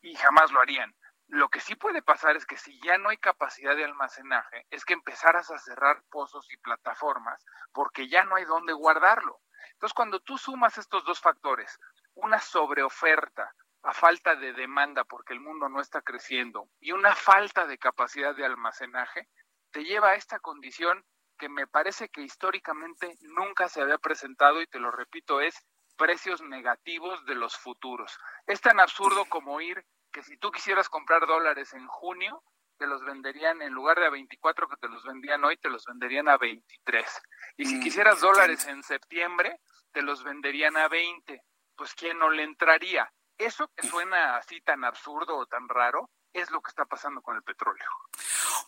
y 0.03 0.15
jamás 0.15 0.53
lo 0.53 0.61
harían. 0.61 0.95
Lo 1.29 1.49
que 1.49 1.61
sí 1.61 1.75
puede 1.75 2.03
pasar 2.03 2.37
es 2.37 2.47
que 2.47 2.57
si 2.57 2.81
ya 2.81 2.99
no 2.99 3.09
hay 3.09 3.17
capacidad 3.17 3.75
de 3.75 3.85
almacenaje, 3.85 4.67
es 4.71 4.85
que 4.85 4.95
empezaras 4.95 5.51
a 5.51 5.59
cerrar 5.59 6.03
pozos 6.09 6.47
y 6.51 6.57
plataformas 6.59 7.45
porque 7.73 8.09
ya 8.09 8.25
no 8.25 8.37
hay 8.37 8.45
dónde 8.45 8.73
guardarlo. 8.73 9.41
Entonces, 9.73 9.95
cuando 9.95 10.21
tú 10.21 10.39
sumas 10.39 10.79
estos 10.79 11.05
dos 11.05 11.21
factores, 11.21 11.79
una 12.15 12.39
sobreoferta 12.39 13.53
a 13.83 13.93
falta 13.93 14.37
de 14.37 14.53
demanda 14.53 15.05
porque 15.05 15.33
el 15.33 15.41
mundo 15.41 15.69
no 15.69 15.81
está 15.81 16.01
creciendo 16.01 16.69
y 16.81 16.93
una 16.93 17.15
falta 17.15 17.67
de 17.67 17.79
capacidad 17.79 18.35
de 18.35 18.45
almacenaje, 18.45 19.29
te 19.73 19.85
lleva 19.85 20.11
a 20.11 20.15
esta 20.15 20.39
condición 20.39 21.05
que 21.39 21.49
me 21.49 21.67
parece 21.67 22.09
que 22.09 22.23
históricamente 22.23 23.17
nunca 23.21 23.69
se 23.69 23.83
había 23.83 23.99
presentado 23.99 24.63
y 24.63 24.67
te 24.67 24.81
lo 24.81 24.91
repito, 24.91 25.41
es 25.41 25.67
precios 25.97 26.41
negativos 26.41 27.25
de 27.27 27.35
los 27.35 27.57
futuros. 27.57 28.19
Es 28.47 28.61
tan 28.61 28.81
absurdo 28.81 29.25
como 29.27 29.61
ir 29.61 29.85
que 30.17 30.23
si 30.23 30.39
tú 30.39 30.51
quisieras 30.51 30.89
comprar 30.89 31.27
dólares 31.27 31.75
en 31.75 31.87
junio, 31.89 32.43
te 32.79 32.87
los 32.87 33.05
venderían 33.05 33.61
en 33.61 33.75
lugar 33.75 34.01
de 34.01 34.07
a 34.07 34.11
24 34.11 34.67
que 34.67 34.77
te 34.79 34.89
los 34.89 35.05
vendían 35.05 35.45
hoy, 35.45 35.59
te 35.59 35.69
los 35.69 35.85
venderían 35.85 36.27
a 36.27 36.39
23. 36.39 37.23
Y 37.59 37.67
si 37.67 37.77
mm, 37.77 37.83
quisieras 37.83 38.23
dólares 38.23 38.67
en 38.67 38.83
septiembre, 38.83 39.61
te 39.93 40.01
los 40.01 40.25
venderían 40.25 40.75
a 40.79 40.89
20. 40.89 41.43
Pues 41.77 41.93
¿quién 41.93 42.19
no 42.19 42.31
le 42.31 42.45
entraría? 42.45 43.13
Eso 43.37 43.69
que 43.77 43.87
suena 43.87 44.39
así 44.39 44.63
tan 44.63 44.85
absurdo 44.85 45.37
o 45.37 45.45
tan 45.45 45.69
raro, 45.69 46.09
es 46.33 46.51
lo 46.51 46.61
que 46.61 46.69
está 46.69 46.85
pasando 46.85 47.23
con 47.23 47.37
el 47.37 47.43
petróleo. 47.43 47.89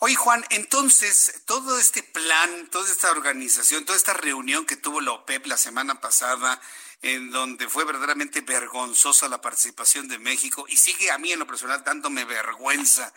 Oye, 0.01 0.14
Juan, 0.14 0.44
entonces, 0.51 1.43
todo 1.47 1.78
este 1.78 2.02
plan, 2.02 2.68
toda 2.70 2.90
esta 2.90 3.10
organización, 3.10 3.85
toda 3.85 3.98
esta 3.98 4.14
reunión 4.14 4.64
que 4.64 4.76
tuvo 4.76 5.01
la 5.01 5.12
OPEP 5.12 5.47
la 5.47 5.56
semana 5.56 6.01
pasada, 6.01 6.60
en 7.02 7.30
donde 7.30 7.68
fue 7.68 7.85
verdaderamente 7.85 8.40
vergonzosa 8.40 9.28
la 9.28 9.40
participación 9.40 10.09
de 10.09 10.18
México 10.18 10.64
y 10.68 10.76
sigue 10.76 11.10
a 11.10 11.18
mí 11.18 11.32
en 11.32 11.39
lo 11.39 11.47
personal 11.47 11.85
dándome 11.85 12.24
vergüenza 12.24 13.12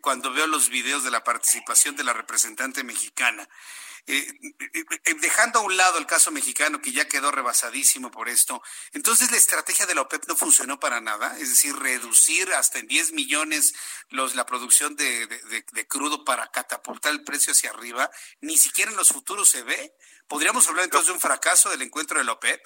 cuando 0.00 0.32
veo 0.32 0.46
los 0.46 0.68
videos 0.68 1.04
de 1.04 1.10
la 1.10 1.24
participación 1.24 1.96
de 1.96 2.04
la 2.04 2.12
representante 2.12 2.84
mexicana. 2.84 3.48
Eh, 4.08 4.24
eh, 4.72 5.14
dejando 5.20 5.58
a 5.58 5.62
un 5.62 5.76
lado 5.76 5.98
el 5.98 6.06
caso 6.06 6.30
mexicano 6.30 6.80
que 6.80 6.92
ya 6.92 7.08
quedó 7.08 7.32
rebasadísimo 7.32 8.12
por 8.12 8.28
esto, 8.28 8.62
entonces 8.92 9.32
la 9.32 9.36
estrategia 9.36 9.84
de 9.84 9.96
la 9.96 10.02
OPEP 10.02 10.28
no 10.28 10.36
funcionó 10.36 10.78
para 10.78 11.00
nada, 11.00 11.36
es 11.38 11.50
decir, 11.50 11.74
reducir 11.74 12.52
hasta 12.54 12.78
en 12.78 12.86
10 12.86 13.12
millones 13.14 13.74
los, 14.10 14.36
la 14.36 14.46
producción 14.46 14.94
de, 14.94 15.26
de 15.26 15.88
crudo 15.88 16.24
para 16.24 16.46
catapultar 16.52 17.12
el 17.12 17.24
precio 17.24 17.52
hacia 17.52 17.70
arriba, 17.70 18.08
ni 18.40 18.56
siquiera 18.56 18.92
en 18.92 18.96
los 18.96 19.08
futuros 19.08 19.48
se 19.48 19.64
ve. 19.64 19.92
¿Podríamos 20.28 20.68
hablar 20.68 20.84
entonces 20.84 21.08
de 21.08 21.14
un 21.14 21.20
fracaso 21.20 21.70
del 21.70 21.82
encuentro 21.82 22.18
de 22.18 22.24
la 22.24 22.32
OPEP? 22.32 22.64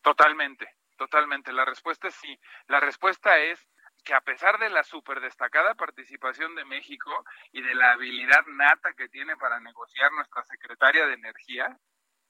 Totalmente, 0.00 0.66
totalmente. 0.96 1.52
La 1.52 1.64
respuesta 1.64 2.08
es 2.08 2.14
sí. 2.14 2.38
La 2.68 2.80
respuesta 2.80 3.36
es 3.38 3.58
que 4.06 4.14
a 4.14 4.20
pesar 4.20 4.58
de 4.58 4.70
la 4.70 4.84
súper 4.84 5.20
destacada 5.20 5.74
participación 5.74 6.54
de 6.54 6.64
México 6.64 7.10
y 7.50 7.60
de 7.60 7.74
la 7.74 7.90
habilidad 7.90 8.46
nata 8.46 8.94
que 8.94 9.08
tiene 9.08 9.36
para 9.36 9.58
negociar 9.58 10.12
nuestra 10.12 10.44
secretaria 10.44 11.06
de 11.06 11.14
Energía, 11.14 11.76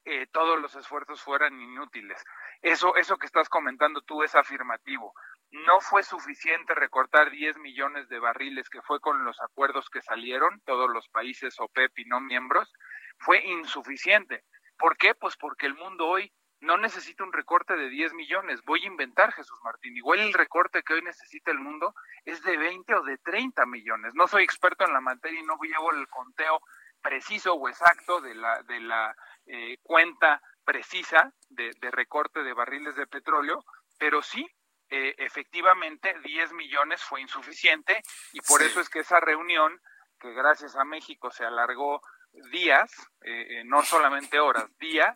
eh, 0.07 0.27
todos 0.32 0.59
los 0.59 0.74
esfuerzos 0.74 1.20
fueran 1.20 1.61
inútiles. 1.61 2.24
Eso, 2.62 2.97
eso 2.97 3.19
que 3.19 3.27
estás 3.27 3.51
comentando 3.51 4.01
tú 4.01 4.23
es 4.23 4.35
afirmativo. 4.35 5.12
No 5.51 5.81
fue 5.81 6.03
suficiente 6.03 6.74
recortar 6.74 7.31
10 7.31 7.59
millones 7.59 8.09
de 8.09 8.20
barriles, 8.20 8.70
que 8.70 8.81
fue 8.81 8.98
con 8.98 9.24
los 9.27 9.39
acuerdos 9.43 9.90
que 9.90 10.01
salieron, 10.01 10.62
todos 10.65 10.89
los 10.89 11.07
países 11.11 11.61
OPEP 11.61 11.98
y 11.98 12.05
no 12.07 12.20
miembros, 12.20 12.73
fue 13.19 13.44
insuficiente. 13.44 14.44
¿Por 14.78 14.97
qué? 14.97 15.15
Pues 15.15 15.36
porque 15.36 15.66
el 15.66 15.74
mundo 15.74 16.07
hoy 16.07 16.32
no 16.60 16.76
necesita 16.78 17.24
un 17.24 17.32
recorte 17.32 17.74
de 17.76 17.88
10 17.88 18.14
millones. 18.14 18.62
Voy 18.64 18.82
a 18.82 18.86
inventar, 18.86 19.32
Jesús 19.32 19.58
Martín. 19.62 19.96
Igual 19.96 20.20
el 20.20 20.32
recorte 20.32 20.82
que 20.82 20.94
hoy 20.94 21.02
necesita 21.02 21.50
el 21.50 21.58
mundo 21.58 21.94
es 22.24 22.42
de 22.42 22.56
20 22.56 22.94
o 22.94 23.02
de 23.02 23.18
30 23.18 23.66
millones. 23.66 24.14
No 24.14 24.26
soy 24.26 24.44
experto 24.44 24.84
en 24.84 24.92
la 24.92 25.00
materia 25.00 25.40
y 25.40 25.44
no 25.44 25.58
llevo 25.60 25.92
el 25.92 26.08
conteo 26.08 26.60
preciso 27.02 27.54
o 27.54 27.68
exacto 27.68 28.20
de 28.20 28.34
la, 28.34 28.62
de 28.62 28.80
la 28.80 29.14
eh, 29.46 29.78
cuenta 29.82 30.42
precisa 30.64 31.32
de, 31.48 31.72
recorte 31.92 32.42
de 32.42 32.52
barriles 32.52 32.96
de 32.96 33.06
petróleo, 33.06 33.64
pero 33.98 34.22
sí, 34.22 34.44
eh, 34.90 35.14
efectivamente, 35.18 36.14
10 36.24 36.52
millones 36.52 37.02
fue 37.02 37.20
insuficiente 37.20 38.02
y 38.32 38.40
por 38.40 38.62
eso 38.62 38.80
es 38.80 38.88
que 38.88 39.00
esa 39.00 39.20
reunión, 39.20 39.80
que 40.18 40.32
gracias 40.32 40.74
a 40.74 40.84
México 40.84 41.30
se 41.30 41.44
alargó 41.44 42.00
días, 42.50 42.90
eh, 43.22 43.62
no 43.64 43.82
solamente 43.82 44.40
horas, 44.40 44.66
días, 44.78 45.14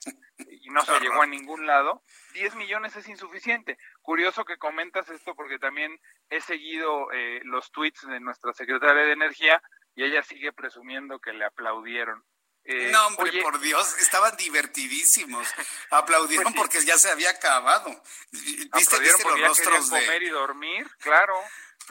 y 0.49 0.69
no 0.71 0.83
se 0.83 0.99
llegó 1.01 1.23
a 1.23 1.27
ningún 1.27 1.67
lado, 1.67 2.03
10 2.35 2.57
millones 2.57 2.97
es 2.97 3.09
insuficiente. 3.09 3.79
Curioso 4.03 4.45
que 4.45 4.59
comentas 4.59 5.09
esto 5.11 5.35
porque 5.35 5.59
también 5.59 5.99
he 6.29 6.41
seguido 6.41 7.11
eh, 7.13 7.41
los 7.45 7.71
tweets 7.71 8.07
de 8.07 8.21
nuestra 8.21 8.53
secretaria 8.53 9.05
de 9.05 9.13
Energía 9.13 9.63
y 9.95 10.05
ella 10.05 10.23
sigue 10.23 10.53
presumiendo 10.53 11.19
que 11.19 11.33
le 11.33 11.45
aplaudieron. 11.45 12.25
Eh, 12.65 12.91
no, 12.93 13.07
hombre, 13.07 13.43
por 13.43 13.59
Dios, 13.61 13.97
estaban 13.99 14.37
divertidísimos. 14.37 15.49
Aplaudieron 15.91 16.53
pues 16.53 16.57
porque 16.57 16.85
ya 16.85 16.99
se 16.99 17.11
había 17.11 17.31
acabado. 17.31 18.03
¿Viste, 18.31 18.99
¿viste 19.01 19.25
los 19.25 19.41
rostros 19.41 19.91
de 19.91 20.01
comer 20.01 20.23
y 20.23 20.29
dormir? 20.29 20.91
Claro. 20.99 21.35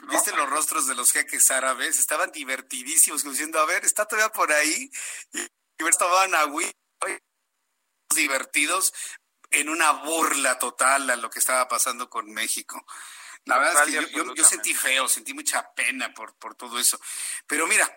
¿Viste 0.08 0.32
los 0.32 0.48
rostros 0.48 0.86
de 0.86 0.94
los 0.94 1.12
jeques 1.12 1.50
árabes? 1.50 1.98
Estaban 1.98 2.32
divertidísimos, 2.32 3.24
diciendo, 3.24 3.60
a 3.60 3.66
ver, 3.66 3.84
está 3.84 4.06
todavía 4.06 4.32
por 4.32 4.52
ahí. 4.52 4.90
Y 5.32 5.88
estaban 5.88 6.34
a 6.34 6.46
divertidos 8.14 8.92
en 9.50 9.68
una 9.68 9.92
burla 9.92 10.58
total 10.58 11.10
a 11.10 11.16
lo 11.16 11.28
que 11.28 11.38
estaba 11.38 11.68
pasando 11.68 12.08
con 12.08 12.32
México. 12.32 12.84
La 13.44 13.58
verdad 13.58 13.88
es 13.88 14.06
que 14.06 14.12
yo, 14.12 14.34
yo, 14.34 14.44
sentí 14.44 14.74
feo, 14.74 15.08
sentí 15.08 15.34
mucha 15.34 15.72
pena 15.74 16.12
por, 16.14 16.34
por 16.36 16.54
todo 16.54 16.78
eso. 16.78 17.00
Pero 17.46 17.66
mira, 17.66 17.90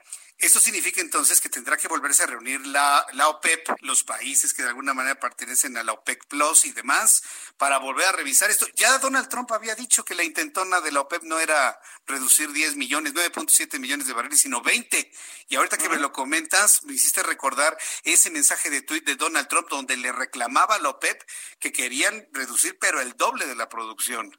esto 0.45 0.59
significa 0.59 0.99
entonces 0.99 1.39
que 1.39 1.49
tendrá 1.49 1.77
que 1.77 1.87
volverse 1.87 2.23
a 2.23 2.27
reunir 2.27 2.65
la, 2.67 3.05
la 3.13 3.29
OPEP, 3.29 3.69
los 3.81 4.03
países 4.03 4.53
que 4.53 4.61
de 4.61 4.69
alguna 4.69 4.93
manera 4.93 5.19
pertenecen 5.19 5.77
a 5.77 5.83
la 5.83 5.93
OPEC 5.93 6.27
Plus 6.27 6.65
y 6.65 6.71
demás, 6.73 7.23
para 7.57 7.77
volver 7.77 8.07
a 8.07 8.11
revisar 8.11 8.49
esto. 8.49 8.67
Ya 8.75 8.97
Donald 8.99 9.29
Trump 9.29 9.51
había 9.51 9.75
dicho 9.75 10.03
que 10.03 10.15
la 10.15 10.23
intentona 10.23 10.81
de 10.81 10.91
la 10.91 11.01
OPEP 11.01 11.23
no 11.23 11.39
era 11.39 11.79
reducir 12.05 12.51
10 12.51 12.75
millones, 12.75 13.13
9.7 13.13 13.79
millones 13.79 14.05
de 14.07 14.13
barriles, 14.13 14.41
sino 14.41 14.61
20. 14.61 15.11
Y 15.47 15.55
ahorita 15.55 15.77
que 15.77 15.89
me 15.89 15.97
lo 15.97 16.11
comentas, 16.11 16.83
me 16.83 16.93
hiciste 16.93 17.23
recordar 17.23 17.77
ese 18.03 18.29
mensaje 18.29 18.69
de 18.69 18.81
tweet 18.81 19.01
de 19.01 19.15
Donald 19.15 19.47
Trump 19.47 19.69
donde 19.69 19.95
le 19.97 20.11
reclamaba 20.11 20.75
a 20.75 20.79
la 20.79 20.89
OPEP 20.89 21.23
que 21.59 21.71
querían 21.71 22.27
reducir, 22.33 22.77
pero 22.79 22.99
el 22.99 23.13
doble 23.13 23.45
de 23.45 23.55
la 23.55 23.69
producción. 23.69 24.37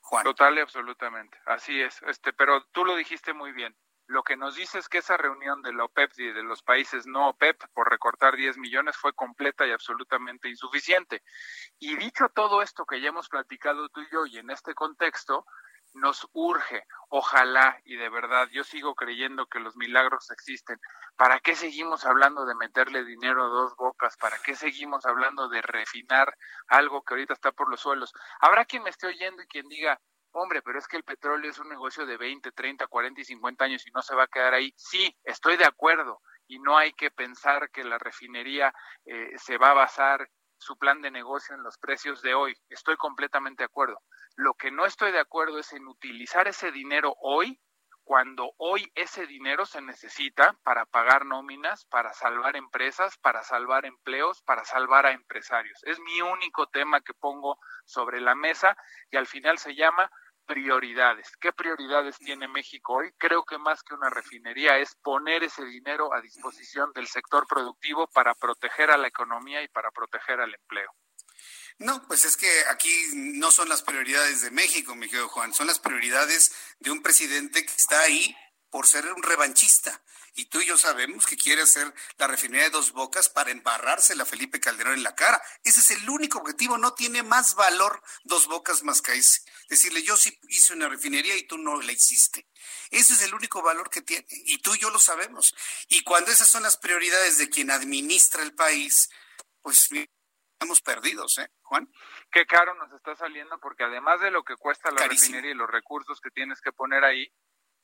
Juan. 0.00 0.24
Total 0.24 0.56
y 0.56 0.60
absolutamente. 0.60 1.38
Así 1.46 1.80
es. 1.80 2.00
Este, 2.06 2.32
pero 2.32 2.64
tú 2.72 2.84
lo 2.84 2.96
dijiste 2.96 3.32
muy 3.32 3.52
bien 3.52 3.74
lo 4.12 4.22
que 4.22 4.36
nos 4.36 4.56
dice 4.56 4.78
es 4.78 4.88
que 4.88 4.98
esa 4.98 5.16
reunión 5.16 5.62
de 5.62 5.72
la 5.72 5.84
OPEP 5.84 6.12
y 6.18 6.32
de 6.32 6.42
los 6.42 6.62
países 6.62 7.06
no 7.06 7.30
OPEP 7.30 7.64
por 7.72 7.90
recortar 7.90 8.36
10 8.36 8.58
millones 8.58 8.96
fue 8.96 9.14
completa 9.14 9.66
y 9.66 9.72
absolutamente 9.72 10.50
insuficiente. 10.50 11.22
Y 11.78 11.96
dicho 11.96 12.28
todo 12.34 12.60
esto 12.62 12.84
que 12.84 13.00
ya 13.00 13.08
hemos 13.08 13.28
platicado 13.28 13.88
tú 13.88 14.02
y 14.02 14.08
yo 14.12 14.26
y 14.26 14.38
en 14.38 14.50
este 14.50 14.74
contexto, 14.74 15.46
nos 15.94 16.26
urge, 16.32 16.84
ojalá 17.08 17.80
y 17.84 17.96
de 17.96 18.08
verdad, 18.08 18.48
yo 18.52 18.64
sigo 18.64 18.94
creyendo 18.94 19.46
que 19.46 19.60
los 19.60 19.76
milagros 19.76 20.30
existen. 20.30 20.78
¿Para 21.16 21.40
qué 21.40 21.54
seguimos 21.54 22.04
hablando 22.04 22.46
de 22.46 22.54
meterle 22.54 23.04
dinero 23.04 23.44
a 23.44 23.48
dos 23.48 23.74
bocas? 23.76 24.16
¿Para 24.16 24.38
qué 24.38 24.54
seguimos 24.54 25.04
hablando 25.06 25.48
de 25.48 25.62
refinar 25.62 26.34
algo 26.68 27.02
que 27.02 27.14
ahorita 27.14 27.34
está 27.34 27.52
por 27.52 27.70
los 27.70 27.80
suelos? 27.80 28.12
Habrá 28.40 28.64
quien 28.64 28.82
me 28.82 28.90
esté 28.90 29.06
oyendo 29.06 29.42
y 29.42 29.46
quien 29.46 29.68
diga, 29.68 30.00
hombre, 30.32 30.62
pero 30.62 30.78
es 30.78 30.86
que 30.86 30.96
el 30.96 31.04
petróleo 31.04 31.50
es 31.50 31.58
un 31.58 31.68
negocio 31.68 32.06
de 32.06 32.16
20, 32.16 32.52
30, 32.52 32.86
40 32.86 33.20
y 33.20 33.24
50 33.24 33.64
años 33.64 33.86
y 33.86 33.90
no 33.90 34.02
se 34.02 34.14
va 34.14 34.24
a 34.24 34.28
quedar 34.28 34.54
ahí. 34.54 34.72
Sí, 34.76 35.16
estoy 35.24 35.56
de 35.56 35.64
acuerdo 35.64 36.20
y 36.46 36.58
no 36.58 36.76
hay 36.76 36.92
que 36.92 37.10
pensar 37.10 37.70
que 37.70 37.84
la 37.84 37.98
refinería 37.98 38.74
eh, 39.04 39.30
se 39.36 39.58
va 39.58 39.70
a 39.70 39.74
basar 39.74 40.28
su 40.58 40.76
plan 40.76 41.02
de 41.02 41.10
negocio 41.10 41.54
en 41.54 41.62
los 41.62 41.78
precios 41.78 42.22
de 42.22 42.34
hoy. 42.34 42.54
Estoy 42.68 42.96
completamente 42.96 43.62
de 43.62 43.66
acuerdo. 43.66 44.00
Lo 44.36 44.54
que 44.54 44.70
no 44.70 44.86
estoy 44.86 45.12
de 45.12 45.18
acuerdo 45.18 45.58
es 45.58 45.72
en 45.72 45.86
utilizar 45.86 46.48
ese 46.48 46.70
dinero 46.70 47.14
hoy 47.20 47.60
cuando 48.04 48.52
hoy 48.58 48.90
ese 48.94 49.26
dinero 49.26 49.66
se 49.66 49.80
necesita 49.80 50.58
para 50.62 50.86
pagar 50.86 51.24
nóminas, 51.24 51.84
para 51.86 52.12
salvar 52.12 52.56
empresas, 52.56 53.16
para 53.18 53.42
salvar 53.42 53.86
empleos, 53.86 54.42
para 54.42 54.64
salvar 54.64 55.06
a 55.06 55.12
empresarios. 55.12 55.78
Es 55.84 55.98
mi 56.00 56.20
único 56.20 56.66
tema 56.66 57.00
que 57.00 57.14
pongo 57.14 57.58
sobre 57.84 58.20
la 58.20 58.34
mesa 58.34 58.76
y 59.10 59.16
al 59.16 59.26
final 59.26 59.58
se 59.58 59.74
llama 59.74 60.10
prioridades. 60.46 61.30
¿Qué 61.40 61.52
prioridades 61.52 62.18
tiene 62.18 62.48
México 62.48 62.94
hoy? 62.94 63.12
Creo 63.18 63.44
que 63.44 63.58
más 63.58 63.82
que 63.82 63.94
una 63.94 64.10
refinería 64.10 64.78
es 64.78 64.94
poner 64.96 65.44
ese 65.44 65.64
dinero 65.64 66.12
a 66.12 66.20
disposición 66.20 66.92
del 66.94 67.06
sector 67.06 67.46
productivo 67.46 68.08
para 68.08 68.34
proteger 68.34 68.90
a 68.90 68.96
la 68.96 69.08
economía 69.08 69.62
y 69.62 69.68
para 69.68 69.90
proteger 69.90 70.40
al 70.40 70.54
empleo. 70.54 70.90
No, 71.82 72.06
pues 72.06 72.24
es 72.24 72.36
que 72.36 72.48
aquí 72.70 72.94
no 73.14 73.50
son 73.50 73.68
las 73.68 73.82
prioridades 73.82 74.40
de 74.40 74.52
México, 74.52 74.94
mi 74.94 75.08
querido 75.08 75.28
Juan, 75.28 75.52
son 75.52 75.66
las 75.66 75.80
prioridades 75.80 76.52
de 76.78 76.92
un 76.92 77.02
presidente 77.02 77.66
que 77.66 77.74
está 77.74 78.00
ahí 78.02 78.36
por 78.70 78.86
ser 78.86 79.12
un 79.12 79.20
revanchista. 79.20 80.00
Y 80.34 80.44
tú 80.44 80.60
y 80.60 80.66
yo 80.66 80.78
sabemos 80.78 81.26
que 81.26 81.36
quiere 81.36 81.62
hacer 81.62 81.92
la 82.18 82.28
refinería 82.28 82.66
de 82.66 82.70
dos 82.70 82.92
bocas 82.92 83.28
para 83.28 83.50
embarrarse 83.50 84.14
a 84.14 84.24
Felipe 84.24 84.60
Calderón 84.60 84.94
en 84.94 85.02
la 85.02 85.16
cara. 85.16 85.42
Ese 85.64 85.80
es 85.80 85.90
el 85.90 86.08
único 86.08 86.38
objetivo, 86.38 86.78
no 86.78 86.94
tiene 86.94 87.24
más 87.24 87.56
valor 87.56 88.00
dos 88.22 88.46
bocas 88.46 88.84
más 88.84 89.02
que 89.02 89.14
ese. 89.14 89.40
Decirle, 89.68 90.04
yo 90.04 90.16
sí 90.16 90.38
hice 90.48 90.74
una 90.74 90.88
refinería 90.88 91.36
y 91.36 91.48
tú 91.48 91.58
no 91.58 91.82
la 91.82 91.90
hiciste. 91.90 92.46
Ese 92.90 93.14
es 93.14 93.22
el 93.22 93.34
único 93.34 93.60
valor 93.60 93.90
que 93.90 94.02
tiene. 94.02 94.24
Y 94.28 94.58
tú 94.58 94.74
y 94.76 94.78
yo 94.78 94.88
lo 94.90 95.00
sabemos. 95.00 95.52
Y 95.88 96.04
cuando 96.04 96.30
esas 96.30 96.48
son 96.48 96.62
las 96.62 96.76
prioridades 96.76 97.38
de 97.38 97.50
quien 97.50 97.72
administra 97.72 98.44
el 98.44 98.54
país, 98.54 99.10
pues 99.60 99.88
estamos 100.62 100.80
perdidos, 100.80 101.38
¿eh, 101.38 101.48
Juan? 101.62 101.88
Qué 102.30 102.46
caro 102.46 102.74
nos 102.74 102.92
está 102.92 103.16
saliendo 103.16 103.58
porque 103.58 103.82
además 103.82 104.20
de 104.20 104.30
lo 104.30 104.44
que 104.44 104.54
cuesta 104.56 104.92
la 104.92 105.08
refinería 105.08 105.50
y 105.50 105.54
los 105.54 105.68
recursos 105.68 106.20
que 106.20 106.30
tienes 106.30 106.60
que 106.60 106.72
poner 106.72 107.04
ahí, 107.04 107.32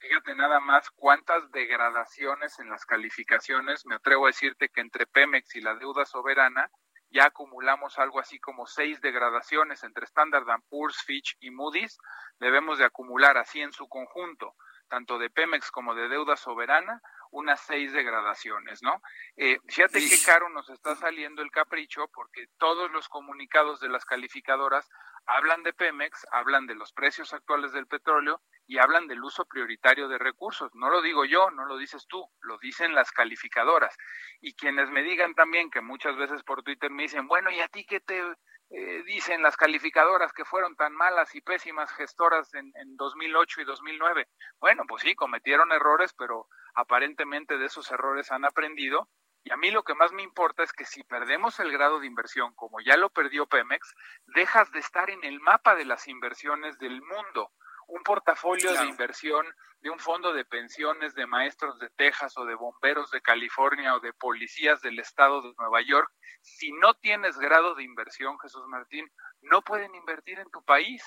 Fíjate 0.01 0.37
nada 0.37 0.61
más 0.61 0.89
cuántas 0.95 1.51
degradaciones 1.51 2.61
en 2.61 2.71
las 2.71 2.87
calificaciones. 2.87 3.85
Me 3.85 3.97
atrevo 3.97 4.27
a 4.27 4.29
decirte 4.29 4.69
que 4.69 4.81
entre 4.81 5.09
Pemex 5.09 5.57
y 5.57 5.61
la 5.61 5.75
deuda 5.75 6.05
soberana 6.05 6.71
ya 7.11 7.25
acumulamos 7.25 7.99
algo 7.99 8.21
así 8.21 8.39
como 8.39 8.67
seis 8.67 9.01
degradaciones 9.01 9.83
entre 9.83 10.05
Standard 10.05 10.45
Poor's, 10.69 11.03
Fitch 11.03 11.37
y 11.41 11.51
Moody's. 11.51 11.99
Debemos 12.39 12.79
de 12.79 12.85
acumular 12.85 13.39
así 13.39 13.61
en 13.61 13.73
su 13.73 13.89
conjunto, 13.89 14.55
tanto 14.89 15.19
de 15.19 15.31
Pemex 15.31 15.73
como 15.73 15.97
de 15.97 16.09
deuda 16.09 16.37
soberana, 16.37 17.03
unas 17.31 17.61
seis 17.61 17.93
degradaciones, 17.93 18.83
¿no? 18.83 19.01
Eh, 19.37 19.59
fíjate 19.67 20.01
qué 20.01 20.17
caro 20.25 20.49
nos 20.49 20.69
está 20.71 20.95
saliendo 20.97 21.43
el 21.43 21.51
capricho 21.51 22.09
porque 22.13 22.47
todos 22.59 22.91
los 22.91 23.09
comunicados 23.09 23.81
de 23.81 23.89
las 23.89 24.05
calificadoras 24.05 24.89
hablan 25.27 25.63
de 25.63 25.75
Pemex, 25.75 26.27
hablan 26.33 26.67
de 26.67 26.75
los 26.75 26.93
precios 26.93 27.35
actuales 27.35 27.73
del 27.73 27.87
petróleo 27.87 28.41
y 28.67 28.79
hablan 28.79 29.07
del 29.07 29.23
uso 29.23 29.45
prioritario 29.45 30.09
de 30.09 30.19
recursos. 30.19 30.71
No 30.75 30.89
lo 30.91 31.03
digo 31.03 31.25
yo, 31.25 31.51
no 31.51 31.67
lo 31.67 31.77
dices 31.77 32.07
tú, 32.09 32.27
lo 32.41 32.59
dicen 32.59 32.95
las 32.95 33.13
calificadoras. 33.13 33.95
Y 34.41 34.55
quienes 34.55 34.91
me 34.91 35.03
digan 35.03 35.35
también 35.35 35.71
que 35.71 35.81
muchas 35.81 36.17
veces 36.17 36.43
por 36.43 36.63
Twitter 36.63 36.91
me 36.91 37.03
dicen, 37.03 37.29
bueno, 37.29 37.51
¿y 37.51 37.61
a 37.61 37.69
ti 37.69 37.85
qué 37.85 38.01
te 38.01 38.23
eh, 38.71 39.03
dicen 39.07 39.43
las 39.43 39.57
calificadoras 39.57 40.33
que 40.33 40.45
fueron 40.45 40.77
tan 40.77 40.95
malas 40.95 41.35
y 41.35 41.41
pésimas 41.41 41.91
gestoras 41.93 42.53
en, 42.55 42.71
en 42.75 42.97
2008 42.97 43.63
y 43.63 43.65
2009. 43.65 44.29
Bueno, 44.61 44.85
pues 44.87 45.03
sí, 45.03 45.15
cometieron 45.15 45.73
errores, 45.73 46.13
pero 46.13 46.49
aparentemente 46.75 47.57
de 47.57 47.67
esos 47.67 47.91
errores 47.91 48.31
han 48.31 48.45
aprendido. 48.45 49.09
Y 49.45 49.53
a 49.53 49.57
mí 49.57 49.71
lo 49.71 49.85
que 49.85 49.95
más 49.95 50.13
me 50.13 50.23
importa 50.23 50.63
es 50.63 50.73
que 50.73 50.85
si 50.85 51.03
perdemos 51.05 51.59
el 51.61 51.73
grado 51.73 52.01
de 52.01 52.07
inversión, 52.07 52.53
como 52.55 52.81
ya 52.81 52.97
lo 52.99 53.09
perdió 53.09 53.47
Pemex, 53.47 53.95
dejas 54.27 54.71
de 54.73 54.81
estar 54.81 55.09
en 55.09 55.25
el 55.25 55.41
mapa 55.41 55.75
de 55.75 55.87
las 55.87 56.07
inversiones 56.07 56.79
del 56.79 57.01
mundo 57.01 57.53
un 57.89 58.03
portafolio 58.03 58.73
de 58.73 58.87
inversión 58.87 59.47
de 59.81 59.91
un 59.91 59.99
fondo 59.99 60.33
de 60.33 60.45
pensiones 60.45 61.15
de 61.15 61.27
maestros 61.27 61.79
de 61.79 61.89
Texas 61.91 62.37
o 62.37 62.45
de 62.45 62.55
bomberos 62.55 63.11
de 63.11 63.21
California 63.21 63.95
o 63.95 64.01
de 64.01 64.13
policías 64.13 64.83
del 64.83 64.99
estado 64.99 65.41
de 65.43 65.55
Nueva 65.59 65.81
York, 65.83 66.11
si 66.43 66.73
no 66.73 66.95
tienes 66.95 67.39
grado 67.39 67.75
de 67.75 67.85
inversión, 67.85 68.39
Jesús 68.41 68.67
Martín, 68.69 69.11
no 69.43 69.63
pueden 69.63 69.95
invertir 69.95 70.39
en 70.39 70.51
tu 70.51 70.63
país. 70.65 71.03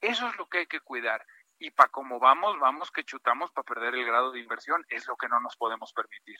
Eso 0.00 0.28
es 0.28 0.36
lo 0.36 0.48
que 0.48 0.58
hay 0.58 0.66
que 0.66 0.80
cuidar. 0.80 1.24
Y 1.58 1.70
para 1.72 1.90
como 1.90 2.18
vamos, 2.18 2.58
vamos 2.58 2.90
que 2.90 3.04
chutamos 3.04 3.50
para 3.52 3.64
perder 3.64 3.94
el 3.94 4.06
grado 4.06 4.32
de 4.32 4.40
inversión. 4.40 4.84
Es 4.88 5.06
lo 5.08 5.16
que 5.16 5.28
no 5.28 5.40
nos 5.40 5.56
podemos 5.56 5.92
permitir. 5.92 6.38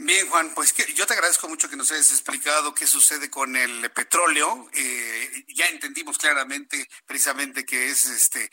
Bien, 0.00 0.28
Juan, 0.28 0.52
pues 0.54 0.72
que, 0.72 0.92
yo 0.94 1.06
te 1.06 1.14
agradezco 1.14 1.48
mucho 1.48 1.68
que 1.68 1.74
nos 1.74 1.90
hayas 1.90 2.12
explicado 2.12 2.72
qué 2.72 2.86
sucede 2.86 3.30
con 3.30 3.56
el 3.56 3.90
petróleo. 3.90 4.70
Eh, 4.72 5.44
ya 5.48 5.66
entendimos 5.66 6.18
claramente, 6.18 6.88
precisamente, 7.04 7.66
que 7.66 7.88
es 7.88 8.06
este, 8.06 8.48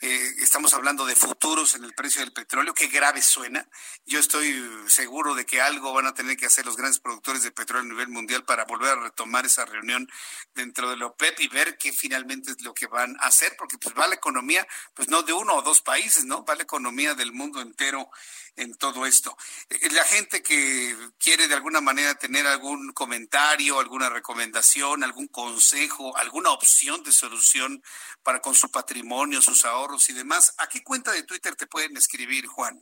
eh, 0.00 0.30
estamos 0.38 0.74
hablando 0.74 1.04
de 1.06 1.16
futuros 1.16 1.74
en 1.74 1.82
el 1.82 1.92
precio 1.92 2.20
del 2.20 2.32
petróleo. 2.32 2.72
Qué 2.72 2.86
grave 2.86 3.20
suena. 3.20 3.68
Yo 4.06 4.20
estoy 4.20 4.54
seguro 4.86 5.34
de 5.34 5.44
que 5.44 5.60
algo 5.60 5.92
van 5.92 6.06
a 6.06 6.14
tener 6.14 6.36
que 6.36 6.46
hacer 6.46 6.64
los 6.66 6.76
grandes 6.76 7.00
productores 7.00 7.42
de 7.42 7.50
petróleo 7.50 7.84
a 7.84 7.88
nivel 7.88 8.08
mundial 8.08 8.44
para 8.44 8.64
volver 8.64 8.90
a 8.90 9.00
retomar 9.00 9.44
esa 9.46 9.64
reunión 9.64 10.08
dentro 10.54 10.90
de 10.90 10.96
la 10.96 11.06
OPEP 11.06 11.40
y 11.40 11.48
ver 11.48 11.76
qué 11.78 11.92
finalmente 11.92 12.52
es 12.52 12.62
lo 12.62 12.74
que 12.74 12.86
van 12.86 13.16
a 13.20 13.26
hacer, 13.26 13.56
porque 13.58 13.76
pues 13.76 13.94
va 13.98 14.06
la 14.06 14.14
economía, 14.14 14.66
pues 14.94 15.08
no 15.08 15.22
de 15.22 15.32
uno 15.32 15.54
o 15.54 15.62
dos 15.62 15.82
países, 15.82 16.24
¿no? 16.24 16.44
Va 16.44 16.54
la 16.54 16.62
economía 16.62 17.14
del 17.14 17.32
mundo 17.32 17.60
entero 17.60 18.08
en 18.54 18.74
todo 18.74 19.06
esto. 19.06 19.36
Eh, 19.68 19.90
la 19.90 20.04
gente 20.04 20.42
que 20.42 20.96
quiere 21.18 21.48
de 21.48 21.54
alguna 21.54 21.80
manera 21.80 22.14
tener 22.14 22.46
algún 22.46 22.92
comentario, 22.92 23.80
alguna 23.80 24.10
recomendación, 24.10 25.02
algún 25.02 25.28
consejo, 25.28 26.16
alguna 26.16 26.50
opción 26.50 27.02
de 27.02 27.12
solución 27.12 27.82
para 28.22 28.40
con 28.40 28.54
su 28.54 28.70
patrimonio, 28.70 29.42
sus 29.42 29.64
ahorros 29.64 29.87
y 30.10 30.12
demás, 30.12 30.54
¿a 30.58 30.68
qué 30.68 30.82
cuenta 30.84 31.12
de 31.12 31.22
Twitter 31.22 31.56
te 31.56 31.66
pueden 31.66 31.96
escribir, 31.96 32.46
Juan? 32.46 32.78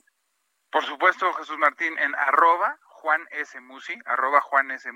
Por 0.70 0.84
supuesto, 0.84 1.32
Jesús 1.34 1.56
Martín, 1.58 1.96
en 1.98 2.14
arroba 2.14 2.78
Juan 2.82 3.24
S. 3.30 3.58
Arroba 4.04 4.40
Juan 4.40 4.70
S. 4.72 4.90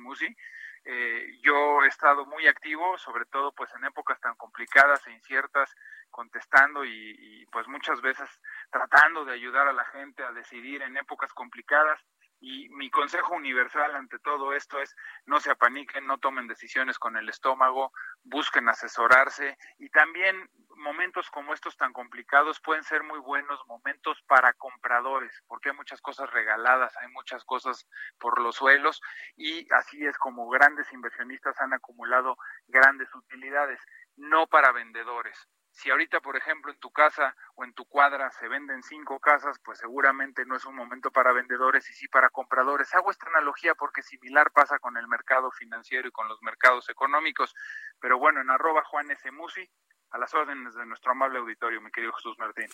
Eh, 0.85 1.39
yo 1.43 1.85
he 1.85 1.89
estado 1.89 2.27
muy 2.27 2.47
activo, 2.49 2.99
sobre 2.99 3.27
todo 3.27 3.53
pues 3.53 3.71
en 3.75 3.85
épocas 3.85 4.19
tan 4.21 4.35
complicadas 4.37 5.07
e 5.07 5.13
inciertas, 5.13 5.71
contestando 6.11 6.85
y, 6.85 7.47
pues 7.53 7.69
muchas 7.69 8.01
veces 8.01 8.29
tratando 8.71 9.25
de 9.25 9.35
ayudar 9.35 9.69
a 9.69 9.73
la 9.73 9.85
gente 9.85 10.25
a 10.25 10.33
decidir 10.33 10.83
en 10.83 10.97
épocas 10.97 11.33
complicadas. 11.33 12.01
Y 12.41 12.71
mi 12.71 12.91
consejo 12.91 13.35
universal 13.35 13.95
ante 13.95 14.19
todo 14.19 14.55
esto 14.55 14.81
es 14.81 14.97
no 15.27 15.41
se 15.41 15.51
apaniquen, 15.51 16.07
no 16.07 16.19
tomen 16.19 16.47
decisiones 16.47 16.99
con 16.99 17.17
el 17.17 17.29
estómago, 17.29 17.93
busquen 18.23 18.69
asesorarse 18.69 19.59
y 19.79 19.91
también 19.91 20.49
momentos 20.77 21.31
como 21.31 21.53
estos 21.53 21.77
tan 21.77 21.93
complicados 21.93 22.61
pueden 22.61 22.83
ser 22.83 23.03
muy 23.03 23.19
buenos 23.19 23.61
momentos 23.67 24.23
para 24.27 24.55
compradores, 24.55 25.43
porque 25.47 25.69
hay 25.69 25.77
muchas 25.77 26.01
cosas 26.01 26.31
regaladas, 26.31 26.97
hay 26.97 27.09
muchas 27.09 27.45
cosas 27.45 27.87
por 28.19 28.41
los 28.41 28.57
suelos 28.57 29.03
y 29.37 29.71
así 29.75 30.05
es 30.07 30.17
como 30.17 30.49
grandes 30.49 30.91
inversionistas 30.93 31.61
han 31.61 31.75
acumulado 31.75 32.37
grandes 32.69 33.15
utilidades, 33.15 33.81
no 34.17 34.47
para 34.47 34.73
vendedores 34.73 35.37
si 35.73 35.91
ahorita, 35.91 36.21
por 36.21 36.37
ejemplo, 36.37 36.73
en 36.73 36.79
tu 36.79 36.91
casa 36.91 37.35
o 37.55 37.65
en 37.65 37.73
tu 37.73 37.85
cuadra 37.85 38.31
se 38.33 38.49
venden 38.49 38.83
cinco 38.83 39.19
casas, 39.21 39.59
pues 39.65 39.79
seguramente 39.79 40.45
no 40.45 40.57
es 40.57 40.65
un 40.65 40.75
momento 40.75 41.11
para 41.11 41.33
vendedores 41.33 41.89
y 41.89 41.95
sí 41.95 42.09
para 42.09 42.31
compradores. 42.31 42.95
Hago 42.95 43.11
esta 43.11 43.29
analogía 43.29 43.75
porque 43.75 44.03
similar 44.03 44.51
pasa 44.53 44.79
con 44.79 44.97
el 44.97 45.07
mercado 45.09 45.51
financiero 45.51 46.09
y 46.09 46.13
con 46.13 46.29
los 46.29 46.43
mercados 46.43 46.89
económicos. 46.89 47.55
Pero 48.01 48.19
bueno, 48.19 48.41
en 48.41 48.51
arroba 48.51 48.83
Juan 48.85 49.11
S. 49.11 49.31
Musi, 49.31 49.69
a 50.11 50.19
las 50.19 50.35
órdenes 50.35 50.75
de 50.75 50.85
nuestro 50.87 51.13
amable 51.13 51.39
auditorio, 51.39 51.81
mi 51.81 51.93
querido 51.93 52.13
Jesús 52.15 52.37
Martín. 52.39 52.69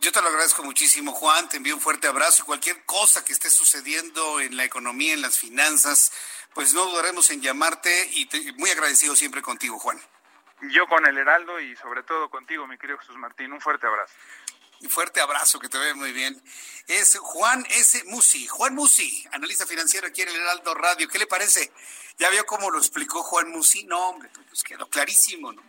Yo 0.00 0.12
te 0.12 0.20
lo 0.20 0.28
agradezco 0.28 0.62
muchísimo, 0.62 1.12
Juan. 1.12 1.48
Te 1.48 1.56
envío 1.56 1.74
un 1.74 1.80
fuerte 1.80 2.08
abrazo. 2.08 2.44
Cualquier 2.44 2.84
cosa 2.84 3.24
que 3.24 3.32
esté 3.32 3.48
sucediendo 3.48 4.38
en 4.38 4.56
la 4.58 4.64
economía, 4.64 5.14
en 5.14 5.22
las 5.22 5.38
finanzas, 5.38 6.12
pues 6.54 6.74
no 6.74 6.84
dudaremos 6.84 7.30
en 7.30 7.40
llamarte 7.40 7.90
y 8.12 8.28
muy 8.58 8.70
agradecido 8.70 9.16
siempre 9.16 9.40
contigo, 9.40 9.78
Juan 9.78 9.98
yo 10.70 10.86
con 10.86 11.06
el 11.06 11.18
Heraldo 11.18 11.60
y 11.60 11.76
sobre 11.76 12.02
todo 12.02 12.30
contigo, 12.30 12.66
mi 12.66 12.78
querido 12.78 12.98
Jesús 12.98 13.16
Martín. 13.16 13.52
Un 13.52 13.60
fuerte 13.60 13.86
abrazo. 13.86 14.14
Un 14.80 14.90
fuerte 14.90 15.20
abrazo, 15.20 15.60
que 15.60 15.68
te 15.68 15.78
ve 15.78 15.94
muy 15.94 16.12
bien. 16.12 16.42
Es 16.88 17.16
Juan 17.16 17.64
S. 17.70 18.02
Musi. 18.06 18.46
Juan 18.48 18.74
Musi, 18.74 19.24
analista 19.30 19.66
financiero 19.66 20.08
aquí 20.08 20.22
en 20.22 20.28
el 20.28 20.36
Heraldo 20.36 20.74
Radio. 20.74 21.08
¿Qué 21.08 21.18
le 21.18 21.26
parece? 21.26 21.72
¿Ya 22.18 22.30
vio 22.30 22.44
cómo 22.46 22.70
lo 22.70 22.78
explicó 22.78 23.22
Juan 23.22 23.50
Musi? 23.50 23.84
No, 23.84 24.08
hombre, 24.08 24.28
pues 24.48 24.62
quedó 24.62 24.88
clarísimo, 24.88 25.52
¿no? 25.52 25.62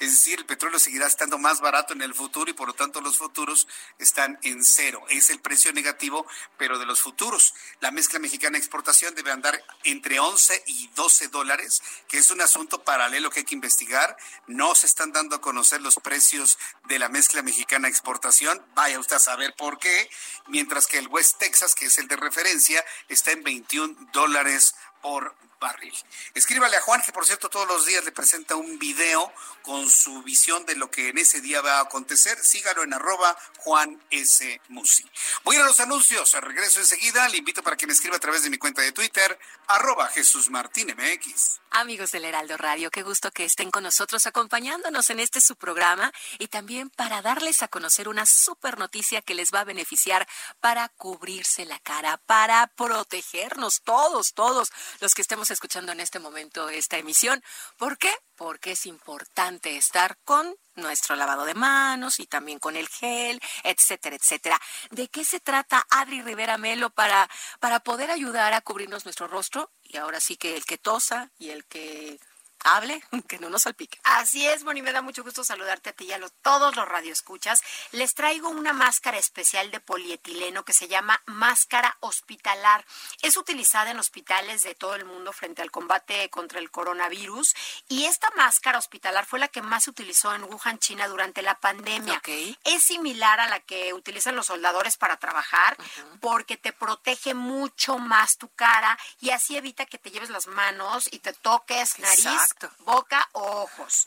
Es 0.00 0.10
decir, 0.10 0.40
el 0.40 0.46
petróleo 0.46 0.78
seguirá 0.78 1.06
estando 1.06 1.38
más 1.38 1.60
barato 1.60 1.92
en 1.92 2.02
el 2.02 2.14
futuro 2.14 2.50
y 2.50 2.54
por 2.54 2.68
lo 2.68 2.74
tanto 2.74 3.00
los 3.00 3.16
futuros 3.16 3.68
están 3.98 4.38
en 4.42 4.64
cero. 4.64 5.04
Es 5.08 5.30
el 5.30 5.40
precio 5.40 5.72
negativo, 5.72 6.26
pero 6.58 6.78
de 6.78 6.86
los 6.86 7.00
futuros. 7.00 7.54
La 7.80 7.90
mezcla 7.90 8.18
mexicana 8.18 8.58
exportación 8.58 9.14
debe 9.14 9.30
andar 9.30 9.62
entre 9.84 10.18
11 10.18 10.64
y 10.66 10.88
12 10.88 11.28
dólares, 11.28 11.82
que 12.08 12.18
es 12.18 12.30
un 12.30 12.40
asunto 12.40 12.82
paralelo 12.82 13.30
que 13.30 13.40
hay 13.40 13.44
que 13.44 13.54
investigar. 13.54 14.16
No 14.46 14.74
se 14.74 14.86
están 14.86 15.12
dando 15.12 15.36
a 15.36 15.40
conocer 15.40 15.80
los 15.80 15.96
precios 15.96 16.58
de 16.88 16.98
la 16.98 17.08
mezcla 17.08 17.42
mexicana 17.42 17.88
exportación. 17.88 18.64
Vaya 18.74 18.98
usted 18.98 19.16
a 19.16 19.20
saber 19.20 19.54
por 19.54 19.78
qué. 19.78 20.10
Mientras 20.48 20.86
que 20.86 20.98
el 20.98 21.08
West 21.08 21.38
Texas, 21.38 21.74
que 21.74 21.86
es 21.86 21.98
el 21.98 22.08
de 22.08 22.16
referencia, 22.16 22.84
está 23.08 23.30
en 23.30 23.44
21 23.44 24.10
dólares 24.12 24.74
por 25.00 25.36
barril. 25.64 25.94
Escríbale 26.34 26.76
a 26.76 26.82
Juan, 26.82 27.00
que 27.02 27.12
por 27.12 27.24
cierto 27.24 27.48
todos 27.48 27.66
los 27.66 27.86
días 27.86 28.04
le 28.04 28.12
presenta 28.12 28.54
un 28.54 28.78
video 28.78 29.32
con 29.62 29.88
su 29.88 30.22
visión 30.22 30.66
de 30.66 30.76
lo 30.76 30.90
que 30.90 31.08
en 31.08 31.16
ese 31.16 31.40
día 31.40 31.62
va 31.62 31.78
a 31.78 31.82
acontecer. 31.82 32.38
Sígalo 32.38 32.82
en 32.82 32.92
arroba 32.92 33.34
Juan 33.58 33.98
S. 34.10 34.60
Musi. 34.68 35.08
Voy 35.42 35.56
a 35.56 35.60
ir 35.60 35.64
a 35.64 35.68
los 35.68 35.80
anuncios, 35.80 36.32
regreso 36.34 36.80
enseguida. 36.80 37.26
Le 37.28 37.38
invito 37.38 37.62
para 37.62 37.76
que 37.76 37.86
me 37.86 37.94
escriba 37.94 38.16
a 38.16 38.20
través 38.20 38.42
de 38.42 38.50
mi 38.50 38.58
cuenta 38.58 38.82
de 38.82 38.92
Twitter, 38.92 39.38
arroba 39.66 40.08
Jesús 40.08 40.50
Martín 40.50 40.94
MX. 40.94 41.60
Amigos 41.70 42.12
del 42.12 42.26
Heraldo 42.26 42.56
Radio, 42.56 42.90
qué 42.90 43.02
gusto 43.02 43.32
que 43.32 43.44
estén 43.44 43.70
con 43.70 43.82
nosotros 43.82 44.26
acompañándonos 44.26 45.10
en 45.10 45.18
este 45.18 45.40
su 45.40 45.56
programa 45.56 46.12
y 46.38 46.46
también 46.46 46.88
para 46.90 47.20
darles 47.20 47.62
a 47.62 47.68
conocer 47.68 48.08
una 48.08 48.26
super 48.26 48.78
noticia 48.78 49.22
que 49.22 49.34
les 49.34 49.52
va 49.52 49.60
a 49.60 49.64
beneficiar 49.64 50.28
para 50.60 50.88
cubrirse 50.90 51.64
la 51.64 51.80
cara, 51.80 52.18
para 52.26 52.68
protegernos 52.68 53.80
todos, 53.82 54.34
todos 54.34 54.70
los 55.00 55.14
que 55.14 55.22
estemos 55.22 55.50
escuchando 55.54 55.92
en 55.92 56.00
este 56.00 56.18
momento 56.18 56.68
esta 56.68 56.98
emisión. 56.98 57.42
¿Por 57.76 57.96
qué? 57.98 58.12
Porque 58.36 58.72
es 58.72 58.86
importante 58.86 59.76
estar 59.76 60.18
con 60.24 60.54
nuestro 60.74 61.16
lavado 61.16 61.44
de 61.44 61.54
manos 61.54 62.20
y 62.20 62.26
también 62.26 62.58
con 62.58 62.76
el 62.76 62.88
gel, 62.88 63.40
etcétera, 63.62 64.16
etcétera. 64.16 64.60
¿De 64.90 65.08
qué 65.08 65.24
se 65.24 65.40
trata 65.40 65.86
Adri 65.90 66.22
Rivera 66.22 66.58
Melo 66.58 66.90
para, 66.90 67.28
para 67.60 67.80
poder 67.80 68.10
ayudar 68.10 68.52
a 68.52 68.60
cubrirnos 68.60 69.04
nuestro 69.04 69.28
rostro? 69.28 69.70
Y 69.82 69.96
ahora 69.96 70.20
sí 70.20 70.36
que 70.36 70.56
el 70.56 70.64
que 70.64 70.78
tosa 70.78 71.30
y 71.38 71.50
el 71.50 71.64
que 71.64 72.18
hable, 72.64 73.02
que 73.28 73.38
no 73.38 73.50
nos 73.50 73.62
salpique. 73.62 74.00
Así 74.02 74.46
es, 74.46 74.64
Moni, 74.64 74.82
me 74.82 74.92
da 74.92 75.02
mucho 75.02 75.22
gusto 75.22 75.44
saludarte 75.44 75.90
a 75.90 75.92
ti 75.92 76.06
y 76.06 76.12
a 76.12 76.20
todos 76.42 76.74
los 76.74 76.88
radioescuchas. 76.88 77.62
Les 77.92 78.14
traigo 78.14 78.48
una 78.48 78.72
máscara 78.72 79.18
especial 79.18 79.70
de 79.70 79.80
polietileno 79.80 80.64
que 80.64 80.72
se 80.72 80.88
llama 80.88 81.22
máscara 81.26 81.96
hospitalar. 82.00 82.84
Es 83.22 83.36
utilizada 83.36 83.90
en 83.90 83.98
hospitales 83.98 84.62
de 84.62 84.74
todo 84.74 84.94
el 84.94 85.04
mundo 85.04 85.32
frente 85.32 85.62
al 85.62 85.70
combate 85.70 86.28
contra 86.30 86.58
el 86.58 86.70
coronavirus 86.70 87.54
y 87.88 88.04
esta 88.04 88.30
máscara 88.36 88.78
hospitalar 88.78 89.26
fue 89.26 89.38
la 89.38 89.48
que 89.48 89.62
más 89.62 89.84
se 89.84 89.90
utilizó 89.90 90.34
en 90.34 90.44
Wuhan, 90.44 90.78
China 90.78 91.08
durante 91.08 91.42
la 91.42 91.58
pandemia. 91.60 92.22
Es 92.64 92.82
similar 92.82 93.40
a 93.40 93.48
la 93.48 93.60
que 93.60 93.92
utilizan 93.92 94.36
los 94.36 94.46
soldadores 94.46 94.96
para 94.96 95.18
trabajar 95.18 95.76
porque 96.20 96.56
te 96.56 96.72
protege 96.72 97.34
mucho 97.34 97.98
más 97.98 98.38
tu 98.38 98.48
cara 98.48 98.98
y 99.20 99.30
así 99.30 99.56
evita 99.56 99.86
que 99.86 99.98
te 99.98 100.10
lleves 100.10 100.30
las 100.30 100.46
manos 100.46 101.08
y 101.10 101.18
te 101.18 101.32
toques 101.32 101.98
nariz 101.98 102.53
boca 102.80 103.28
o 103.32 103.62
ojos. 103.62 104.04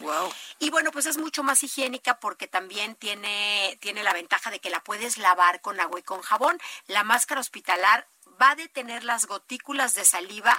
Y 0.59 0.69
bueno, 0.69 0.91
pues 0.91 1.05
es 1.05 1.17
mucho 1.17 1.43
más 1.43 1.63
higiénica 1.63 2.19
porque 2.19 2.47
también 2.47 2.95
tiene, 2.95 3.77
tiene 3.81 4.03
la 4.03 4.13
ventaja 4.13 4.51
de 4.51 4.59
que 4.59 4.69
la 4.69 4.83
puedes 4.83 5.17
lavar 5.17 5.61
con 5.61 5.79
agua 5.79 5.99
y 5.99 6.03
con 6.03 6.21
jabón. 6.21 6.59
La 6.87 7.03
máscara 7.03 7.41
hospitalar 7.41 8.07
va 8.41 8.51
a 8.51 8.55
detener 8.55 9.03
las 9.03 9.25
gotículas 9.25 9.95
de 9.95 10.05
saliva 10.05 10.57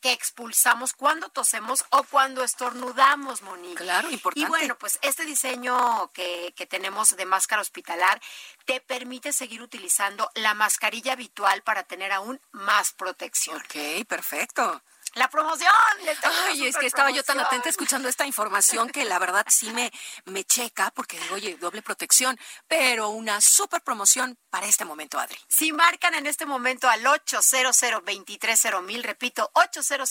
que 0.00 0.12
expulsamos 0.12 0.92
cuando 0.92 1.28
tosemos 1.28 1.84
o 1.90 2.04
cuando 2.04 2.44
estornudamos, 2.44 3.42
Monique. 3.42 3.82
Claro, 3.82 4.10
importante. 4.10 4.46
Y 4.46 4.48
bueno, 4.48 4.78
pues 4.78 4.98
este 5.02 5.24
diseño 5.24 6.10
que, 6.12 6.54
que, 6.56 6.66
tenemos 6.66 7.16
de 7.16 7.26
máscara 7.26 7.62
hospitalar 7.62 8.20
te 8.64 8.80
permite 8.80 9.32
seguir 9.32 9.60
utilizando 9.60 10.30
la 10.34 10.54
mascarilla 10.54 11.14
habitual 11.14 11.62
para 11.62 11.82
tener 11.82 12.12
aún 12.12 12.40
más 12.52 12.92
protección. 12.92 13.56
Ok, 13.56 14.06
perfecto. 14.06 14.82
La 15.14 15.28
promoción. 15.28 15.72
Ay, 16.46 16.66
es 16.66 16.76
que 16.76 16.86
estaba 16.86 17.10
yo 17.10 17.22
tan 17.22 17.40
atenta 17.40 17.68
escuchando 17.68 18.08
esta 18.08 18.26
información 18.26 18.88
que 18.90 19.04
la 19.04 19.18
verdad 19.18 19.44
sí 19.48 19.70
me, 19.70 19.92
me 20.26 20.44
checa 20.44 20.90
porque 20.90 21.18
digo, 21.18 21.34
oye, 21.34 21.56
doble 21.56 21.82
protección, 21.82 22.38
pero 22.66 23.08
una 23.10 23.40
super 23.40 23.82
promoción 23.82 24.38
para 24.50 24.66
este 24.66 24.84
momento, 24.84 25.18
Adri. 25.18 25.38
Si 25.48 25.72
marcan 25.72 26.14
en 26.14 26.26
este 26.26 26.46
momento 26.46 26.88
al 26.88 27.06
800 27.06 28.02
mil, 28.82 29.02
repito, 29.02 29.50
800 29.54 30.08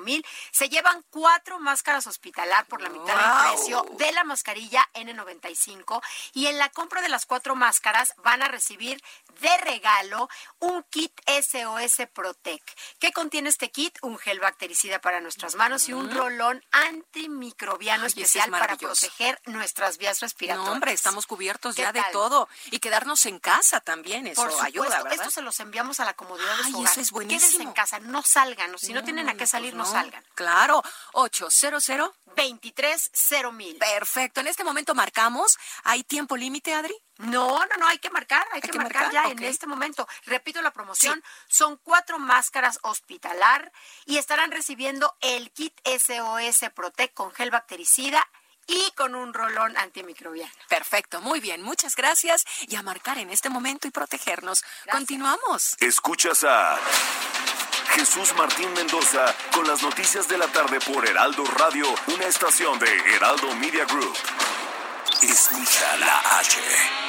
mil, 0.00 0.24
se 0.52 0.68
llevan 0.68 1.04
cuatro 1.10 1.58
máscaras 1.58 2.06
hospitalar 2.06 2.66
por 2.66 2.80
la 2.80 2.88
mitad 2.88 3.14
del 3.16 3.52
precio 3.52 3.86
de 3.98 4.12
la 4.12 4.24
mascarilla 4.24 4.88
N95 4.94 6.00
y 6.34 6.46
en 6.46 6.58
la 6.58 6.68
compra 6.70 7.02
de 7.02 7.08
las 7.08 7.26
cuatro 7.26 7.54
máscaras 7.54 8.14
van 8.18 8.42
a 8.42 8.48
recibir 8.48 9.02
de 9.40 9.56
regalo 9.58 10.28
un 10.58 10.82
kit 10.84 11.12
SOS 11.26 12.08
Protec. 12.12 12.62
¿Qué 12.98 13.12
contiene 13.12 13.48
este 13.48 13.70
kit? 13.70 13.97
Un 14.02 14.18
gel 14.18 14.40
bactericida 14.40 15.00
para 15.00 15.20
nuestras 15.20 15.54
manos 15.54 15.88
y 15.88 15.92
un 15.92 16.10
rolón 16.10 16.64
antimicrobiano 16.70 18.06
especial 18.06 18.50
para 18.50 18.76
proteger 18.76 19.40
nuestras 19.46 19.98
vías 19.98 20.20
respiratorias. 20.20 20.66
No, 20.66 20.72
hombre, 20.72 20.92
estamos 20.92 21.26
cubiertos 21.26 21.76
ya 21.76 21.92
de 21.92 22.02
todo 22.12 22.48
y 22.70 22.78
quedarnos 22.78 23.26
en 23.26 23.38
casa 23.38 23.80
también, 23.80 24.26
eso 24.26 24.42
Por 24.48 24.64
ayuda, 24.64 25.02
¿verdad? 25.02 25.14
Esto 25.14 25.30
se 25.30 25.42
los 25.42 25.58
enviamos 25.60 26.00
a 26.00 26.04
la 26.04 26.14
comodidad 26.14 26.56
de 26.56 26.62
Ay, 26.64 26.72
su 26.72 26.78
hogar. 26.78 26.92
eso 26.92 27.00
es 27.00 27.10
buenísimo. 27.10 27.50
Quédense 27.50 27.62
en 27.62 27.72
casa, 27.72 27.98
no 28.00 28.22
salgan, 28.22 28.78
si 28.78 28.92
no, 28.92 29.02
tienen 29.02 29.28
a 29.28 29.36
qué 29.36 29.46
salir, 29.46 29.74
no, 29.74 29.84
no. 29.84 29.90
salgan. 29.90 30.24
Claro, 30.34 30.82
800 31.12 31.88
23 32.36 33.10
mil. 33.52 33.76
Perfecto, 33.78 34.40
en 34.40 34.46
este 34.46 34.64
momento 34.64 34.94
marcamos. 34.94 35.58
¿Hay 35.84 36.04
tiempo 36.04 36.36
límite, 36.36 36.74
Adri? 36.74 36.94
No, 37.18 37.58
no, 37.58 37.76
no, 37.78 37.88
hay 37.88 37.98
que 37.98 38.10
marcar, 38.10 38.46
hay, 38.52 38.60
que, 38.60 38.72
marcar, 38.78 39.12
ya 39.12 39.24
en 39.24 39.42
este 39.42 39.66
momento. 39.66 40.06
Repito 40.26 40.62
la 40.62 40.70
promoción, 40.70 41.22
son 41.48 41.76
cuatro 41.76 42.18
máscaras 42.18 42.78
hospitalar 42.82 43.72
y 44.06 44.18
estarán 44.18 44.52
recibiendo 44.52 45.16
el 45.20 45.50
kit 45.50 45.74
SOS 45.84 46.70
Protect 46.74 47.14
con 47.14 47.32
gel 47.32 47.50
bactericida 47.50 48.26
y 48.68 48.92
con 48.92 49.16
un 49.16 49.34
rolón 49.34 49.76
antimicrobiano. 49.76 50.52
Perfecto, 50.68 51.20
muy 51.20 51.40
bien, 51.40 51.62
muchas 51.62 51.96
gracias 51.96 52.44
y 52.68 52.76
a 52.76 52.82
marcar 52.82 53.18
en 53.18 53.30
este 53.30 53.48
momento 53.48 53.88
y 53.88 53.90
protegernos. 53.90 54.62
Continuamos. 54.90 55.76
Escuchas 55.80 56.44
a 56.44 56.78
Jesús 57.94 58.32
Martín 58.36 58.72
Mendoza 58.74 59.34
con 59.52 59.66
las 59.66 59.82
noticias 59.82 60.28
de 60.28 60.38
la 60.38 60.46
tarde 60.48 60.78
por 60.80 61.04
Heraldo 61.06 61.44
Radio, 61.44 61.86
una 62.14 62.26
estación 62.26 62.78
de 62.78 62.94
Heraldo 63.16 63.54
Media 63.56 63.84
Group. 63.86 64.16
Escucha 65.22 65.96
la 65.96 66.38
H, 66.38 66.60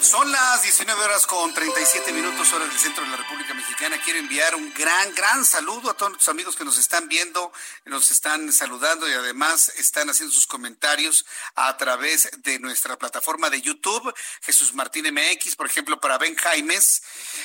Son 0.00 0.30
las 0.30 0.62
19 0.62 1.04
horas 1.04 1.26
con 1.26 1.52
37 1.52 2.12
minutos 2.12 2.52
hora 2.52 2.66
del 2.66 2.78
centro 2.78 3.02
de 3.04 3.10
la 3.10 3.16
República 3.16 3.54
Mexicana. 3.54 4.00
Quiero 4.04 4.18
enviar 4.18 4.54
un 4.54 4.72
gran, 4.74 5.14
gran 5.14 5.44
saludo 5.44 5.90
a 5.90 5.94
todos 5.94 6.12
nuestros 6.12 6.28
amigos 6.28 6.54
que 6.54 6.64
nos 6.64 6.78
están 6.78 7.08
viendo, 7.08 7.52
nos 7.84 8.10
están 8.10 8.52
saludando 8.52 9.08
y 9.08 9.12
además 9.12 9.70
están 9.76 10.08
haciendo 10.10 10.32
sus 10.32 10.46
comentarios 10.46 11.26
a 11.54 11.76
través 11.76 12.30
de 12.38 12.58
nuestra 12.58 12.96
plataforma 12.96 13.50
de 13.50 13.60
YouTube, 13.60 14.14
Jesús 14.42 14.74
Martín 14.74 15.06
MX, 15.12 15.56
por 15.56 15.66
ejemplo, 15.66 16.00
para 16.00 16.18
Ben 16.18 16.36
Jaimes. 16.36 17.02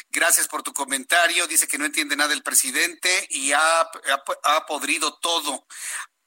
Gracias 0.09 0.47
por 0.47 0.61
tu 0.61 0.73
comentario. 0.73 1.47
Dice 1.47 1.67
que 1.67 1.77
no 1.77 1.85
entiende 1.85 2.15
nada 2.15 2.33
el 2.33 2.43
presidente 2.43 3.27
y 3.29 3.53
ha, 3.53 3.81
ha, 3.81 3.87
ha 4.43 4.65
podrido 4.65 5.17
todo. 5.19 5.65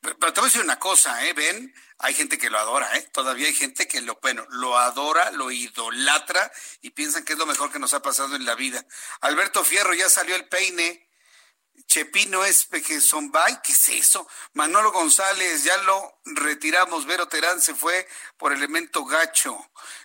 Pero 0.05 0.33
te 0.33 0.41
voy 0.41 0.49
a 0.49 0.51
decir 0.51 0.63
una 0.63 0.79
cosa, 0.79 1.25
¿eh, 1.27 1.33
Ben? 1.33 1.75
Hay 1.99 2.13
gente 2.13 2.37
que 2.37 2.51
lo 2.51 2.59
adora, 2.59 2.95
¿eh? 2.99 3.09
Todavía 3.13 3.47
hay 3.47 3.55
gente 3.55 3.89
que 3.89 4.03
lo, 4.03 4.19
bueno, 4.21 4.45
lo 4.51 4.77
adora, 4.77 5.31
lo 5.31 5.51
idolatra 5.51 6.53
y 6.83 6.91
piensan 6.91 7.25
que 7.25 7.33
es 7.33 7.39
lo 7.39 7.47
mejor 7.47 7.73
que 7.73 7.79
nos 7.79 7.95
ha 7.95 8.03
pasado 8.03 8.37
en 8.37 8.45
la 8.45 8.55
vida. 8.55 8.85
Alberto 9.23 9.65
Fierro, 9.65 9.95
ya 9.95 10.11
salió 10.11 10.37
el 10.37 10.47
peine. 10.49 11.09
Chepino 11.87 12.45
es 12.45 12.67
Pequezombay, 12.67 13.61
¿qué 13.63 13.73
es 13.73 13.89
eso? 13.89 14.29
Manolo 14.53 14.93
González, 14.93 15.65
ya 15.65 15.77
lo 15.79 16.21
retiramos. 16.25 17.05
Vero 17.07 17.27
Terán 17.27 17.61
se 17.61 17.75
fue 17.75 18.09
por 18.37 18.53
elemento 18.53 19.05
gacho. 19.05 19.57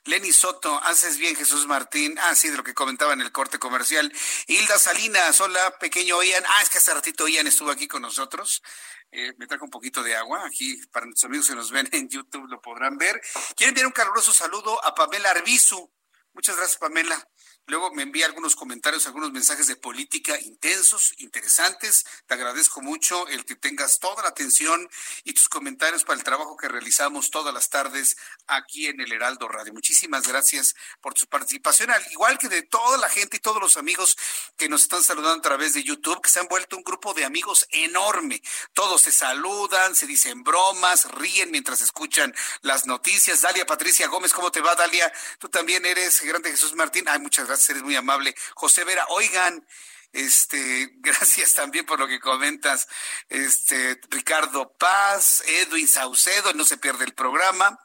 Lenny 0.05 0.33
Soto, 0.33 0.81
haces 0.83 1.17
bien, 1.17 1.35
Jesús 1.35 1.67
Martín. 1.67 2.17
Ah, 2.19 2.35
sí, 2.35 2.49
de 2.49 2.57
lo 2.57 2.63
que 2.63 2.73
comentaba 2.73 3.13
en 3.13 3.21
el 3.21 3.31
corte 3.31 3.59
comercial. 3.59 4.11
Hilda 4.47 4.79
Salinas, 4.79 5.39
hola, 5.41 5.77
pequeño 5.79 6.21
Ian. 6.23 6.43
Ah, 6.47 6.61
es 6.63 6.69
que 6.69 6.79
hace 6.79 6.93
ratito 6.93 7.27
Ian 7.27 7.47
estuvo 7.47 7.71
aquí 7.71 7.87
con 7.87 8.01
nosotros. 8.01 8.61
Eh, 9.11 9.33
me 9.37 9.47
trajo 9.47 9.65
un 9.65 9.71
poquito 9.71 10.03
de 10.03 10.15
agua. 10.15 10.45
Aquí, 10.45 10.79
para 10.91 11.05
nuestros 11.05 11.29
amigos 11.29 11.47
que 11.47 11.55
nos 11.55 11.71
ven 11.71 11.89
en 11.91 12.09
YouTube, 12.09 12.47
lo 12.47 12.61
podrán 12.61 12.97
ver. 12.97 13.19
Quiero 13.55 13.69
enviar 13.69 13.87
un 13.87 13.93
caluroso 13.93 14.31
saludo 14.33 14.83
a 14.85 14.93
Pamela 14.93 15.31
Arbizu. 15.31 15.91
Muchas 16.33 16.55
gracias, 16.55 16.77
Pamela. 16.77 17.27
Luego 17.69 17.91
me 17.91 18.01
envía 18.01 18.25
algunos 18.25 18.55
comentarios, 18.55 19.05
algunos 19.05 19.31
mensajes 19.31 19.67
de 19.67 19.75
política 19.75 20.39
intensos, 20.39 21.13
interesantes. 21.19 22.03
Te 22.25 22.33
agradezco 22.33 22.81
mucho 22.81 23.27
el 23.27 23.45
que 23.45 23.55
tengas 23.55 23.99
toda 23.99 24.23
la 24.23 24.29
atención 24.29 24.89
y 25.23 25.33
tus 25.33 25.47
comentarios 25.47 26.03
para 26.03 26.17
el 26.17 26.23
trabajo 26.23 26.57
que 26.57 26.67
realizamos 26.67 27.29
todas 27.29 27.53
las 27.53 27.69
tardes 27.69 28.17
aquí 28.47 28.87
en 28.87 28.99
el 28.99 29.11
Heraldo 29.11 29.47
Radio. 29.47 29.71
Muchísimas 29.71 30.27
gracias 30.27 30.73
por 30.99 31.13
tu 31.13 31.27
participación, 31.27 31.91
al 31.91 32.03
igual 32.11 32.39
que 32.39 32.49
de 32.49 32.63
toda 32.63 32.97
la 32.97 33.07
gente 33.07 33.37
y 33.37 33.39
todos 33.39 33.61
los 33.61 33.77
amigos 33.77 34.17
que 34.57 34.67
nos 34.67 34.81
están 34.81 35.03
saludando 35.03 35.37
a 35.37 35.41
través 35.43 35.75
de 35.75 35.83
YouTube, 35.83 36.23
que 36.23 36.31
se 36.31 36.39
han 36.39 36.47
vuelto 36.47 36.75
un 36.75 36.83
grupo 36.83 37.13
de 37.13 37.23
amigos 37.23 37.67
enorme. 37.69 38.41
Todos 38.73 39.03
se 39.03 39.11
saludan, 39.11 39.95
se 39.95 40.07
dicen 40.07 40.43
bromas, 40.43 41.05
ríen 41.11 41.51
mientras 41.51 41.81
escuchan 41.81 42.33
las 42.61 42.87
noticias. 42.87 43.41
Dalia 43.41 43.67
Patricia 43.67 44.07
Gómez, 44.07 44.33
¿cómo 44.33 44.51
te 44.51 44.59
va, 44.59 44.73
Dalia? 44.73 45.13
Tú 45.37 45.49
también 45.49 45.85
eres 45.85 46.21
grande 46.21 46.49
Jesús 46.49 46.73
Martín. 46.73 47.07
Ay, 47.07 47.19
muchas 47.19 47.45
gracias 47.45 47.58
eres 47.67 47.83
muy 47.83 47.95
amable. 47.95 48.35
José 48.53 48.83
Vera, 48.83 49.05
oigan, 49.09 49.65
este, 50.13 50.89
gracias 50.97 51.53
también 51.53 51.85
por 51.85 51.99
lo 51.99 52.07
que 52.07 52.19
comentas. 52.19 52.87
Este, 53.27 53.99
Ricardo 54.09 54.71
Paz, 54.77 55.43
Edwin 55.47 55.87
Saucedo, 55.87 56.53
no 56.53 56.63
se 56.63 56.77
pierde 56.77 57.05
el 57.05 57.13
programa. 57.13 57.79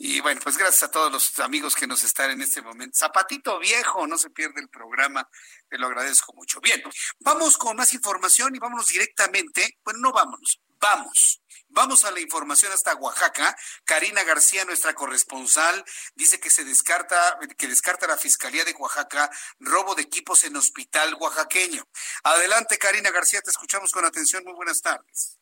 Y 0.00 0.20
bueno, 0.20 0.40
pues 0.44 0.56
gracias 0.56 0.84
a 0.84 0.90
todos 0.92 1.10
los 1.10 1.36
amigos 1.40 1.74
que 1.74 1.88
nos 1.88 2.04
están 2.04 2.30
en 2.30 2.40
este 2.40 2.62
momento. 2.62 2.96
Zapatito 2.96 3.58
viejo, 3.58 4.06
no 4.06 4.16
se 4.16 4.30
pierde 4.30 4.60
el 4.60 4.68
programa. 4.68 5.28
Te 5.68 5.76
lo 5.76 5.88
agradezco 5.88 6.32
mucho. 6.34 6.60
Bien, 6.60 6.80
vamos 7.18 7.58
con 7.58 7.76
más 7.76 7.92
información 7.92 8.54
y 8.54 8.60
vámonos 8.60 8.86
directamente. 8.86 9.80
Bueno, 9.84 9.98
no 9.98 10.12
vámonos, 10.12 10.60
vamos. 10.78 11.42
Vamos 11.70 12.04
a 12.04 12.12
la 12.12 12.20
información 12.20 12.72
hasta 12.72 12.94
Oaxaca. 12.94 13.56
Karina 13.84 14.22
García, 14.22 14.64
nuestra 14.64 14.94
corresponsal, 14.94 15.84
dice 16.14 16.38
que 16.38 16.48
se 16.48 16.64
descarta, 16.64 17.36
que 17.58 17.66
descarta 17.66 18.06
la 18.06 18.16
Fiscalía 18.16 18.64
de 18.64 18.74
Oaxaca 18.74 19.28
robo 19.58 19.96
de 19.96 20.02
equipos 20.02 20.44
en 20.44 20.56
hospital 20.56 21.14
oaxaqueño. 21.14 21.86
Adelante, 22.22 22.78
Karina 22.78 23.10
García, 23.10 23.42
te 23.42 23.50
escuchamos 23.50 23.90
con 23.90 24.04
atención. 24.04 24.44
Muy 24.44 24.54
buenas 24.54 24.80
tardes. 24.80 25.38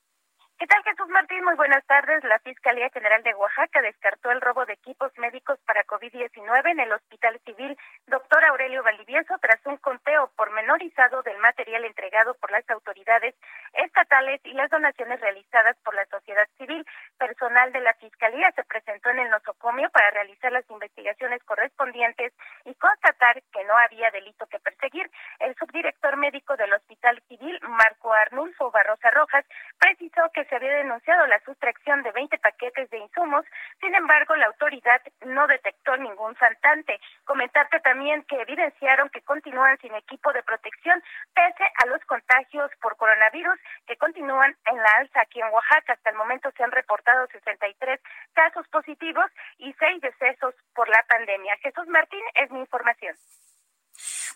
¿Qué 0.59 0.67
tal, 0.67 0.83
Jesús 0.85 1.07
Martín? 1.11 1.45
Muy 1.45 1.55
buenas 1.55 1.85
tardes. 1.85 2.25
La 2.25 2.39
Fiscalía 2.39 2.89
General 2.89 3.23
de 3.23 3.35
Oaxaca 3.35 3.83
descartó 3.83 4.31
el 4.31 4.41
robo 4.41 4.65
de 4.65 4.73
equipos 4.73 5.13
médicos 5.19 5.59
para 5.67 5.85
COVID-19 5.85 6.71
en 6.71 6.81
el 6.81 6.93
Hospital 6.93 7.39
Civil 7.45 7.77
Doctor 8.07 8.43
Aurelio 8.43 8.83
Valdivieso 8.83 9.35
tras 9.43 9.61
un 9.67 9.77
conteo 9.77 10.33
pormenorizado 10.35 11.23
del 11.25 11.37
material 11.41 11.85
entregado 11.85 12.33
por 12.41 12.51
las 12.53 12.65
autoridades 12.71 13.35
estatales 13.75 14.41
y 14.45 14.55
las 14.55 14.71
donaciones 14.71 15.21
realizadas 15.21 15.77
por 15.85 15.95
la 15.95 16.07
sociedad 16.07 16.49
civil. 16.57 16.87
Personal 17.19 17.71
de 17.73 17.81
la 17.81 17.93
Fiscalía 17.93 18.51
se 18.53 18.65
presentó 18.65 19.11
en 19.11 19.19
el 19.19 19.29
nosocomio 19.29 19.91
para 19.91 20.11
realizar 20.11 20.53
las 20.53 20.65
investigaciones 20.71 21.45
correspondientes 21.45 22.33
y 22.65 22.75
constatar 22.77 23.43
que 23.53 23.63
no 23.65 23.77
había 23.77 24.11
delito 24.11 24.47
que 24.47 24.59
perseguir. 24.61 25.11
El 25.39 25.55
subdirector 25.57 26.17
médico 26.17 26.57
del 26.57 26.73
Hospital 26.73 27.23
Civil, 27.29 27.61
Marco 27.69 28.11
Arnulfo 28.15 28.71
Barrosa 28.71 29.11
Rojas, 29.11 29.45
precisó 29.79 30.23
que 30.33 30.46
se 30.47 30.57
había 30.57 30.73
denunciado 30.75 31.27
la 31.27 31.41
sustracción 31.45 32.03
de 32.03 32.13
20 32.13 32.39
paquetes 32.39 32.91
de 32.91 32.99
insumos, 32.99 33.45
sin 33.81 33.95
embargo, 33.95 34.35
la 34.37 34.47
autoridad 34.47 35.01
no 35.25 35.47
detectó 35.47 35.97
ningún 35.97 36.35
faltante. 36.37 36.99
Comentarte 37.25 37.81
también 37.81 38.25
que 38.25 38.41
evidenciaron 38.41 39.11
que 39.11 39.23
continúan 39.23 39.79
sin 39.79 39.95
equipo 39.95 40.33
de 40.33 40.43
protección 40.43 41.03
pese 41.35 41.65
a 41.83 41.87
los 41.87 42.03
contagios 42.07 42.71
por 42.81 42.97
coronavirus 42.97 43.59
que 43.87 43.97
continúan 43.97 44.57
en 44.67 44.77
la 44.77 44.91
alza 44.99 45.21
aquí 45.21 45.41
en 45.41 45.49
Oaxaca. 45.53 45.93
Hasta 45.93 46.11
el 46.11 46.17
momento 46.17 46.51
se 46.57 46.63
han 46.63 46.73
reportado 46.73 47.27
63 47.29 48.01
casos 48.33 48.67
positivos 48.69 49.27
y 49.59 49.73
6 49.73 50.01
decesos 50.01 50.55
por 50.75 50.89
la 50.89 51.03
pandemia. 51.09 51.57
Jesús 51.63 51.87
Martín 51.89 52.23
es 52.35 52.51
mi 52.51 52.61
información. 52.61 53.15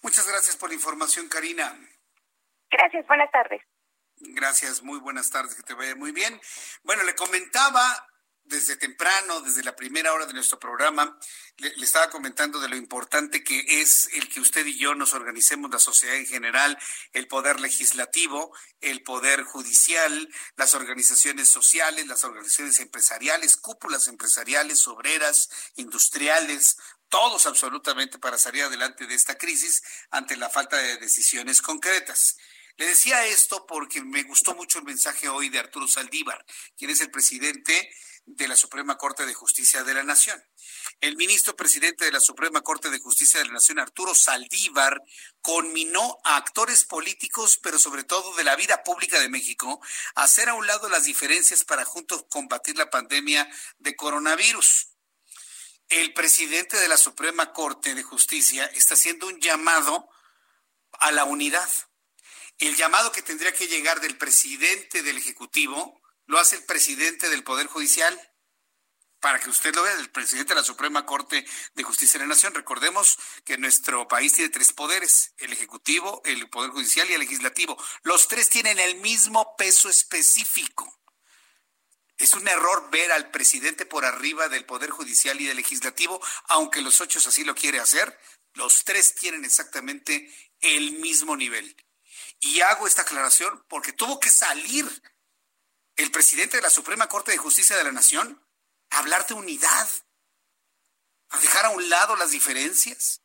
Muchas 0.02 0.26
gracias 0.28 0.56
por 0.56 0.70
la 0.70 0.74
información, 0.74 1.28
Karina. 1.28 1.74
Gracias, 2.70 3.06
buenas 3.06 3.30
tardes. 3.30 3.60
Gracias, 4.20 4.82
muy 4.82 4.98
buenas 4.98 5.30
tardes, 5.30 5.54
que 5.54 5.62
te 5.62 5.72
vaya 5.72 5.96
muy 5.96 6.12
bien. 6.12 6.38
Bueno, 6.82 7.02
le 7.04 7.14
comentaba 7.14 8.06
desde 8.44 8.76
temprano, 8.76 9.40
desde 9.40 9.62
la 9.62 9.76
primera 9.76 10.12
hora 10.12 10.26
de 10.26 10.34
nuestro 10.34 10.58
programa, 10.58 11.18
le, 11.56 11.68
estaba 11.82 12.10
comentando 12.10 12.58
de 12.58 12.68
lo 12.68 12.76
importante 12.76 13.42
que 13.42 13.80
es 13.80 14.10
el 14.12 14.28
que 14.28 14.40
usted 14.40 14.66
y 14.66 14.76
yo 14.76 14.94
nos 14.94 15.14
organicemos, 15.14 15.70
la 15.70 15.78
sociedad 15.78 16.16
en 16.16 16.26
general, 16.26 16.76
el 17.12 17.28
poder 17.28 17.60
legislativo, 17.60 18.52
el 18.80 19.02
poder 19.02 19.44
judicial, 19.44 20.28
las 20.56 20.74
organizaciones 20.74 21.48
sociales, 21.48 22.06
las 22.06 22.24
organizaciones 22.24 22.80
empresariales, 22.80 23.56
cúpulas 23.56 24.08
empresariales, 24.08 24.86
obreras, 24.88 25.48
industriales, 25.76 26.76
todos 27.08 27.46
absolutamente 27.46 28.18
para 28.18 28.36
salir 28.36 28.64
adelante 28.64 29.06
de 29.06 29.14
esta 29.14 29.38
crisis 29.38 29.82
ante 30.10 30.36
la 30.36 30.50
falta 30.50 30.76
de 30.76 30.98
decisiones 30.98 31.62
concretas. 31.62 32.36
Le 32.80 32.86
decía 32.86 33.26
esto 33.26 33.66
porque 33.66 34.00
me 34.00 34.22
gustó 34.22 34.54
mucho 34.54 34.78
el 34.78 34.86
mensaje 34.86 35.28
hoy 35.28 35.50
de 35.50 35.58
Arturo 35.58 35.86
Saldívar, 35.86 36.42
quien 36.78 36.90
es 36.90 37.02
el 37.02 37.10
presidente 37.10 37.94
de 38.24 38.48
la 38.48 38.56
Suprema 38.56 38.96
Corte 38.96 39.26
de 39.26 39.34
Justicia 39.34 39.84
de 39.84 39.92
la 39.92 40.02
Nación. 40.02 40.42
El 40.98 41.18
ministro 41.18 41.54
presidente 41.54 42.06
de 42.06 42.12
la 42.12 42.20
Suprema 42.20 42.62
Corte 42.62 42.88
de 42.88 42.98
Justicia 42.98 43.38
de 43.38 43.44
la 43.44 43.52
Nación, 43.52 43.80
Arturo 43.80 44.14
Saldívar, 44.14 45.02
conminó 45.42 46.20
a 46.24 46.36
actores 46.36 46.84
políticos, 46.84 47.60
pero 47.62 47.78
sobre 47.78 48.02
todo 48.02 48.34
de 48.36 48.44
la 48.44 48.56
vida 48.56 48.82
pública 48.82 49.20
de 49.20 49.28
México, 49.28 49.82
a 50.14 50.22
hacer 50.22 50.48
a 50.48 50.54
un 50.54 50.66
lado 50.66 50.88
las 50.88 51.04
diferencias 51.04 51.64
para 51.64 51.84
juntos 51.84 52.24
combatir 52.30 52.78
la 52.78 52.88
pandemia 52.88 53.46
de 53.78 53.94
coronavirus. 53.94 54.88
El 55.90 56.14
presidente 56.14 56.78
de 56.78 56.88
la 56.88 56.96
Suprema 56.96 57.52
Corte 57.52 57.94
de 57.94 58.02
Justicia 58.02 58.64
está 58.72 58.94
haciendo 58.94 59.26
un 59.26 59.38
llamado 59.38 60.08
a 60.92 61.12
la 61.12 61.24
unidad. 61.24 61.68
El 62.60 62.76
llamado 62.76 63.10
que 63.10 63.22
tendría 63.22 63.54
que 63.54 63.68
llegar 63.68 64.02
del 64.02 64.18
presidente 64.18 65.02
del 65.02 65.16
Ejecutivo 65.16 65.98
lo 66.26 66.38
hace 66.38 66.56
el 66.56 66.64
presidente 66.64 67.30
del 67.30 67.42
Poder 67.42 67.66
Judicial. 67.66 68.20
Para 69.18 69.40
que 69.40 69.48
usted 69.48 69.74
lo 69.74 69.82
vea, 69.82 69.94
el 69.94 70.10
presidente 70.10 70.50
de 70.50 70.60
la 70.60 70.66
Suprema 70.66 71.06
Corte 71.06 71.46
de 71.72 71.82
Justicia 71.82 72.18
de 72.18 72.26
la 72.26 72.34
Nación. 72.34 72.52
Recordemos 72.52 73.18
que 73.46 73.56
nuestro 73.56 74.06
país 74.08 74.34
tiene 74.34 74.50
tres 74.50 74.72
poderes, 74.72 75.32
el 75.38 75.54
Ejecutivo, 75.54 76.20
el 76.26 76.50
Poder 76.50 76.70
Judicial 76.70 77.08
y 77.08 77.14
el 77.14 77.20
Legislativo. 77.20 77.82
Los 78.02 78.28
tres 78.28 78.50
tienen 78.50 78.78
el 78.78 78.96
mismo 78.96 79.56
peso 79.56 79.88
específico. 79.88 81.00
Es 82.18 82.34
un 82.34 82.46
error 82.46 82.90
ver 82.90 83.10
al 83.12 83.30
presidente 83.30 83.86
por 83.86 84.04
arriba 84.04 84.50
del 84.50 84.66
Poder 84.66 84.90
Judicial 84.90 85.40
y 85.40 85.46
del 85.46 85.56
Legislativo, 85.56 86.20
aunque 86.48 86.82
los 86.82 87.00
ocho 87.00 87.20
así 87.26 87.42
lo 87.42 87.54
quiere 87.54 87.80
hacer. 87.80 88.20
Los 88.52 88.84
tres 88.84 89.14
tienen 89.14 89.46
exactamente 89.46 90.30
el 90.60 90.92
mismo 90.92 91.36
nivel. 91.36 91.74
Y 92.40 92.62
hago 92.62 92.86
esta 92.86 93.02
aclaración 93.02 93.64
porque 93.68 93.92
tuvo 93.92 94.18
que 94.18 94.30
salir 94.30 94.86
el 95.96 96.10
presidente 96.10 96.56
de 96.56 96.62
la 96.62 96.70
Suprema 96.70 97.08
Corte 97.08 97.32
de 97.32 97.38
Justicia 97.38 97.76
de 97.76 97.84
la 97.84 97.92
Nación 97.92 98.42
a 98.90 98.98
hablar 98.98 99.26
de 99.26 99.34
unidad, 99.34 99.88
a 101.28 101.38
dejar 101.38 101.66
a 101.66 101.70
un 101.70 101.88
lado 101.88 102.16
las 102.16 102.30
diferencias. 102.30 103.22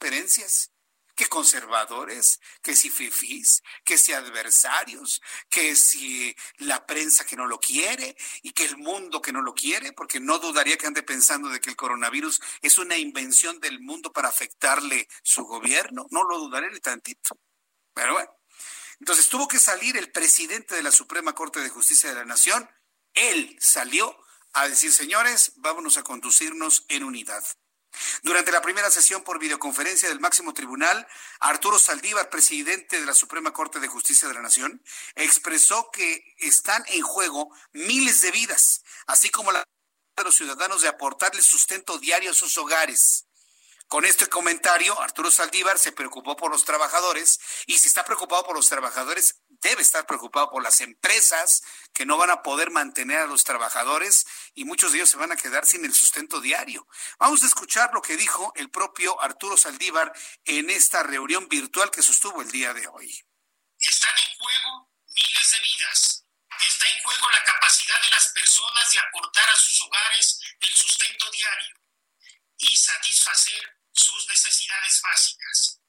Diferencias 0.00 0.69
que 1.20 1.26
conservadores, 1.26 2.40
que 2.62 2.74
si 2.74 2.88
fifís, 2.88 3.62
que 3.84 3.98
si 3.98 4.14
adversarios, 4.14 5.20
que 5.50 5.76
si 5.76 6.34
la 6.56 6.86
prensa 6.86 7.26
que 7.26 7.36
no 7.36 7.46
lo 7.46 7.60
quiere 7.60 8.16
y 8.40 8.52
que 8.52 8.64
el 8.64 8.78
mundo 8.78 9.20
que 9.20 9.30
no 9.30 9.42
lo 9.42 9.52
quiere, 9.52 9.92
porque 9.92 10.18
no 10.18 10.38
dudaría 10.38 10.78
que 10.78 10.86
ande 10.86 11.02
pensando 11.02 11.50
de 11.50 11.60
que 11.60 11.68
el 11.68 11.76
coronavirus 11.76 12.40
es 12.62 12.78
una 12.78 12.96
invención 12.96 13.60
del 13.60 13.80
mundo 13.80 14.14
para 14.14 14.30
afectarle 14.30 15.08
su 15.22 15.44
gobierno, 15.44 16.06
no 16.10 16.24
lo 16.24 16.38
dudaré 16.38 16.70
ni 16.70 16.80
tantito. 16.80 17.38
Pero 17.92 18.14
bueno, 18.14 18.30
entonces 18.98 19.28
tuvo 19.28 19.46
que 19.46 19.58
salir 19.58 19.98
el 19.98 20.10
presidente 20.10 20.74
de 20.74 20.82
la 20.82 20.90
Suprema 20.90 21.34
Corte 21.34 21.60
de 21.60 21.68
Justicia 21.68 22.08
de 22.08 22.14
la 22.14 22.24
Nación, 22.24 22.66
él 23.12 23.58
salió 23.60 24.16
a 24.54 24.68
decir, 24.68 24.90
señores, 24.90 25.52
vámonos 25.56 25.98
a 25.98 26.02
conducirnos 26.02 26.86
en 26.88 27.04
unidad. 27.04 27.44
Durante 28.22 28.52
la 28.52 28.62
primera 28.62 28.90
sesión 28.90 29.22
por 29.22 29.38
videoconferencia 29.38 30.08
del 30.08 30.20
máximo 30.20 30.54
tribunal, 30.54 31.06
Arturo 31.40 31.78
Saldívar, 31.78 32.28
presidente 32.28 33.00
de 33.00 33.06
la 33.06 33.14
Suprema 33.14 33.52
Corte 33.52 33.80
de 33.80 33.88
Justicia 33.88 34.28
de 34.28 34.34
la 34.34 34.42
Nación, 34.42 34.82
expresó 35.14 35.90
que 35.90 36.34
están 36.38 36.84
en 36.88 37.02
juego 37.02 37.50
miles 37.72 38.20
de 38.20 38.30
vidas, 38.30 38.82
así 39.06 39.30
como 39.30 39.52
la 39.52 39.64
de 40.16 40.24
los 40.24 40.34
ciudadanos 40.34 40.82
de 40.82 40.88
aportarle 40.88 41.42
sustento 41.42 41.98
diario 41.98 42.30
a 42.30 42.34
sus 42.34 42.56
hogares. 42.58 43.26
Con 43.88 44.04
este 44.04 44.28
comentario, 44.28 45.00
Arturo 45.00 45.32
Saldívar 45.32 45.78
se 45.78 45.90
preocupó 45.90 46.36
por 46.36 46.52
los 46.52 46.64
trabajadores 46.64 47.40
y 47.66 47.78
si 47.78 47.88
está 47.88 48.04
preocupado 48.04 48.44
por 48.44 48.54
los 48.54 48.68
trabajadores, 48.68 49.39
debe 49.60 49.82
estar 49.82 50.06
preocupado 50.06 50.50
por 50.50 50.62
las 50.62 50.80
empresas 50.80 51.62
que 51.92 52.06
no 52.06 52.16
van 52.16 52.30
a 52.30 52.42
poder 52.42 52.70
mantener 52.70 53.18
a 53.18 53.26
los 53.26 53.44
trabajadores 53.44 54.26
y 54.54 54.64
muchos 54.64 54.92
de 54.92 54.98
ellos 54.98 55.10
se 55.10 55.16
van 55.16 55.32
a 55.32 55.36
quedar 55.36 55.66
sin 55.66 55.84
el 55.84 55.94
sustento 55.94 56.40
diario. 56.40 56.86
Vamos 57.18 57.42
a 57.42 57.46
escuchar 57.46 57.90
lo 57.92 58.02
que 58.02 58.16
dijo 58.16 58.52
el 58.56 58.70
propio 58.70 59.20
Arturo 59.20 59.56
Saldívar 59.56 60.12
en 60.44 60.70
esta 60.70 61.02
reunión 61.02 61.48
virtual 61.48 61.90
que 61.90 62.02
sostuvo 62.02 62.42
el 62.42 62.50
día 62.50 62.72
de 62.72 62.86
hoy. 62.88 63.24
Están 63.78 64.14
en 64.18 64.38
juego 64.38 64.90
miles 65.06 65.50
de 65.52 65.60
vidas. 65.60 66.24
Está 66.60 66.86
en 66.90 67.02
juego 67.02 67.30
la 67.30 67.44
capacidad 67.44 68.02
de 68.02 68.10
las 68.10 68.28
personas 68.32 68.92
de 68.92 68.98
aportar 68.98 69.48
a 69.48 69.56
sus 69.56 69.82
hogares 69.82 70.40
el 70.60 70.74
sustento 70.74 71.30
diario 71.30 71.76
y 72.58 72.76
satisfacer 72.76 73.78
sus 73.92 74.26
necesidades 74.28 75.00
básicas. 75.02 75.80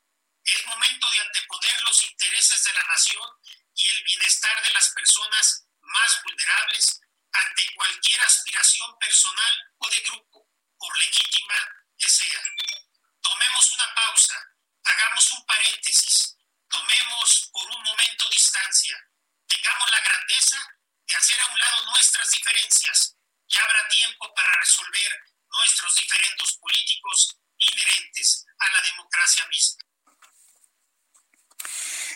Es 0.43 0.65
momento 0.65 1.09
de 1.11 1.19
anteponer 1.19 1.81
los 1.81 2.03
intereses 2.05 2.63
de 2.63 2.73
la 2.73 2.83
nación 2.83 3.29
y 3.75 3.89
el 3.89 4.03
bienestar 4.03 4.63
de 4.63 4.73
las 4.73 4.89
personas 4.89 5.65
más 5.81 6.21
vulnerables 6.23 7.01
ante 7.31 7.73
cualquier 7.75 8.21
aspiración 8.21 8.97
personal 8.99 9.73
o 9.77 9.89
de 9.89 9.99
grupo, 10.01 10.47
por 10.77 10.97
legítima 10.97 11.55
que 11.97 12.09
sea. 12.09 12.41
Tomemos 13.21 13.71
una 13.71 13.93
pausa, 13.95 14.35
hagamos 14.83 15.31
un 15.31 15.45
paréntesis, 15.45 16.35
tomemos 16.69 17.49
por 17.53 17.69
un 17.69 17.83
momento 17.83 18.29
distancia, 18.29 18.97
tengamos 19.47 19.91
la 19.91 19.99
grandeza 19.99 20.57
de 21.07 21.15
hacer 21.15 21.41
a 21.41 21.47
un 21.47 21.59
lado 21.59 21.85
nuestras 21.85 22.31
diferencias. 22.31 23.15
y 23.53 23.57
habrá 23.57 23.85
tiempo 23.89 24.33
para 24.33 24.59
resolver 24.61 25.11
nuestros 25.49 25.93
diferentes 25.95 26.53
políticos 26.53 27.35
inherentes 27.57 28.45
a 28.57 28.71
la 28.71 28.81
democracia 28.81 29.45
misma. 29.47 29.90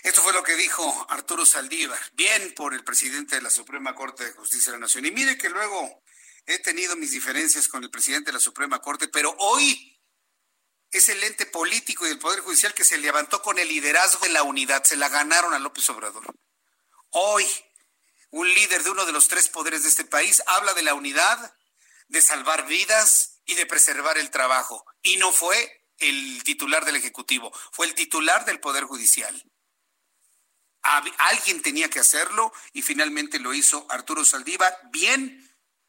Esto 0.06 0.22
fue 0.22 0.34
lo 0.34 0.44
que 0.44 0.56
dijo 0.56 1.08
Arturo 1.10 1.48
Saldívar, 1.48 2.00
bien 2.14 2.54
por 2.54 2.76
el 2.76 2.84
presidente 2.84 3.38
de 3.38 3.42
la 3.42 3.50
Suprema 3.50 3.96
Corte 3.96 4.24
de 4.24 4.34
Justicia 4.34 4.72
de 4.72 4.78
la 4.78 4.82
Nación. 4.82 5.04
Y 5.08 5.10
mire 5.10 5.36
que 5.36 5.50
luego 5.50 6.04
he 6.46 6.60
tenido 6.60 6.96
mis 6.96 7.10
diferencias 7.10 7.68
con 7.68 7.84
el 7.84 7.90
presidente 7.90 8.28
de 8.28 8.34
la 8.34 8.40
Suprema 8.40 8.80
Corte, 8.84 9.08
pero 9.08 9.36
hoy 9.40 10.00
es 10.92 11.10
el 11.10 11.24
ente 11.24 11.48
político 11.48 12.06
y 12.06 12.12
el 12.12 12.20
Poder 12.20 12.42
Judicial 12.42 12.76
que 12.76 12.84
se 12.84 13.00
levantó 13.00 13.42
con 13.42 13.58
el 13.58 13.68
liderazgo 13.68 14.20
de 14.28 14.30
la 14.32 14.44
unidad, 14.44 14.84
se 14.84 14.96
la 14.96 15.10
ganaron 15.10 15.56
a 15.56 15.60
López 15.60 15.90
Obrador. 15.90 16.36
Hoy, 17.10 17.48
un 18.30 18.48
líder 18.48 18.84
de 18.84 18.92
uno 18.92 19.08
de 19.08 19.12
los 19.12 19.28
tres 19.28 19.50
poderes 19.50 19.82
de 19.82 19.90
este 19.90 20.06
país 20.06 20.44
habla 20.46 20.76
de 20.76 20.84
la 20.84 20.94
unidad, 20.94 21.52
de 22.10 22.22
salvar 22.22 22.68
vidas 22.68 23.42
y 23.44 23.56
de 23.56 23.66
preservar 23.66 24.20
el 24.20 24.30
trabajo. 24.30 24.86
Y 25.02 25.18
no 25.18 25.32
fue 25.32 25.84
el 25.98 26.44
titular 26.44 26.86
del 26.86 26.96
Ejecutivo, 26.98 27.52
fue 27.72 27.88
el 27.88 27.96
titular 27.96 28.46
del 28.46 28.60
Poder 28.60 28.84
Judicial. 28.84 29.44
Alguien 30.86 31.62
tenía 31.62 31.90
que 31.90 32.00
hacerlo 32.00 32.54
y 32.74 32.82
finalmente 32.82 33.40
lo 33.40 33.54
hizo 33.54 33.88
Arturo 33.90 34.24
Saldívar. 34.24 34.78
Bien, 34.92 35.46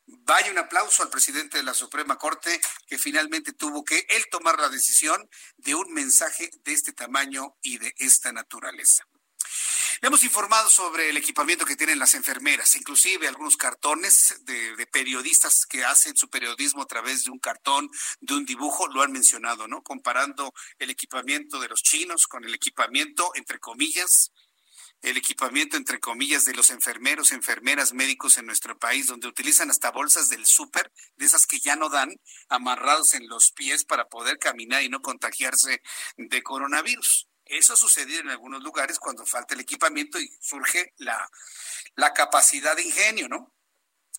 vaya 0.06 0.50
un 0.50 0.58
aplauso 0.58 1.02
al 1.02 1.10
presidente 1.10 1.58
de 1.58 1.64
la 1.64 1.74
Suprema 1.74 2.16
Corte 2.16 2.60
que 2.86 2.96
finalmente 2.96 3.52
tuvo 3.52 3.84
que 3.84 4.06
él 4.08 4.24
tomar 4.30 4.58
la 4.58 4.70
decisión 4.70 5.28
de 5.58 5.74
un 5.74 5.92
mensaje 5.92 6.50
de 6.64 6.72
este 6.72 6.92
tamaño 6.92 7.56
y 7.60 7.78
de 7.78 7.94
esta 7.98 8.32
naturaleza. 8.32 9.06
Le 10.00 10.08
hemos 10.08 10.24
informado 10.24 10.68
sobre 10.68 11.08
el 11.08 11.16
equipamiento 11.16 11.64
que 11.64 11.76
tienen 11.76 11.98
las 11.98 12.14
enfermeras, 12.14 12.76
inclusive 12.76 13.28
algunos 13.28 13.56
cartones 13.56 14.34
de, 14.44 14.86
periodistas 14.92 15.64
que 15.66 15.84
hacen 15.84 16.16
su 16.16 16.28
periodismo 16.28 16.82
a 16.82 16.86
través 16.86 17.24
de 17.24 17.30
un 17.30 17.38
cartón, 17.38 17.90
de 18.20 18.34
un 18.34 18.44
dibujo, 18.44 18.88
lo 18.88 19.02
han 19.02 19.12
mencionado, 19.12 19.68
¿no? 19.68 19.82
Comparando 19.82 20.52
el 20.78 20.90
equipamiento 20.90 21.60
de 21.60 21.68
los 21.68 21.82
chinos 21.82 22.26
con 22.26 22.44
el 22.44 22.54
equipamiento, 22.54 23.30
entre 23.34 23.58
comillas, 23.58 24.32
el 25.02 25.16
equipamiento, 25.16 25.76
entre 25.76 26.00
comillas, 26.00 26.44
de 26.44 26.54
los 26.54 26.70
enfermeros, 26.70 27.32
enfermeras, 27.32 27.92
médicos 27.92 28.38
en 28.38 28.46
nuestro 28.46 28.78
país, 28.78 29.06
donde 29.06 29.28
utilizan 29.28 29.70
hasta 29.70 29.90
bolsas 29.90 30.28
del 30.28 30.46
súper, 30.46 30.92
de 31.16 31.26
esas 31.26 31.46
que 31.46 31.60
ya 31.60 31.76
no 31.76 31.88
dan, 31.88 32.18
amarrados 32.48 33.14
en 33.14 33.28
los 33.28 33.52
pies 33.52 33.84
para 33.84 34.08
poder 34.08 34.38
caminar 34.38 34.82
y 34.82 34.88
no 34.88 35.02
contagiarse 35.02 35.82
de 36.16 36.42
coronavirus. 36.42 37.28
Eso 37.44 37.74
ha 37.74 37.76
sucedido 37.76 38.20
en 38.20 38.30
algunos 38.30 38.62
lugares 38.62 38.98
cuando 38.98 39.24
falta 39.24 39.54
el 39.54 39.60
equipamiento 39.60 40.18
y 40.18 40.28
surge 40.40 40.92
la, 40.96 41.30
la 41.94 42.12
capacidad 42.12 42.74
de 42.74 42.82
ingenio, 42.82 43.28
¿no? 43.28 43.54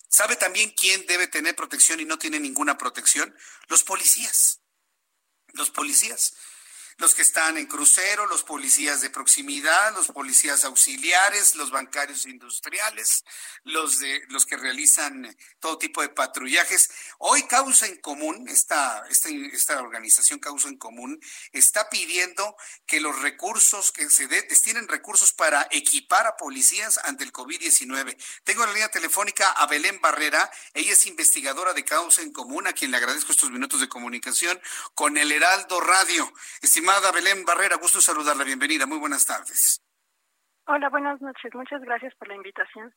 ¿Sabe 0.10 0.38
también 0.38 0.72
quién 0.72 1.06
debe 1.06 1.28
tener 1.28 1.56
protección 1.56 2.00
y 2.00 2.06
no 2.06 2.18
tiene 2.18 2.40
ninguna 2.40 2.78
protección? 2.78 3.36
Los 3.68 3.84
policías. 3.84 4.62
Los 5.54 5.70
policías. 5.70 6.36
Los 6.98 7.14
que 7.14 7.22
están 7.22 7.58
en 7.58 7.68
crucero, 7.68 8.26
los 8.26 8.44
policías 8.44 9.02
de 9.02 9.12
proximidad, 9.12 9.94
los 9.94 10.08
policías 10.08 10.64
auxiliares, 10.64 11.56
los 11.56 11.70
bancarios 11.70 12.26
industriales, 12.26 13.24
los 13.64 14.00
de 14.00 14.24
los 14.30 14.48
que 14.48 14.58
realizan 14.58 15.36
todo 15.60 15.78
tipo 15.78 16.02
de 16.02 16.10
patrullajes. 16.10 16.90
Hoy 17.20 17.44
Causa 17.44 17.86
en 17.86 17.98
Común, 17.98 18.48
esta, 18.50 19.04
esta, 19.10 19.80
organización 19.80 20.40
Causa 20.40 20.70
en 20.70 20.78
Común, 20.78 21.20
está 21.52 21.88
pidiendo 21.90 22.56
que 22.88 23.00
los 23.00 23.22
recursos, 23.22 23.92
que 23.92 24.10
se 24.10 24.28
destinen 24.28 24.88
recursos 24.88 25.34
para 25.34 25.68
equipar 25.70 26.26
a 26.26 26.36
policías 26.36 27.00
ante 27.04 27.24
el 27.24 27.32
COVID-19. 27.32 28.18
Tengo 28.44 28.64
en 28.64 28.70
la 28.70 28.74
línea 28.74 28.90
telefónica 28.90 29.50
a 29.52 29.68
Belén 29.68 30.02
Barrera, 30.02 30.50
ella 30.74 30.94
es 30.94 31.06
investigadora 31.06 31.74
de 31.74 31.86
Causa 31.86 32.24
en 32.24 32.32
Común, 32.32 32.66
a 32.66 32.74
quien 32.74 32.90
le 32.90 32.98
agradezco 32.98 33.32
estos 33.32 33.52
minutos 33.52 33.82
de 33.82 33.88
comunicación 33.88 34.60
con 34.96 35.18
el 35.18 35.32
Heraldo 35.32 35.80
Radio. 35.80 36.34
Estimada 36.88 37.12
Belén 37.12 37.44
Barrera, 37.44 37.76
gusto 37.76 38.00
saludarla, 38.00 38.46
bienvenida, 38.46 38.86
muy 38.86 38.98
buenas 38.98 39.26
tardes. 39.26 39.84
Hola, 40.68 40.88
buenas 40.88 41.20
noches, 41.20 41.54
muchas 41.54 41.82
gracias 41.82 42.16
por 42.16 42.30
la 42.30 42.36
invitación. 42.36 42.96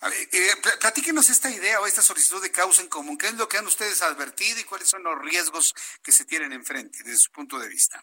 A 0.00 0.08
ver, 0.08 0.18
eh, 0.32 0.50
platíquenos 0.80 1.30
esta 1.30 1.48
idea 1.48 1.80
o 1.80 1.86
esta 1.86 2.02
solicitud 2.02 2.42
de 2.42 2.50
causa 2.50 2.82
en 2.82 2.88
común. 2.88 3.16
¿Qué 3.16 3.26
es 3.28 3.34
lo 3.34 3.46
que 3.46 3.58
han 3.58 3.66
ustedes 3.66 4.02
advertido 4.02 4.58
y 4.58 4.64
cuáles 4.64 4.88
son 4.88 5.04
los 5.04 5.16
riesgos 5.20 5.74
que 6.02 6.10
se 6.10 6.24
tienen 6.24 6.52
enfrente 6.52 7.04
desde 7.04 7.18
su 7.18 7.30
punto 7.30 7.56
de 7.56 7.68
vista? 7.68 8.02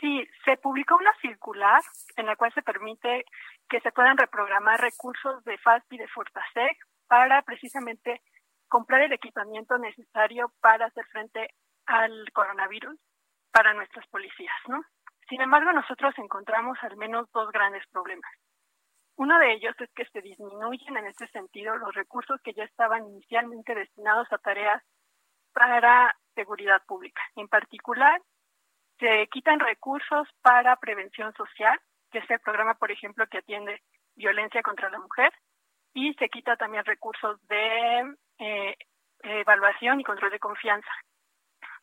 Sí, 0.00 0.26
se 0.46 0.56
publicó 0.56 0.96
una 0.96 1.12
circular 1.20 1.82
en 2.16 2.24
la 2.24 2.36
cual 2.36 2.54
se 2.54 2.62
permite 2.62 3.26
que 3.68 3.80
se 3.80 3.92
puedan 3.92 4.16
reprogramar 4.16 4.80
recursos 4.80 5.44
de 5.44 5.58
FAST 5.58 5.92
y 5.92 5.98
de 5.98 6.08
Fortasec 6.08 6.78
para 7.06 7.42
precisamente 7.42 8.22
comprar 8.66 9.02
el 9.02 9.12
equipamiento 9.12 9.76
necesario 9.76 10.50
para 10.62 10.86
hacer 10.86 11.04
frente 11.08 11.50
al 11.86 12.30
coronavirus 12.32 12.98
para 13.52 13.74
nuestras 13.74 14.06
policías, 14.08 14.56
¿no? 14.68 14.82
Sin 15.28 15.40
embargo, 15.40 15.72
nosotros 15.72 16.14
encontramos 16.18 16.78
al 16.82 16.96
menos 16.96 17.30
dos 17.32 17.50
grandes 17.50 17.84
problemas. 17.88 18.30
Uno 19.16 19.38
de 19.38 19.54
ellos 19.54 19.74
es 19.80 19.90
que 19.94 20.04
se 20.04 20.20
disminuyen 20.20 20.96
en 20.96 21.06
este 21.06 21.26
sentido 21.28 21.76
los 21.76 21.94
recursos 21.94 22.40
que 22.42 22.52
ya 22.52 22.64
estaban 22.64 23.06
inicialmente 23.06 23.74
destinados 23.74 24.30
a 24.30 24.38
tareas 24.38 24.82
para 25.52 26.14
seguridad 26.34 26.82
pública. 26.86 27.22
En 27.34 27.48
particular, 27.48 28.20
se 28.98 29.26
quitan 29.28 29.58
recursos 29.58 30.28
para 30.42 30.76
prevención 30.76 31.32
social, 31.32 31.78
que 32.10 32.18
es 32.18 32.30
el 32.30 32.40
programa, 32.40 32.74
por 32.74 32.90
ejemplo, 32.90 33.26
que 33.26 33.38
atiende 33.38 33.82
violencia 34.14 34.62
contra 34.62 34.90
la 34.90 34.98
mujer, 34.98 35.32
y 35.94 36.12
se 36.14 36.28
quita 36.28 36.56
también 36.56 36.84
recursos 36.84 37.40
de 37.48 38.16
eh, 38.38 38.76
evaluación 39.22 39.98
y 40.00 40.04
control 40.04 40.30
de 40.30 40.38
confianza. 40.38 40.90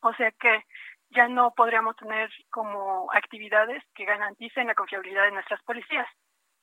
O 0.03 0.13
sea 0.13 0.31
que 0.31 0.63
ya 1.11 1.27
no 1.27 1.53
podríamos 1.55 1.95
tener 1.95 2.29
como 2.49 3.09
actividades 3.13 3.83
que 3.95 4.05
garanticen 4.05 4.67
la 4.67 4.75
confiabilidad 4.75 5.23
de 5.25 5.31
nuestras 5.31 5.61
policías. 5.63 6.07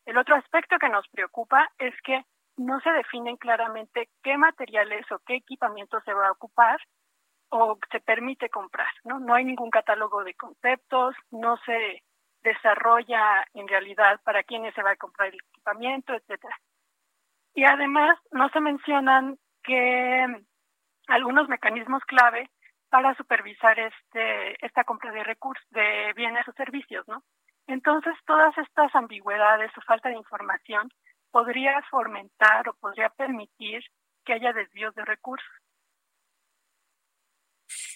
El 0.04 0.18
otro 0.18 0.36
aspecto 0.36 0.78
que 0.78 0.88
nos 0.88 1.08
preocupa 1.08 1.70
es 1.78 1.94
que 2.02 2.22
no 2.56 2.80
se 2.80 2.90
definen 2.90 3.36
claramente 3.36 4.08
qué 4.22 4.36
materiales 4.36 5.10
o 5.10 5.20
qué 5.20 5.36
equipamiento 5.36 6.00
se 6.02 6.12
va 6.12 6.28
a 6.28 6.32
ocupar 6.32 6.78
o 7.48 7.78
se 7.90 8.00
permite 8.00 8.50
comprar, 8.50 8.92
¿no? 9.04 9.18
No 9.18 9.34
hay 9.34 9.44
ningún 9.44 9.70
catálogo 9.70 10.22
de 10.22 10.34
conceptos, 10.34 11.14
no 11.30 11.56
se 11.64 12.02
desarrolla 12.42 13.46
en 13.54 13.66
realidad 13.68 14.20
para 14.24 14.42
quiénes 14.42 14.74
se 14.74 14.82
va 14.82 14.92
a 14.92 14.96
comprar 14.96 15.28
el 15.28 15.40
equipamiento, 15.50 16.12
etcétera. 16.14 16.56
Y 17.54 17.64
además 17.64 18.18
no 18.30 18.48
se 18.50 18.60
mencionan 18.60 19.38
que 19.62 20.26
algunos 21.08 21.48
mecanismos 21.48 22.02
clave 22.04 22.50
para 22.90 23.14
supervisar 23.16 23.78
este 23.78 24.66
esta 24.66 24.84
compra 24.84 25.12
de 25.12 25.24
recursos 25.24 25.66
de 25.70 26.12
bienes 26.14 26.46
o 26.48 26.52
servicios, 26.52 27.06
¿no? 27.08 27.22
Entonces, 27.66 28.14
todas 28.26 28.56
estas 28.58 28.94
ambigüedades 28.94 29.70
o 29.76 29.80
falta 29.82 30.08
de 30.08 30.16
información 30.16 30.90
podría 31.30 31.80
fomentar 31.90 32.68
o 32.68 32.74
podría 32.74 33.08
permitir 33.10 33.82
que 34.24 34.32
haya 34.34 34.52
desvíos 34.52 34.94
de 34.94 35.04
recursos. 35.04 35.48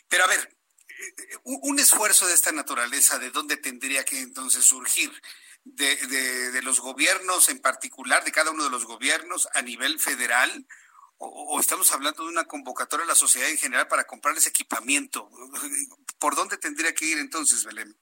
Pero 0.08 0.24
a 0.24 0.28
ver, 0.28 0.38
eh, 0.38 1.36
un 1.44 1.78
esfuerzo 1.78 2.26
de 2.26 2.34
esta 2.34 2.52
naturaleza, 2.52 3.18
¿de 3.18 3.30
dónde 3.30 3.56
tendría 3.56 4.04
que 4.04 4.20
entonces 4.20 4.64
surgir? 4.64 5.10
De, 5.64 5.96
de, 6.52 6.60
los 6.60 6.78
gobiernos 6.78 7.48
en 7.48 7.58
particular, 7.58 8.22
de 8.22 8.32
cada 8.32 8.50
uno 8.50 8.64
de 8.64 8.70
los 8.70 8.84
gobiernos 8.84 9.48
a 9.54 9.62
nivel 9.62 9.98
federal, 9.98 10.66
o, 11.18 11.60
estamos 11.60 11.92
hablando 11.92 12.24
de 12.24 12.30
una 12.30 12.44
convocatoria 12.44 13.04
a 13.04 13.08
la 13.08 13.14
sociedad 13.14 13.48
en 13.48 13.56
general 13.56 13.88
para 13.88 14.04
comprarles 14.04 14.46
equipamiento. 14.46 15.28
¿Por 16.18 16.34
dónde 16.34 16.58
tendría 16.58 16.94
que 16.94 17.06
ir 17.06 17.18
entonces, 17.18 17.64
Belén? 17.64 17.94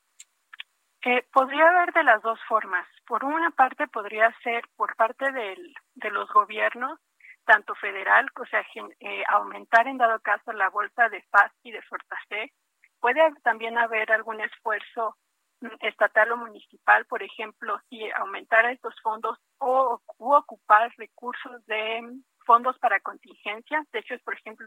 Eh, 1.05 1.27
podría 1.33 1.69
haber 1.69 1.93
de 1.93 2.05
las 2.05 2.23
dos 2.23 2.39
formas. 2.49 2.87
Por 3.07 3.25
una 3.25 3.51
parte 3.51 3.89
podría 3.89 4.33
ser 4.43 4.63
por 4.77 4.95
parte 4.95 5.31
del, 5.33 5.75
de 5.95 6.11
los 6.11 6.31
gobiernos, 6.31 6.99
tanto 7.45 7.75
federal, 7.75 8.29
o 8.41 8.47
sea, 8.47 8.65
eh, 9.01 9.25
aumentar 9.29 9.89
en 9.89 9.99
dado 9.99 10.21
caso 10.21 10.53
la 10.53 10.71
bolsa 10.71 11.09
de 11.09 11.23
FAST 11.23 11.55
y 11.65 11.73
de 11.73 11.83
Fortasec. 11.83 12.53
Puede 13.01 13.21
también 13.43 13.79
haber 13.79 14.13
algún 14.13 14.41
esfuerzo 14.41 15.17
mm, 15.61 15.75
estatal 15.81 16.31
o 16.33 16.37
municipal, 16.37 17.05
por 17.07 17.25
ejemplo, 17.25 17.81
si 17.89 18.09
aumentara 18.13 18.71
estos 18.71 18.95
fondos 19.03 19.39
o 19.59 20.01
ocupar 20.19 20.93
recursos 20.97 21.67
de 21.67 22.01
fondos 22.45 22.79
para 22.79 23.01
contingencia. 23.01 23.85
De 23.93 24.01
hecho, 24.01 24.15
es, 24.15 24.23
por 24.23 24.35
ejemplo, 24.35 24.67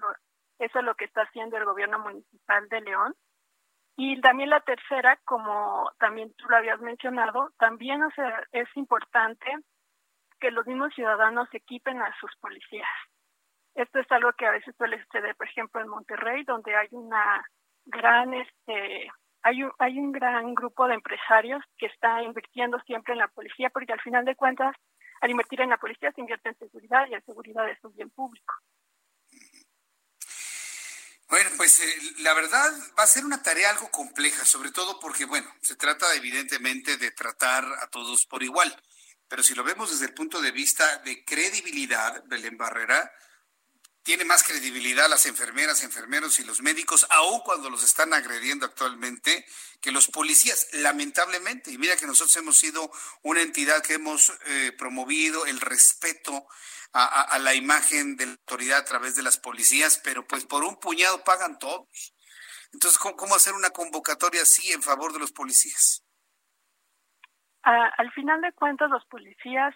eso 0.60 0.80
es 0.80 0.85
lo 0.85 0.95
que 0.95 1.06
está 1.06 1.22
haciendo 1.22 1.57
el 1.57 1.65
gobierno 1.65 1.99
municipal 1.99 2.68
de 2.69 2.81
León 2.81 3.15
y 3.97 4.19
también 4.19 4.49
la 4.49 4.60
tercera, 4.60 5.18
como 5.23 5.89
también 5.99 6.34
tú 6.35 6.47
lo 6.49 6.57
habías 6.57 6.81
mencionado, 6.81 7.52
también 7.57 8.02
es 8.52 8.68
importante 8.76 9.47
que 10.39 10.52
los 10.52 10.68
mismos 10.68 10.93
ciudadanos 10.93 11.47
equipen 11.53 12.02
a 12.02 12.14
sus 12.19 12.35
policías. 12.38 12.89
Esto 13.73 13.99
es 13.99 14.11
algo 14.11 14.34
que 14.34 14.45
a 14.45 14.52
veces 14.52 14.76
suele 14.77 15.02
suceder, 15.03 15.35
por 15.35 15.47
ejemplo, 15.47 15.81
en 15.81 15.88
Monterrey, 15.88 16.43
donde 16.43 16.76
hay 16.76 16.88
una 16.91 17.45
gran, 17.85 18.34
este, 18.34 19.10
hay 19.43 19.64
un, 19.64 19.72
hay 19.80 19.97
un 19.97 20.11
gran 20.11 20.53
grupo 20.53 20.88
de 20.88 20.95
empresarios 20.95 21.64
que 21.77 21.85
está 21.85 22.22
invirtiendo 22.22 22.80
siempre 22.81 23.14
en 23.14 23.19
la 23.19 23.30
policía, 23.30 23.69
porque 23.69 23.93
al 23.93 24.02
final 24.02 24.26
de 24.26 24.35
cuentas, 24.35 24.76
al 25.21 25.31
invertir 25.31 25.61
en 25.61 25.69
la 25.69 25.77
policía 25.77 26.11
se 26.11 26.21
invierte 26.21 26.49
en 26.49 26.59
seguridad 26.59 27.07
y 27.07 27.11
la 27.11 27.21
seguridad 27.21 27.69
es 27.69 27.83
un 27.83 27.95
bien 27.95 28.09
público. 28.09 28.53
Bueno, 31.27 31.49
pues 31.57 31.79
eh, 31.79 32.13
la 32.19 32.33
verdad 32.33 32.71
va 32.97 33.03
a 33.03 33.07
ser 33.07 33.25
una 33.25 33.41
tarea 33.41 33.71
algo 33.71 33.89
compleja, 33.89 34.45
sobre 34.45 34.71
todo 34.71 34.99
porque, 34.99 35.25
bueno, 35.25 35.51
se 35.61 35.75
trata 35.75 36.13
evidentemente 36.13 36.97
de 36.97 37.11
tratar 37.11 37.65
a 37.81 37.87
todos 37.87 38.25
por 38.25 38.43
igual. 38.43 38.75
Pero 39.27 39.41
si 39.41 39.55
lo 39.55 39.63
vemos 39.63 39.89
desde 39.89 40.05
el 40.05 40.13
punto 40.13 40.39
de 40.39 40.51
vista 40.51 40.99
de 40.99 41.25
credibilidad, 41.25 42.23
Belén 42.27 42.57
Barrera, 42.57 43.11
tiene 44.06 44.23
más 44.23 44.44
credibilidad 44.44 45.10
las 45.10 45.26
enfermeras, 45.26 45.84
enfermeros 45.84 46.40
y 46.40 46.44
los 46.44 46.61
médicos, 46.61 47.07
aun 47.10 47.40
cuando 47.40 47.72
los 47.72 47.84
están 47.84 48.14
agrediendo 48.14 48.68
actualmente, 48.68 49.48
que 49.82 49.91
los 49.91 50.10
policías, 50.10 50.68
lamentablemente. 50.73 51.72
Y 51.72 51.80
mira 51.80 51.95
que 51.98 52.06
nosotros 52.06 52.36
hemos 52.36 52.56
sido 52.56 52.91
una 53.23 53.41
entidad 53.41 53.82
que 53.82 53.95
hemos 53.95 54.32
eh, 54.45 54.72
promovido 54.77 55.48
el 55.48 55.60
respeto 55.60 56.48
a, 56.94 57.40
la 57.40 57.56
imagen 57.56 58.15
de 58.15 58.27
la 58.27 58.32
autoridad 58.34 58.77
a 58.77 58.86
través 58.86 59.15
de 59.15 59.23
las 59.23 59.38
policías, 59.38 59.99
pero 60.03 60.26
pues 60.26 60.45
por 60.45 60.64
un 60.64 60.80
puñado 60.80 61.23
pagan 61.23 61.57
todos. 61.57 62.14
Entonces, 62.73 62.99
¿cómo, 62.99 63.34
hacer 63.34 63.53
una 63.53 63.72
convocatoria 63.72 64.44
así 64.44 64.72
en 64.72 64.84
favor 64.84 65.14
de 65.14 65.19
los 65.19 65.32
policías? 65.32 66.03
al 67.64 68.11
final 68.11 68.40
de 68.41 68.53
cuentas, 68.53 68.91
los 68.91 69.03
policías 69.07 69.73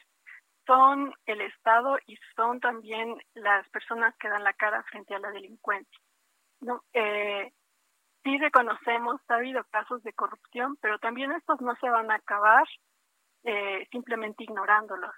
son 0.69 1.13
el 1.25 1.41
Estado 1.41 1.97
y 2.05 2.15
son 2.35 2.59
también 2.59 3.17
las 3.33 3.67
personas 3.69 4.15
que 4.17 4.29
dan 4.29 4.43
la 4.43 4.53
cara 4.53 4.83
frente 4.83 5.15
a 5.15 5.19
la 5.19 5.31
delincuencia. 5.31 5.99
¿no? 6.61 6.83
Eh, 6.93 7.51
sí 8.23 8.37
reconocemos, 8.37 9.19
ha 9.29 9.35
habido 9.35 9.63
casos 9.71 10.03
de 10.03 10.13
corrupción, 10.13 10.77
pero 10.81 10.99
también 10.99 11.31
estos 11.31 11.59
no 11.61 11.75
se 11.77 11.89
van 11.89 12.11
a 12.11 12.15
acabar 12.15 12.67
eh, 13.43 13.87
simplemente 13.91 14.43
ignorándolos 14.43 15.15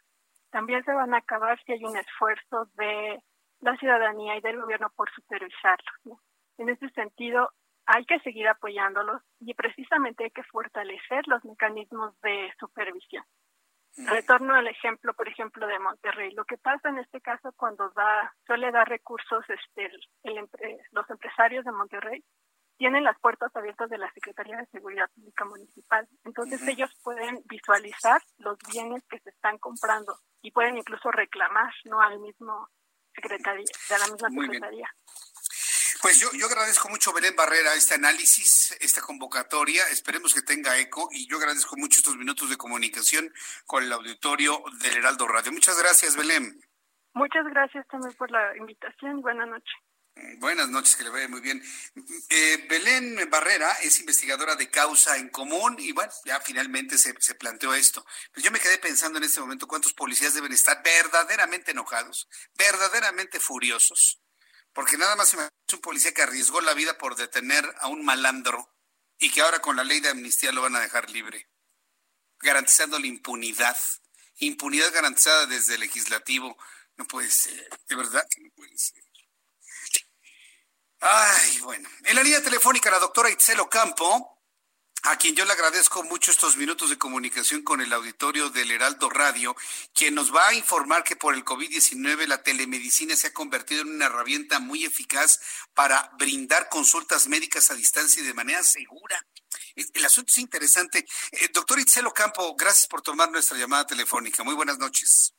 también 0.51 0.83
se 0.83 0.93
van 0.93 1.13
a 1.13 1.17
acabar 1.17 1.59
si 1.63 1.71
hay 1.71 1.83
un 1.83 1.97
esfuerzo 1.97 2.65
de 2.75 3.19
la 3.61 3.75
ciudadanía 3.77 4.37
y 4.37 4.41
del 4.41 4.61
gobierno 4.61 4.91
por 4.95 5.09
supervisarlos. 5.11 6.19
En 6.57 6.69
ese 6.69 6.89
sentido, 6.89 7.49
hay 7.85 8.05
que 8.05 8.19
seguir 8.19 8.47
apoyándolos 8.47 9.21
y 9.39 9.53
precisamente 9.53 10.25
hay 10.25 10.31
que 10.31 10.43
fortalecer 10.43 11.27
los 11.27 11.43
mecanismos 11.45 12.19
de 12.21 12.53
supervisión. 12.59 13.23
Retorno 13.97 14.55
al 14.55 14.67
ejemplo, 14.67 15.13
por 15.13 15.27
ejemplo, 15.27 15.67
de 15.67 15.79
Monterrey. 15.79 16.31
Lo 16.31 16.45
que 16.45 16.57
pasa 16.57 16.89
en 16.89 16.99
este 16.99 17.19
caso 17.21 17.51
cuando 17.57 17.89
da, 17.89 18.33
suele 18.45 18.71
dar 18.71 18.87
recursos 18.87 19.43
este, 19.49 19.91
los 20.91 21.09
empresarios 21.09 21.65
de 21.65 21.71
Monterrey 21.71 22.23
tienen 22.77 23.03
las 23.03 23.19
puertas 23.19 23.55
abiertas 23.55 23.89
de 23.89 23.99
la 23.99 24.11
Secretaría 24.11 24.57
de 24.57 24.65
Seguridad 24.67 25.07
Pública 25.13 25.45
Municipal. 25.45 26.07
Entonces 26.23 26.67
ellos 26.67 26.89
pueden 27.03 27.41
visualizar 27.45 28.21
los 28.37 28.57
bienes 28.71 29.03
que 29.07 29.19
se 29.19 29.29
están 29.29 29.59
comprando 29.59 30.17
y 30.41 30.51
pueden 30.51 30.77
incluso 30.77 31.11
reclamar, 31.11 31.71
¿no? 31.85 32.01
Al 32.01 32.19
mismo 32.19 32.69
secretaría, 33.13 33.65
de 33.89 33.99
la 33.99 34.07
misma 34.07 34.29
secretaría. 34.29 34.89
Pues 36.01 36.19
yo, 36.19 36.29
yo 36.33 36.47
agradezco 36.47 36.89
mucho, 36.89 37.13
Belén 37.13 37.35
Barrera, 37.35 37.75
este 37.75 37.93
análisis, 37.93 38.75
esta 38.79 39.01
convocatoria. 39.01 39.87
Esperemos 39.89 40.33
que 40.33 40.41
tenga 40.41 40.79
eco 40.79 41.09
y 41.11 41.27
yo 41.27 41.37
agradezco 41.37 41.77
mucho 41.77 41.99
estos 41.99 42.17
minutos 42.17 42.49
de 42.49 42.57
comunicación 42.57 43.31
con 43.67 43.83
el 43.83 43.93
auditorio 43.93 44.63
del 44.81 44.97
Heraldo 44.97 45.27
Radio. 45.27 45.51
Muchas 45.51 45.77
gracias, 45.77 46.15
Belén. 46.15 46.59
Muchas 47.13 47.45
gracias 47.45 47.85
también 47.87 48.13
por 48.17 48.31
la 48.31 48.57
invitación. 48.57 49.21
Buenas 49.21 49.47
noches. 49.47 49.73
Buenas 50.39 50.69
noches, 50.69 50.95
que 50.95 51.03
le 51.03 51.09
vaya 51.09 51.27
muy 51.27 51.39
bien. 51.39 51.61
Eh, 52.29 52.65
Belén 52.67 53.29
Barrera 53.29 53.71
es 53.83 53.99
investigadora 53.99 54.55
de 54.55 54.71
causa 54.71 55.17
en 55.17 55.29
común 55.29 55.75
y 55.77 55.91
bueno, 55.91 56.11
ya 56.25 56.39
finalmente 56.41 56.97
se, 56.97 57.13
se, 57.19 57.35
planteó 57.35 57.75
esto. 57.75 58.03
Pues 58.33 58.43
yo 58.43 58.51
me 58.51 58.59
quedé 58.59 58.79
pensando 58.79 59.19
en 59.19 59.25
este 59.25 59.39
momento 59.39 59.67
cuántos 59.67 59.93
policías 59.93 60.33
deben 60.33 60.51
estar 60.51 60.81
verdaderamente 60.83 61.71
enojados, 61.71 62.27
verdaderamente 62.57 63.39
furiosos, 63.39 64.19
porque 64.73 64.97
nada 64.97 65.15
más 65.15 65.33
es 65.33 65.73
un 65.73 65.81
policía 65.81 66.13
que 66.13 66.21
arriesgó 66.21 66.61
la 66.61 66.73
vida 66.73 66.97
por 66.97 67.15
detener 67.15 67.75
a 67.79 67.87
un 67.87 68.03
malandro 68.05 68.73
y 69.17 69.29
que 69.29 69.41
ahora 69.41 69.59
con 69.59 69.75
la 69.75 69.83
ley 69.83 69.99
de 69.99 70.09
amnistía 70.09 70.51
lo 70.51 70.61
van 70.61 70.75
a 70.75 70.79
dejar 70.79 71.09
libre, 71.09 71.49
garantizando 72.39 72.97
la 72.97 73.07
impunidad, 73.07 73.77
impunidad 74.37 74.91
garantizada 74.93 75.45
desde 75.45 75.75
el 75.75 75.81
legislativo. 75.81 76.57
No 76.97 77.05
puede 77.05 77.29
ser, 77.29 77.69
de 77.87 77.95
verdad 77.95 78.25
que 78.29 78.41
no 78.41 78.49
puede 78.55 78.77
ser. 78.77 79.03
Ay, 80.99 81.59
bueno. 81.61 81.89
En 82.03 82.15
la 82.15 82.23
línea 82.23 82.43
telefónica, 82.43 82.91
la 82.91 82.99
doctora 82.99 83.29
Itzel 83.29 83.59
Ocampo, 83.59 84.30
a 85.03 85.15
quien 85.17 85.35
yo 85.35 85.45
le 85.45 85.53
agradezco 85.53 86.03
mucho 86.03 86.31
estos 86.31 86.57
minutos 86.57 86.89
de 86.89 86.97
comunicación 86.97 87.63
con 87.63 87.81
el 87.81 87.91
auditorio 87.91 88.49
del 88.49 88.71
Heraldo 88.71 89.09
Radio, 89.09 89.55
quien 89.93 90.13
nos 90.13 90.33
va 90.33 90.49
a 90.49 90.53
informar 90.53 91.03
que 91.03 91.15
por 91.15 91.33
el 91.33 91.43
COVID-19 91.43 92.27
la 92.27 92.43
telemedicina 92.43 93.15
se 93.15 93.27
ha 93.27 93.33
convertido 93.33 93.81
en 93.81 93.95
una 93.95 94.05
herramienta 94.05 94.59
muy 94.59 94.85
eficaz 94.85 95.67
para 95.73 96.11
brindar 96.19 96.69
consultas 96.69 97.27
médicas 97.27 97.71
a 97.71 97.75
distancia 97.75 98.21
y 98.21 98.27
de 98.27 98.33
manera 98.33 98.61
segura. 98.61 99.25
El 99.75 100.05
asunto 100.05 100.29
es 100.29 100.37
interesante. 100.37 100.99
Eh, 101.31 101.49
doctor 101.53 101.79
Itzel 101.79 102.05
Ocampo, 102.05 102.55
gracias 102.55 102.87
por 102.87 103.01
tomar 103.01 103.31
nuestra 103.31 103.57
llamada 103.57 103.87
telefónica. 103.87 104.43
Muy 104.43 104.55
buenas 104.55 104.77
noches. 104.77 105.33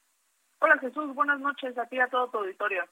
Hola 0.58 0.78
Jesús, 0.78 1.14
buenas 1.14 1.40
noches 1.40 1.76
a 1.78 1.86
ti 1.86 1.96
y 1.96 2.00
a 2.00 2.08
todo 2.08 2.28
tu 2.30 2.38
auditorio. 2.38 2.84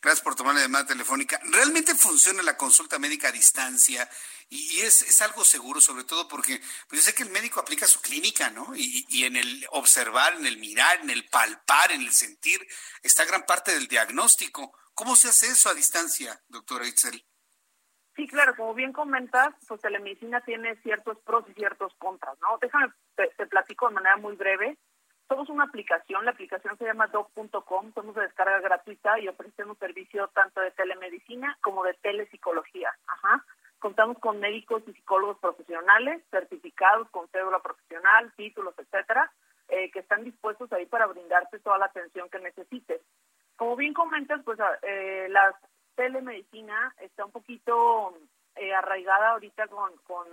Gracias 0.00 0.22
por 0.22 0.34
tomar 0.34 0.54
la 0.54 0.62
llamada 0.62 0.86
telefónica. 0.86 1.40
¿Realmente 1.44 1.94
funciona 1.94 2.42
la 2.42 2.56
consulta 2.56 2.98
médica 2.98 3.28
a 3.28 3.32
distancia? 3.32 4.08
Y, 4.48 4.80
es, 4.80 5.02
es, 5.02 5.22
algo 5.22 5.44
seguro, 5.44 5.80
sobre 5.80 6.04
todo 6.04 6.28
porque 6.28 6.60
pues 6.88 7.00
yo 7.00 7.10
sé 7.10 7.14
que 7.14 7.22
el 7.22 7.30
médico 7.30 7.60
aplica 7.60 7.86
su 7.86 8.00
clínica, 8.00 8.50
¿no? 8.50 8.74
Y, 8.74 9.06
y, 9.08 9.24
en 9.24 9.36
el 9.36 9.66
observar, 9.70 10.34
en 10.34 10.46
el 10.46 10.58
mirar, 10.58 11.00
en 11.00 11.10
el 11.10 11.28
palpar, 11.28 11.92
en 11.92 12.02
el 12.02 12.12
sentir, 12.12 12.66
está 13.02 13.24
gran 13.24 13.46
parte 13.46 13.72
del 13.72 13.88
diagnóstico. 13.88 14.76
¿Cómo 14.94 15.16
se 15.16 15.28
hace 15.28 15.46
eso 15.46 15.70
a 15.70 15.74
distancia, 15.74 16.42
doctora 16.48 16.86
Itzel? 16.86 17.24
Sí, 18.14 18.28
claro, 18.28 18.54
como 18.56 18.74
bien 18.74 18.92
comentas, 18.92 19.54
pues 19.66 19.80
telemedicina 19.80 20.42
tiene 20.42 20.76
ciertos 20.82 21.16
pros 21.24 21.44
y 21.48 21.54
ciertos 21.54 21.94
contras, 21.96 22.38
¿no? 22.40 22.58
Déjame, 22.60 22.92
te, 23.16 23.28
te 23.28 23.46
platico 23.46 23.88
de 23.88 23.94
manera 23.94 24.16
muy 24.18 24.36
breve 24.36 24.78
somos 25.32 25.48
una 25.48 25.64
aplicación, 25.64 26.26
la 26.26 26.32
aplicación 26.32 26.76
se 26.76 26.84
llama 26.84 27.06
doc.com, 27.06 27.92
somos 27.94 28.14
de 28.14 28.20
descarga 28.20 28.60
gratuita 28.60 29.18
y 29.18 29.28
ofrecemos 29.28 29.78
servicio 29.78 30.28
tanto 30.28 30.60
de 30.60 30.72
telemedicina 30.72 31.56
como 31.62 31.84
de 31.84 31.94
telepsicología. 31.94 32.90
Ajá. 33.06 33.42
Contamos 33.78 34.18
con 34.18 34.40
médicos 34.40 34.82
y 34.86 34.92
psicólogos 34.92 35.38
profesionales, 35.38 36.22
certificados 36.30 37.08
con 37.08 37.28
cédula 37.28 37.60
profesional, 37.60 38.30
títulos, 38.36 38.74
etcétera, 38.78 39.32
eh, 39.68 39.90
que 39.90 40.00
están 40.00 40.22
dispuestos 40.22 40.70
ahí 40.70 40.84
para 40.84 41.06
brindarte 41.06 41.60
toda 41.60 41.78
la 41.78 41.86
atención 41.86 42.28
que 42.28 42.38
necesites. 42.38 43.00
Como 43.56 43.74
bien 43.74 43.94
comentas, 43.94 44.42
pues 44.44 44.58
eh, 44.82 45.28
la 45.30 45.58
telemedicina 45.94 46.94
está 47.00 47.24
un 47.24 47.32
poquito 47.32 48.18
eh, 48.56 48.74
arraigada 48.74 49.30
ahorita 49.30 49.66
con, 49.68 49.96
con 50.06 50.26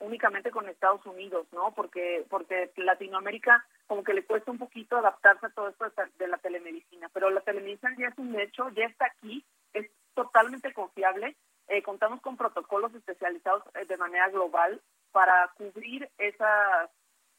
únicamente 0.00 0.50
con 0.50 0.68
Estados 0.68 1.04
Unidos, 1.06 1.46
¿no? 1.52 1.72
Porque 1.74 2.26
porque 2.28 2.72
Latinoamérica 2.76 3.64
como 3.86 4.04
que 4.04 4.14
le 4.14 4.24
cuesta 4.24 4.50
un 4.50 4.58
poquito 4.58 4.96
adaptarse 4.96 5.46
a 5.46 5.50
todo 5.50 5.68
esto 5.68 5.84
de 6.18 6.28
la 6.28 6.38
telemedicina, 6.38 7.08
pero 7.12 7.30
la 7.30 7.40
telemedicina 7.40 7.94
ya 7.98 8.08
es 8.08 8.18
un 8.18 8.38
hecho, 8.38 8.68
ya 8.70 8.84
está 8.84 9.06
aquí, 9.06 9.44
es 9.72 9.90
totalmente 10.14 10.72
confiable, 10.72 11.36
eh, 11.68 11.82
contamos 11.82 12.20
con 12.20 12.36
protocolos 12.36 12.94
especializados 12.94 13.62
eh, 13.74 13.84
de 13.86 13.96
manera 13.96 14.28
global 14.28 14.80
para 15.12 15.50
cubrir 15.56 16.08
esas, 16.18 16.90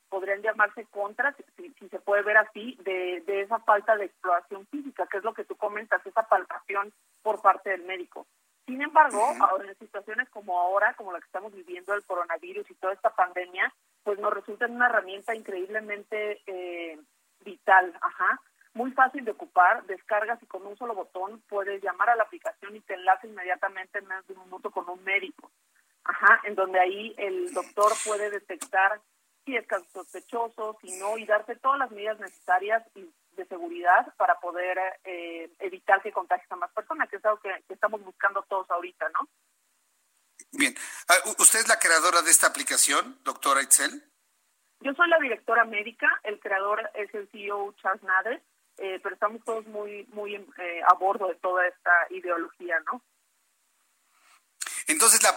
podrían 0.09 0.41
llamarse 0.41 0.85
contras, 0.88 1.35
si, 1.55 1.69
si 1.79 1.89
se 1.89 1.99
puede 1.99 2.21
ver 2.23 2.38
así, 2.38 2.77
de, 2.81 3.23
de 3.25 3.41
esa 3.41 3.59
falta 3.59 3.95
de 3.95 4.05
exploración 4.05 4.67
física, 4.67 5.07
que 5.07 5.17
es 5.17 5.23
lo 5.23 5.33
que 5.33 5.45
tú 5.45 5.55
comentas, 5.55 6.05
esa 6.05 6.27
palpación 6.27 6.93
por 7.21 7.41
parte 7.41 7.69
del 7.69 7.83
médico. 7.83 8.27
Sin 8.72 8.81
embargo, 8.81 9.22
ahora 9.41 9.68
en 9.68 9.77
situaciones 9.80 10.30
como 10.30 10.57
ahora, 10.57 10.93
como 10.93 11.11
la 11.11 11.19
que 11.19 11.26
estamos 11.26 11.53
viviendo, 11.53 11.93
el 11.93 12.06
coronavirus 12.06 12.72
y 12.72 12.76
toda 12.76 12.93
esta 12.93 13.10
pandemia, 13.10 13.73
pues 14.02 14.18
nos 14.18 14.34
resulta 14.34 14.65
una 14.68 14.85
herramienta 14.85 15.35
increíblemente 15.35 16.41
eh, 16.48 16.98
vital, 17.43 17.93
ajá, 17.99 18.39
muy 18.73 18.91
fácil 18.91 19.26
de 19.26 19.31
ocupar, 19.31 19.85
descargas 19.88 20.41
y 20.41 20.45
con 20.45 20.65
un 20.65 20.77
solo 20.77 20.95
botón 20.95 21.43
puedes 21.49 21.84
llamar 21.84 22.11
a 22.11 22.15
la 22.15 22.23
aplicación 22.23 22.73
y 22.73 22.80
te 22.80 22.93
enlaza 22.93 23.27
inmediatamente 23.27 23.99
en 23.99 24.07
menos 24.07 24.26
de 24.26 24.35
un 24.35 24.45
minuto 24.45 24.72
con 24.72 24.88
un 24.88 25.03
médico, 25.03 25.52
ajá, 26.06 26.39
en 26.45 26.56
donde 26.56 26.80
ahí 26.80 27.14
el 27.18 27.53
doctor 27.53 27.91
puede 28.06 28.30
detectar 28.30 29.02
si 29.43 29.57
es 29.57 29.68
caso 29.68 29.85
sospechoso, 29.91 30.77
si 30.80 30.98
no, 30.98 31.18
y 31.18 31.26
darte 31.26 31.57
todas 31.57 31.77
las 31.77 31.91
medidas 31.91 32.22
necesarias 32.22 32.88
y 32.95 33.10
de 33.41 33.47
seguridad 33.47 34.13
para 34.18 34.39
poder 34.39 34.77
eh, 35.03 35.51
evitar 35.59 36.01
que 36.01 36.11
contagies 36.11 36.51
a 36.51 36.55
más 36.55 36.72
personas, 36.72 37.09
que 37.09 37.18
es 37.18 37.26
algo 37.26 37.39
que, 37.39 37.51
estamos 37.69 38.03
buscando 38.03 38.43
todos 38.43 38.69
ahorita, 38.69 39.09
¿no? 39.09 39.27
Bien. 40.51 40.73
Ah, 41.07 41.15
¿Usted 41.39 41.59
es 41.59 41.68
la 41.68 41.80
creadora 41.80 42.22
de 42.22 42.31
esta 42.31 42.47
aplicación, 42.47 43.19
doctora 43.23 43.61
Itzel? 43.61 44.03
Yo 44.81 44.93
soy 44.93 45.09
la 45.09 45.19
directora 45.19 45.65
médica, 45.65 46.07
el 46.23 46.39
creador 46.39 46.89
es 46.95 47.13
el 47.13 47.30
CEO 47.30 47.73
Charles 47.81 48.03
Nader, 48.03 48.41
eh, 48.77 48.99
pero 49.01 49.13
estamos 49.13 49.43
todos 49.43 49.65
muy, 49.68 50.05
muy 50.13 50.35
eh, 50.35 50.81
a 50.88 50.93
bordo 50.95 51.27
de 51.27 51.35
toda 51.35 51.68
esta 51.68 51.91
ideología, 52.09 52.80
¿no? 52.91 53.03
Entonces, 54.91 55.23
la 55.23 55.35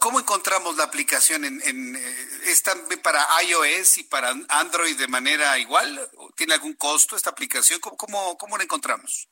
¿cómo 0.00 0.18
encontramos 0.18 0.76
la 0.76 0.84
aplicación? 0.84 1.44
En, 1.44 1.62
en, 1.62 1.94
eh, 1.94 2.50
¿Es 2.50 2.62
también 2.62 3.00
para 3.00 3.20
iOS 3.48 3.98
y 3.98 4.04
para 4.04 4.30
Android 4.48 4.98
de 4.98 5.06
manera 5.06 5.56
igual? 5.58 5.98
¿Tiene 6.36 6.54
algún 6.54 6.74
costo 6.74 7.14
esta 7.14 7.30
aplicación? 7.30 7.78
¿Cómo, 7.80 8.36
cómo, 8.36 8.58
la 8.58 8.64
encontramos? 8.64 9.28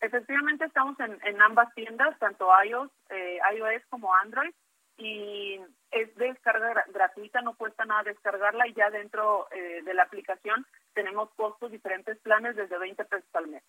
Efectivamente, 0.00 0.64
estamos 0.64 0.98
en, 1.00 1.18
en 1.22 1.40
ambas 1.42 1.72
tiendas, 1.74 2.18
tanto 2.18 2.48
iOS, 2.64 2.90
eh, 3.10 3.38
iOS 3.54 3.82
como 3.90 4.14
Android, 4.14 4.54
y 4.96 5.60
es 5.90 6.14
de 6.16 6.32
descarga 6.32 6.84
gratuita, 6.88 7.42
no 7.42 7.56
cuesta 7.56 7.84
nada 7.84 8.04
descargarla, 8.04 8.66
y 8.68 8.74
ya 8.74 8.88
dentro 8.90 9.48
eh, 9.50 9.82
de 9.82 9.94
la 9.94 10.04
aplicación 10.04 10.66
tenemos 10.94 11.28
costos, 11.34 11.70
diferentes 11.70 12.18
planes 12.20 12.56
desde 12.56 12.78
20 12.78 13.04
pesos 13.04 13.28
al 13.34 13.48
mes. 13.48 13.62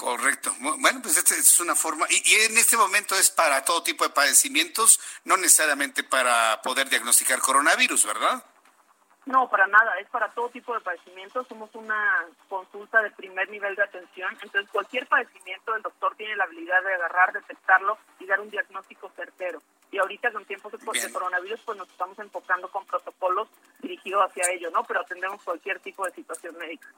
Correcto. 0.00 0.50
Bueno, 0.78 1.00
pues 1.02 1.18
esta 1.18 1.34
es 1.34 1.60
una 1.60 1.74
forma, 1.74 2.06
y, 2.08 2.34
en 2.46 2.56
este 2.56 2.74
momento 2.78 3.14
es 3.16 3.30
para 3.30 3.62
todo 3.62 3.82
tipo 3.82 4.02
de 4.02 4.08
padecimientos, 4.08 4.98
no 5.24 5.36
necesariamente 5.36 6.02
para 6.02 6.62
poder 6.62 6.88
diagnosticar 6.88 7.38
coronavirus, 7.40 8.06
¿verdad? 8.06 8.42
No, 9.26 9.50
para 9.50 9.66
nada, 9.66 9.98
es 9.98 10.08
para 10.08 10.30
todo 10.30 10.48
tipo 10.48 10.72
de 10.72 10.80
padecimientos. 10.80 11.46
Somos 11.48 11.68
una 11.74 12.24
consulta 12.48 13.02
de 13.02 13.10
primer 13.10 13.50
nivel 13.50 13.76
de 13.76 13.82
atención, 13.82 14.32
entonces 14.40 14.70
cualquier 14.72 15.06
padecimiento 15.06 15.76
el 15.76 15.82
doctor 15.82 16.16
tiene 16.16 16.34
la 16.34 16.44
habilidad 16.44 16.82
de 16.82 16.94
agarrar, 16.94 17.34
detectarlo 17.34 17.98
y 18.18 18.24
dar 18.24 18.40
un 18.40 18.48
diagnóstico 18.48 19.12
certero. 19.14 19.62
Y 19.90 19.98
ahorita 19.98 20.32
con 20.32 20.46
tiempos 20.46 20.72
de, 20.72 20.78
de 20.78 21.12
coronavirus 21.12 21.60
pues 21.60 21.76
nos 21.76 21.90
estamos 21.90 22.18
enfocando 22.18 22.70
con 22.70 22.86
protocolos 22.86 23.48
dirigidos 23.80 24.30
hacia 24.30 24.50
ello, 24.50 24.70
¿no? 24.70 24.82
Pero 24.84 25.02
atendemos 25.02 25.42
cualquier 25.42 25.78
tipo 25.80 26.06
de 26.06 26.12
situación 26.12 26.56
médica. 26.56 26.88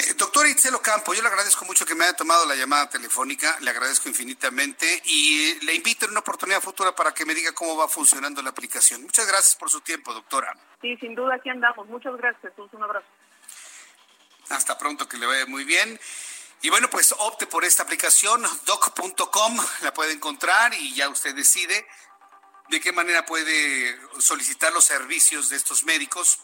Eh, 0.00 0.14
doctor 0.14 0.46
Itzel 0.46 0.80
Campo, 0.80 1.12
yo 1.12 1.20
le 1.20 1.28
agradezco 1.28 1.66
mucho 1.66 1.84
que 1.84 1.94
me 1.94 2.04
haya 2.04 2.16
tomado 2.16 2.46
la 2.46 2.54
llamada 2.54 2.88
telefónica, 2.88 3.58
le 3.60 3.68
agradezco 3.68 4.08
infinitamente 4.08 5.02
y 5.04 5.62
le 5.62 5.74
invito 5.74 6.06
en 6.06 6.12
una 6.12 6.20
oportunidad 6.20 6.62
futura 6.62 6.94
para 6.94 7.12
que 7.12 7.26
me 7.26 7.34
diga 7.34 7.52
cómo 7.52 7.76
va 7.76 7.86
funcionando 7.86 8.40
la 8.40 8.48
aplicación. 8.48 9.02
Muchas 9.02 9.26
gracias 9.26 9.56
por 9.56 9.68
su 9.68 9.82
tiempo, 9.82 10.14
doctora. 10.14 10.56
Sí, 10.80 10.96
sin 10.96 11.14
duda 11.14 11.34
aquí 11.34 11.50
andamos. 11.50 11.86
Muchas 11.88 12.16
gracias. 12.16 12.52
Un 12.72 12.82
abrazo. 12.82 13.06
Hasta 14.48 14.78
pronto, 14.78 15.06
que 15.06 15.18
le 15.18 15.26
vaya 15.26 15.44
muy 15.44 15.64
bien. 15.64 16.00
Y 16.62 16.70
bueno, 16.70 16.88
pues 16.88 17.14
opte 17.18 17.46
por 17.46 17.64
esta 17.64 17.82
aplicación, 17.82 18.42
doc.com, 18.64 19.58
la 19.82 19.92
puede 19.92 20.12
encontrar 20.12 20.72
y 20.72 20.94
ya 20.94 21.10
usted 21.10 21.34
decide 21.34 21.86
de 22.68 22.80
qué 22.80 22.92
manera 22.92 23.26
puede 23.26 23.98
solicitar 24.18 24.72
los 24.72 24.84
servicios 24.84 25.50
de 25.50 25.56
estos 25.56 25.84
médicos 25.84 26.38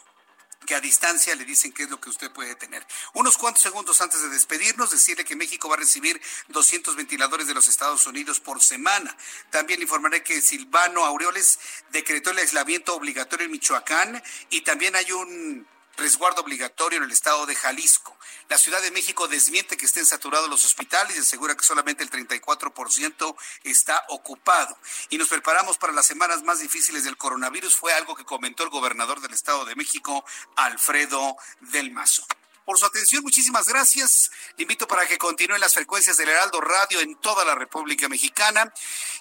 que 0.65 0.75
a 0.75 0.81
distancia 0.81 1.35
le 1.35 1.45
dicen 1.45 1.71
qué 1.71 1.83
es 1.83 1.89
lo 1.89 1.99
que 1.99 2.09
usted 2.09 2.31
puede 2.31 2.55
tener. 2.55 2.85
Unos 3.13 3.37
cuantos 3.37 3.61
segundos 3.61 4.01
antes 4.01 4.21
de 4.21 4.29
despedirnos, 4.29 4.91
decirle 4.91 5.23
que 5.23 5.35
México 5.35 5.69
va 5.69 5.75
a 5.75 5.79
recibir 5.79 6.21
200 6.49 6.95
ventiladores 6.95 7.47
de 7.47 7.53
los 7.53 7.67
Estados 7.67 8.05
Unidos 8.07 8.39
por 8.39 8.61
semana. 8.61 9.15
También 9.49 9.81
informaré 9.81 10.23
que 10.23 10.41
Silvano 10.41 11.05
Aureoles 11.05 11.59
decretó 11.91 12.31
el 12.31 12.39
aislamiento 12.39 12.95
obligatorio 12.95 13.45
en 13.45 13.51
Michoacán 13.51 14.21
y 14.49 14.61
también 14.61 14.95
hay 14.95 15.11
un 15.11 15.67
resguardo 15.97 16.41
obligatorio 16.41 16.97
en 16.97 17.03
el 17.03 17.11
estado 17.11 17.45
de 17.45 17.55
Jalisco. 17.55 18.15
La 18.49 18.57
Ciudad 18.57 18.81
de 18.81 18.91
México 18.91 19.27
desmiente 19.27 19.75
que 19.75 19.85
estén 19.85 20.05
saturados 20.05 20.49
los 20.49 20.63
hospitales 20.63 21.17
y 21.17 21.19
asegura 21.19 21.55
que 21.55 21.65
solamente 21.65 22.03
el 22.03 22.09
34% 22.09 23.35
está 23.63 24.05
ocupado. 24.09 24.77
Y 25.09 25.17
nos 25.17 25.27
preparamos 25.27 25.77
para 25.77 25.93
las 25.93 26.05
semanas 26.05 26.43
más 26.43 26.59
difíciles 26.59 27.03
del 27.03 27.17
coronavirus. 27.17 27.75
Fue 27.75 27.93
algo 27.93 28.15
que 28.15 28.25
comentó 28.25 28.63
el 28.63 28.69
gobernador 28.69 29.19
del 29.21 29.33
Estado 29.33 29.65
de 29.65 29.75
México, 29.75 30.23
Alfredo 30.55 31.35
del 31.59 31.91
Mazo 31.91 32.25
por 32.67 32.77
su 32.77 32.85
atención. 32.85 33.23
Muchísimas 33.23 33.65
gracias. 33.65 34.29
Le 34.57 34.63
invito 34.63 34.89
para 34.89 35.07
que 35.07 35.17
continúen 35.17 35.61
las 35.61 35.73
frecuencias 35.73 36.17
del 36.17 36.27
Heraldo 36.27 36.59
Radio 36.59 36.99
en 36.99 37.15
toda 37.15 37.45
la 37.45 37.55
República 37.55 38.09
Mexicana. 38.09 38.73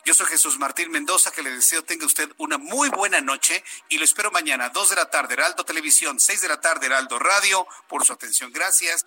Yo 0.05 0.15
soy 0.15 0.27
Jesús 0.27 0.59
Martín 0.59 0.91
Mendoza, 0.91 1.31
que 1.31 1.45
le 1.45 1.53
deseo 1.53 1.85
tenga 1.85 2.07
usted 2.07 2.29
una 2.39 2.59
muy 2.59 2.89
buena 2.89 3.21
noche 3.21 3.63
y 3.89 3.99
lo 3.99 4.05
espero 4.05 4.33
mañana, 4.33 4.71
2 4.71 4.91
de 4.91 4.97
la 4.97 5.11
tarde, 5.11 5.35
Heraldo 5.35 5.65
Televisión, 5.65 6.19
6 6.19 6.41
de 6.41 6.49
la 6.49 6.61
tarde, 6.61 6.87
Heraldo 6.87 7.21
Radio. 7.21 7.69
Por 7.89 8.05
su 8.05 8.13
atención, 8.13 8.51
gracias. 8.53 9.05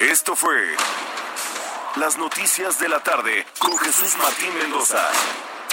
Esto 0.00 0.34
fue 0.34 0.74
Las 1.94 2.18
Noticias 2.18 2.80
de 2.80 2.88
la 2.88 3.00
Tarde 3.00 3.46
con 3.60 3.78
Jesús 3.78 4.16
Martín 4.16 4.52
Mendoza. 4.58 5.08